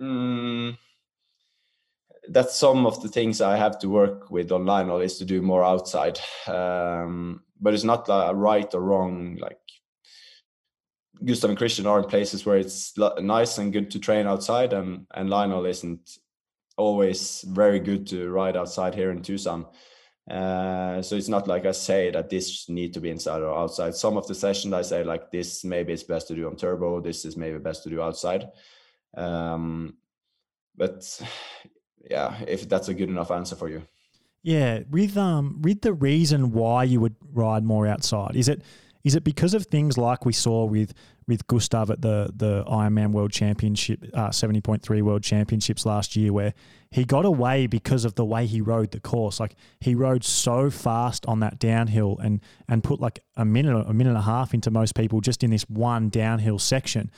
Mm, 0.00 0.76
that's 2.28 2.56
some 2.56 2.84
of 2.84 3.00
the 3.00 3.08
things 3.08 3.40
I 3.40 3.56
have 3.56 3.78
to 3.78 3.88
work 3.88 4.30
with 4.30 4.50
online, 4.50 4.90
or 4.90 5.02
is 5.02 5.18
to 5.18 5.24
do 5.24 5.40
more 5.40 5.64
outside. 5.64 6.18
Um, 6.48 7.42
but 7.60 7.74
it's 7.74 7.84
not 7.84 8.08
like 8.08 8.34
right 8.34 8.74
or 8.74 8.80
wrong. 8.80 9.38
Like 9.40 9.60
Gustav 11.24 11.50
and 11.50 11.58
Kristian 11.58 11.86
are 11.86 12.00
in 12.00 12.04
places 12.06 12.44
where 12.44 12.56
it's 12.56 12.96
nice 13.20 13.58
and 13.58 13.72
good 13.72 13.90
to 13.92 13.98
train 13.98 14.26
outside, 14.26 14.72
and 14.72 15.06
and 15.14 15.30
Lionel 15.30 15.66
isn't 15.66 16.18
always 16.76 17.42
very 17.48 17.78
good 17.78 18.06
to 18.08 18.30
ride 18.30 18.56
outside 18.56 18.94
here 18.94 19.10
in 19.10 19.22
Tucson. 19.22 19.66
Uh, 20.30 21.02
so 21.02 21.16
it's 21.16 21.28
not 21.28 21.48
like 21.48 21.66
I 21.66 21.72
say 21.72 22.10
that 22.10 22.30
this 22.30 22.68
need 22.68 22.94
to 22.94 23.00
be 23.00 23.10
inside 23.10 23.42
or 23.42 23.56
outside. 23.56 23.94
Some 23.94 24.16
of 24.16 24.26
the 24.26 24.34
sessions 24.34 24.72
I 24.72 24.82
say 24.82 25.04
like 25.04 25.30
this 25.30 25.64
maybe 25.64 25.92
it's 25.92 26.04
best 26.04 26.28
to 26.28 26.34
do 26.34 26.46
on 26.46 26.56
turbo. 26.56 27.00
This 27.00 27.24
is 27.24 27.36
maybe 27.36 27.58
best 27.58 27.82
to 27.84 27.90
do 27.90 28.00
outside. 28.00 28.48
Um, 29.14 29.96
but 30.76 31.20
yeah, 32.10 32.40
if 32.46 32.68
that's 32.68 32.88
a 32.88 32.94
good 32.94 33.08
enough 33.08 33.30
answer 33.30 33.56
for 33.56 33.68
you. 33.68 33.82
Yeah, 34.42 34.80
with 34.90 35.16
um 35.16 35.60
with 35.62 35.82
the 35.82 35.92
reason 35.92 36.52
why 36.52 36.84
you 36.84 37.00
would 37.00 37.16
ride 37.32 37.64
more 37.64 37.86
outside, 37.86 38.36
is 38.36 38.48
it 38.48 38.62
is 39.04 39.14
it 39.14 39.24
because 39.24 39.54
of 39.54 39.66
things 39.66 39.98
like 39.98 40.24
we 40.24 40.32
saw 40.32 40.64
with 40.64 40.94
with 41.26 41.46
Gustav 41.46 41.90
at 41.90 42.02
the 42.02 42.32
the 42.34 42.64
Ironman 42.64 43.12
World 43.12 43.32
Championship, 43.32 44.04
uh, 44.14 44.30
seventy 44.30 44.60
point 44.60 44.82
three 44.82 45.02
World 45.02 45.22
Championships 45.22 45.86
last 45.86 46.16
year, 46.16 46.32
where 46.32 46.54
he 46.90 47.04
got 47.04 47.24
away 47.24 47.66
because 47.66 48.04
of 48.04 48.14
the 48.14 48.24
way 48.24 48.46
he 48.46 48.60
rode 48.60 48.90
the 48.90 49.00
course. 49.00 49.40
Like 49.40 49.56
he 49.80 49.94
rode 49.94 50.24
so 50.24 50.70
fast 50.70 51.26
on 51.26 51.40
that 51.40 51.58
downhill 51.58 52.18
and 52.18 52.40
and 52.68 52.84
put 52.84 53.00
like 53.00 53.20
a 53.36 53.44
minute 53.44 53.74
or 53.74 53.82
a 53.82 53.94
minute 53.94 54.10
and 54.10 54.18
a 54.18 54.22
half 54.22 54.54
into 54.54 54.70
most 54.70 54.94
people 54.94 55.20
just 55.20 55.42
in 55.42 55.50
this 55.50 55.68
one 55.68 56.08
downhill 56.08 56.58
section. 56.58 57.10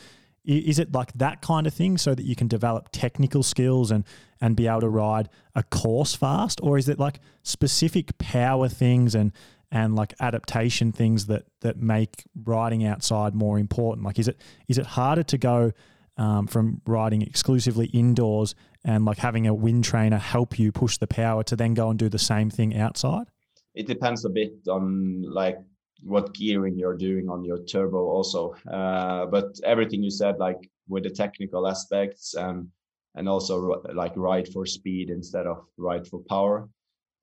Is 0.44 0.78
it 0.78 0.92
like 0.92 1.10
that 1.14 1.40
kind 1.40 1.66
of 1.66 1.72
thing 1.72 1.96
so 1.96 2.14
that 2.14 2.26
you 2.26 2.36
can 2.36 2.48
develop 2.48 2.90
technical 2.92 3.42
skills 3.42 3.90
and 3.90 4.04
and 4.42 4.54
be 4.54 4.66
able 4.68 4.82
to 4.82 4.90
ride 4.90 5.30
a 5.54 5.62
course 5.62 6.14
fast, 6.14 6.60
or 6.62 6.76
is 6.76 6.88
it 6.88 6.98
like 6.98 7.20
specific 7.42 8.18
power 8.18 8.68
things 8.68 9.14
and 9.14 9.32
and 9.74 9.96
like 9.96 10.14
adaptation 10.20 10.92
things 10.92 11.26
that 11.26 11.44
that 11.60 11.76
make 11.76 12.24
riding 12.44 12.86
outside 12.86 13.34
more 13.34 13.58
important? 13.58 14.06
Like, 14.06 14.18
is 14.18 14.28
it 14.28 14.40
is 14.68 14.78
it 14.78 14.86
harder 14.86 15.24
to 15.24 15.36
go 15.36 15.72
um, 16.16 16.46
from 16.46 16.80
riding 16.86 17.22
exclusively 17.22 17.86
indoors 17.86 18.54
and 18.84 19.04
like 19.04 19.18
having 19.18 19.48
a 19.48 19.52
wind 19.52 19.82
trainer 19.84 20.16
help 20.16 20.58
you 20.60 20.70
push 20.70 20.96
the 20.98 21.08
power 21.08 21.42
to 21.42 21.56
then 21.56 21.74
go 21.74 21.90
and 21.90 21.98
do 21.98 22.08
the 22.08 22.20
same 22.20 22.50
thing 22.50 22.76
outside? 22.76 23.26
It 23.74 23.88
depends 23.88 24.24
a 24.24 24.30
bit 24.30 24.52
on 24.68 25.24
like 25.28 25.58
what 26.04 26.32
gearing 26.34 26.78
you're 26.78 26.96
doing 26.96 27.28
on 27.28 27.44
your 27.44 27.58
turbo 27.64 27.98
also. 27.98 28.54
Uh, 28.70 29.26
but 29.26 29.58
everything 29.64 30.04
you 30.04 30.10
said, 30.10 30.38
like 30.38 30.70
with 30.88 31.02
the 31.02 31.10
technical 31.10 31.66
aspects 31.66 32.34
and 32.34 32.68
and 33.16 33.28
also 33.28 33.82
like 33.92 34.12
ride 34.16 34.48
for 34.48 34.66
speed 34.66 35.10
instead 35.10 35.46
of 35.46 35.64
ride 35.76 36.06
for 36.06 36.20
power 36.28 36.68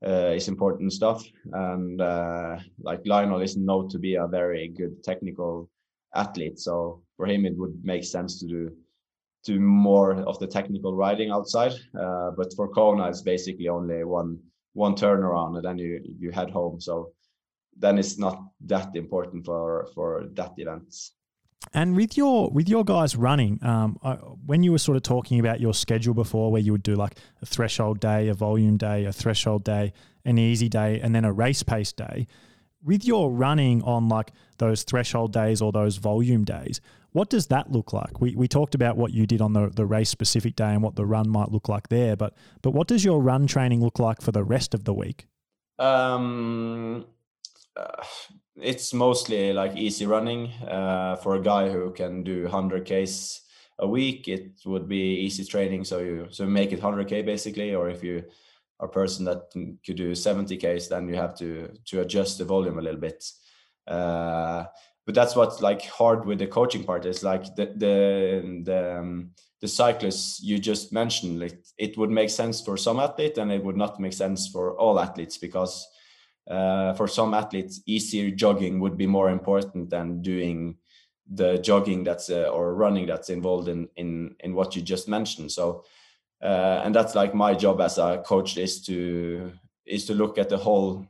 uh, 0.05 0.33
is 0.35 0.47
important 0.47 0.93
stuff. 0.93 1.23
And 1.53 2.01
uh, 2.01 2.57
like 2.81 3.01
Lionel 3.05 3.41
is 3.41 3.57
known 3.57 3.89
to 3.89 3.99
be 3.99 4.15
a 4.15 4.27
very 4.27 4.67
good 4.69 5.03
technical 5.03 5.69
athlete, 6.15 6.59
so 6.59 7.01
for 7.17 7.25
him 7.25 7.45
it 7.45 7.57
would 7.57 7.79
make 7.83 8.03
sense 8.03 8.39
to 8.39 8.47
do 8.47 8.71
do 9.43 9.59
more 9.59 10.21
of 10.27 10.37
the 10.37 10.45
technical 10.45 10.95
riding 10.95 11.31
outside. 11.31 11.73
Uh, 11.99 12.29
but 12.37 12.53
for 12.55 12.67
Kona, 12.67 13.09
it's 13.09 13.23
basically 13.23 13.69
only 13.69 14.03
one 14.03 14.39
one 14.73 14.95
turnaround 14.95 15.55
and 15.55 15.65
then 15.65 15.77
you 15.77 16.01
you 16.19 16.31
head 16.31 16.49
home. 16.49 16.79
So 16.79 17.11
then 17.77 17.97
it's 17.97 18.17
not 18.17 18.41
that 18.65 18.95
important 18.95 19.45
for 19.45 19.87
for 19.95 20.27
that 20.33 20.53
event. 20.57 20.93
And 21.73 21.95
with 21.95 22.17
your 22.17 22.49
with 22.49 22.67
your 22.67 22.83
guys 22.83 23.15
running, 23.15 23.63
um, 23.63 23.97
I, 24.03 24.13
when 24.15 24.63
you 24.63 24.71
were 24.71 24.79
sort 24.79 24.97
of 24.97 25.03
talking 25.03 25.39
about 25.39 25.61
your 25.61 25.73
schedule 25.73 26.13
before, 26.13 26.51
where 26.51 26.61
you 26.61 26.71
would 26.71 26.83
do 26.83 26.95
like 26.95 27.17
a 27.41 27.45
threshold 27.45 27.99
day, 27.99 28.27
a 28.27 28.33
volume 28.33 28.77
day, 28.77 29.05
a 29.05 29.13
threshold 29.13 29.63
day, 29.63 29.93
an 30.25 30.37
easy 30.37 30.69
day, 30.69 30.99
and 30.99 31.15
then 31.15 31.23
a 31.23 31.31
race 31.31 31.63
pace 31.63 31.93
day. 31.93 32.27
With 32.83 33.05
your 33.05 33.31
running 33.31 33.83
on 33.83 34.09
like 34.09 34.31
those 34.57 34.83
threshold 34.83 35.33
days 35.33 35.61
or 35.61 35.71
those 35.71 35.97
volume 35.97 36.43
days, 36.43 36.81
what 37.11 37.29
does 37.29 37.47
that 37.47 37.71
look 37.71 37.93
like? 37.93 38.19
We, 38.19 38.35
we 38.35 38.47
talked 38.47 38.73
about 38.73 38.97
what 38.97 39.13
you 39.13 39.27
did 39.27 39.39
on 39.39 39.53
the, 39.53 39.69
the 39.69 39.85
race 39.85 40.09
specific 40.09 40.55
day 40.55 40.73
and 40.73 40.81
what 40.81 40.95
the 40.95 41.05
run 41.05 41.29
might 41.29 41.51
look 41.51 41.69
like 41.69 41.89
there, 41.89 42.15
but 42.15 42.33
but 42.61 42.71
what 42.71 42.87
does 42.87 43.05
your 43.05 43.21
run 43.21 43.47
training 43.47 43.81
look 43.81 43.99
like 43.99 44.21
for 44.21 44.31
the 44.31 44.43
rest 44.43 44.73
of 44.73 44.83
the 44.83 44.93
week? 44.93 45.27
Um, 45.77 47.05
uh, 47.75 48.03
it's 48.57 48.93
mostly 48.93 49.53
like 49.53 49.75
easy 49.77 50.05
running. 50.05 50.51
Uh, 50.67 51.15
for 51.17 51.35
a 51.35 51.41
guy 51.41 51.69
who 51.69 51.91
can 51.91 52.23
do 52.23 52.43
100 52.43 52.85
k's 52.85 53.41
a 53.79 53.87
week 53.87 54.27
it 54.27 54.51
would 54.65 54.87
be 54.87 55.15
easy 55.15 55.43
training. 55.43 55.83
So 55.83 55.99
you 55.99 56.27
so 56.29 56.45
make 56.45 56.71
it 56.71 56.81
100k 56.81 57.25
basically 57.25 57.73
or 57.73 57.89
if 57.89 58.03
you 58.03 58.23
are 58.79 58.87
a 58.87 58.91
person 58.91 59.25
that 59.25 59.51
could 59.85 59.95
do 59.95 60.15
70 60.15 60.57
k's 60.57 60.87
then 60.87 61.07
you 61.07 61.15
have 61.15 61.35
to 61.37 61.69
to 61.85 62.01
adjust 62.01 62.37
the 62.37 62.45
volume 62.45 62.77
a 62.77 62.81
little 62.81 62.99
bit. 62.99 63.23
Uh, 63.87 64.65
but 65.05 65.15
that's 65.15 65.35
what's 65.35 65.61
like 65.61 65.83
hard 65.85 66.25
with 66.25 66.39
the 66.39 66.47
coaching 66.47 66.83
part 66.83 67.05
is 67.05 67.23
like 67.23 67.43
the 67.55 67.73
the 67.75 68.61
the, 68.63 68.99
um, 68.99 69.31
the 69.61 69.67
cyclists 69.67 70.41
you 70.43 70.59
just 70.59 70.93
mentioned 70.93 71.39
like 71.39 71.57
it 71.77 71.97
would 71.97 72.11
make 72.11 72.29
sense 72.29 72.61
for 72.61 72.77
some 72.77 72.99
athlete 72.99 73.37
and 73.37 73.51
it 73.51 73.63
would 73.63 73.77
not 73.77 73.99
make 73.99 74.13
sense 74.13 74.47
for 74.47 74.77
all 74.77 74.99
athletes 74.99 75.37
because 75.37 75.87
uh, 76.49 76.93
for 76.93 77.07
some 77.07 77.33
athletes, 77.33 77.81
easier 77.85 78.31
jogging 78.31 78.79
would 78.79 78.97
be 78.97 79.07
more 79.07 79.29
important 79.29 79.89
than 79.89 80.21
doing 80.21 80.77
the 81.33 81.57
jogging 81.59 82.03
that's 82.03 82.29
uh, 82.29 82.49
or 82.49 82.75
running 82.75 83.05
that's 83.05 83.29
involved 83.29 83.67
in 83.67 83.87
in 83.95 84.35
in 84.41 84.53
what 84.53 84.75
you 84.75 84.81
just 84.81 85.07
mentioned. 85.07 85.51
So, 85.51 85.85
uh, 86.43 86.81
and 86.83 86.93
that's 86.93 87.15
like 87.15 87.33
my 87.33 87.53
job 87.53 87.79
as 87.79 87.97
a 87.97 88.21
coach 88.25 88.57
is 88.57 88.81
to 88.85 89.51
is 89.85 90.05
to 90.05 90.13
look 90.13 90.37
at 90.37 90.49
the 90.49 90.57
whole, 90.57 91.05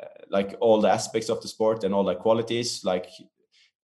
uh, 0.00 0.06
like 0.28 0.56
all 0.60 0.80
the 0.80 0.90
aspects 0.90 1.28
of 1.30 1.40
the 1.40 1.48
sport 1.48 1.84
and 1.84 1.94
all 1.94 2.04
the 2.04 2.14
qualities. 2.14 2.84
Like 2.84 3.06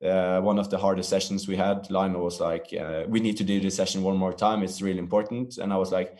uh, 0.04 0.40
one 0.40 0.58
of 0.58 0.70
the 0.70 0.78
hardest 0.78 1.08
sessions 1.08 1.46
we 1.46 1.56
had, 1.56 1.90
Lionel 1.90 2.24
was 2.24 2.40
like, 2.40 2.74
uh, 2.78 3.04
"We 3.08 3.20
need 3.20 3.36
to 3.36 3.44
do 3.44 3.60
this 3.60 3.76
session 3.76 4.02
one 4.02 4.16
more 4.16 4.34
time. 4.34 4.62
It's 4.62 4.82
really 4.82 4.98
important." 4.98 5.58
And 5.58 5.72
I 5.72 5.76
was 5.76 5.92
like 5.92 6.18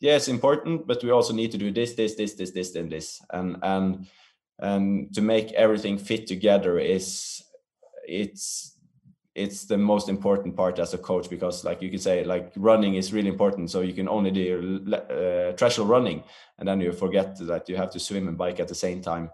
yeah, 0.00 0.16
it's 0.16 0.28
important, 0.28 0.86
but 0.86 1.02
we 1.02 1.10
also 1.10 1.32
need 1.32 1.52
to 1.52 1.58
do 1.58 1.70
this, 1.70 1.94
this, 1.94 2.14
this, 2.14 2.34
this, 2.34 2.50
this, 2.50 2.74
and 2.74 2.92
this, 2.92 3.22
and 3.30 3.56
and 3.62 4.06
and 4.58 5.14
to 5.14 5.20
make 5.20 5.52
everything 5.52 5.98
fit 5.98 6.26
together 6.26 6.78
is 6.78 7.42
it's 8.06 8.72
it's 9.34 9.66
the 9.66 9.76
most 9.76 10.08
important 10.08 10.56
part 10.56 10.78
as 10.78 10.94
a 10.94 10.98
coach 10.98 11.28
because 11.28 11.62
like 11.62 11.82
you 11.82 11.90
can 11.90 11.98
say 11.98 12.24
like 12.24 12.52
running 12.56 12.94
is 12.94 13.12
really 13.12 13.28
important. 13.28 13.70
So 13.70 13.82
you 13.82 13.92
can 13.92 14.08
only 14.08 14.30
do 14.30 14.82
uh, 14.94 15.54
threshold 15.56 15.90
running 15.90 16.24
and 16.58 16.66
then 16.66 16.80
you 16.80 16.90
forget 16.92 17.36
that 17.40 17.68
you 17.68 17.76
have 17.76 17.90
to 17.90 18.00
swim 18.00 18.28
and 18.28 18.38
bike 18.38 18.60
at 18.60 18.68
the 18.68 18.74
same 18.74 19.02
time. 19.02 19.30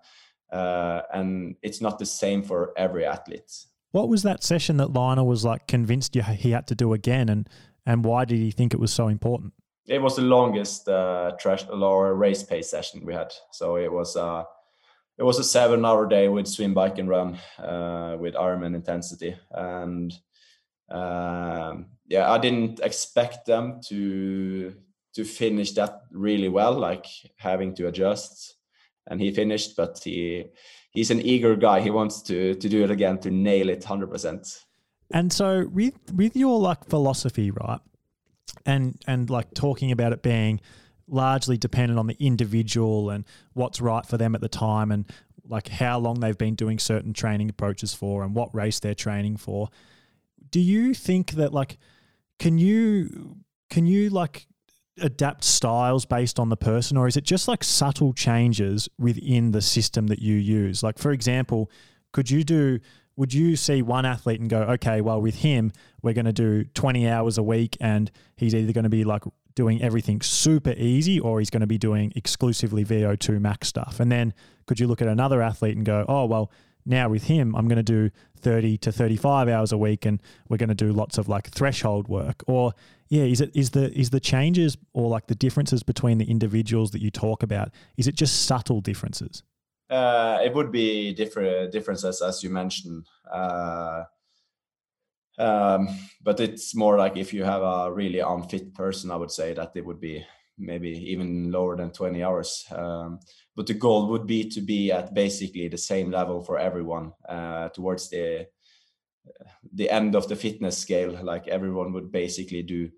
Uh, 0.50 1.02
and 1.14 1.54
it's 1.62 1.80
not 1.80 2.00
the 2.00 2.06
same 2.06 2.42
for 2.42 2.72
every 2.76 3.06
athlete. 3.06 3.52
What 3.92 4.08
was 4.08 4.24
that 4.24 4.42
session 4.42 4.76
that 4.78 4.92
lionel 4.92 5.26
was 5.26 5.44
like 5.44 5.68
convinced 5.68 6.16
you 6.16 6.22
he 6.22 6.50
had 6.50 6.66
to 6.66 6.74
do 6.74 6.92
again 6.92 7.28
and 7.28 7.48
and 7.86 8.04
why 8.04 8.24
did 8.24 8.38
he 8.38 8.50
think 8.50 8.74
it 8.74 8.80
was 8.80 8.92
so 8.92 9.06
important 9.06 9.52
it 9.86 10.00
was 10.00 10.16
the 10.16 10.22
longest 10.22 10.88
uh, 10.88 11.32
trash 11.38 11.64
or 11.68 12.14
race 12.14 12.42
pace 12.42 12.70
session 12.70 13.04
we 13.04 13.14
had. 13.14 13.32
So 13.50 13.76
it 13.76 13.92
was 13.92 14.16
uh, 14.16 14.44
it 15.18 15.24
was 15.24 15.38
a 15.38 15.44
seven 15.44 15.84
hour 15.84 16.06
day 16.06 16.28
with 16.28 16.46
swim, 16.46 16.74
bike, 16.74 16.98
and 16.98 17.08
run 17.08 17.38
uh, 17.58 18.16
with 18.18 18.34
Ironman 18.34 18.74
intensity. 18.74 19.36
And 19.50 20.12
um, 20.90 21.86
yeah, 22.06 22.30
I 22.30 22.38
didn't 22.38 22.80
expect 22.80 23.46
them 23.46 23.80
to 23.88 24.74
to 25.14 25.24
finish 25.24 25.72
that 25.72 26.02
really 26.10 26.48
well, 26.48 26.72
like 26.72 27.06
having 27.36 27.74
to 27.74 27.88
adjust. 27.88 28.56
And 29.08 29.20
he 29.20 29.32
finished, 29.32 29.76
but 29.76 30.00
he 30.02 30.44
he's 30.92 31.10
an 31.10 31.20
eager 31.20 31.56
guy. 31.56 31.80
He 31.80 31.90
wants 31.90 32.22
to 32.22 32.54
to 32.54 32.68
do 32.68 32.84
it 32.84 32.90
again 32.90 33.18
to 33.18 33.30
nail 33.30 33.68
it 33.68 33.84
hundred 33.84 34.10
percent. 34.10 34.64
And 35.12 35.32
so 35.32 35.66
with 35.72 35.94
with 36.14 36.36
your 36.36 36.58
like 36.60 36.88
philosophy, 36.88 37.50
right? 37.50 37.80
And 38.66 39.00
and 39.06 39.30
like 39.30 39.52
talking 39.54 39.92
about 39.92 40.12
it 40.12 40.22
being 40.22 40.60
largely 41.08 41.56
dependent 41.56 41.98
on 41.98 42.06
the 42.06 42.16
individual 42.18 43.10
and 43.10 43.24
what's 43.52 43.80
right 43.80 44.06
for 44.06 44.16
them 44.16 44.34
at 44.34 44.40
the 44.40 44.48
time 44.48 44.90
and 44.90 45.10
like 45.48 45.68
how 45.68 45.98
long 45.98 46.20
they've 46.20 46.38
been 46.38 46.54
doing 46.54 46.78
certain 46.78 47.12
training 47.12 47.50
approaches 47.50 47.92
for 47.92 48.22
and 48.22 48.34
what 48.34 48.54
race 48.54 48.80
they're 48.80 48.94
training 48.94 49.36
for. 49.36 49.68
Do 50.50 50.60
you 50.60 50.94
think 50.94 51.32
that 51.32 51.52
like 51.52 51.78
can 52.38 52.58
you 52.58 53.36
can 53.68 53.86
you 53.86 54.10
like 54.10 54.46
adapt 55.00 55.42
styles 55.42 56.04
based 56.04 56.38
on 56.38 56.48
the 56.48 56.56
person 56.56 56.96
or 56.96 57.08
is 57.08 57.16
it 57.16 57.24
just 57.24 57.48
like 57.48 57.64
subtle 57.64 58.12
changes 58.12 58.88
within 58.98 59.52
the 59.52 59.62
system 59.62 60.06
that 60.08 60.20
you 60.20 60.36
use? 60.36 60.82
Like 60.82 60.98
for 60.98 61.10
example 61.10 61.70
could 62.12 62.30
you 62.30 62.44
do 62.44 62.78
would 63.16 63.34
you 63.34 63.56
see 63.56 63.82
one 63.82 64.06
athlete 64.06 64.40
and 64.40 64.48
go, 64.48 64.62
okay, 64.62 65.00
well, 65.00 65.20
with 65.20 65.36
him, 65.36 65.72
we're 66.02 66.14
going 66.14 66.24
to 66.24 66.32
do 66.32 66.64
20 66.64 67.08
hours 67.08 67.38
a 67.38 67.42
week 67.42 67.76
and 67.80 68.10
he's 68.36 68.54
either 68.54 68.72
going 68.72 68.84
to 68.84 68.90
be 68.90 69.04
like 69.04 69.22
doing 69.54 69.82
everything 69.82 70.20
super 70.22 70.72
easy 70.76 71.20
or 71.20 71.38
he's 71.38 71.50
going 71.50 71.60
to 71.60 71.66
be 71.66 71.78
doing 71.78 72.12
exclusively 72.16 72.84
VO2 72.84 73.40
max 73.40 73.68
stuff? 73.68 74.00
And 74.00 74.10
then 74.10 74.32
could 74.66 74.80
you 74.80 74.86
look 74.86 75.02
at 75.02 75.08
another 75.08 75.42
athlete 75.42 75.76
and 75.76 75.84
go, 75.84 76.04
oh, 76.08 76.24
well, 76.24 76.50
now 76.84 77.08
with 77.08 77.24
him, 77.24 77.54
I'm 77.54 77.68
going 77.68 77.76
to 77.76 77.82
do 77.82 78.10
30 78.40 78.78
to 78.78 78.92
35 78.92 79.48
hours 79.48 79.72
a 79.72 79.78
week 79.78 80.04
and 80.04 80.20
we're 80.48 80.56
going 80.56 80.68
to 80.68 80.74
do 80.74 80.92
lots 80.92 81.18
of 81.18 81.28
like 81.28 81.50
threshold 81.50 82.08
work? 82.08 82.42
Or, 82.46 82.72
yeah, 83.08 83.24
is 83.24 83.40
it 83.40 83.50
is 83.54 83.70
the 83.70 83.92
is 83.96 84.10
the 84.10 84.20
changes 84.20 84.76
or 84.94 85.08
like 85.08 85.26
the 85.26 85.34
differences 85.34 85.82
between 85.82 86.18
the 86.18 86.30
individuals 86.30 86.90
that 86.92 87.02
you 87.02 87.10
talk 87.10 87.42
about, 87.42 87.70
is 87.96 88.08
it 88.08 88.16
just 88.16 88.46
subtle 88.46 88.80
differences? 88.80 89.42
Uh, 89.92 90.38
it 90.42 90.54
would 90.54 90.72
be 90.72 91.12
different 91.12 91.70
differences 91.70 92.22
as 92.22 92.42
you 92.42 92.48
mentioned. 92.48 93.06
Uh, 93.30 94.04
um, 95.38 95.86
but 96.22 96.40
it's 96.40 96.74
more 96.74 96.96
like 96.96 97.18
if 97.18 97.34
you 97.34 97.44
have 97.44 97.60
a 97.60 97.92
really 97.92 98.20
unfit 98.20 98.74
person, 98.74 99.10
I 99.10 99.16
would 99.16 99.30
say 99.30 99.52
that 99.52 99.72
it 99.74 99.84
would 99.84 100.00
be 100.00 100.24
maybe 100.56 100.90
even 101.12 101.52
lower 101.52 101.76
than 101.76 101.90
20 101.90 102.22
hours. 102.22 102.64
Um, 102.70 103.20
but 103.54 103.66
the 103.66 103.74
goal 103.74 104.08
would 104.08 104.26
be 104.26 104.48
to 104.50 104.62
be 104.62 104.90
at 104.90 105.12
basically 105.12 105.68
the 105.68 105.76
same 105.76 106.10
level 106.10 106.42
for 106.42 106.58
everyone 106.58 107.12
uh, 107.28 107.68
towards 107.68 108.08
the 108.08 108.46
the 109.74 109.90
end 109.90 110.14
of 110.14 110.26
the 110.28 110.36
fitness 110.36 110.78
scale. 110.78 111.18
Like 111.22 111.48
everyone 111.48 111.92
would 111.92 112.10
basically 112.10 112.62
do 112.62 112.90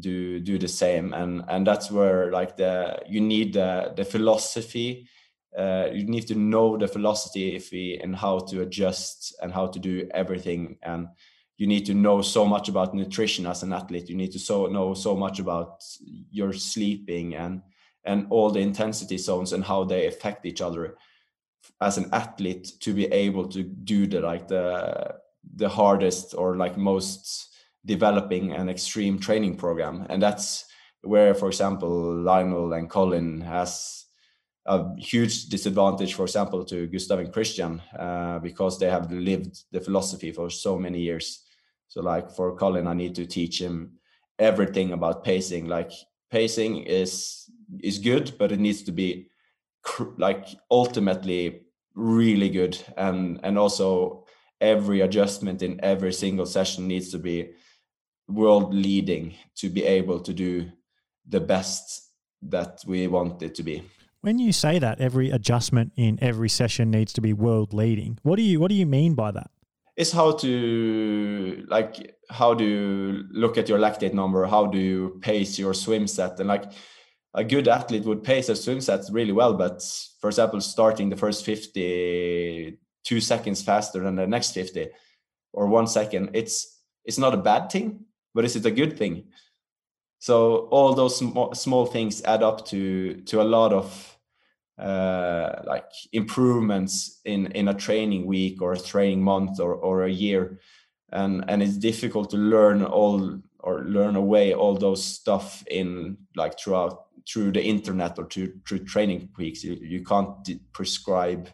do 0.00 0.40
do 0.40 0.58
the 0.58 0.68
same, 0.68 1.12
and 1.12 1.44
and 1.48 1.66
that's 1.66 1.90
where 1.90 2.32
like 2.32 2.56
the 2.56 2.98
you 3.06 3.20
need 3.20 3.52
the 3.52 3.92
the 3.94 4.04
philosophy 4.04 5.06
uh, 5.56 5.88
you 5.92 6.04
need 6.04 6.26
to 6.26 6.34
know 6.34 6.76
the 6.76 6.88
philosophy 6.88 8.00
and 8.02 8.16
how 8.16 8.40
to 8.40 8.62
adjust 8.62 9.34
and 9.40 9.52
how 9.52 9.66
to 9.68 9.78
do 9.78 10.08
everything. 10.12 10.76
And 10.82 11.08
you 11.56 11.66
need 11.66 11.86
to 11.86 11.94
know 11.94 12.22
so 12.22 12.44
much 12.44 12.68
about 12.68 12.94
nutrition 12.94 13.46
as 13.46 13.62
an 13.62 13.72
athlete. 13.72 14.08
You 14.08 14.16
need 14.16 14.32
to 14.32 14.38
so 14.38 14.66
know 14.66 14.94
so 14.94 15.14
much 15.14 15.38
about 15.38 15.84
your 16.30 16.52
sleeping 16.52 17.36
and 17.36 17.62
and 18.04 18.26
all 18.30 18.50
the 18.50 18.60
intensity 18.60 19.16
zones 19.16 19.52
and 19.52 19.64
how 19.64 19.84
they 19.84 20.06
affect 20.06 20.44
each 20.44 20.60
other. 20.60 20.96
As 21.80 21.96
an 21.96 22.10
athlete 22.12 22.72
to 22.80 22.92
be 22.92 23.06
able 23.06 23.48
to 23.48 23.62
do 23.62 24.06
the 24.06 24.20
like 24.20 24.48
the 24.48 25.14
the 25.56 25.68
hardest 25.68 26.34
or 26.36 26.56
like 26.56 26.76
most 26.76 27.54
developing 27.86 28.52
and 28.52 28.68
extreme 28.68 29.18
training 29.18 29.56
program. 29.56 30.06
And 30.10 30.20
that's 30.20 30.64
where 31.02 31.34
for 31.34 31.48
example 31.48 32.14
lionel 32.16 32.72
and 32.72 32.88
Collin 32.90 33.42
has 33.42 34.03
a 34.66 34.96
huge 34.96 35.46
disadvantage 35.46 36.14
for 36.14 36.22
example 36.22 36.64
to 36.64 36.86
gustav 36.86 37.18
and 37.18 37.32
kristian 37.32 37.80
uh, 37.98 38.38
because 38.38 38.78
they 38.78 38.88
have 38.88 39.12
lived 39.12 39.64
the 39.72 39.80
philosophy 39.80 40.32
for 40.32 40.50
so 40.50 40.78
many 40.78 41.00
years. 41.00 41.42
So 41.88 42.00
like 42.00 42.30
for 42.30 42.56
Collin 42.56 42.86
i 42.86 42.94
need 42.94 43.14
to 43.16 43.26
teach 43.26 43.60
him 43.60 43.98
everything 44.38 44.92
about 44.92 45.24
pacing. 45.24 45.66
Like 45.66 45.92
pacing 46.30 46.78
is 46.84 47.50
is 47.82 47.98
good 47.98 48.32
but 48.38 48.52
it 48.52 48.60
needs 48.60 48.82
to 48.84 48.92
be 48.92 49.28
like 50.16 50.46
ultimately 50.70 51.60
really 51.94 52.48
good. 52.48 52.78
And 52.96 53.40
and 53.42 53.58
also 53.58 54.24
every 54.60 55.02
adjustment 55.02 55.62
in 55.62 55.80
every 55.82 56.12
single 56.12 56.46
session 56.46 56.88
needs 56.88 57.10
to 57.10 57.18
be 57.18 57.50
world 58.28 58.72
leading 58.72 59.34
to 59.56 59.68
be 59.68 59.84
able 59.84 60.20
to 60.20 60.32
do 60.32 60.72
the 61.28 61.40
best 61.40 62.10
that 62.40 62.82
we 62.86 63.06
want 63.06 63.42
it 63.42 63.54
to 63.54 63.62
be 63.62 63.82
when 64.24 64.38
you 64.38 64.52
say 64.52 64.78
that 64.78 65.00
every 65.00 65.30
adjustment 65.30 65.92
in 65.96 66.18
every 66.22 66.48
session 66.48 66.90
needs 66.90 67.12
to 67.12 67.20
be 67.20 67.32
world 67.32 67.74
leading. 67.74 68.18
What 68.22 68.36
do 68.36 68.42
you 68.42 68.58
what 68.58 68.68
do 68.70 68.74
you 68.74 68.86
mean 68.86 69.14
by 69.14 69.30
that? 69.32 69.50
It's 69.96 70.12
how 70.12 70.32
to 70.32 71.64
like 71.68 72.16
how 72.30 72.54
do 72.54 72.64
you 72.64 73.24
look 73.30 73.58
at 73.58 73.68
your 73.68 73.78
lactate 73.78 74.14
number? 74.14 74.46
How 74.46 74.66
do 74.66 74.78
you 74.78 75.18
pace 75.20 75.58
your 75.58 75.74
swim 75.74 76.06
set? 76.06 76.40
And 76.40 76.48
like 76.48 76.64
a 77.34 77.44
good 77.44 77.68
athlete 77.68 78.04
would 78.04 78.24
pace 78.24 78.48
a 78.48 78.56
swim 78.56 78.80
set 78.80 79.00
really 79.10 79.32
well 79.32 79.54
but 79.54 79.82
for 80.20 80.28
example 80.30 80.60
starting 80.60 81.10
the 81.10 81.16
first 81.16 81.44
50 81.44 82.78
two 83.02 83.20
seconds 83.20 83.60
faster 83.60 84.00
than 84.00 84.14
the 84.14 84.26
next 84.26 84.52
50 84.52 84.88
or 85.52 85.66
one 85.66 85.88
second 85.88 86.30
it's 86.32 86.80
it's 87.04 87.18
not 87.18 87.34
a 87.34 87.44
bad 87.50 87.70
thing 87.70 88.06
but 88.34 88.44
is 88.44 88.56
it 88.56 88.66
a 88.66 88.70
good 88.70 88.98
thing? 88.98 89.24
So 90.18 90.68
all 90.70 90.94
those 90.94 91.18
sm- 91.18 91.52
small 91.54 91.86
things 91.86 92.22
add 92.22 92.42
up 92.42 92.66
to 92.66 93.20
to 93.26 93.42
a 93.42 93.44
lot 93.44 93.72
of 93.72 94.13
uh, 94.78 95.62
like 95.64 95.90
improvements 96.12 97.20
in 97.24 97.46
in 97.52 97.68
a 97.68 97.74
training 97.74 98.26
week 98.26 98.60
or 98.62 98.72
a 98.72 98.78
training 98.78 99.22
month 99.22 99.60
or 99.60 99.74
or 99.74 100.04
a 100.04 100.10
year. 100.10 100.60
And 101.12 101.44
and 101.48 101.62
it's 101.62 101.76
difficult 101.76 102.30
to 102.30 102.36
learn 102.36 102.82
all 102.82 103.40
or 103.60 103.84
learn 103.84 104.16
away 104.16 104.52
all 104.52 104.74
those 104.74 105.02
stuff 105.04 105.64
in 105.70 106.18
like 106.36 106.58
throughout 106.58 107.04
through 107.26 107.52
the 107.52 107.64
internet 107.64 108.18
or 108.18 108.26
through, 108.26 108.52
through 108.68 108.80
training 108.80 109.30
weeks. 109.38 109.64
You, 109.64 109.78
you 109.80 110.04
can't 110.04 110.48
prescribe 110.72 111.48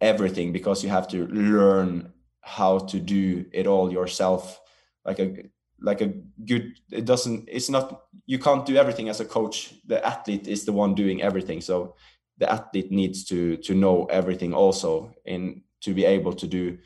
everything 0.00 0.52
because 0.52 0.82
you 0.84 0.90
have 0.90 1.08
to 1.08 1.26
learn 1.26 2.12
how 2.40 2.78
to 2.78 3.00
do 3.00 3.44
it 3.52 3.66
all 3.66 3.92
yourself. 3.92 4.60
Like 5.04 5.18
a 5.18 5.36
like 5.82 6.02
a 6.02 6.12
good 6.44 6.74
it 6.92 7.06
doesn't 7.06 7.48
it's 7.50 7.70
not 7.70 8.02
you 8.26 8.38
can't 8.38 8.66
do 8.66 8.76
everything 8.76 9.08
as 9.08 9.20
a 9.20 9.24
coach. 9.24 9.74
The 9.86 10.04
athlete 10.06 10.46
is 10.46 10.64
the 10.64 10.72
one 10.72 10.94
doing 10.94 11.22
everything. 11.22 11.60
So 11.60 11.96
the 12.40 12.50
athlete 12.50 12.90
needs 12.90 13.24
to 13.24 13.56
to 13.58 13.74
know 13.74 14.06
everything 14.06 14.52
also 14.52 15.14
in 15.24 15.62
to 15.82 15.94
be 15.94 16.04
able 16.04 16.32
to 16.32 16.46
do 16.46 16.78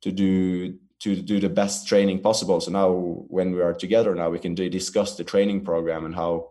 to 0.00 0.10
do 0.10 0.78
to 1.00 1.16
do 1.16 1.40
the 1.40 1.48
best 1.48 1.88
training 1.88 2.20
possible. 2.20 2.60
So 2.60 2.70
now 2.70 2.90
when 3.28 3.52
we 3.52 3.60
are 3.60 3.74
together 3.74 4.14
now 4.14 4.30
we 4.30 4.38
can 4.38 4.54
discuss 4.54 5.16
the 5.16 5.24
training 5.24 5.64
program 5.64 6.06
and 6.06 6.14
how 6.14 6.50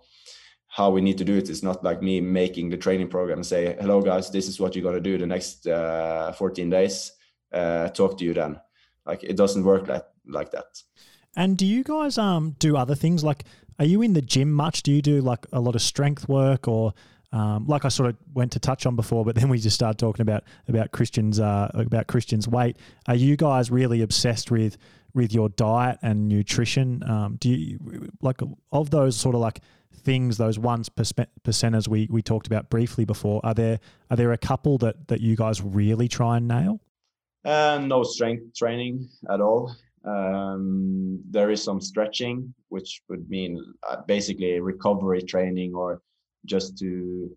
how 0.68 0.90
we 0.90 1.02
need 1.02 1.18
to 1.18 1.26
do 1.26 1.38
it. 1.38 1.50
It's 1.50 1.64
not 1.64 1.84
like 1.84 2.02
me 2.02 2.22
making 2.22 2.70
the 2.70 2.78
training 2.78 3.10
program 3.10 3.40
and 3.40 3.46
say 3.46 3.78
hello 3.80 4.02
guys 4.02 4.30
this 4.30 4.48
is 4.48 4.60
what 4.60 4.76
you're 4.76 4.84
going 4.84 5.02
to 5.02 5.10
do 5.10 5.18
the 5.18 5.26
next 5.26 5.68
uh, 5.68 6.34
14 6.34 6.70
days. 6.70 7.14
Uh, 7.52 7.90
talk 7.90 8.18
to 8.18 8.26
you 8.26 8.34
then. 8.34 8.60
Like 9.06 9.24
it 9.24 9.38
doesn't 9.38 9.64
work 9.64 9.88
like 9.88 10.06
like 10.28 10.52
that. 10.52 10.84
And 11.38 11.58
do 11.58 11.66
you 11.66 11.84
guys 11.86 12.18
um 12.18 12.56
do 12.60 12.76
other 12.76 12.96
things? 12.96 13.24
Like 13.24 13.46
are 13.80 13.86
you 13.86 14.02
in 14.02 14.12
the 14.14 14.22
gym 14.22 14.52
much? 14.52 14.84
Do 14.84 14.92
you 14.92 15.02
do 15.02 15.22
like 15.22 15.46
a 15.54 15.62
lot 15.62 15.76
of 15.76 15.82
strength 15.82 16.28
work 16.28 16.68
or 16.68 16.94
um, 17.32 17.66
like 17.66 17.86
I 17.86 17.90
sort 17.90 18.10
of 18.10 18.18
went 18.34 18.52
to 18.54 18.60
touch 18.60 18.86
on 18.86 18.96
before, 18.96 19.24
but 19.24 19.36
then 19.36 19.50
we 19.50 19.58
just 19.58 19.76
started 19.76 19.98
talking 19.98 20.22
about 20.22 20.44
about 20.68 20.92
Kristian's 20.92 21.40
uh, 21.40 21.72
about 21.74 22.08
Kristian's 22.08 22.48
weight. 22.48 22.78
Are 23.08 23.16
you 23.16 23.38
guys 23.38 23.72
really 23.72 24.02
obsessed 24.02 24.52
with 24.52 24.78
with 25.14 25.34
your 25.34 25.50
diet 25.50 26.00
and 26.02 26.28
nutrition? 26.28 27.04
Um, 27.10 27.38
do 27.40 27.50
you 27.50 28.10
like 28.22 28.42
of 28.72 28.90
those 28.90 29.16
sort 29.16 29.36
of 29.36 29.42
like 29.42 29.62
things, 29.94 30.38
those 30.38 30.60
ones 30.60 30.90
percenters 30.90 31.88
we 31.88 32.08
we 32.12 32.22
talked 32.22 32.48
about 32.48 32.70
briefly 32.70 33.06
before? 33.06 33.40
Are 33.44 33.54
there 33.54 33.80
are 34.10 34.18
there 34.18 34.34
a 34.34 34.38
couple 34.38 34.78
that 34.80 35.08
that 35.08 35.22
you 35.22 35.36
guys 35.36 35.62
really 35.62 36.08
try 36.08 36.38
and 36.38 36.48
nail? 36.48 36.82
Uh, 37.44 37.82
no 37.84 38.04
strength 38.04 38.56
training 38.56 39.10
at 39.30 39.42
all. 39.42 39.76
Um, 40.04 41.22
there 41.30 41.52
is 41.52 41.64
some 41.64 41.80
stretching, 41.80 42.54
which 42.70 43.02
would 43.08 43.30
mean 43.30 43.64
uh, 43.88 43.98
basically 44.08 44.60
recovery 44.60 45.22
training 45.22 45.74
or 45.76 46.02
just 46.46 46.78
to 46.78 47.36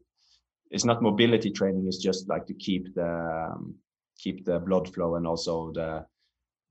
it's 0.70 0.84
not 0.84 1.02
mobility 1.02 1.50
training 1.50 1.86
it's 1.86 1.98
just 1.98 2.28
like 2.28 2.46
to 2.46 2.54
keep 2.54 2.94
the 2.94 3.50
um, 3.52 3.74
keep 4.18 4.44
the 4.44 4.58
blood 4.58 4.92
flow 4.92 5.16
and 5.16 5.26
also 5.26 5.72
the 5.72 6.04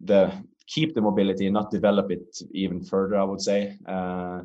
the 0.02 0.32
keep 0.68 0.96
the 0.96 1.02
mobility 1.02 1.46
and 1.46 1.54
not 1.54 1.72
develop 1.72 2.12
it 2.12 2.38
even 2.52 2.84
further 2.84 3.16
i 3.18 3.24
would 3.24 3.42
say 3.42 3.78
uh, 3.88 4.40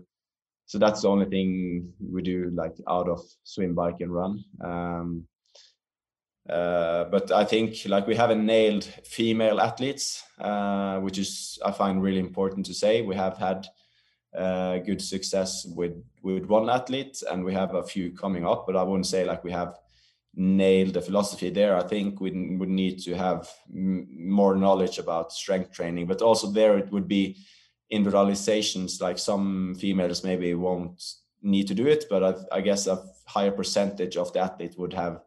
so 0.66 0.78
that's 0.78 1.03
the 1.03 1.09
only 1.09 1.26
thing 1.26 1.93
we 2.12 2.22
do 2.22 2.51
like 2.55 2.74
out 2.89 3.09
of 3.09 3.20
swim 3.45 3.74
bike 3.74 4.01
and 4.01 4.12
run 4.12 4.45
um, 4.62 5.26
uh, 6.49 7.05
but 7.05 7.30
I 7.30 7.45
think 7.45 7.76
like 7.86 8.07
we 8.07 8.16
haven't 8.16 8.45
nailed 8.45 8.84
female 9.05 9.61
athletes, 9.61 10.22
uh, 10.41 10.99
which 11.01 11.18
is 11.18 11.59
I 11.62 11.72
find 11.72 12.03
really 12.03 12.20
important 12.20 12.64
to 12.66 12.74
say. 12.74 13.03
We 13.03 13.14
have 13.16 13.36
had 13.36 13.66
uh, 14.39 14.78
good 14.78 15.03
success 15.03 15.66
with 15.76 15.95
with 16.22 16.47
one 16.47 16.70
athlete, 16.70 17.22
and 17.30 17.45
we 17.45 17.55
have 17.55 17.74
a 17.74 17.82
few 17.82 18.12
coming 18.12 18.47
up. 18.47 18.66
But 18.66 18.76
I 18.76 18.82
wouldn't 18.82 19.07
say 19.07 19.24
like 19.24 19.45
we 19.45 19.53
have 19.53 19.78
nailed 20.34 20.95
the 20.95 21.03
philosophy 21.03 21.51
there. 21.51 21.76
I 21.76 21.82
think 21.82 22.20
we 22.20 22.30
would 22.57 22.68
need 22.68 23.01
to 23.01 23.14
have 23.16 23.51
m- 23.74 24.07
more 24.28 24.55
knowledge 24.57 24.99
about 24.99 25.32
strength 25.32 25.72
training, 25.72 26.07
but 26.07 26.22
also 26.22 26.51
there 26.51 26.78
it 26.78 26.91
would 26.93 27.09
be 27.09 27.36
individualizations. 27.93 29.01
Like 29.01 29.18
some 29.18 29.74
females 29.74 30.24
maybe 30.24 30.55
won't 30.55 31.03
need 31.42 31.68
to 31.68 31.75
do 31.75 31.87
it, 31.87 32.04
but 32.11 32.22
I, 32.25 32.58
I 32.58 32.61
guess 32.61 32.87
a 32.87 33.04
higher 33.26 33.50
percentage 33.53 34.17
of 34.17 34.33
the 34.33 34.41
athlete 34.41 34.76
would 34.79 34.92
have 34.92 35.22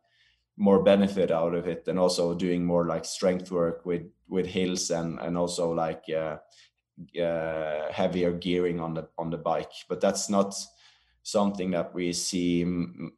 more 0.57 0.83
benefit 0.83 1.31
out 1.31 1.55
of 1.55 1.67
it, 1.67 1.87
and 1.87 1.97
also 1.97 2.35
doing 2.35 2.65
more 2.65 2.85
like 2.85 3.05
strength 3.05 3.51
work 3.51 3.85
with 3.85 4.03
with 4.27 4.45
hills 4.45 4.89
and 4.91 5.19
and 5.19 5.37
also 5.37 5.71
like 5.71 6.03
uh, 6.09 6.37
uh, 7.21 7.91
heavier 7.91 8.31
gearing 8.31 8.79
on 8.79 8.93
the 8.93 9.07
on 9.17 9.29
the 9.29 9.37
bike 9.37 9.71
but 9.89 10.01
that's 10.01 10.29
not 10.29 10.55
something 11.23 11.69
that 11.69 11.93
we 11.93 12.11
see. 12.13 12.65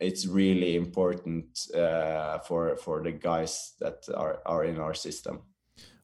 It's 0.01 0.27
really 0.27 0.75
important 0.75 1.45
uh, 1.73 2.39
for 2.39 2.75
for 2.75 3.01
the 3.01 3.13
guys 3.13 3.75
that 3.79 4.03
are 4.13 4.41
are 4.45 4.65
in 4.65 4.77
our 4.77 4.93
system. 4.93 5.43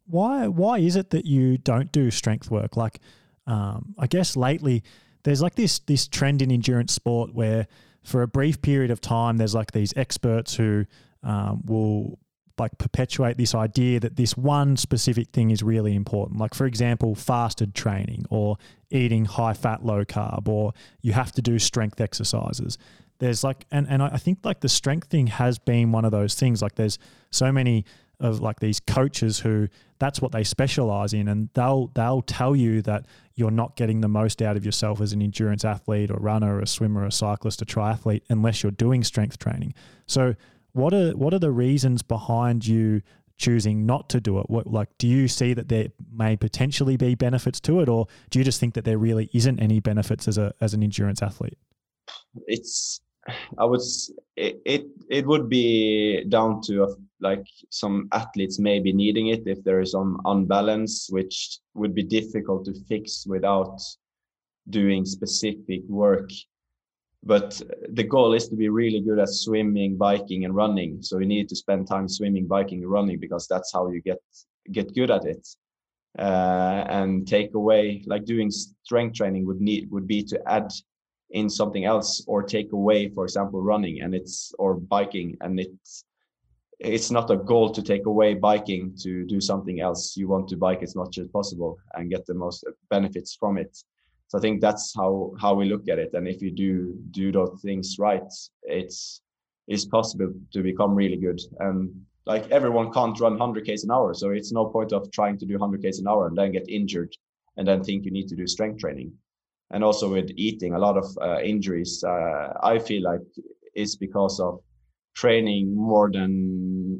Why 0.05 0.47
why 0.47 0.79
is 0.79 0.95
it 0.95 1.09
that 1.09 1.25
you 1.25 1.57
don't 1.57 1.91
do 1.91 2.09
strength 2.09 2.49
work? 2.49 2.77
Like 2.77 3.01
um, 3.49 3.95
i 3.97 4.07
guess 4.07 4.37
lately 4.37 4.83
there's 5.23 5.41
like 5.41 5.55
this 5.55 5.79
this 5.79 6.07
trend 6.07 6.41
in 6.41 6.51
endurance 6.51 6.93
sport 6.93 7.33
where 7.33 7.67
for 8.03 8.21
a 8.21 8.27
brief 8.27 8.61
period 8.61 8.91
of 8.91 9.01
time 9.01 9.37
there's 9.37 9.55
like 9.55 9.71
these 9.71 9.93
experts 9.97 10.55
who 10.55 10.85
um, 11.23 11.61
will 11.65 12.19
like 12.59 12.77
perpetuate 12.77 13.37
this 13.37 13.55
idea 13.55 13.99
that 13.99 14.15
this 14.15 14.37
one 14.37 14.77
specific 14.77 15.29
thing 15.29 15.51
is 15.51 15.63
really 15.63 15.95
important. 15.95 16.39
Like 16.39 16.53
for 16.53 16.65
example, 16.65 17.15
fasted 17.15 17.73
training 17.73 18.25
or 18.29 18.57
eating 18.89 19.25
high 19.25 19.53
fat, 19.53 19.85
low 19.85 20.05
carb, 20.05 20.47
or 20.47 20.73
you 21.01 21.13
have 21.13 21.31
to 21.33 21.41
do 21.41 21.59
strength 21.59 22.01
exercises. 22.01 22.77
There's 23.19 23.43
like 23.43 23.65
and, 23.71 23.87
and 23.89 24.01
I 24.01 24.17
think 24.17 24.39
like 24.43 24.61
the 24.61 24.69
strength 24.69 25.09
thing 25.09 25.27
has 25.27 25.59
been 25.59 25.91
one 25.91 26.05
of 26.05 26.11
those 26.11 26.35
things. 26.35 26.61
Like 26.61 26.75
there's 26.75 26.99
so 27.31 27.51
many 27.51 27.85
of 28.19 28.41
like 28.41 28.59
these 28.59 28.79
coaches 28.79 29.39
who 29.39 29.67
that's 29.97 30.21
what 30.21 30.31
they 30.31 30.43
specialize 30.43 31.13
in 31.13 31.27
and 31.27 31.49
they'll 31.53 31.87
they'll 31.93 32.21
tell 32.21 32.55
you 32.55 32.81
that 32.81 33.05
you're 33.35 33.51
not 33.51 33.75
getting 33.75 34.01
the 34.01 34.07
most 34.07 34.41
out 34.41 34.57
of 34.57 34.65
yourself 34.65 34.99
as 34.99 35.13
an 35.13 35.21
endurance 35.21 35.63
athlete 35.63 36.11
or 36.11 36.17
runner 36.17 36.57
or 36.57 36.59
a 36.59 36.67
swimmer 36.67 37.01
or 37.01 37.05
a 37.05 37.11
cyclist 37.11 37.61
or 37.61 37.65
triathlete 37.65 38.21
unless 38.29 38.61
you're 38.61 38.71
doing 38.71 39.03
strength 39.03 39.39
training. 39.39 39.73
So 40.07 40.35
what 40.73 40.93
are 40.93 41.11
what 41.11 41.33
are 41.33 41.39
the 41.39 41.51
reasons 41.51 42.01
behind 42.01 42.65
you 42.65 43.01
choosing 43.37 43.85
not 43.85 44.09
to 44.09 44.19
do 44.19 44.39
it? 44.39 44.49
What 44.49 44.67
like 44.67 44.89
do 44.97 45.07
you 45.07 45.27
see 45.27 45.53
that 45.53 45.69
there 45.69 45.87
may 46.11 46.35
potentially 46.35 46.97
be 46.97 47.15
benefits 47.15 47.59
to 47.61 47.79
it, 47.79 47.89
or 47.89 48.07
do 48.29 48.39
you 48.39 48.45
just 48.45 48.59
think 48.59 48.73
that 48.75 48.85
there 48.85 48.97
really 48.97 49.29
isn't 49.33 49.59
any 49.59 49.79
benefits 49.79 50.27
as 50.27 50.37
a 50.37 50.53
as 50.61 50.73
an 50.73 50.83
endurance 50.83 51.21
athlete? 51.23 51.57
It's 52.47 53.01
I 53.57 53.65
would 53.65 53.81
it, 54.35 54.61
it 54.65 54.85
it 55.09 55.25
would 55.25 55.49
be 55.49 56.23
down 56.25 56.61
to 56.63 56.83
uh, 56.83 56.93
like 57.19 57.45
some 57.69 58.07
athletes 58.11 58.59
maybe 58.59 58.93
needing 58.93 59.27
it 59.27 59.43
if 59.45 59.63
there 59.63 59.81
is 59.81 59.91
some 59.91 60.19
unbalance, 60.25 61.07
which 61.09 61.59
would 61.73 61.93
be 61.93 62.03
difficult 62.03 62.65
to 62.65 62.73
fix 62.87 63.25
without 63.27 63.79
doing 64.69 65.05
specific 65.05 65.81
work. 65.87 66.29
But 67.23 67.61
the 67.89 68.03
goal 68.03 68.33
is 68.33 68.47
to 68.47 68.55
be 68.55 68.69
really 68.69 69.01
good 69.01 69.19
at 69.19 69.29
swimming, 69.29 69.97
biking, 69.97 70.45
and 70.45 70.55
running. 70.55 71.01
So 71.01 71.19
you 71.19 71.27
need 71.27 71.49
to 71.49 71.55
spend 71.55 71.87
time 71.87 72.07
swimming, 72.07 72.47
biking, 72.47 72.83
and 72.83 72.91
running 72.91 73.19
because 73.19 73.47
that's 73.47 73.73
how 73.73 73.89
you 73.89 74.01
get 74.01 74.19
get 74.71 74.93
good 74.95 75.11
at 75.11 75.25
it. 75.25 75.47
Uh, 76.17 76.85
and 76.89 77.27
take 77.27 77.53
away 77.53 78.03
like 78.07 78.25
doing 78.25 78.49
strength 78.49 79.15
training 79.15 79.45
would 79.45 79.61
need 79.61 79.89
would 79.91 80.07
be 80.07 80.23
to 80.23 80.41
add 80.47 80.71
in 81.31 81.49
something 81.49 81.85
else 81.85 82.23
or 82.27 82.41
take 82.41 82.71
away 82.71 83.09
for 83.09 83.23
example 83.23 83.61
running 83.61 84.01
and 84.01 84.15
it's 84.15 84.51
or 84.57 84.75
biking 84.75 85.37
and 85.41 85.59
it's 85.59 86.03
it's 86.79 87.11
not 87.11 87.29
a 87.29 87.37
goal 87.37 87.69
to 87.69 87.83
take 87.83 88.05
away 88.05 88.33
biking 88.33 88.95
to 88.97 89.25
do 89.25 89.39
something 89.39 89.81
else 89.81 90.17
you 90.17 90.27
want 90.27 90.47
to 90.47 90.57
bike 90.57 90.81
as 90.81 90.95
much 90.95 91.17
as 91.17 91.27
possible 91.27 91.77
and 91.93 92.09
get 92.09 92.25
the 92.25 92.33
most 92.33 92.65
benefits 92.89 93.35
from 93.35 93.57
it 93.57 93.77
so 94.29 94.37
i 94.37 94.41
think 94.41 94.61
that's 94.61 94.93
how 94.95 95.33
how 95.41 95.53
we 95.53 95.65
look 95.65 95.89
at 95.89 95.99
it. 95.99 96.11
And 96.13 96.27
if 96.27 96.41
you 96.41 96.51
do 96.51 96.95
do 97.11 97.31
those 97.31 97.59
things 97.61 97.97
right 97.99 98.31
it's 98.63 99.21
it's 99.67 99.85
possible 99.85 100.33
to 100.53 100.63
become 100.63 100.95
really 100.95 101.17
good. 101.17 101.39
And 101.59 102.05
like 102.25 102.49
everyone 102.49 102.91
can't 102.91 103.19
run 103.19 103.37
100 103.37 103.65
k's 103.65 103.83
an 103.83 103.91
hour. 103.91 104.13
So 104.13 104.31
it's 104.31 104.51
no 104.51 104.65
point 104.65 104.93
of 104.93 105.11
trying 105.11 105.37
to 105.39 105.45
do 105.45 105.57
100 105.57 105.81
k's 105.81 105.99
an 105.99 106.07
hour 106.07 106.27
and 106.27 106.37
then 106.37 106.51
get 106.51 106.69
injured 106.69 107.15
and 107.57 107.67
then 107.67 107.83
think 107.83 108.05
you 108.05 108.11
need 108.11 108.27
to 108.29 108.35
do 108.35 108.47
strength 108.47 108.79
training. 108.79 109.11
And 109.71 109.83
also 109.83 110.11
with 110.11 110.31
eating 110.35 110.73
a 110.73 110.79
lot 110.79 110.97
of 110.97 111.05
uh, 111.21 111.39
injuries 111.41 112.03
uh, 112.03 112.53
i 112.63 112.79
feel 112.79 113.03
like 113.03 113.21
is 113.75 113.95
because 113.95 114.39
of 114.39 114.59
training 115.15 115.75
more 115.75 116.09
than 116.11 116.31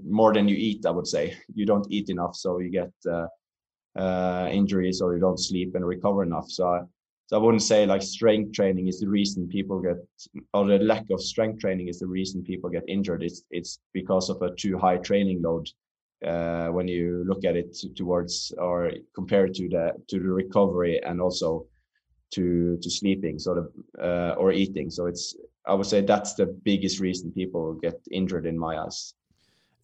more 0.10 0.34
than 0.34 0.48
you 0.48 0.56
eat 0.56 0.86
i 0.86 0.92
would 0.92 1.08
say. 1.08 1.36
You 1.54 1.66
don't 1.66 1.92
eat 1.92 2.10
enough 2.10 2.36
so 2.36 2.60
you 2.60 2.72
get 2.72 2.94
uh, 3.08 3.28
uh 3.96 4.48
injuries 4.52 5.02
or 5.02 5.14
you 5.16 5.20
don't 5.20 5.40
sleep 5.40 5.76
and 5.76 5.86
recover 5.86 6.24
enough. 6.24 6.50
So 6.50 6.88
so 7.30 7.38
I 7.38 7.40
wouldn't 7.40 7.62
say 7.62 7.86
like 7.86 8.02
strength 8.02 8.54
training 8.54 8.88
is 8.88 9.00
the 9.00 9.08
reason 9.08 9.48
people 9.48 9.80
get, 9.80 9.98
or 10.52 10.66
the 10.66 10.80
lack 10.80 11.06
of 11.12 11.22
strength 11.22 11.60
training 11.60 11.88
is 11.88 12.00
the 12.00 12.08
reason 12.08 12.42
people 12.42 12.72
get 12.72 12.84
injured. 12.88 13.22
It's 13.22 13.44
it's 13.52 13.78
because 13.94 14.32
of 14.32 14.42
a 14.42 14.56
too 14.56 14.80
high 14.80 14.98
training 14.98 15.44
load. 15.44 15.70
Uh, 16.26 16.70
when 16.70 16.88
you 16.88 17.24
look 17.28 17.46
at 17.46 17.56
it 17.56 17.78
towards 17.96 18.52
or 18.58 18.92
compared 19.14 19.54
to 19.54 19.70
the 19.70 19.94
to 20.08 20.18
the 20.18 20.28
recovery 20.28 21.00
and 21.04 21.22
also 21.22 21.68
to 22.32 22.78
to 22.82 22.90
sleeping 22.90 23.38
sort 23.38 23.60
of 23.60 23.72
uh, 24.02 24.34
or 24.38 24.52
eating 24.52 24.90
so 24.90 25.06
it's 25.06 25.38
i 25.66 25.74
would 25.74 25.86
say 25.86 26.02
that's 26.02 26.34
the 26.34 26.46
biggest 26.66 27.00
reason 27.00 27.32
people 27.32 27.74
get 27.76 27.96
injured 28.12 28.46
in 28.46 28.60
my 28.60 28.78
eyes 28.78 29.14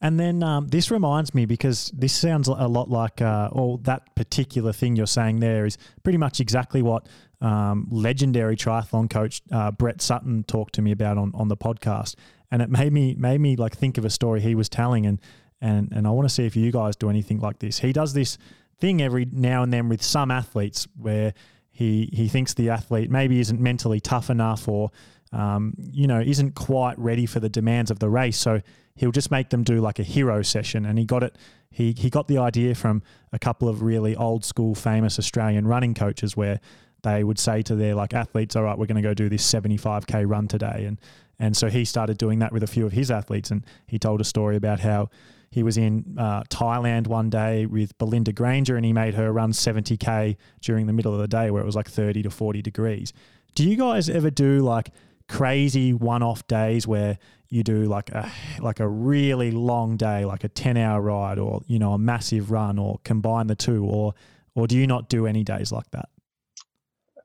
and 0.02 0.20
then 0.20 0.44
um, 0.44 0.68
this 0.68 0.92
reminds 0.92 1.34
me 1.34 1.46
because 1.46 1.92
this 1.96 2.14
sounds 2.14 2.48
a 2.48 2.68
lot 2.68 2.90
like, 2.90 3.22
uh, 3.22 3.50
or 3.52 3.80
that 3.84 4.14
particular 4.16 4.74
thing 4.74 4.96
you're 4.96 5.08
saying 5.08 5.40
there 5.40 5.66
is 5.66 5.78
pretty 6.04 6.18
much 6.18 6.40
exactly 6.40 6.82
what 6.82 7.08
um, 7.46 7.88
legendary 7.92 8.58
triathlon 8.58 9.08
coach 9.08 9.44
uh, 9.52 9.70
Brett 9.70 10.02
Sutton 10.02 10.44
talked 10.46 10.74
to 10.76 10.82
me 10.82 10.92
about 10.92 11.20
on, 11.20 11.32
on 11.36 11.48
the 11.48 11.56
podcast, 11.56 12.16
and 12.50 12.60
it 12.60 12.72
made 12.72 12.92
me 12.92 13.14
made 13.16 13.40
me 13.40 13.56
like 13.56 13.78
think 13.78 14.00
of 14.00 14.06
a 14.06 14.10
story 14.10 14.42
he 14.42 14.56
was 14.56 14.68
telling, 14.68 15.06
and 15.06 15.22
and 15.62 15.92
and 15.92 16.08
I 16.08 16.10
want 16.10 16.28
to 16.28 16.34
see 16.34 16.48
if 16.48 16.56
you 16.56 16.72
guys 16.72 16.96
do 16.96 17.08
anything 17.08 17.40
like 17.40 17.60
this. 17.60 17.78
He 17.80 17.94
does 17.94 18.14
this 18.14 18.40
thing 18.80 19.00
every 19.00 19.28
now 19.32 19.62
and 19.62 19.72
then 19.72 19.90
with 19.90 20.02
some 20.02 20.32
athletes 20.32 20.88
where 20.98 21.36
he 21.72 22.10
he 22.12 22.28
thinks 22.28 22.56
the 22.56 22.72
athlete 22.72 23.12
maybe 23.12 23.40
isn't 23.40 23.62
mentally 23.62 24.00
tough 24.00 24.32
enough 24.32 24.68
or 24.68 24.90
um, 25.32 25.76
you 25.78 26.08
know 26.08 26.20
isn't 26.20 26.56
quite 26.56 26.98
ready 26.98 27.28
for 27.28 27.40
the 27.40 27.50
demands 27.50 27.92
of 27.92 28.00
the 28.00 28.10
race. 28.10 28.40
So 28.40 28.64
he'll 28.96 29.12
just 29.12 29.30
make 29.30 29.50
them 29.50 29.64
do 29.64 29.82
like 29.82 30.00
a 30.00 30.04
hero 30.04 30.42
session. 30.42 30.84
And 30.84 30.98
he 30.98 31.06
got 31.06 31.22
it 31.22 31.38
he 31.70 31.94
he 31.96 32.10
got 32.10 32.28
the 32.28 32.40
idea 32.40 32.74
from 32.74 33.04
a 33.32 33.38
couple 33.38 33.70
of 33.70 33.84
really 33.84 34.16
old 34.16 34.44
school 34.44 34.74
famous 34.74 35.20
Australian 35.20 35.68
running 35.68 35.94
coaches 35.94 36.36
where 36.36 36.60
they 37.06 37.24
would 37.24 37.40
say 37.40 37.62
to 37.62 37.76
their 37.76 37.96
like 37.96 38.14
athletes 38.14 38.56
all 38.56 38.64
right 38.64 38.78
we're 38.78 38.86
going 38.86 39.02
to 39.02 39.08
go 39.08 39.14
do 39.14 39.30
this 39.30 39.46
75k 39.54 40.28
run 40.28 40.48
today 40.48 40.86
and 40.86 41.00
and 41.40 41.56
so 41.56 41.70
he 41.70 41.84
started 41.86 42.18
doing 42.18 42.40
that 42.40 42.52
with 42.52 42.64
a 42.64 42.68
few 42.68 42.86
of 42.86 42.94
his 42.94 43.12
athletes 43.12 43.52
and 43.52 43.66
he 43.88 44.00
told 44.00 44.22
a 44.22 44.24
story 44.24 44.56
about 44.56 44.80
how 44.80 45.10
he 45.52 45.64
was 45.64 45.78
in 45.78 46.16
uh, 46.18 46.44
Thailand 46.50 47.08
one 47.08 47.30
day 47.30 47.66
with 47.66 47.98
Belinda 47.98 48.34
Granger 48.34 48.76
and 48.76 48.86
he 48.86 48.92
made 48.92 49.14
her 49.14 49.32
run 49.32 49.52
70k 49.52 50.36
during 50.62 50.86
the 50.86 50.94
middle 50.94 51.14
of 51.14 51.20
the 51.20 51.28
day 51.28 51.50
where 51.50 51.62
it 51.62 51.66
was 51.66 51.76
like 51.76 51.90
30 51.90 52.24
to 52.24 52.30
40 52.30 52.62
degrees. 52.62 53.14
Do 53.54 53.70
you 53.70 53.78
guys 53.78 54.10
ever 54.10 54.30
do 54.30 54.60
like 54.60 54.90
crazy 55.30 55.94
one-off 55.94 56.46
days 56.48 56.88
where 56.88 57.18
you 57.50 57.64
do 57.64 57.86
like 57.86 58.10
a 58.10 58.30
like 58.60 58.80
a 58.80 58.88
really 58.88 59.52
long 59.52 59.98
day 59.98 60.26
like 60.26 60.44
a 60.44 60.50
10-hour 60.50 61.02
ride 61.02 61.40
or 61.40 61.62
you 61.68 61.80
know 61.80 61.94
a 61.94 61.98
massive 61.98 62.52
run 62.52 62.78
or 62.78 63.00
combine 63.04 63.48
the 63.48 63.56
two 63.56 63.86
or 63.86 64.14
or 64.56 64.68
do 64.68 64.78
you 64.78 64.88
not 64.88 65.10
do 65.10 65.26
any 65.26 65.44
days 65.44 65.72
like 65.72 65.90
that? 65.92 66.10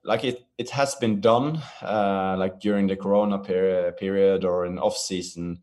Like 0.05 0.25
it 0.25 0.45
it 0.57 0.71
has 0.71 0.95
been 0.95 1.21
done 1.21 1.61
uh, 1.83 2.37
like 2.39 2.61
during 2.61 2.87
the 2.87 2.97
corona 2.97 3.39
period 3.39 3.97
period 3.97 4.45
or 4.45 4.67
in 4.67 4.79
off 4.79 4.97
season 4.97 5.61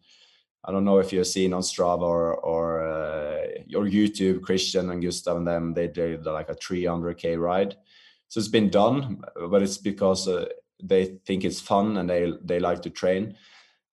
I 0.68 0.72
don't 0.72 0.84
know 0.84 1.00
if 1.00 1.14
you've 1.14 1.26
seen 1.26 1.54
on 1.54 1.62
Strava 1.62 2.02
or 2.02 2.36
or 2.36 2.86
uh, 2.86 3.48
your 3.66 3.86
YouTube, 3.86 4.42
Kristian 4.42 4.92
and 4.92 5.02
Gustav 5.02 5.38
and 5.38 5.48
them, 5.48 5.74
they 5.74 5.88
did 5.88 6.26
like 6.26 6.50
a 6.50 6.56
300k 6.56 7.40
ride. 7.40 7.78
So 8.28 8.40
it's 8.40 8.50
been 8.50 8.70
done, 8.70 9.22
but 9.50 9.62
it's 9.62 9.78
because 9.78 10.28
uh, 10.28 10.48
they 10.84 11.20
think 11.26 11.46
it's 11.46 11.62
fun 11.62 11.96
and 11.98 12.10
they 12.10 12.34
they 12.44 12.60
like 12.60 12.82
to 12.82 12.90
train. 12.90 13.38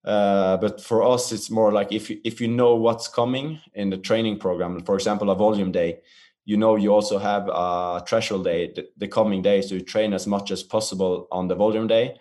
Uh, 0.03 0.57
but 0.57 0.81
for 0.81 1.01
us, 1.01 1.31
it's 1.31 1.49
more 1.49 1.71
like 1.71 1.93
if 1.93 2.11
if 2.11 2.41
you 2.41 2.49
know 2.49 2.75
what's 2.75 3.07
coming 3.07 3.61
in 3.73 3.89
the 3.89 3.97
training 3.97 4.37
program, 4.37 4.83
for 4.83 4.95
example, 4.95 5.29
a 5.29 5.35
volume 5.35 5.71
day, 5.71 6.01
you 6.45 6.57
know 6.57 6.75
you 6.75 6.93
also 6.93 7.17
have 7.17 7.49
a 7.51 8.03
threshold 8.07 8.45
day 8.45 8.71
the, 8.75 8.87
the 8.97 9.07
coming 9.07 9.41
day, 9.41 9.61
so 9.61 9.75
you 9.75 9.81
train 9.81 10.13
as 10.13 10.27
much 10.27 10.51
as 10.51 10.63
possible 10.63 11.27
on 11.31 11.47
the 11.47 11.55
volume 11.55 11.87
day 11.87 12.15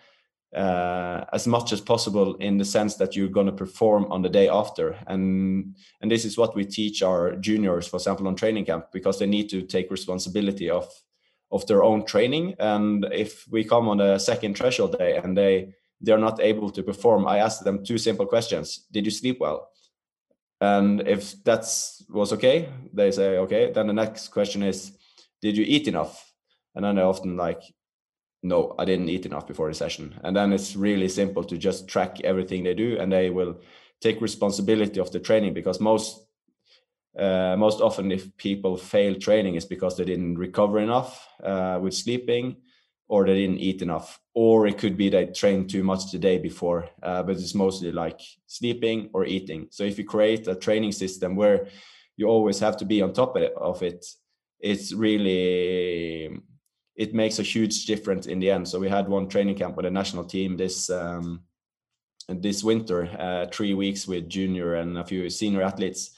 uh, 0.55 1.25
as 1.33 1.47
much 1.47 1.73
as 1.73 1.81
possible 1.81 2.37
in 2.37 2.59
the 2.59 2.65
sense 2.65 2.95
that 2.95 3.17
you're 3.17 3.29
going 3.29 3.47
to 3.47 3.53
perform 3.53 4.11
on 4.11 4.23
the 4.23 4.29
day 4.29 4.49
after. 4.49 4.97
And 5.07 5.75
and 6.01 6.11
this 6.11 6.25
is 6.25 6.39
what 6.39 6.55
we 6.55 6.65
teach 6.65 7.03
our 7.03 7.37
juniors 7.37 7.89
for 7.89 7.97
example 7.97 8.29
on 8.29 8.37
training 8.37 8.65
camp 8.67 8.87
because 8.93 9.19
they 9.19 9.27
need 9.27 9.49
to 9.51 9.63
take 9.63 9.91
responsibility 9.91 10.71
of 10.71 10.89
of 11.51 11.67
their 11.67 11.83
own 11.83 12.05
training. 12.05 12.55
And 12.59 13.05
if 13.13 13.47
we 13.51 13.65
come 13.65 13.89
on 13.89 14.01
a 14.01 14.19
second 14.19 14.57
threshold 14.57 14.97
day 14.99 15.17
and 15.17 15.37
they 15.37 15.75
they're 16.01 16.19
not 16.19 16.41
able 16.41 16.71
to 16.71 16.83
perform 16.83 17.27
i 17.27 17.39
ask 17.39 17.65
them 17.65 17.85
two 17.85 17.99
simple 17.99 18.27
questions. 18.27 18.87
Did 18.93 19.05
you 19.05 19.11
sleep 19.11 19.41
well 19.41 19.71
and 20.61 21.07
if 21.07 21.43
that's 21.45 22.05
was 22.09 22.33
okay 22.33 22.69
they 22.93 23.11
say 23.11 23.39
okay. 23.39 23.73
Then 23.73 23.87
the 23.87 23.93
next 23.93 24.29
question 24.29 24.63
is 24.63 24.93
did 25.43 25.57
you 25.57 25.65
eat 25.67 25.89
enough? 25.89 26.33
And 26.75 26.85
then 26.85 26.97
they 26.97 27.03
often 27.03 27.37
like 27.37 27.63
no, 28.43 28.75
I 28.79 28.85
didn't 28.85 29.09
eat 29.09 29.25
enough 29.25 29.47
before 29.47 29.69
the 29.69 29.75
session. 29.75 30.21
And 30.23 30.37
then 30.37 30.53
it's 30.53 30.77
really 30.77 31.09
simple 31.09 31.45
to 31.45 31.57
just 31.57 31.89
track 31.89 32.21
everything 32.21 32.63
they 32.63 32.75
do 32.75 32.99
and 33.01 33.11
they 33.11 33.31
will 33.31 33.59
take 34.03 34.21
responsibility 34.21 35.01
of 35.01 35.11
the 35.11 35.19
training 35.19 35.55
because 35.55 35.81
most 35.81 36.21
uh, 37.19 37.57
most 37.57 37.81
often 37.81 38.11
if 38.11 38.37
people 38.37 38.77
fail 38.77 39.15
training 39.15 39.55
is 39.55 39.65
because 39.65 39.97
they 39.97 40.05
didn't 40.05 40.37
recover 40.37 40.81
enough 40.81 41.29
uh, 41.43 41.79
with 41.81 41.95
sleeping 41.95 42.57
or 43.09 43.27
they 43.27 43.35
didn't 43.35 43.59
eat 43.59 43.83
enough 43.83 44.19
or 44.35 44.67
it 44.67 44.79
could 44.79 44.97
be 44.97 45.09
they 45.09 45.27
trained 45.27 45.69
too 45.69 45.85
much 45.85 46.11
the 46.11 46.19
day 46.19 46.39
before 46.39 46.89
uh, 47.03 47.23
but 47.23 47.37
it's 47.37 47.55
mostly 47.55 47.93
like 47.93 48.21
sleeping 48.47 49.11
or 49.13 49.25
eating 49.25 49.67
so 49.71 49.85
if 49.85 49.99
you 49.99 50.05
create 50.05 50.47
a 50.49 50.55
training 50.55 50.93
system 50.93 51.37
where 51.37 51.67
you 52.17 52.27
always 52.27 52.59
have 52.59 52.77
to 52.77 52.85
be 52.85 53.03
on 53.03 53.13
top 53.13 53.37
of 53.57 53.83
it 53.83 54.05
it's 54.61 54.93
really 54.93 56.41
it 56.97 57.15
makes 57.15 57.39
a 57.39 57.43
huge 57.43 57.87
difference 57.87 58.27
in 58.27 58.39
the 58.39 58.51
end. 58.51 58.69
So 58.69 58.79
we 58.79 58.89
had 58.89 59.09
one 59.09 59.29
training 59.29 59.57
camp 59.57 59.77
with 59.77 59.85
the 59.85 59.91
national 59.91 60.25
team 60.25 60.57
this 60.57 60.91
um, 60.91 61.43
this 62.29 62.65
winter, 62.65 63.05
uh, 63.19 63.47
three 63.53 63.75
weeks 63.75 64.09
with 64.09 64.31
junior 64.31 64.77
and 64.77 64.97
a 64.97 65.05
few 65.05 65.29
senior 65.29 65.63
athletes. 65.63 66.11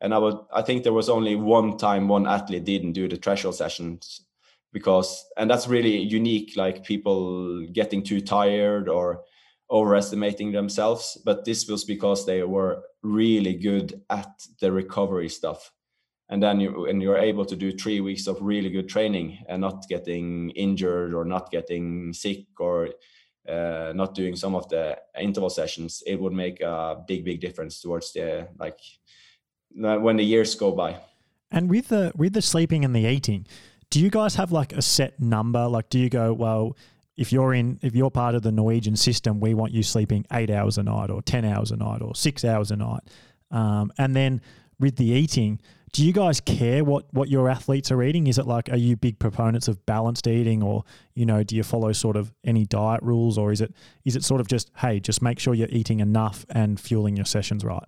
And 0.00 0.14
I 0.14 0.18
would, 0.18 0.38
I 0.52 0.62
think 0.62 0.84
there 0.84 0.92
was 0.92 1.08
only 1.08 1.34
one 1.34 1.76
time 1.76 2.06
one 2.06 2.28
athlete 2.28 2.64
didn't 2.64 2.92
do 2.92 3.08
the 3.08 3.16
threshold 3.16 3.56
sessions 3.56 4.24
because, 4.72 5.24
and 5.36 5.50
that's 5.50 5.68
really 5.68 5.98
unique, 5.98 6.56
like 6.56 6.84
people 6.84 7.66
getting 7.72 8.02
too 8.02 8.20
tired 8.20 8.88
or 8.88 9.22
overestimating 9.70 10.52
themselves. 10.52 11.18
But 11.24 11.44
this 11.44 11.68
was 11.68 11.84
because 11.84 12.26
they 12.26 12.42
were 12.42 12.82
really 13.02 13.54
good 13.54 14.02
at 14.10 14.30
the 14.60 14.72
recovery 14.72 15.28
stuff 15.28 15.72
and 16.28 16.42
then 16.42 16.60
you 16.60 16.86
and 16.86 17.02
you're 17.02 17.18
able 17.18 17.44
to 17.44 17.56
do 17.56 17.72
three 17.72 18.00
weeks 18.00 18.26
of 18.26 18.40
really 18.40 18.70
good 18.70 18.88
training 18.88 19.38
and 19.48 19.60
not 19.60 19.86
getting 19.88 20.50
injured 20.50 21.14
or 21.14 21.24
not 21.24 21.50
getting 21.50 22.12
sick 22.12 22.46
or 22.58 22.90
uh, 23.48 23.92
not 23.94 24.14
doing 24.14 24.36
some 24.36 24.54
of 24.54 24.68
the 24.68 24.96
interval 25.18 25.50
sessions 25.50 26.02
it 26.06 26.20
would 26.20 26.32
make 26.32 26.60
a 26.60 26.96
big 27.06 27.24
big 27.24 27.40
difference 27.40 27.80
towards 27.80 28.12
the 28.12 28.48
like 28.58 28.78
when 29.70 30.16
the 30.16 30.24
years 30.24 30.54
go 30.54 30.72
by 30.72 30.98
and 31.50 31.70
with 31.70 31.88
the 31.88 32.12
with 32.14 32.32
the 32.34 32.42
sleeping 32.42 32.84
and 32.84 32.94
the 32.94 33.06
eating 33.06 33.46
do 33.90 34.00
you 34.00 34.10
guys 34.10 34.34
have 34.34 34.52
like 34.52 34.72
a 34.72 34.82
set 34.82 35.18
number 35.20 35.66
like 35.66 35.88
do 35.88 35.98
you 35.98 36.08
go 36.08 36.32
well 36.32 36.76
if 37.18 37.32
you're 37.32 37.52
in 37.52 37.80
if 37.82 37.96
you're 37.96 38.12
part 38.12 38.36
of 38.36 38.42
the 38.42 38.52
Norwegian 38.52 38.94
system, 38.94 39.40
we 39.40 39.52
want 39.52 39.72
you 39.72 39.82
sleeping 39.82 40.24
eight 40.32 40.50
hours 40.50 40.78
a 40.78 40.84
night 40.84 41.10
or 41.10 41.20
ten 41.20 41.44
hours 41.44 41.72
a 41.72 41.76
night 41.76 42.00
or 42.00 42.14
six 42.14 42.44
hours 42.44 42.70
a 42.70 42.76
night. 42.76 43.02
Um, 43.50 43.92
and 43.98 44.14
then 44.14 44.40
with 44.78 44.96
the 44.96 45.06
eating, 45.06 45.60
do 45.92 46.06
you 46.06 46.12
guys 46.12 46.40
care 46.40 46.84
what 46.84 47.12
what 47.12 47.28
your 47.28 47.50
athletes 47.50 47.90
are 47.90 48.00
eating? 48.04 48.28
Is 48.28 48.38
it 48.38 48.46
like 48.46 48.70
are 48.70 48.76
you 48.76 48.96
big 48.96 49.18
proponents 49.18 49.66
of 49.66 49.84
balanced 49.84 50.28
eating, 50.28 50.62
or 50.62 50.84
you 51.14 51.26
know 51.26 51.42
do 51.42 51.56
you 51.56 51.64
follow 51.64 51.92
sort 51.92 52.16
of 52.16 52.32
any 52.44 52.64
diet 52.64 53.02
rules, 53.02 53.36
or 53.36 53.50
is 53.50 53.60
it 53.60 53.74
is 54.04 54.14
it 54.14 54.22
sort 54.22 54.40
of 54.40 54.46
just 54.46 54.70
hey 54.76 55.00
just 55.00 55.20
make 55.20 55.40
sure 55.40 55.54
you're 55.54 55.66
eating 55.70 55.98
enough 55.98 56.46
and 56.50 56.78
fueling 56.78 57.16
your 57.16 57.26
sessions 57.26 57.64
right? 57.64 57.82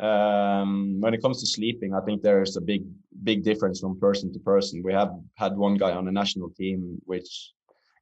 Um, 0.00 0.98
when 1.00 1.12
it 1.12 1.20
comes 1.20 1.40
to 1.40 1.46
sleeping, 1.46 1.94
I 1.94 2.00
think 2.00 2.22
there's 2.22 2.56
a 2.56 2.60
big 2.60 2.84
big 3.22 3.44
difference 3.44 3.80
from 3.80 4.00
person 4.00 4.32
to 4.32 4.38
person. 4.38 4.82
We 4.82 4.94
have 4.94 5.12
had 5.34 5.56
one 5.56 5.76
guy 5.76 5.92
on 5.92 6.06
the 6.06 6.12
national 6.12 6.50
team 6.50 6.98
which 7.04 7.52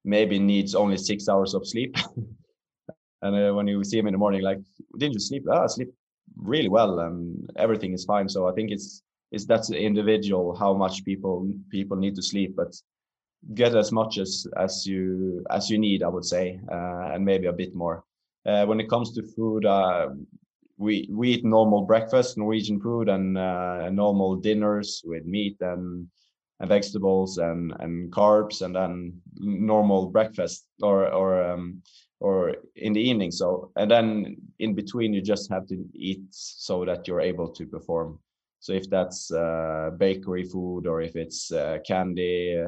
maybe 0.05 0.39
needs 0.39 0.75
only 0.75 0.97
six 0.97 1.29
hours 1.29 1.55
of 1.55 1.67
sleep. 1.67 1.97
and 3.23 3.35
uh, 3.37 3.53
when 3.53 3.67
you 3.67 3.83
see 3.83 3.99
him 3.99 4.07
in 4.07 4.13
the 4.13 4.19
morning, 4.19 4.43
like, 4.43 4.61
didn't 4.97 5.15
you 5.15 5.21
sleep? 5.21 5.45
Ah, 5.51 5.65
I 5.65 5.67
sleep 5.67 5.89
really 6.37 6.69
well, 6.69 7.01
and 7.01 7.51
everything 7.57 7.93
is 7.93 8.05
fine. 8.05 8.29
So 8.29 8.49
I 8.49 8.53
think 8.53 8.71
it's 8.71 9.03
it's 9.33 9.45
that's 9.45 9.71
individual 9.71 10.55
how 10.57 10.75
much 10.75 11.05
people 11.05 11.51
people 11.69 11.97
need 11.97 12.15
to 12.15 12.23
sleep, 12.23 12.55
but 12.55 12.73
get 13.55 13.75
as 13.75 13.91
much 13.93 14.19
as 14.19 14.47
as 14.57 14.87
you 14.87 15.45
as 15.51 15.69
you 15.71 15.79
need, 15.79 16.03
I 16.03 16.09
would 16.09 16.25
say, 16.25 16.61
uh, 16.71 17.13
and 17.13 17.25
maybe 17.25 17.47
a 17.47 17.53
bit 17.53 17.75
more. 17.75 18.05
Uh, 18.47 18.65
when 18.67 18.81
it 18.81 18.89
comes 18.89 19.13
to 19.15 19.23
food, 19.37 19.67
uh, 19.67 20.09
we 20.79 21.09
we 21.11 21.31
eat 21.31 21.45
normal 21.45 21.83
breakfast, 21.83 22.39
Norwegian 22.39 22.81
food, 22.81 23.09
and 23.09 23.37
uh, 23.37 23.91
normal 23.91 24.37
dinners 24.37 25.03
with 25.05 25.25
meat 25.25 25.57
and 25.61 26.09
and 26.61 26.69
vegetables 26.69 27.39
and 27.39 27.73
and 27.81 28.11
carbs 28.13 28.63
and 28.63 28.75
then 28.75 29.21
normal 29.37 30.07
breakfast 30.07 30.67
or 30.83 31.13
or 31.13 31.43
um, 31.45 31.83
or 32.21 32.57
in 32.77 32.93
the 32.93 33.01
evening. 33.01 33.31
So 33.31 33.71
and 33.77 33.91
then 33.91 34.37
in 34.59 34.75
between 34.75 35.13
you 35.13 35.21
just 35.21 35.51
have 35.51 35.67
to 35.69 35.85
eat 35.95 36.23
so 36.31 36.85
that 36.85 37.07
you're 37.07 37.21
able 37.21 37.49
to 37.49 37.67
perform. 37.67 38.19
So 38.61 38.73
if 38.73 38.89
that's 38.91 39.31
uh, 39.31 39.91
bakery 39.99 40.45
food 40.45 40.87
or 40.87 41.01
if 41.01 41.15
it's 41.15 41.53
uh, 41.53 41.79
candy 41.87 42.65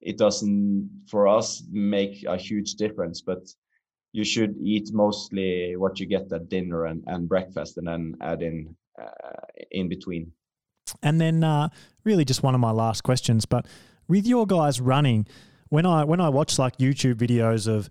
it 0.00 0.16
doesn't 0.16 0.88
for 1.08 1.28
us 1.28 1.62
make 1.70 2.24
a 2.24 2.36
huge 2.36 2.74
difference. 2.74 3.20
But 3.20 3.48
you 4.12 4.24
should 4.24 4.56
eat 4.62 4.90
mostly 4.92 5.76
what 5.76 6.00
you 6.00 6.06
get 6.06 6.32
at 6.32 6.48
dinner 6.48 6.86
and, 6.86 7.04
and 7.06 7.28
breakfast 7.28 7.78
and 7.78 7.86
then 7.86 8.14
add 8.20 8.42
in 8.42 8.74
uh, 9.00 9.40
in 9.70 9.88
between 9.88 10.32
and 11.02 11.20
then, 11.20 11.44
uh, 11.44 11.68
really, 12.04 12.24
just 12.24 12.42
one 12.42 12.54
of 12.54 12.60
my 12.60 12.70
last 12.70 13.02
questions. 13.02 13.44
But 13.44 13.66
with 14.08 14.26
your 14.26 14.46
guys 14.46 14.80
running, 14.80 15.26
when 15.68 15.86
I 15.86 16.04
when 16.04 16.20
I 16.20 16.28
watch 16.28 16.58
like 16.58 16.78
YouTube 16.78 17.14
videos 17.14 17.68
of 17.68 17.90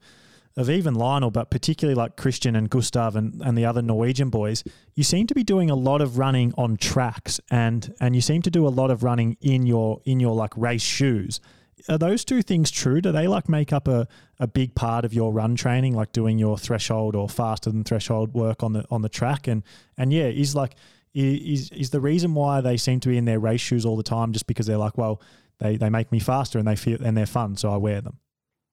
of 0.57 0.69
even 0.69 0.93
Lionel, 0.93 1.31
but 1.31 1.49
particularly 1.49 1.95
like 1.95 2.17
Kristian 2.17 2.57
and 2.57 2.69
Gustav 2.69 3.15
and, 3.15 3.41
and 3.41 3.57
the 3.57 3.65
other 3.65 3.81
Norwegian 3.81 4.29
boys, 4.29 4.63
you 4.95 5.03
seem 5.03 5.27
to 5.27 5.35
be 5.35 5.43
doing 5.43 5.69
a 5.69 5.75
lot 5.75 6.01
of 6.01 6.17
running 6.17 6.53
on 6.57 6.75
tracks 6.75 7.39
and 7.49 7.93
and 7.99 8.15
you 8.15 8.21
seem 8.21 8.41
to 8.41 8.51
do 8.51 8.67
a 8.67 8.69
lot 8.69 8.91
of 8.91 9.03
running 9.03 9.37
in 9.41 9.65
your 9.65 10.01
in 10.05 10.19
your 10.19 10.35
like 10.35 10.55
race 10.57 10.81
shoes. 10.81 11.39
Are 11.87 11.97
those 11.97 12.25
two 12.25 12.41
things 12.41 12.71
true? 12.71 13.01
Do 13.01 13.11
they 13.11 13.27
like 13.27 13.47
make 13.47 13.71
up 13.71 13.87
a, 13.87 14.07
a 14.39 14.47
big 14.47 14.75
part 14.75 15.05
of 15.05 15.13
your 15.13 15.31
run 15.31 15.55
training, 15.55 15.95
like 15.95 16.11
doing 16.11 16.37
your 16.37 16.57
threshold 16.57 17.15
or 17.15 17.29
faster 17.29 17.71
than 17.71 17.83
threshold 17.83 18.33
work 18.33 18.63
on 18.63 18.73
the 18.73 18.85
on 18.89 19.01
the 19.01 19.09
track? 19.09 19.47
And 19.47 19.63
and 19.97 20.11
yeah, 20.11 20.25
is 20.25 20.55
like 20.55 20.75
is 21.13 21.71
is 21.71 21.89
the 21.89 22.01
reason 22.01 22.33
why 22.33 22.61
they 22.61 22.77
seem 22.77 22.99
to 23.01 23.09
be 23.09 23.17
in 23.17 23.25
their 23.25 23.39
race 23.39 23.61
shoes 23.61 23.85
all 23.85 23.97
the 23.97 24.03
time 24.03 24.33
just 24.33 24.47
because 24.47 24.65
they're 24.65 24.77
like, 24.77 24.97
well, 24.97 25.21
they, 25.59 25.77
they 25.77 25.89
make 25.89 26.11
me 26.11 26.19
faster 26.19 26.59
and 26.59 26.67
they 26.67 26.75
feel 26.75 27.01
and 27.03 27.15
they're 27.15 27.25
fun, 27.25 27.55
so 27.55 27.71
I 27.71 27.77
wear 27.77 28.01
them. 28.01 28.19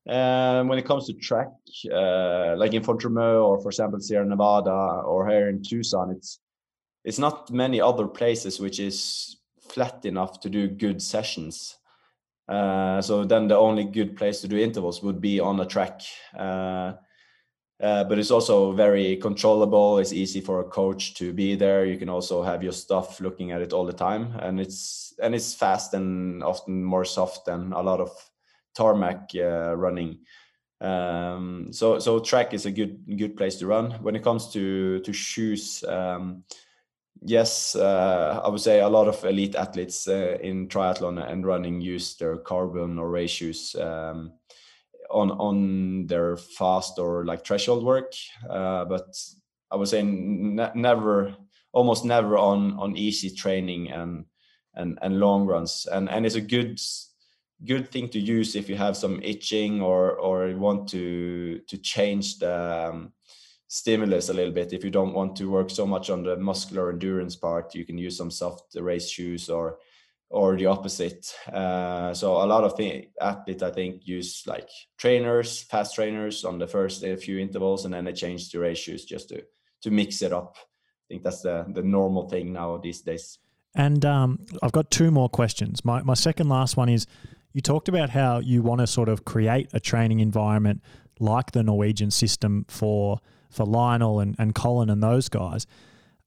Um, 0.08 0.68
when 0.68 0.78
it 0.78 0.86
comes 0.86 1.06
to 1.06 1.14
track, 1.14 1.48
uh, 1.92 2.54
like 2.56 2.74
in 2.74 2.82
Font-Romeu 2.84 3.44
or 3.44 3.60
for 3.60 3.70
example 3.70 3.98
Sierra 3.98 4.24
Nevada 4.24 4.70
or 4.70 5.28
here 5.28 5.48
in 5.48 5.62
Tucson, 5.62 6.12
it's 6.12 6.38
it's 7.04 7.18
not 7.18 7.50
many 7.50 7.80
other 7.80 8.06
places 8.06 8.60
which 8.60 8.78
is 8.78 9.38
flat 9.60 10.04
enough 10.04 10.40
to 10.40 10.50
do 10.50 10.68
good 10.68 11.02
sessions. 11.02 11.75
Uh, 12.48 13.02
so 13.02 13.24
then 13.24 13.48
the 13.48 13.56
only 13.56 13.84
good 13.84 14.16
place 14.16 14.40
to 14.40 14.48
do 14.48 14.56
intervals 14.56 15.02
would 15.02 15.20
be 15.20 15.40
on 15.40 15.60
a 15.60 15.66
track. 15.66 16.02
Uh, 16.36 16.92
uh, 17.82 18.04
but 18.04 18.18
it's 18.18 18.30
also 18.30 18.72
very 18.72 19.16
controllable. 19.16 19.98
It's 19.98 20.12
easy 20.12 20.40
for 20.40 20.60
a 20.60 20.64
coach 20.64 21.14
to 21.14 21.32
be 21.32 21.56
there. 21.56 21.84
You 21.84 21.98
can 21.98 22.08
also 22.08 22.42
have 22.42 22.62
your 22.62 22.72
stuff 22.72 23.20
looking 23.20 23.52
at 23.52 23.60
it 23.60 23.72
all 23.72 23.84
the 23.84 23.92
time, 23.92 24.34
and 24.40 24.58
it's 24.58 25.12
and 25.22 25.34
it's 25.34 25.52
fast 25.52 25.92
and 25.92 26.42
often 26.42 26.82
more 26.82 27.04
soft 27.04 27.44
than 27.44 27.72
a 27.74 27.82
lot 27.82 28.00
of 28.00 28.10
tarmac 28.74 29.30
uh, 29.34 29.76
running. 29.76 30.20
Um, 30.80 31.68
so 31.70 31.98
so 31.98 32.18
track 32.18 32.54
is 32.54 32.64
a 32.64 32.70
good 32.70 33.18
good 33.18 33.36
place 33.36 33.56
to 33.56 33.66
run. 33.66 33.92
When 34.02 34.16
it 34.16 34.24
comes 34.24 34.50
to 34.52 35.00
to 35.00 35.12
shoes, 35.12 35.84
um, 35.84 36.44
yes, 37.22 37.74
uh, 37.74 38.40
I 38.44 38.48
would 38.48 38.60
say 38.60 38.80
a 38.80 38.88
lot 38.88 39.08
of 39.08 39.24
elite 39.24 39.54
athletes 39.54 40.08
uh, 40.08 40.38
in 40.40 40.68
triathlon 40.68 41.18
and 41.30 41.46
running 41.46 41.80
use 41.80 42.16
their 42.16 42.36
carbon 42.36 42.98
or 42.98 43.26
shoes. 43.26 43.74
Um, 43.74 44.32
on 45.10 45.30
on 45.32 46.06
their 46.06 46.36
fast 46.36 46.98
or 46.98 47.24
like 47.24 47.44
threshold 47.44 47.84
work, 47.84 48.12
uh, 48.48 48.84
but 48.84 49.16
I 49.70 49.76
would 49.76 49.88
say 49.88 50.02
ne- 50.02 50.72
never, 50.74 51.34
almost 51.72 52.04
never 52.04 52.36
on 52.38 52.78
on 52.78 52.96
easy 52.96 53.30
training 53.34 53.90
and 53.90 54.26
and 54.74 54.98
and 55.02 55.20
long 55.20 55.46
runs. 55.46 55.86
And 55.90 56.08
and 56.08 56.26
it's 56.26 56.34
a 56.34 56.40
good 56.40 56.80
good 57.64 57.90
thing 57.90 58.08
to 58.10 58.20
use 58.20 58.54
if 58.54 58.68
you 58.68 58.76
have 58.76 58.96
some 58.96 59.20
itching 59.22 59.80
or 59.80 60.12
or 60.12 60.54
want 60.56 60.88
to 60.90 61.60
to 61.66 61.78
change 61.78 62.38
the 62.38 62.90
um, 62.90 63.12
stimulus 63.68 64.28
a 64.28 64.34
little 64.34 64.52
bit. 64.52 64.72
If 64.72 64.84
you 64.84 64.90
don't 64.90 65.14
want 65.14 65.36
to 65.36 65.50
work 65.50 65.70
so 65.70 65.86
much 65.86 66.10
on 66.10 66.22
the 66.22 66.36
muscular 66.36 66.90
endurance 66.90 67.36
part, 67.36 67.74
you 67.74 67.84
can 67.84 67.98
use 67.98 68.16
some 68.16 68.30
soft 68.30 68.76
race 68.76 69.08
shoes 69.10 69.48
or 69.48 69.78
or 70.28 70.56
the 70.56 70.66
opposite. 70.66 71.32
Uh, 71.52 72.12
so 72.12 72.42
a 72.42 72.46
lot 72.46 72.64
of 72.64 72.76
the 72.76 73.08
athletes, 73.20 73.62
I 73.62 73.70
think, 73.70 74.06
use 74.06 74.42
like 74.46 74.68
trainers, 74.98 75.62
fast 75.62 75.94
trainers 75.94 76.44
on 76.44 76.58
the 76.58 76.66
first 76.66 77.04
few 77.20 77.38
intervals, 77.38 77.84
and 77.84 77.94
then 77.94 78.04
they 78.04 78.12
change 78.12 78.50
to 78.50 78.58
race 78.58 78.78
shoes 78.78 79.04
just 79.04 79.28
to 79.28 79.42
to 79.82 79.90
mix 79.90 80.22
it 80.22 80.32
up. 80.32 80.56
I 80.58 81.06
think 81.08 81.22
that's 81.22 81.42
the 81.42 81.64
the 81.72 81.82
normal 81.82 82.28
thing 82.28 82.52
now 82.52 82.78
these 82.78 83.02
days. 83.02 83.38
And 83.74 84.04
um, 84.04 84.46
I've 84.62 84.72
got 84.72 84.90
two 84.90 85.10
more 85.10 85.28
questions. 85.28 85.84
My 85.84 86.02
my 86.02 86.14
second 86.14 86.48
last 86.48 86.76
one 86.76 86.88
is, 86.88 87.06
you 87.52 87.60
talked 87.60 87.88
about 87.88 88.10
how 88.10 88.38
you 88.38 88.62
want 88.62 88.80
to 88.80 88.86
sort 88.86 89.08
of 89.08 89.24
create 89.24 89.68
a 89.72 89.80
training 89.80 90.20
environment 90.20 90.82
like 91.18 91.52
the 91.52 91.62
Norwegian 91.62 92.10
system 92.10 92.64
for 92.68 93.20
for 93.56 93.64
Lionel 93.64 94.20
and, 94.20 94.36
and 94.38 94.54
Collin 94.54 94.90
and 94.90 95.02
those 95.02 95.28
guys. 95.28 95.66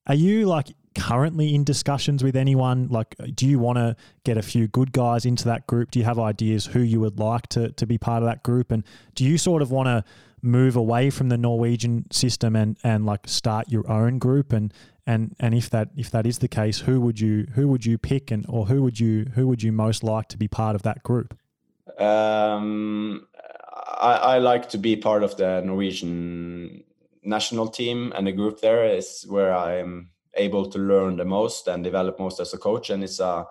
Are 0.07 0.15
you 0.15 0.47
like 0.47 0.73
currently 0.95 1.53
in 1.53 1.63
discussions 1.63 2.23
with 2.23 2.35
anyone? 2.35 2.87
Like, 2.87 3.15
do 3.35 3.47
you 3.47 3.59
want 3.59 3.77
to 3.77 3.95
get 4.23 4.37
a 4.37 4.41
few 4.41 4.67
good 4.67 4.91
guys 4.91 5.25
into 5.25 5.45
that 5.45 5.67
group? 5.67 5.91
Do 5.91 5.99
you 5.99 6.05
have 6.05 6.19
ideas 6.19 6.65
who 6.65 6.79
you 6.79 6.99
would 6.99 7.19
like 7.19 7.47
to, 7.49 7.71
to 7.73 7.85
be 7.85 7.97
part 7.97 8.23
of 8.23 8.27
that 8.27 8.43
group? 8.43 8.71
And 8.71 8.83
do 9.15 9.23
you 9.23 9.37
sort 9.37 9.61
of 9.61 9.71
want 9.71 9.87
to 9.87 10.03
move 10.41 10.75
away 10.75 11.09
from 11.09 11.29
the 11.29 11.37
Norwegian 11.37 12.09
system 12.11 12.55
and, 12.55 12.77
and 12.83 13.05
like 13.05 13.27
start 13.27 13.69
your 13.69 13.89
own 13.89 14.17
group? 14.17 14.51
And, 14.51 14.73
and, 15.05 15.35
and 15.39 15.53
if 15.53 15.69
that, 15.69 15.89
if 15.95 16.09
that 16.11 16.25
is 16.25 16.39
the 16.39 16.47
case, 16.47 16.79
who 16.79 16.99
would 17.01 17.19
you, 17.19 17.47
who 17.53 17.67
would 17.67 17.85
you 17.85 17.97
pick 17.97 18.31
and, 18.31 18.45
or 18.49 18.65
who 18.65 18.81
would 18.81 18.99
you, 18.99 19.25
who 19.35 19.47
would 19.47 19.61
you 19.61 19.71
most 19.71 20.03
like 20.03 20.27
to 20.29 20.37
be 20.37 20.47
part 20.47 20.75
of 20.75 20.81
that 20.83 21.03
group? 21.03 21.37
Um, 21.99 23.27
I, 23.99 24.13
I 24.13 24.37
like 24.39 24.69
to 24.69 24.77
be 24.77 24.95
part 24.95 25.23
of 25.23 25.37
the 25.37 25.61
Norwegian 25.61 26.83
national 27.23 27.67
team 27.67 28.13
and 28.15 28.27
the 28.27 28.31
group 28.31 28.61
there 28.61 28.85
is 28.85 29.25
where 29.27 29.53
I'm 29.53 30.09
able 30.35 30.69
to 30.69 30.79
learn 30.79 31.17
the 31.17 31.25
most 31.25 31.67
and 31.67 31.83
develop 31.83 32.19
most 32.19 32.39
as 32.39 32.53
a 32.53 32.57
coach. 32.57 32.89
And 32.89 33.03
it's 33.03 33.19
a 33.19 33.45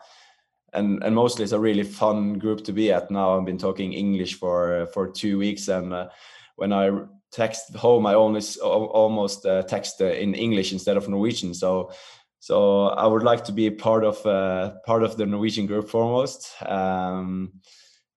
and 0.73 1.03
and 1.03 1.15
mostly 1.15 1.45
it's 1.45 1.53
a 1.53 1.61
really 1.61 1.83
fun 1.83 2.39
group 2.39 2.65
to 2.65 2.73
be 2.73 2.93
at. 2.93 3.11
Now 3.11 3.39
i've 3.39 3.47
been 3.47 3.59
talking 3.59 3.93
english 3.93 4.35
for 4.35 4.87
for 4.93 5.09
two 5.09 5.39
weeks. 5.39 5.69
And 5.69 5.93
uh, 5.93 6.09
when 6.57 6.73
i 6.73 6.91
text 7.31 7.75
home 7.77 8.07
i 8.07 8.15
always 8.15 8.57
almost 8.57 9.45
uh, 9.45 9.63
text 9.63 10.01
uh, 10.01 10.07
in 10.07 10.35
english 10.35 10.73
instead 10.73 10.97
of 10.97 11.09
norwegian. 11.09 11.55
So 11.55 11.91
so 12.41 12.89
i 12.89 13.07
would 13.07 13.23
like 13.23 13.45
to 13.45 13.53
be 13.53 13.71
part 13.71 14.05
of 14.05 14.25
uh, 14.27 14.73
part 14.85 15.03
of 15.03 15.17
the 15.17 15.27
norwegian 15.27 15.67
group 15.67 15.89
foremost. 15.89 16.55
Um, 16.67 17.53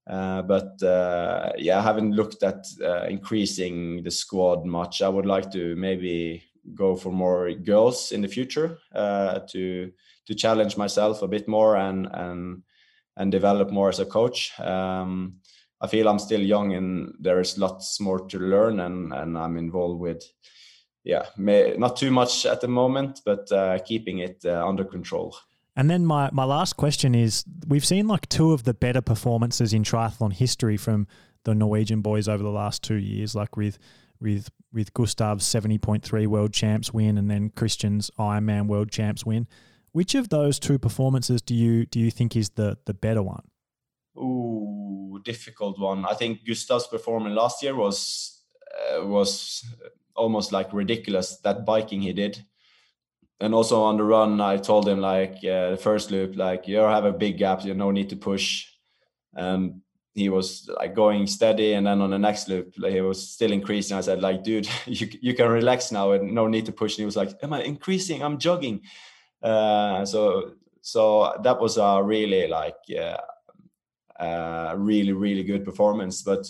but 0.08 0.82
uh, 0.84 1.52
yeah 1.58 1.80
i 1.80 1.82
haven't 1.82 2.14
looked 2.16 2.44
at 2.44 2.66
increasing 3.10 4.04
the 4.04 4.12
squad 4.12 4.66
much 4.66 5.02
i 5.02 5.10
would 5.10 5.26
like 5.26 5.52
to 5.52 5.76
maybe 5.76 6.44
go 6.76 6.96
for 6.96 7.12
more 7.12 7.52
girls 7.52 8.12
in 8.12 8.22
the 8.22 8.28
future 8.28 8.78
uh, 8.94 9.40
to 9.50 9.92
to 10.28 10.36
challenge 10.36 10.78
myself 10.78 11.22
a 11.22 11.28
bit 11.28 11.48
more 11.48 11.76
and 11.78 12.08
and 12.14 12.64
and 13.18 13.32
develop 13.32 13.72
more 13.72 13.90
as 13.90 14.00
a 14.00 14.06
coach. 14.06 14.58
Um, 14.60 15.36
I 15.82 15.88
feel 15.88 16.08
I'm 16.08 16.20
still 16.20 16.42
young 16.42 16.74
and 16.74 17.14
there 17.20 17.40
is 17.40 17.58
lots 17.58 18.00
more 18.00 18.20
to 18.28 18.40
learn 18.40 18.80
and 18.80 19.14
and 19.14 19.38
I'm 19.38 19.58
involved 19.58 20.00
with 20.00 20.24
yeah 21.04 21.26
may, 21.38 21.76
not 21.78 21.98
too 21.98 22.12
much 22.12 22.46
at 22.46 22.62
the 22.62 22.68
moment 22.68 23.22
but 23.26 23.52
uh, 23.52 23.80
keeping 23.80 24.20
it 24.20 24.42
uh, 24.46 24.66
under 24.66 24.86
control. 24.86 25.36
And 25.76 25.90
then 25.90 26.06
my, 26.06 26.30
my 26.34 26.44
last 26.44 26.76
question 26.76 27.16
is 27.16 27.46
we've 27.68 27.86
seen 27.86 28.08
like 28.08 28.28
two 28.28 28.52
of 28.52 28.64
the 28.64 28.74
better 28.74 29.02
performances 29.02 29.74
in 29.74 29.84
triathlon 29.84 30.34
history 30.34 30.78
from 30.78 31.08
the 31.44 31.56
Norwegian 31.56 32.02
boys 32.02 32.28
over 32.28 32.44
the 32.44 32.50
last 32.50 32.84
two 32.84 32.96
years, 32.96 33.36
like 33.36 33.56
with 33.58 33.80
with 34.20 34.50
with 34.72 34.94
Gustav's 34.94 35.46
seventy 35.46 35.78
point 35.78 36.04
three 36.04 36.28
world 36.28 36.54
champs 36.54 36.94
win 36.94 37.18
and 37.18 37.32
then 37.32 37.50
Kristian's 37.50 38.12
Ironman 38.20 38.68
world 38.68 38.92
champs 38.92 39.26
win. 39.26 39.48
Which 39.92 40.14
of 40.16 40.30
those 40.30 40.60
two 40.60 40.78
performances 40.78 41.42
do 41.42 41.56
you 41.56 41.86
do 41.86 42.00
you 42.00 42.12
think 42.12 42.36
is 42.36 42.52
the 42.52 42.78
the 42.86 42.94
better 42.94 43.24
one? 43.24 43.44
Ooh, 44.18 45.20
difficult 45.24 45.80
one. 45.80 46.06
I 46.06 46.14
think 46.14 46.46
Gustav's 46.46 46.88
performance 46.88 47.36
last 47.36 47.64
year 47.64 47.76
was 47.76 48.44
uh, 48.94 49.06
was 49.06 49.66
almost 50.16 50.52
like 50.52 50.74
ridiculous. 50.74 51.38
That 51.38 51.66
biking 51.66 52.02
he 52.02 52.14
did, 52.14 52.46
and 53.42 53.56
also 53.56 53.82
on 53.82 53.98
the 53.98 54.04
run, 54.04 54.40
I 54.40 54.58
told 54.58 54.88
him 54.88 55.02
like 55.02 55.38
uh, 55.38 55.72
the 55.72 55.80
first 55.82 56.12
loop, 56.12 56.36
like 56.38 56.68
you 56.68 56.78
have 56.78 57.06
a 57.06 57.12
big 57.12 57.40
gap, 57.40 57.66
you 57.66 57.74
no 57.74 57.90
need 57.90 58.10
to 58.10 58.16
push. 58.16 58.68
And 59.34 59.82
he 60.14 60.30
was 60.30 60.70
like 60.78 60.94
going 60.94 61.26
steady, 61.26 61.74
and 61.74 61.88
then 61.88 62.02
on 62.02 62.12
the 62.12 62.20
next 62.20 62.48
loop, 62.50 62.74
like, 62.78 62.94
he 62.94 63.02
was 63.02 63.30
still 63.30 63.52
increasing. 63.52 63.98
I 63.98 64.02
said 64.02 64.22
like, 64.22 64.44
dude, 64.44 64.70
you 64.86 65.10
you 65.22 65.34
can 65.34 65.50
relax 65.50 65.92
now, 65.92 66.12
and 66.12 66.34
no 66.34 66.48
need 66.48 66.68
to 66.68 66.72
push. 66.72 66.94
And 66.94 67.00
he 67.00 67.06
was 67.06 67.18
like, 67.18 67.32
am 67.42 67.54
I 67.54 67.64
increasing? 67.64 68.22
I'm 68.22 68.38
jogging. 68.38 68.82
Uh, 69.42 70.06
so 70.06 70.54
so 70.82 71.34
that 71.44 71.60
was 71.60 71.78
a 71.78 72.02
really 72.04 72.48
like 72.48 72.76
uh, 74.20 74.76
really 74.78 75.14
really 75.14 75.44
good 75.44 75.66
performance. 75.66 76.22
But 76.22 76.48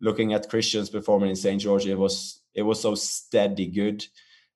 looking 0.00 0.34
at 0.34 0.50
Kristian's 0.50 0.90
performance 0.90 1.30
in 1.30 1.42
St. 1.42 1.62
George, 1.62 1.86
it 1.86 1.98
was 1.98 2.42
it 2.52 2.62
was 2.62 2.80
so 2.80 2.94
steady 2.94 3.66
good 3.66 4.04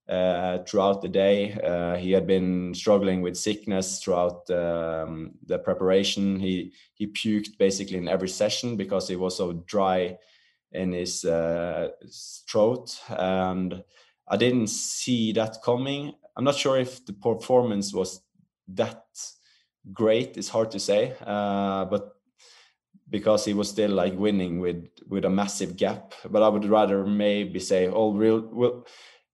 uh, 0.08 0.58
throughout 0.66 1.02
the 1.02 1.08
day. 1.08 1.52
Uh, 1.52 1.96
he 1.96 2.12
had 2.12 2.26
been 2.26 2.72
struggling 2.74 3.20
with 3.20 3.36
sickness 3.36 4.00
throughout 4.02 4.48
um, 4.50 5.32
the 5.46 5.58
preparation. 5.58 6.40
He 6.40 6.72
he 6.94 7.06
puked 7.06 7.58
basically 7.58 7.98
in 7.98 8.08
every 8.08 8.28
session 8.28 8.76
because 8.76 9.08
he 9.08 9.16
was 9.16 9.36
so 9.36 9.52
dry 9.66 10.16
in 10.72 10.92
his, 10.92 11.24
uh, 11.24 11.88
throat, 12.50 13.00
and 13.08 13.82
I 14.28 14.36
didn't 14.36 14.68
see 14.68 15.32
that 15.32 15.58
coming. 15.64 16.12
I'm 16.36 16.44
not 16.44 16.56
sure 16.56 16.78
if 16.78 17.04
the 17.06 17.14
performance 17.14 17.92
was 17.92 18.20
that 18.68 19.04
great. 19.92 20.36
It's 20.36 20.48
hard 20.48 20.70
to 20.72 20.78
say, 20.78 21.14
uh, 21.24 21.86
but 21.86 22.16
because 23.10 23.44
he 23.44 23.54
was 23.54 23.70
still 23.70 23.90
like 23.90 24.14
winning 24.14 24.60
with 24.60 24.88
with 25.06 25.24
a 25.24 25.30
massive 25.30 25.76
gap. 25.76 26.14
But 26.28 26.42
I 26.42 26.48
would 26.48 26.64
rather 26.66 27.04
maybe 27.04 27.60
say, 27.60 27.88
oh, 27.88 28.12
real 28.12 28.40
well 28.52 28.86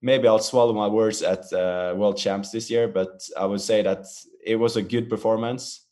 maybe 0.05 0.29
I'll 0.29 0.39
swallow 0.39 0.75
my 0.75 0.87
words 0.87 1.23
at 1.23 1.51
uh, 1.53 1.95
World 1.97 2.19
Champs 2.19 2.51
this 2.51 2.71
year, 2.71 2.87
but 2.87 3.27
I 3.37 3.47
would 3.47 3.63
say 3.63 3.83
that 3.83 4.05
it 4.45 4.57
was 4.57 4.77
a 4.77 4.83
good 4.83 5.09
performance, 5.09 5.87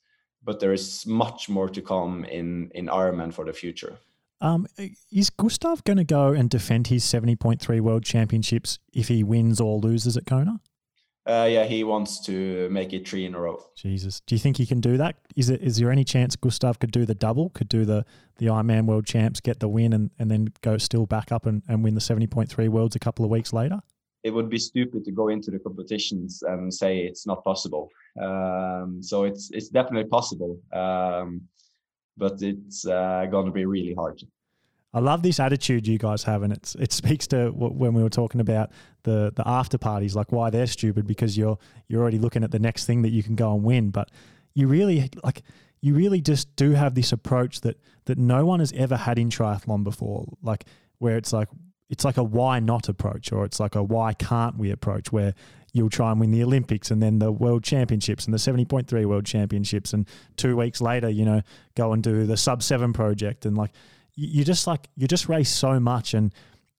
but 0.45 0.61
there 0.61 0.75
is 0.75 1.07
much 1.07 1.49
more 1.49 1.71
to 1.71 1.81
come 1.81 2.25
in 2.25 2.71
in 2.75 2.87
Ironman 2.87 3.33
for 3.33 3.45
the 3.45 3.53
future. 3.53 3.97
Um, 4.41 4.67
is 5.11 5.31
Gustav 5.31 5.83
going 5.85 5.97
to 5.99 6.05
go 6.05 6.33
and 6.33 6.51
defend 6.51 6.89
his 6.89 7.05
seventy 7.05 7.37
point 7.37 7.61
three 7.61 7.81
World 7.81 8.05
Championships 8.05 8.79
if 8.93 9.09
he 9.09 9.25
wins 9.25 9.61
or 9.61 9.79
loses 9.79 10.17
at 10.17 10.27
Kona? 10.27 10.61
Uh, 11.25 11.49
yeah, 11.49 11.65
he 11.65 11.85
wants 11.85 12.21
to 12.27 12.69
make 12.69 12.93
it 12.93 13.09
three 13.09 13.25
in 13.25 13.35
a 13.35 13.39
row. 13.39 13.65
Jesus, 13.77 14.21
do 14.27 14.35
you 14.35 14.41
think 14.41 14.57
he 14.57 14.67
can 14.67 14.81
do 14.81 14.97
that? 14.97 15.15
Is 15.37 15.49
it 15.49 15.63
is 15.63 15.77
there 15.77 15.93
any 15.93 16.05
chance 16.05 16.37
Gustav 16.37 16.81
could 16.81 16.91
do 16.91 17.07
the 17.07 17.15
double, 17.15 17.51
could 17.51 17.69
do 17.69 17.85
the 17.85 18.05
the 18.37 18.47
Ironman 18.47 18.87
World 18.87 19.07
Champs, 19.07 19.41
get 19.41 19.61
the 19.61 19.69
win, 19.69 19.93
and, 19.93 20.11
and 20.19 20.31
then 20.31 20.53
go 20.61 20.77
still 20.77 21.07
back 21.07 21.31
up 21.31 21.47
and, 21.47 21.63
and 21.69 21.85
win 21.85 21.95
the 21.95 22.01
seventy 22.01 22.27
point 22.27 22.51
three 22.51 22.69
Worlds 22.69 22.97
a 22.97 22.99
couple 22.99 23.25
of 23.25 23.31
weeks 23.31 23.53
later? 23.53 23.81
It 24.23 24.31
would 24.31 24.49
be 24.49 24.59
stupid 24.59 25.05
to 25.05 25.13
go 25.13 25.29
into 25.29 25.51
the 25.51 25.59
competitions 25.59 26.43
and 26.43 26.73
say 26.73 27.01
it's 27.01 27.27
not 27.27 27.43
possible. 27.45 27.91
Um, 28.21 28.99
so 29.03 29.25
it's 29.25 29.51
it's 29.53 29.69
definitely 29.69 30.09
possible, 30.09 30.59
um, 30.73 31.43
but 32.17 32.41
it's 32.43 32.87
uh, 32.87 33.27
going 33.31 33.47
to 33.47 33.53
be 33.53 33.65
really 33.65 33.95
hard. 33.95 34.23
I 34.95 35.01
love 35.01 35.23
this 35.23 35.41
attitude 35.41 35.87
you 35.87 35.99
guys 35.99 36.23
have, 36.25 36.43
and 36.43 36.53
it's 36.53 36.75
it 36.77 36.93
speaks 36.93 37.27
to 37.29 37.51
when 37.51 37.95
we 37.95 38.03
were 38.03 38.11
talking 38.11 38.41
about 38.41 38.71
the 39.05 39.33
the 39.35 39.47
after 39.47 39.79
parties, 39.79 40.15
like 40.15 40.31
why 40.31 40.51
they're 40.51 40.67
stupid 40.67 41.07
because 41.07 41.37
you're 41.37 41.59
you're 41.89 42.03
already 42.03 42.19
looking 42.19 42.45
at 42.45 42.51
the 42.51 42.59
next 42.59 42.87
thing 42.87 43.03
that 43.03 43.11
you 43.11 43.23
can 43.23 43.35
go 43.35 43.55
and 43.55 43.65
win, 43.65 43.91
but 43.91 44.11
you 44.55 44.69
really 44.69 45.11
like 45.25 45.43
you 45.81 45.95
really 45.95 46.21
just 46.21 46.55
do 46.57 46.73
have 46.73 46.95
this 46.95 47.13
approach 47.13 47.63
that 47.63 47.79
that 48.05 48.19
no 48.19 48.45
one 48.45 48.61
has 48.61 48.73
ever 48.73 48.97
had 48.97 49.19
in 49.19 49.31
triathlon 49.31 49.83
before, 49.83 50.27
like 50.43 50.67
where 50.99 51.17
it's 51.17 51.33
like 51.33 51.49
it's 51.93 52.07
like 52.07 52.17
a 52.17 52.25
why 52.25 52.59
not 52.59 52.89
approach, 52.89 53.33
or 53.33 53.45
it's 53.45 53.61
like 53.61 53.75
a 53.75 53.83
why 53.83 54.15
can't 54.15 54.57
we 54.57 54.71
approach, 54.71 55.13
where 55.13 55.35
you'll 55.75 55.91
try 55.91 56.11
and 56.11 56.19
win 56.19 56.31
the 56.31 56.43
Olympics 56.43 56.91
and 56.91 57.03
then 57.03 57.19
the 57.19 57.31
World 57.31 57.63
Championships 57.63 58.25
and 58.25 58.33
the 58.33 58.39
70.3 58.39 59.05
World 59.05 59.27
Championships, 59.27 59.93
and 59.93 60.09
two 60.39 60.57
weeks 60.57 60.81
later, 60.81 61.11
you 61.11 61.27
know, 61.27 61.43
go 61.75 61.93
and 61.93 62.03
do 62.03 62.25
the 62.25 62.39
Sub 62.39 62.63
Seven 62.63 62.95
project, 62.95 63.45
and 63.45 63.59
like 63.59 63.73
you 64.15 64.43
just 64.43 64.67
like 64.67 64.89
you 64.97 65.07
just 65.07 65.29
race 65.29 65.51
so 65.51 65.79
much 65.79 66.15
and 66.15 66.35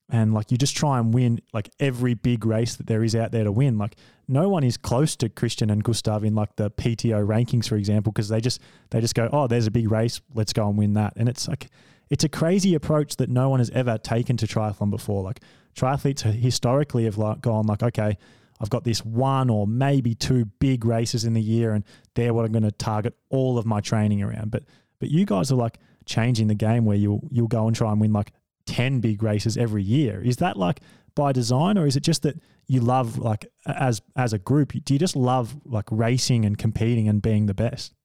and 0.09 0.33
like 0.33 0.51
you 0.51 0.57
just 0.57 0.75
try 0.75 0.97
and 0.97 1.13
win 1.13 1.39
like 1.53 1.69
every 1.79 2.15
big 2.15 2.43
race 2.43 2.75
that 2.75 2.87
there 2.87 3.03
is 3.03 3.15
out 3.15 3.31
there 3.31 3.43
to 3.43 3.51
win. 3.51 3.77
Like 3.77 3.95
no 4.27 4.49
one 4.49 4.63
is 4.63 4.77
close 4.77 5.15
to 5.17 5.29
Kristian 5.29 5.71
and 5.71 5.83
Gustav 5.83 6.23
in 6.23 6.33
like 6.33 6.55
the 6.55 6.71
PTO 6.71 7.23
rankings, 7.23 7.67
for 7.67 7.75
example, 7.75 8.11
because 8.11 8.29
they 8.29 8.41
just 8.41 8.59
they 8.89 8.99
just 8.99 9.13
go, 9.13 9.29
oh, 9.31 9.45
there's 9.45 9.67
a 9.67 9.71
big 9.71 9.91
race, 9.91 10.21
let's 10.33 10.53
go 10.53 10.67
and 10.67 10.75
win 10.75 10.93
that, 10.93 11.13
and 11.17 11.29
it's 11.29 11.47
like 11.47 11.67
it's 12.13 12.23
a 12.23 12.29
crazy 12.29 12.75
approach 12.75 13.15
that 13.15 13.27
no 13.27 13.49
one 13.49 13.59
has 13.59 13.71
ever 13.71 13.97
taken 13.97 14.37
to 14.37 14.45
triathlon 14.45 14.91
before. 14.91 15.23
Like 15.23 15.39
triathletes 15.75 16.21
historically 16.21 17.05
have 17.05 17.17
like 17.17 17.41
gone 17.41 17.65
like, 17.65 17.81
okay, 17.81 18.19
I've 18.61 18.69
got 18.69 18.83
this 18.83 19.03
one 19.03 19.49
or 19.49 19.65
maybe 19.65 20.13
two 20.13 20.45
big 20.45 20.85
races 20.85 21.25
in 21.25 21.33
the 21.33 21.41
year, 21.41 21.73
and 21.73 21.83
they're 22.13 22.31
what 22.31 22.45
I'm 22.45 22.51
going 22.51 22.65
to 22.65 22.71
target 22.71 23.15
all 23.29 23.57
of 23.57 23.65
my 23.65 23.81
training 23.81 24.21
around. 24.21 24.51
But 24.51 24.65
but 24.99 25.09
you 25.09 25.25
guys 25.25 25.51
are 25.51 25.55
like 25.55 25.79
changing 26.05 26.49
the 26.49 26.53
game 26.53 26.85
where 26.85 26.95
you'll 26.95 27.27
you'll 27.31 27.47
go 27.47 27.65
and 27.65 27.75
try 27.75 27.91
and 27.91 27.99
win 27.99 28.13
like 28.13 28.31
ten 28.67 28.99
big 28.99 29.23
races 29.23 29.57
every 29.57 29.81
year. 29.81 30.21
Is 30.21 30.37
that 30.37 30.55
like 30.55 30.81
by 31.15 31.31
design, 31.31 31.79
or 31.79 31.87
is 31.87 31.95
it 31.95 32.03
just 32.03 32.21
that 32.21 32.35
you 32.67 32.79
love 32.79 33.17
like 33.17 33.47
as 33.65 34.03
as 34.15 34.33
a 34.33 34.37
group? 34.37 34.73
Do 34.85 34.93
you 34.93 34.99
just 34.99 35.15
love 35.15 35.55
like 35.65 35.85
racing 35.89 36.45
and 36.45 36.59
competing 36.59 37.09
and 37.09 37.23
being 37.23 37.47
the 37.47 37.55
best? 37.55 37.95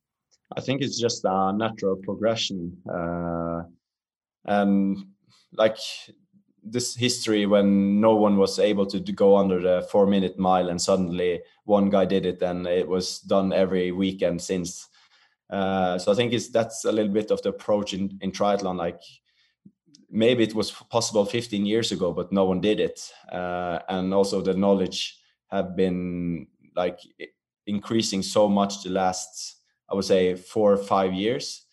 I 0.56 0.62
think 0.62 0.80
it's 0.80 0.98
just 0.98 1.26
a 1.26 1.52
natural 1.54 1.96
progression. 2.02 2.74
Uh, 2.90 3.64
and 4.48 5.04
like 5.52 5.78
this 6.62 6.96
history 6.96 7.46
when 7.46 8.00
no 8.00 8.14
one 8.14 8.36
was 8.36 8.58
able 8.58 8.86
to, 8.86 9.00
to 9.00 9.12
go 9.12 9.36
under 9.36 9.60
the 9.60 9.86
four 9.90 10.06
minute 10.06 10.38
mile 10.38 10.68
and 10.68 10.80
suddenly 10.80 11.40
one 11.64 11.88
guy 11.90 12.04
did 12.04 12.26
it 12.26 12.42
and 12.42 12.66
it 12.66 12.86
was 12.86 13.20
done 13.20 13.52
every 13.52 13.92
weekend 13.92 14.40
since. 14.40 14.88
Uh, 15.50 15.98
so 15.98 16.12
i 16.12 16.14
think 16.14 16.34
it's 16.34 16.50
that's 16.50 16.84
a 16.84 16.92
little 16.92 17.12
bit 17.12 17.30
of 17.30 17.40
the 17.40 17.48
approach 17.48 17.94
in, 17.94 18.18
in 18.20 18.30
triathlon 18.30 18.76
like 18.76 19.00
maybe 20.10 20.44
it 20.44 20.54
was 20.54 20.70
possible 20.70 21.24
15 21.24 21.64
years 21.64 21.90
ago 21.90 22.12
but 22.12 22.30
no 22.32 22.44
one 22.44 22.60
did 22.60 22.80
it. 22.80 23.10
Uh, 23.32 23.78
and 23.88 24.12
also 24.12 24.42
the 24.42 24.52
knowledge 24.52 25.18
have 25.50 25.74
been 25.74 26.46
like 26.76 27.00
increasing 27.66 28.22
so 28.22 28.46
much 28.48 28.82
the 28.82 28.90
last 28.90 29.56
i 29.90 29.94
would 29.94 30.04
say 30.04 30.34
four 30.34 30.72
or 30.72 30.76
five 30.76 31.14
years 31.14 31.67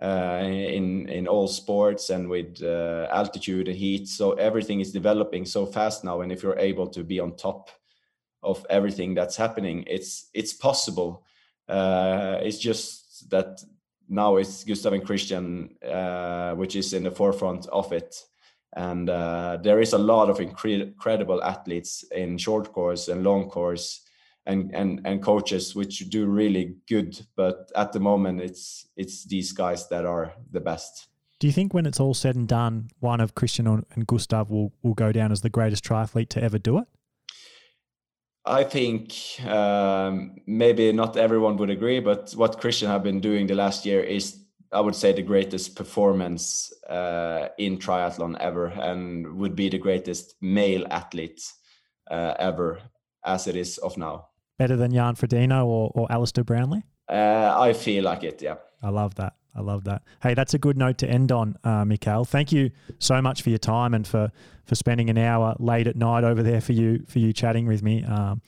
uh, 0.00 0.40
in 0.42 1.08
in 1.08 1.28
all 1.28 1.46
sports 1.46 2.10
and 2.10 2.28
with 2.28 2.62
uh, 2.62 3.06
altitude 3.10 3.68
and 3.68 3.76
heat. 3.76 4.08
So 4.08 4.32
everything 4.32 4.80
is 4.80 4.92
developing 4.92 5.44
so 5.44 5.66
fast 5.66 6.04
now, 6.04 6.22
and 6.22 6.32
if 6.32 6.42
you're 6.42 6.58
able 6.58 6.88
to 6.88 7.04
be 7.04 7.20
on 7.20 7.36
top 7.36 7.70
of 8.42 8.64
everything 8.70 9.14
that's 9.14 9.36
happening, 9.36 9.84
it's 9.86 10.30
it's 10.32 10.54
possible. 10.54 11.24
Uh, 11.68 12.38
it's 12.42 12.58
just 12.58 13.30
that 13.30 13.62
now 14.08 14.36
it's 14.36 14.64
Gustav 14.64 14.92
and 14.92 15.04
Kristian, 15.04 15.70
uh, 15.86 16.54
which 16.56 16.74
is 16.74 16.92
in 16.92 17.04
the 17.04 17.10
forefront 17.10 17.66
of 17.66 17.92
it. 17.92 18.16
And 18.76 19.10
uh, 19.10 19.58
there 19.62 19.80
is 19.80 19.92
a 19.92 19.98
lot 19.98 20.30
of 20.30 20.38
incre- 20.38 20.82
incredible 20.82 21.42
athletes 21.42 22.04
in 22.12 22.38
short 22.38 22.72
course 22.72 23.08
and 23.08 23.22
long 23.22 23.48
course 23.48 24.00
and 24.50 24.74
and 24.74 25.00
and 25.04 25.22
coaches 25.22 25.74
which 25.74 25.98
do 26.10 26.26
really 26.26 26.74
good 26.88 27.26
but 27.36 27.70
at 27.76 27.92
the 27.92 28.00
moment 28.00 28.40
it's 28.40 28.88
it's 28.96 29.24
these 29.24 29.52
guys 29.52 29.88
that 29.88 30.04
are 30.04 30.32
the 30.50 30.60
best. 30.60 31.06
Do 31.38 31.46
you 31.46 31.52
think 31.52 31.72
when 31.72 31.86
it's 31.86 32.00
all 32.00 32.14
said 32.14 32.36
and 32.36 32.46
done 32.46 32.90
one 33.00 33.20
of 33.20 33.34
kristian 33.34 33.84
and 33.94 34.06
gustav 34.06 34.50
will 34.50 34.72
will 34.82 34.94
go 34.94 35.12
down 35.12 35.32
as 35.32 35.40
the 35.40 35.50
greatest 35.50 35.84
triathlete 35.84 36.28
to 36.30 36.42
ever 36.42 36.58
do 36.58 36.78
it? 36.78 36.86
I 38.44 38.64
think 38.64 39.14
um, 39.46 40.36
maybe 40.46 40.92
not 40.92 41.16
everyone 41.16 41.56
would 41.58 41.70
agree 41.70 42.00
but 42.00 42.32
what 42.32 42.60
kristian 42.60 42.88
have 42.88 43.02
been 43.02 43.20
doing 43.20 43.46
the 43.46 43.54
last 43.54 43.86
year 43.86 44.00
is 44.00 44.24
i 44.72 44.80
would 44.80 44.96
say 44.96 45.12
the 45.12 45.30
greatest 45.32 45.76
performance 45.76 46.72
uh, 46.88 47.48
in 47.58 47.78
triathlon 47.78 48.36
ever 48.40 48.66
and 48.66 49.36
would 49.36 49.54
be 49.54 49.68
the 49.68 49.78
greatest 49.78 50.36
male 50.40 50.86
athlete 50.90 51.42
uh, 52.10 52.34
ever 52.38 52.80
as 53.24 53.46
it 53.46 53.56
is 53.56 53.78
of 53.78 53.96
now 53.96 54.29
better 54.60 54.76
than 54.76 54.92
Jan 54.92 55.14
Frodeno 55.14 55.64
or, 55.64 55.90
or 55.94 56.12
Alistair 56.12 56.44
Brownlee? 56.44 56.82
Uh, 57.08 57.56
I 57.58 57.72
feel 57.72 58.04
like 58.04 58.22
it, 58.24 58.42
yeah. 58.42 58.56
I 58.82 58.90
love 58.90 59.14
that. 59.14 59.32
I 59.56 59.62
love 59.62 59.84
that. 59.84 60.02
Hey, 60.22 60.34
that's 60.34 60.52
a 60.52 60.58
good 60.58 60.76
note 60.76 60.98
to 60.98 61.08
end 61.08 61.32
on, 61.32 61.56
uh, 61.64 61.84
Mikal. 61.84 62.28
Thank 62.28 62.52
you 62.52 62.70
so 62.98 63.22
much 63.22 63.40
for 63.40 63.48
your 63.48 63.58
time 63.58 63.94
and 63.94 64.06
for 64.06 64.30
for 64.66 64.74
spending 64.74 65.08
an 65.08 65.16
hour 65.16 65.56
late 65.58 65.86
at 65.86 65.96
night 65.96 66.24
over 66.24 66.42
there 66.42 66.60
for 66.60 66.72
you 66.72 67.04
for 67.08 67.20
you 67.20 67.32
chatting 67.32 67.66
with 67.66 67.82
me. 67.82 68.04
Um, 68.04 68.42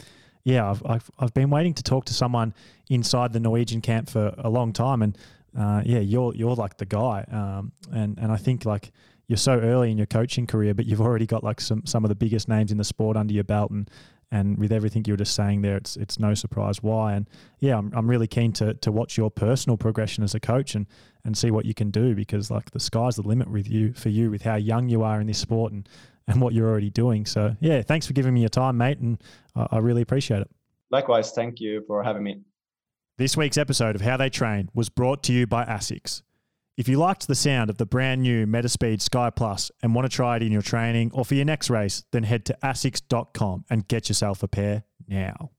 yeah, 0.44 0.70
I've, 0.70 0.82
I've 0.84 1.10
I've 1.18 1.34
been 1.34 1.48
waiting 1.48 1.72
to 1.74 1.82
talk 1.82 2.05
to 2.05 2.14
someone 2.14 2.52
inside 2.90 3.32
the 3.32 3.40
Norwegian 3.40 3.80
camp 3.80 4.10
for 4.10 4.34
a 4.36 4.51
long 4.51 4.74
time, 4.74 5.01
and 5.01 5.18
uh, 5.59 5.80
yeah, 5.84 6.01
you're 6.01 6.34
you're 6.34 6.55
like 6.55 6.76
the 6.76 6.86
guy. 6.86 7.24
Um, 7.32 7.72
and 7.90 8.18
and 8.18 8.30
I 8.30 8.36
think 8.36 8.66
like 8.66 8.93
you're 9.28 9.39
so 9.39 9.59
early 9.59 9.90
in 9.90 9.97
your 9.97 10.06
coaching 10.06 10.47
career, 10.47 10.74
but 10.74 10.84
you've 10.84 11.01
already 11.01 11.26
got 11.26 11.43
like 11.43 11.60
some 11.60 11.86
some 11.86 12.05
of 12.05 12.10
the 12.10 12.14
biggest 12.14 12.48
names 12.48 12.70
in 12.70 12.76
the 12.76 12.84
sport 12.84 13.16
under 13.16 13.32
your 13.32 13.44
belt, 13.44 13.70
and 13.70 13.90
and 14.32 14.59
with 14.59 14.72
everything 14.72 15.04
you 15.06 15.12
were 15.12 15.18
just 15.18 15.34
saying 15.34 15.60
there, 15.60 15.76
it's 15.76 15.96
it's 15.96 16.18
no 16.18 16.32
surprise 16.32 16.82
why. 16.82 17.12
And 17.12 17.28
yeah, 17.60 17.76
I'm 17.76 17.92
I'm 17.94 18.10
really 18.10 18.26
keen 18.26 18.52
to 18.54 18.74
to 18.74 18.90
watch 18.90 19.16
your 19.16 19.30
personal 19.30 19.76
progression 19.76 20.24
as 20.24 20.34
a 20.34 20.40
coach 20.40 20.74
and 20.74 20.86
and 21.24 21.36
see 21.36 21.50
what 21.50 21.66
you 21.66 21.74
can 21.74 21.90
do 21.90 22.14
because 22.14 22.50
like 22.50 22.70
the 22.72 22.80
sky's 22.80 23.16
the 23.16 23.22
limit 23.22 23.48
with 23.48 23.68
you 23.68 23.92
for 23.92 24.09
you 24.09 24.30
with 24.30 24.42
how 24.42 24.56
young 24.56 24.88
you 24.88 25.02
are 25.02 25.20
in 25.20 25.26
this 25.26 25.38
sport 25.38 25.72
and 25.72 25.88
and 26.26 26.40
what 26.40 26.54
you're 26.54 26.68
already 26.68 26.90
doing. 26.90 27.26
So 27.26 27.54
yeah, 27.60 27.82
thanks 27.82 28.06
for 28.06 28.14
giving 28.14 28.32
me 28.32 28.40
your 28.40 28.48
time, 28.48 28.78
mate, 28.78 28.98
and 28.98 29.22
I, 29.54 29.66
I 29.72 29.78
really 29.78 30.02
appreciate 30.02 30.40
it. 30.40 30.50
Likewise, 30.90 31.32
thank 31.32 31.60
you 31.60 31.84
for 31.86 32.02
having 32.02 32.22
me. 32.22 32.40
This 33.18 33.36
week's 33.36 33.59
episode 33.59 33.94
of 33.94 34.00
How 34.00 34.16
They 34.16 34.30
Train 34.30 34.70
was 34.72 34.88
brought 34.88 35.22
to 35.24 35.32
you 35.32 35.46
by 35.46 35.64
ASICS. 35.66 36.22
If 36.82 36.88
you 36.88 36.98
liked 36.98 37.28
the 37.28 37.36
sound 37.36 37.70
of 37.70 37.76
the 37.76 37.86
brand 37.86 38.22
new 38.22 38.44
Metaspeed 38.44 39.00
Sky 39.00 39.30
Plus 39.30 39.70
and 39.84 39.94
want 39.94 40.10
to 40.10 40.16
try 40.16 40.34
it 40.34 40.42
in 40.42 40.50
your 40.50 40.62
training 40.62 41.12
or 41.14 41.24
for 41.24 41.36
your 41.36 41.44
next 41.44 41.70
race, 41.70 42.02
then 42.10 42.24
head 42.24 42.44
to 42.46 42.59
asics.com 42.60 43.66
and 43.70 43.86
get 43.86 44.09
yourself 44.09 44.42
a 44.42 44.48
pair 44.48 44.82
now. 45.06 45.52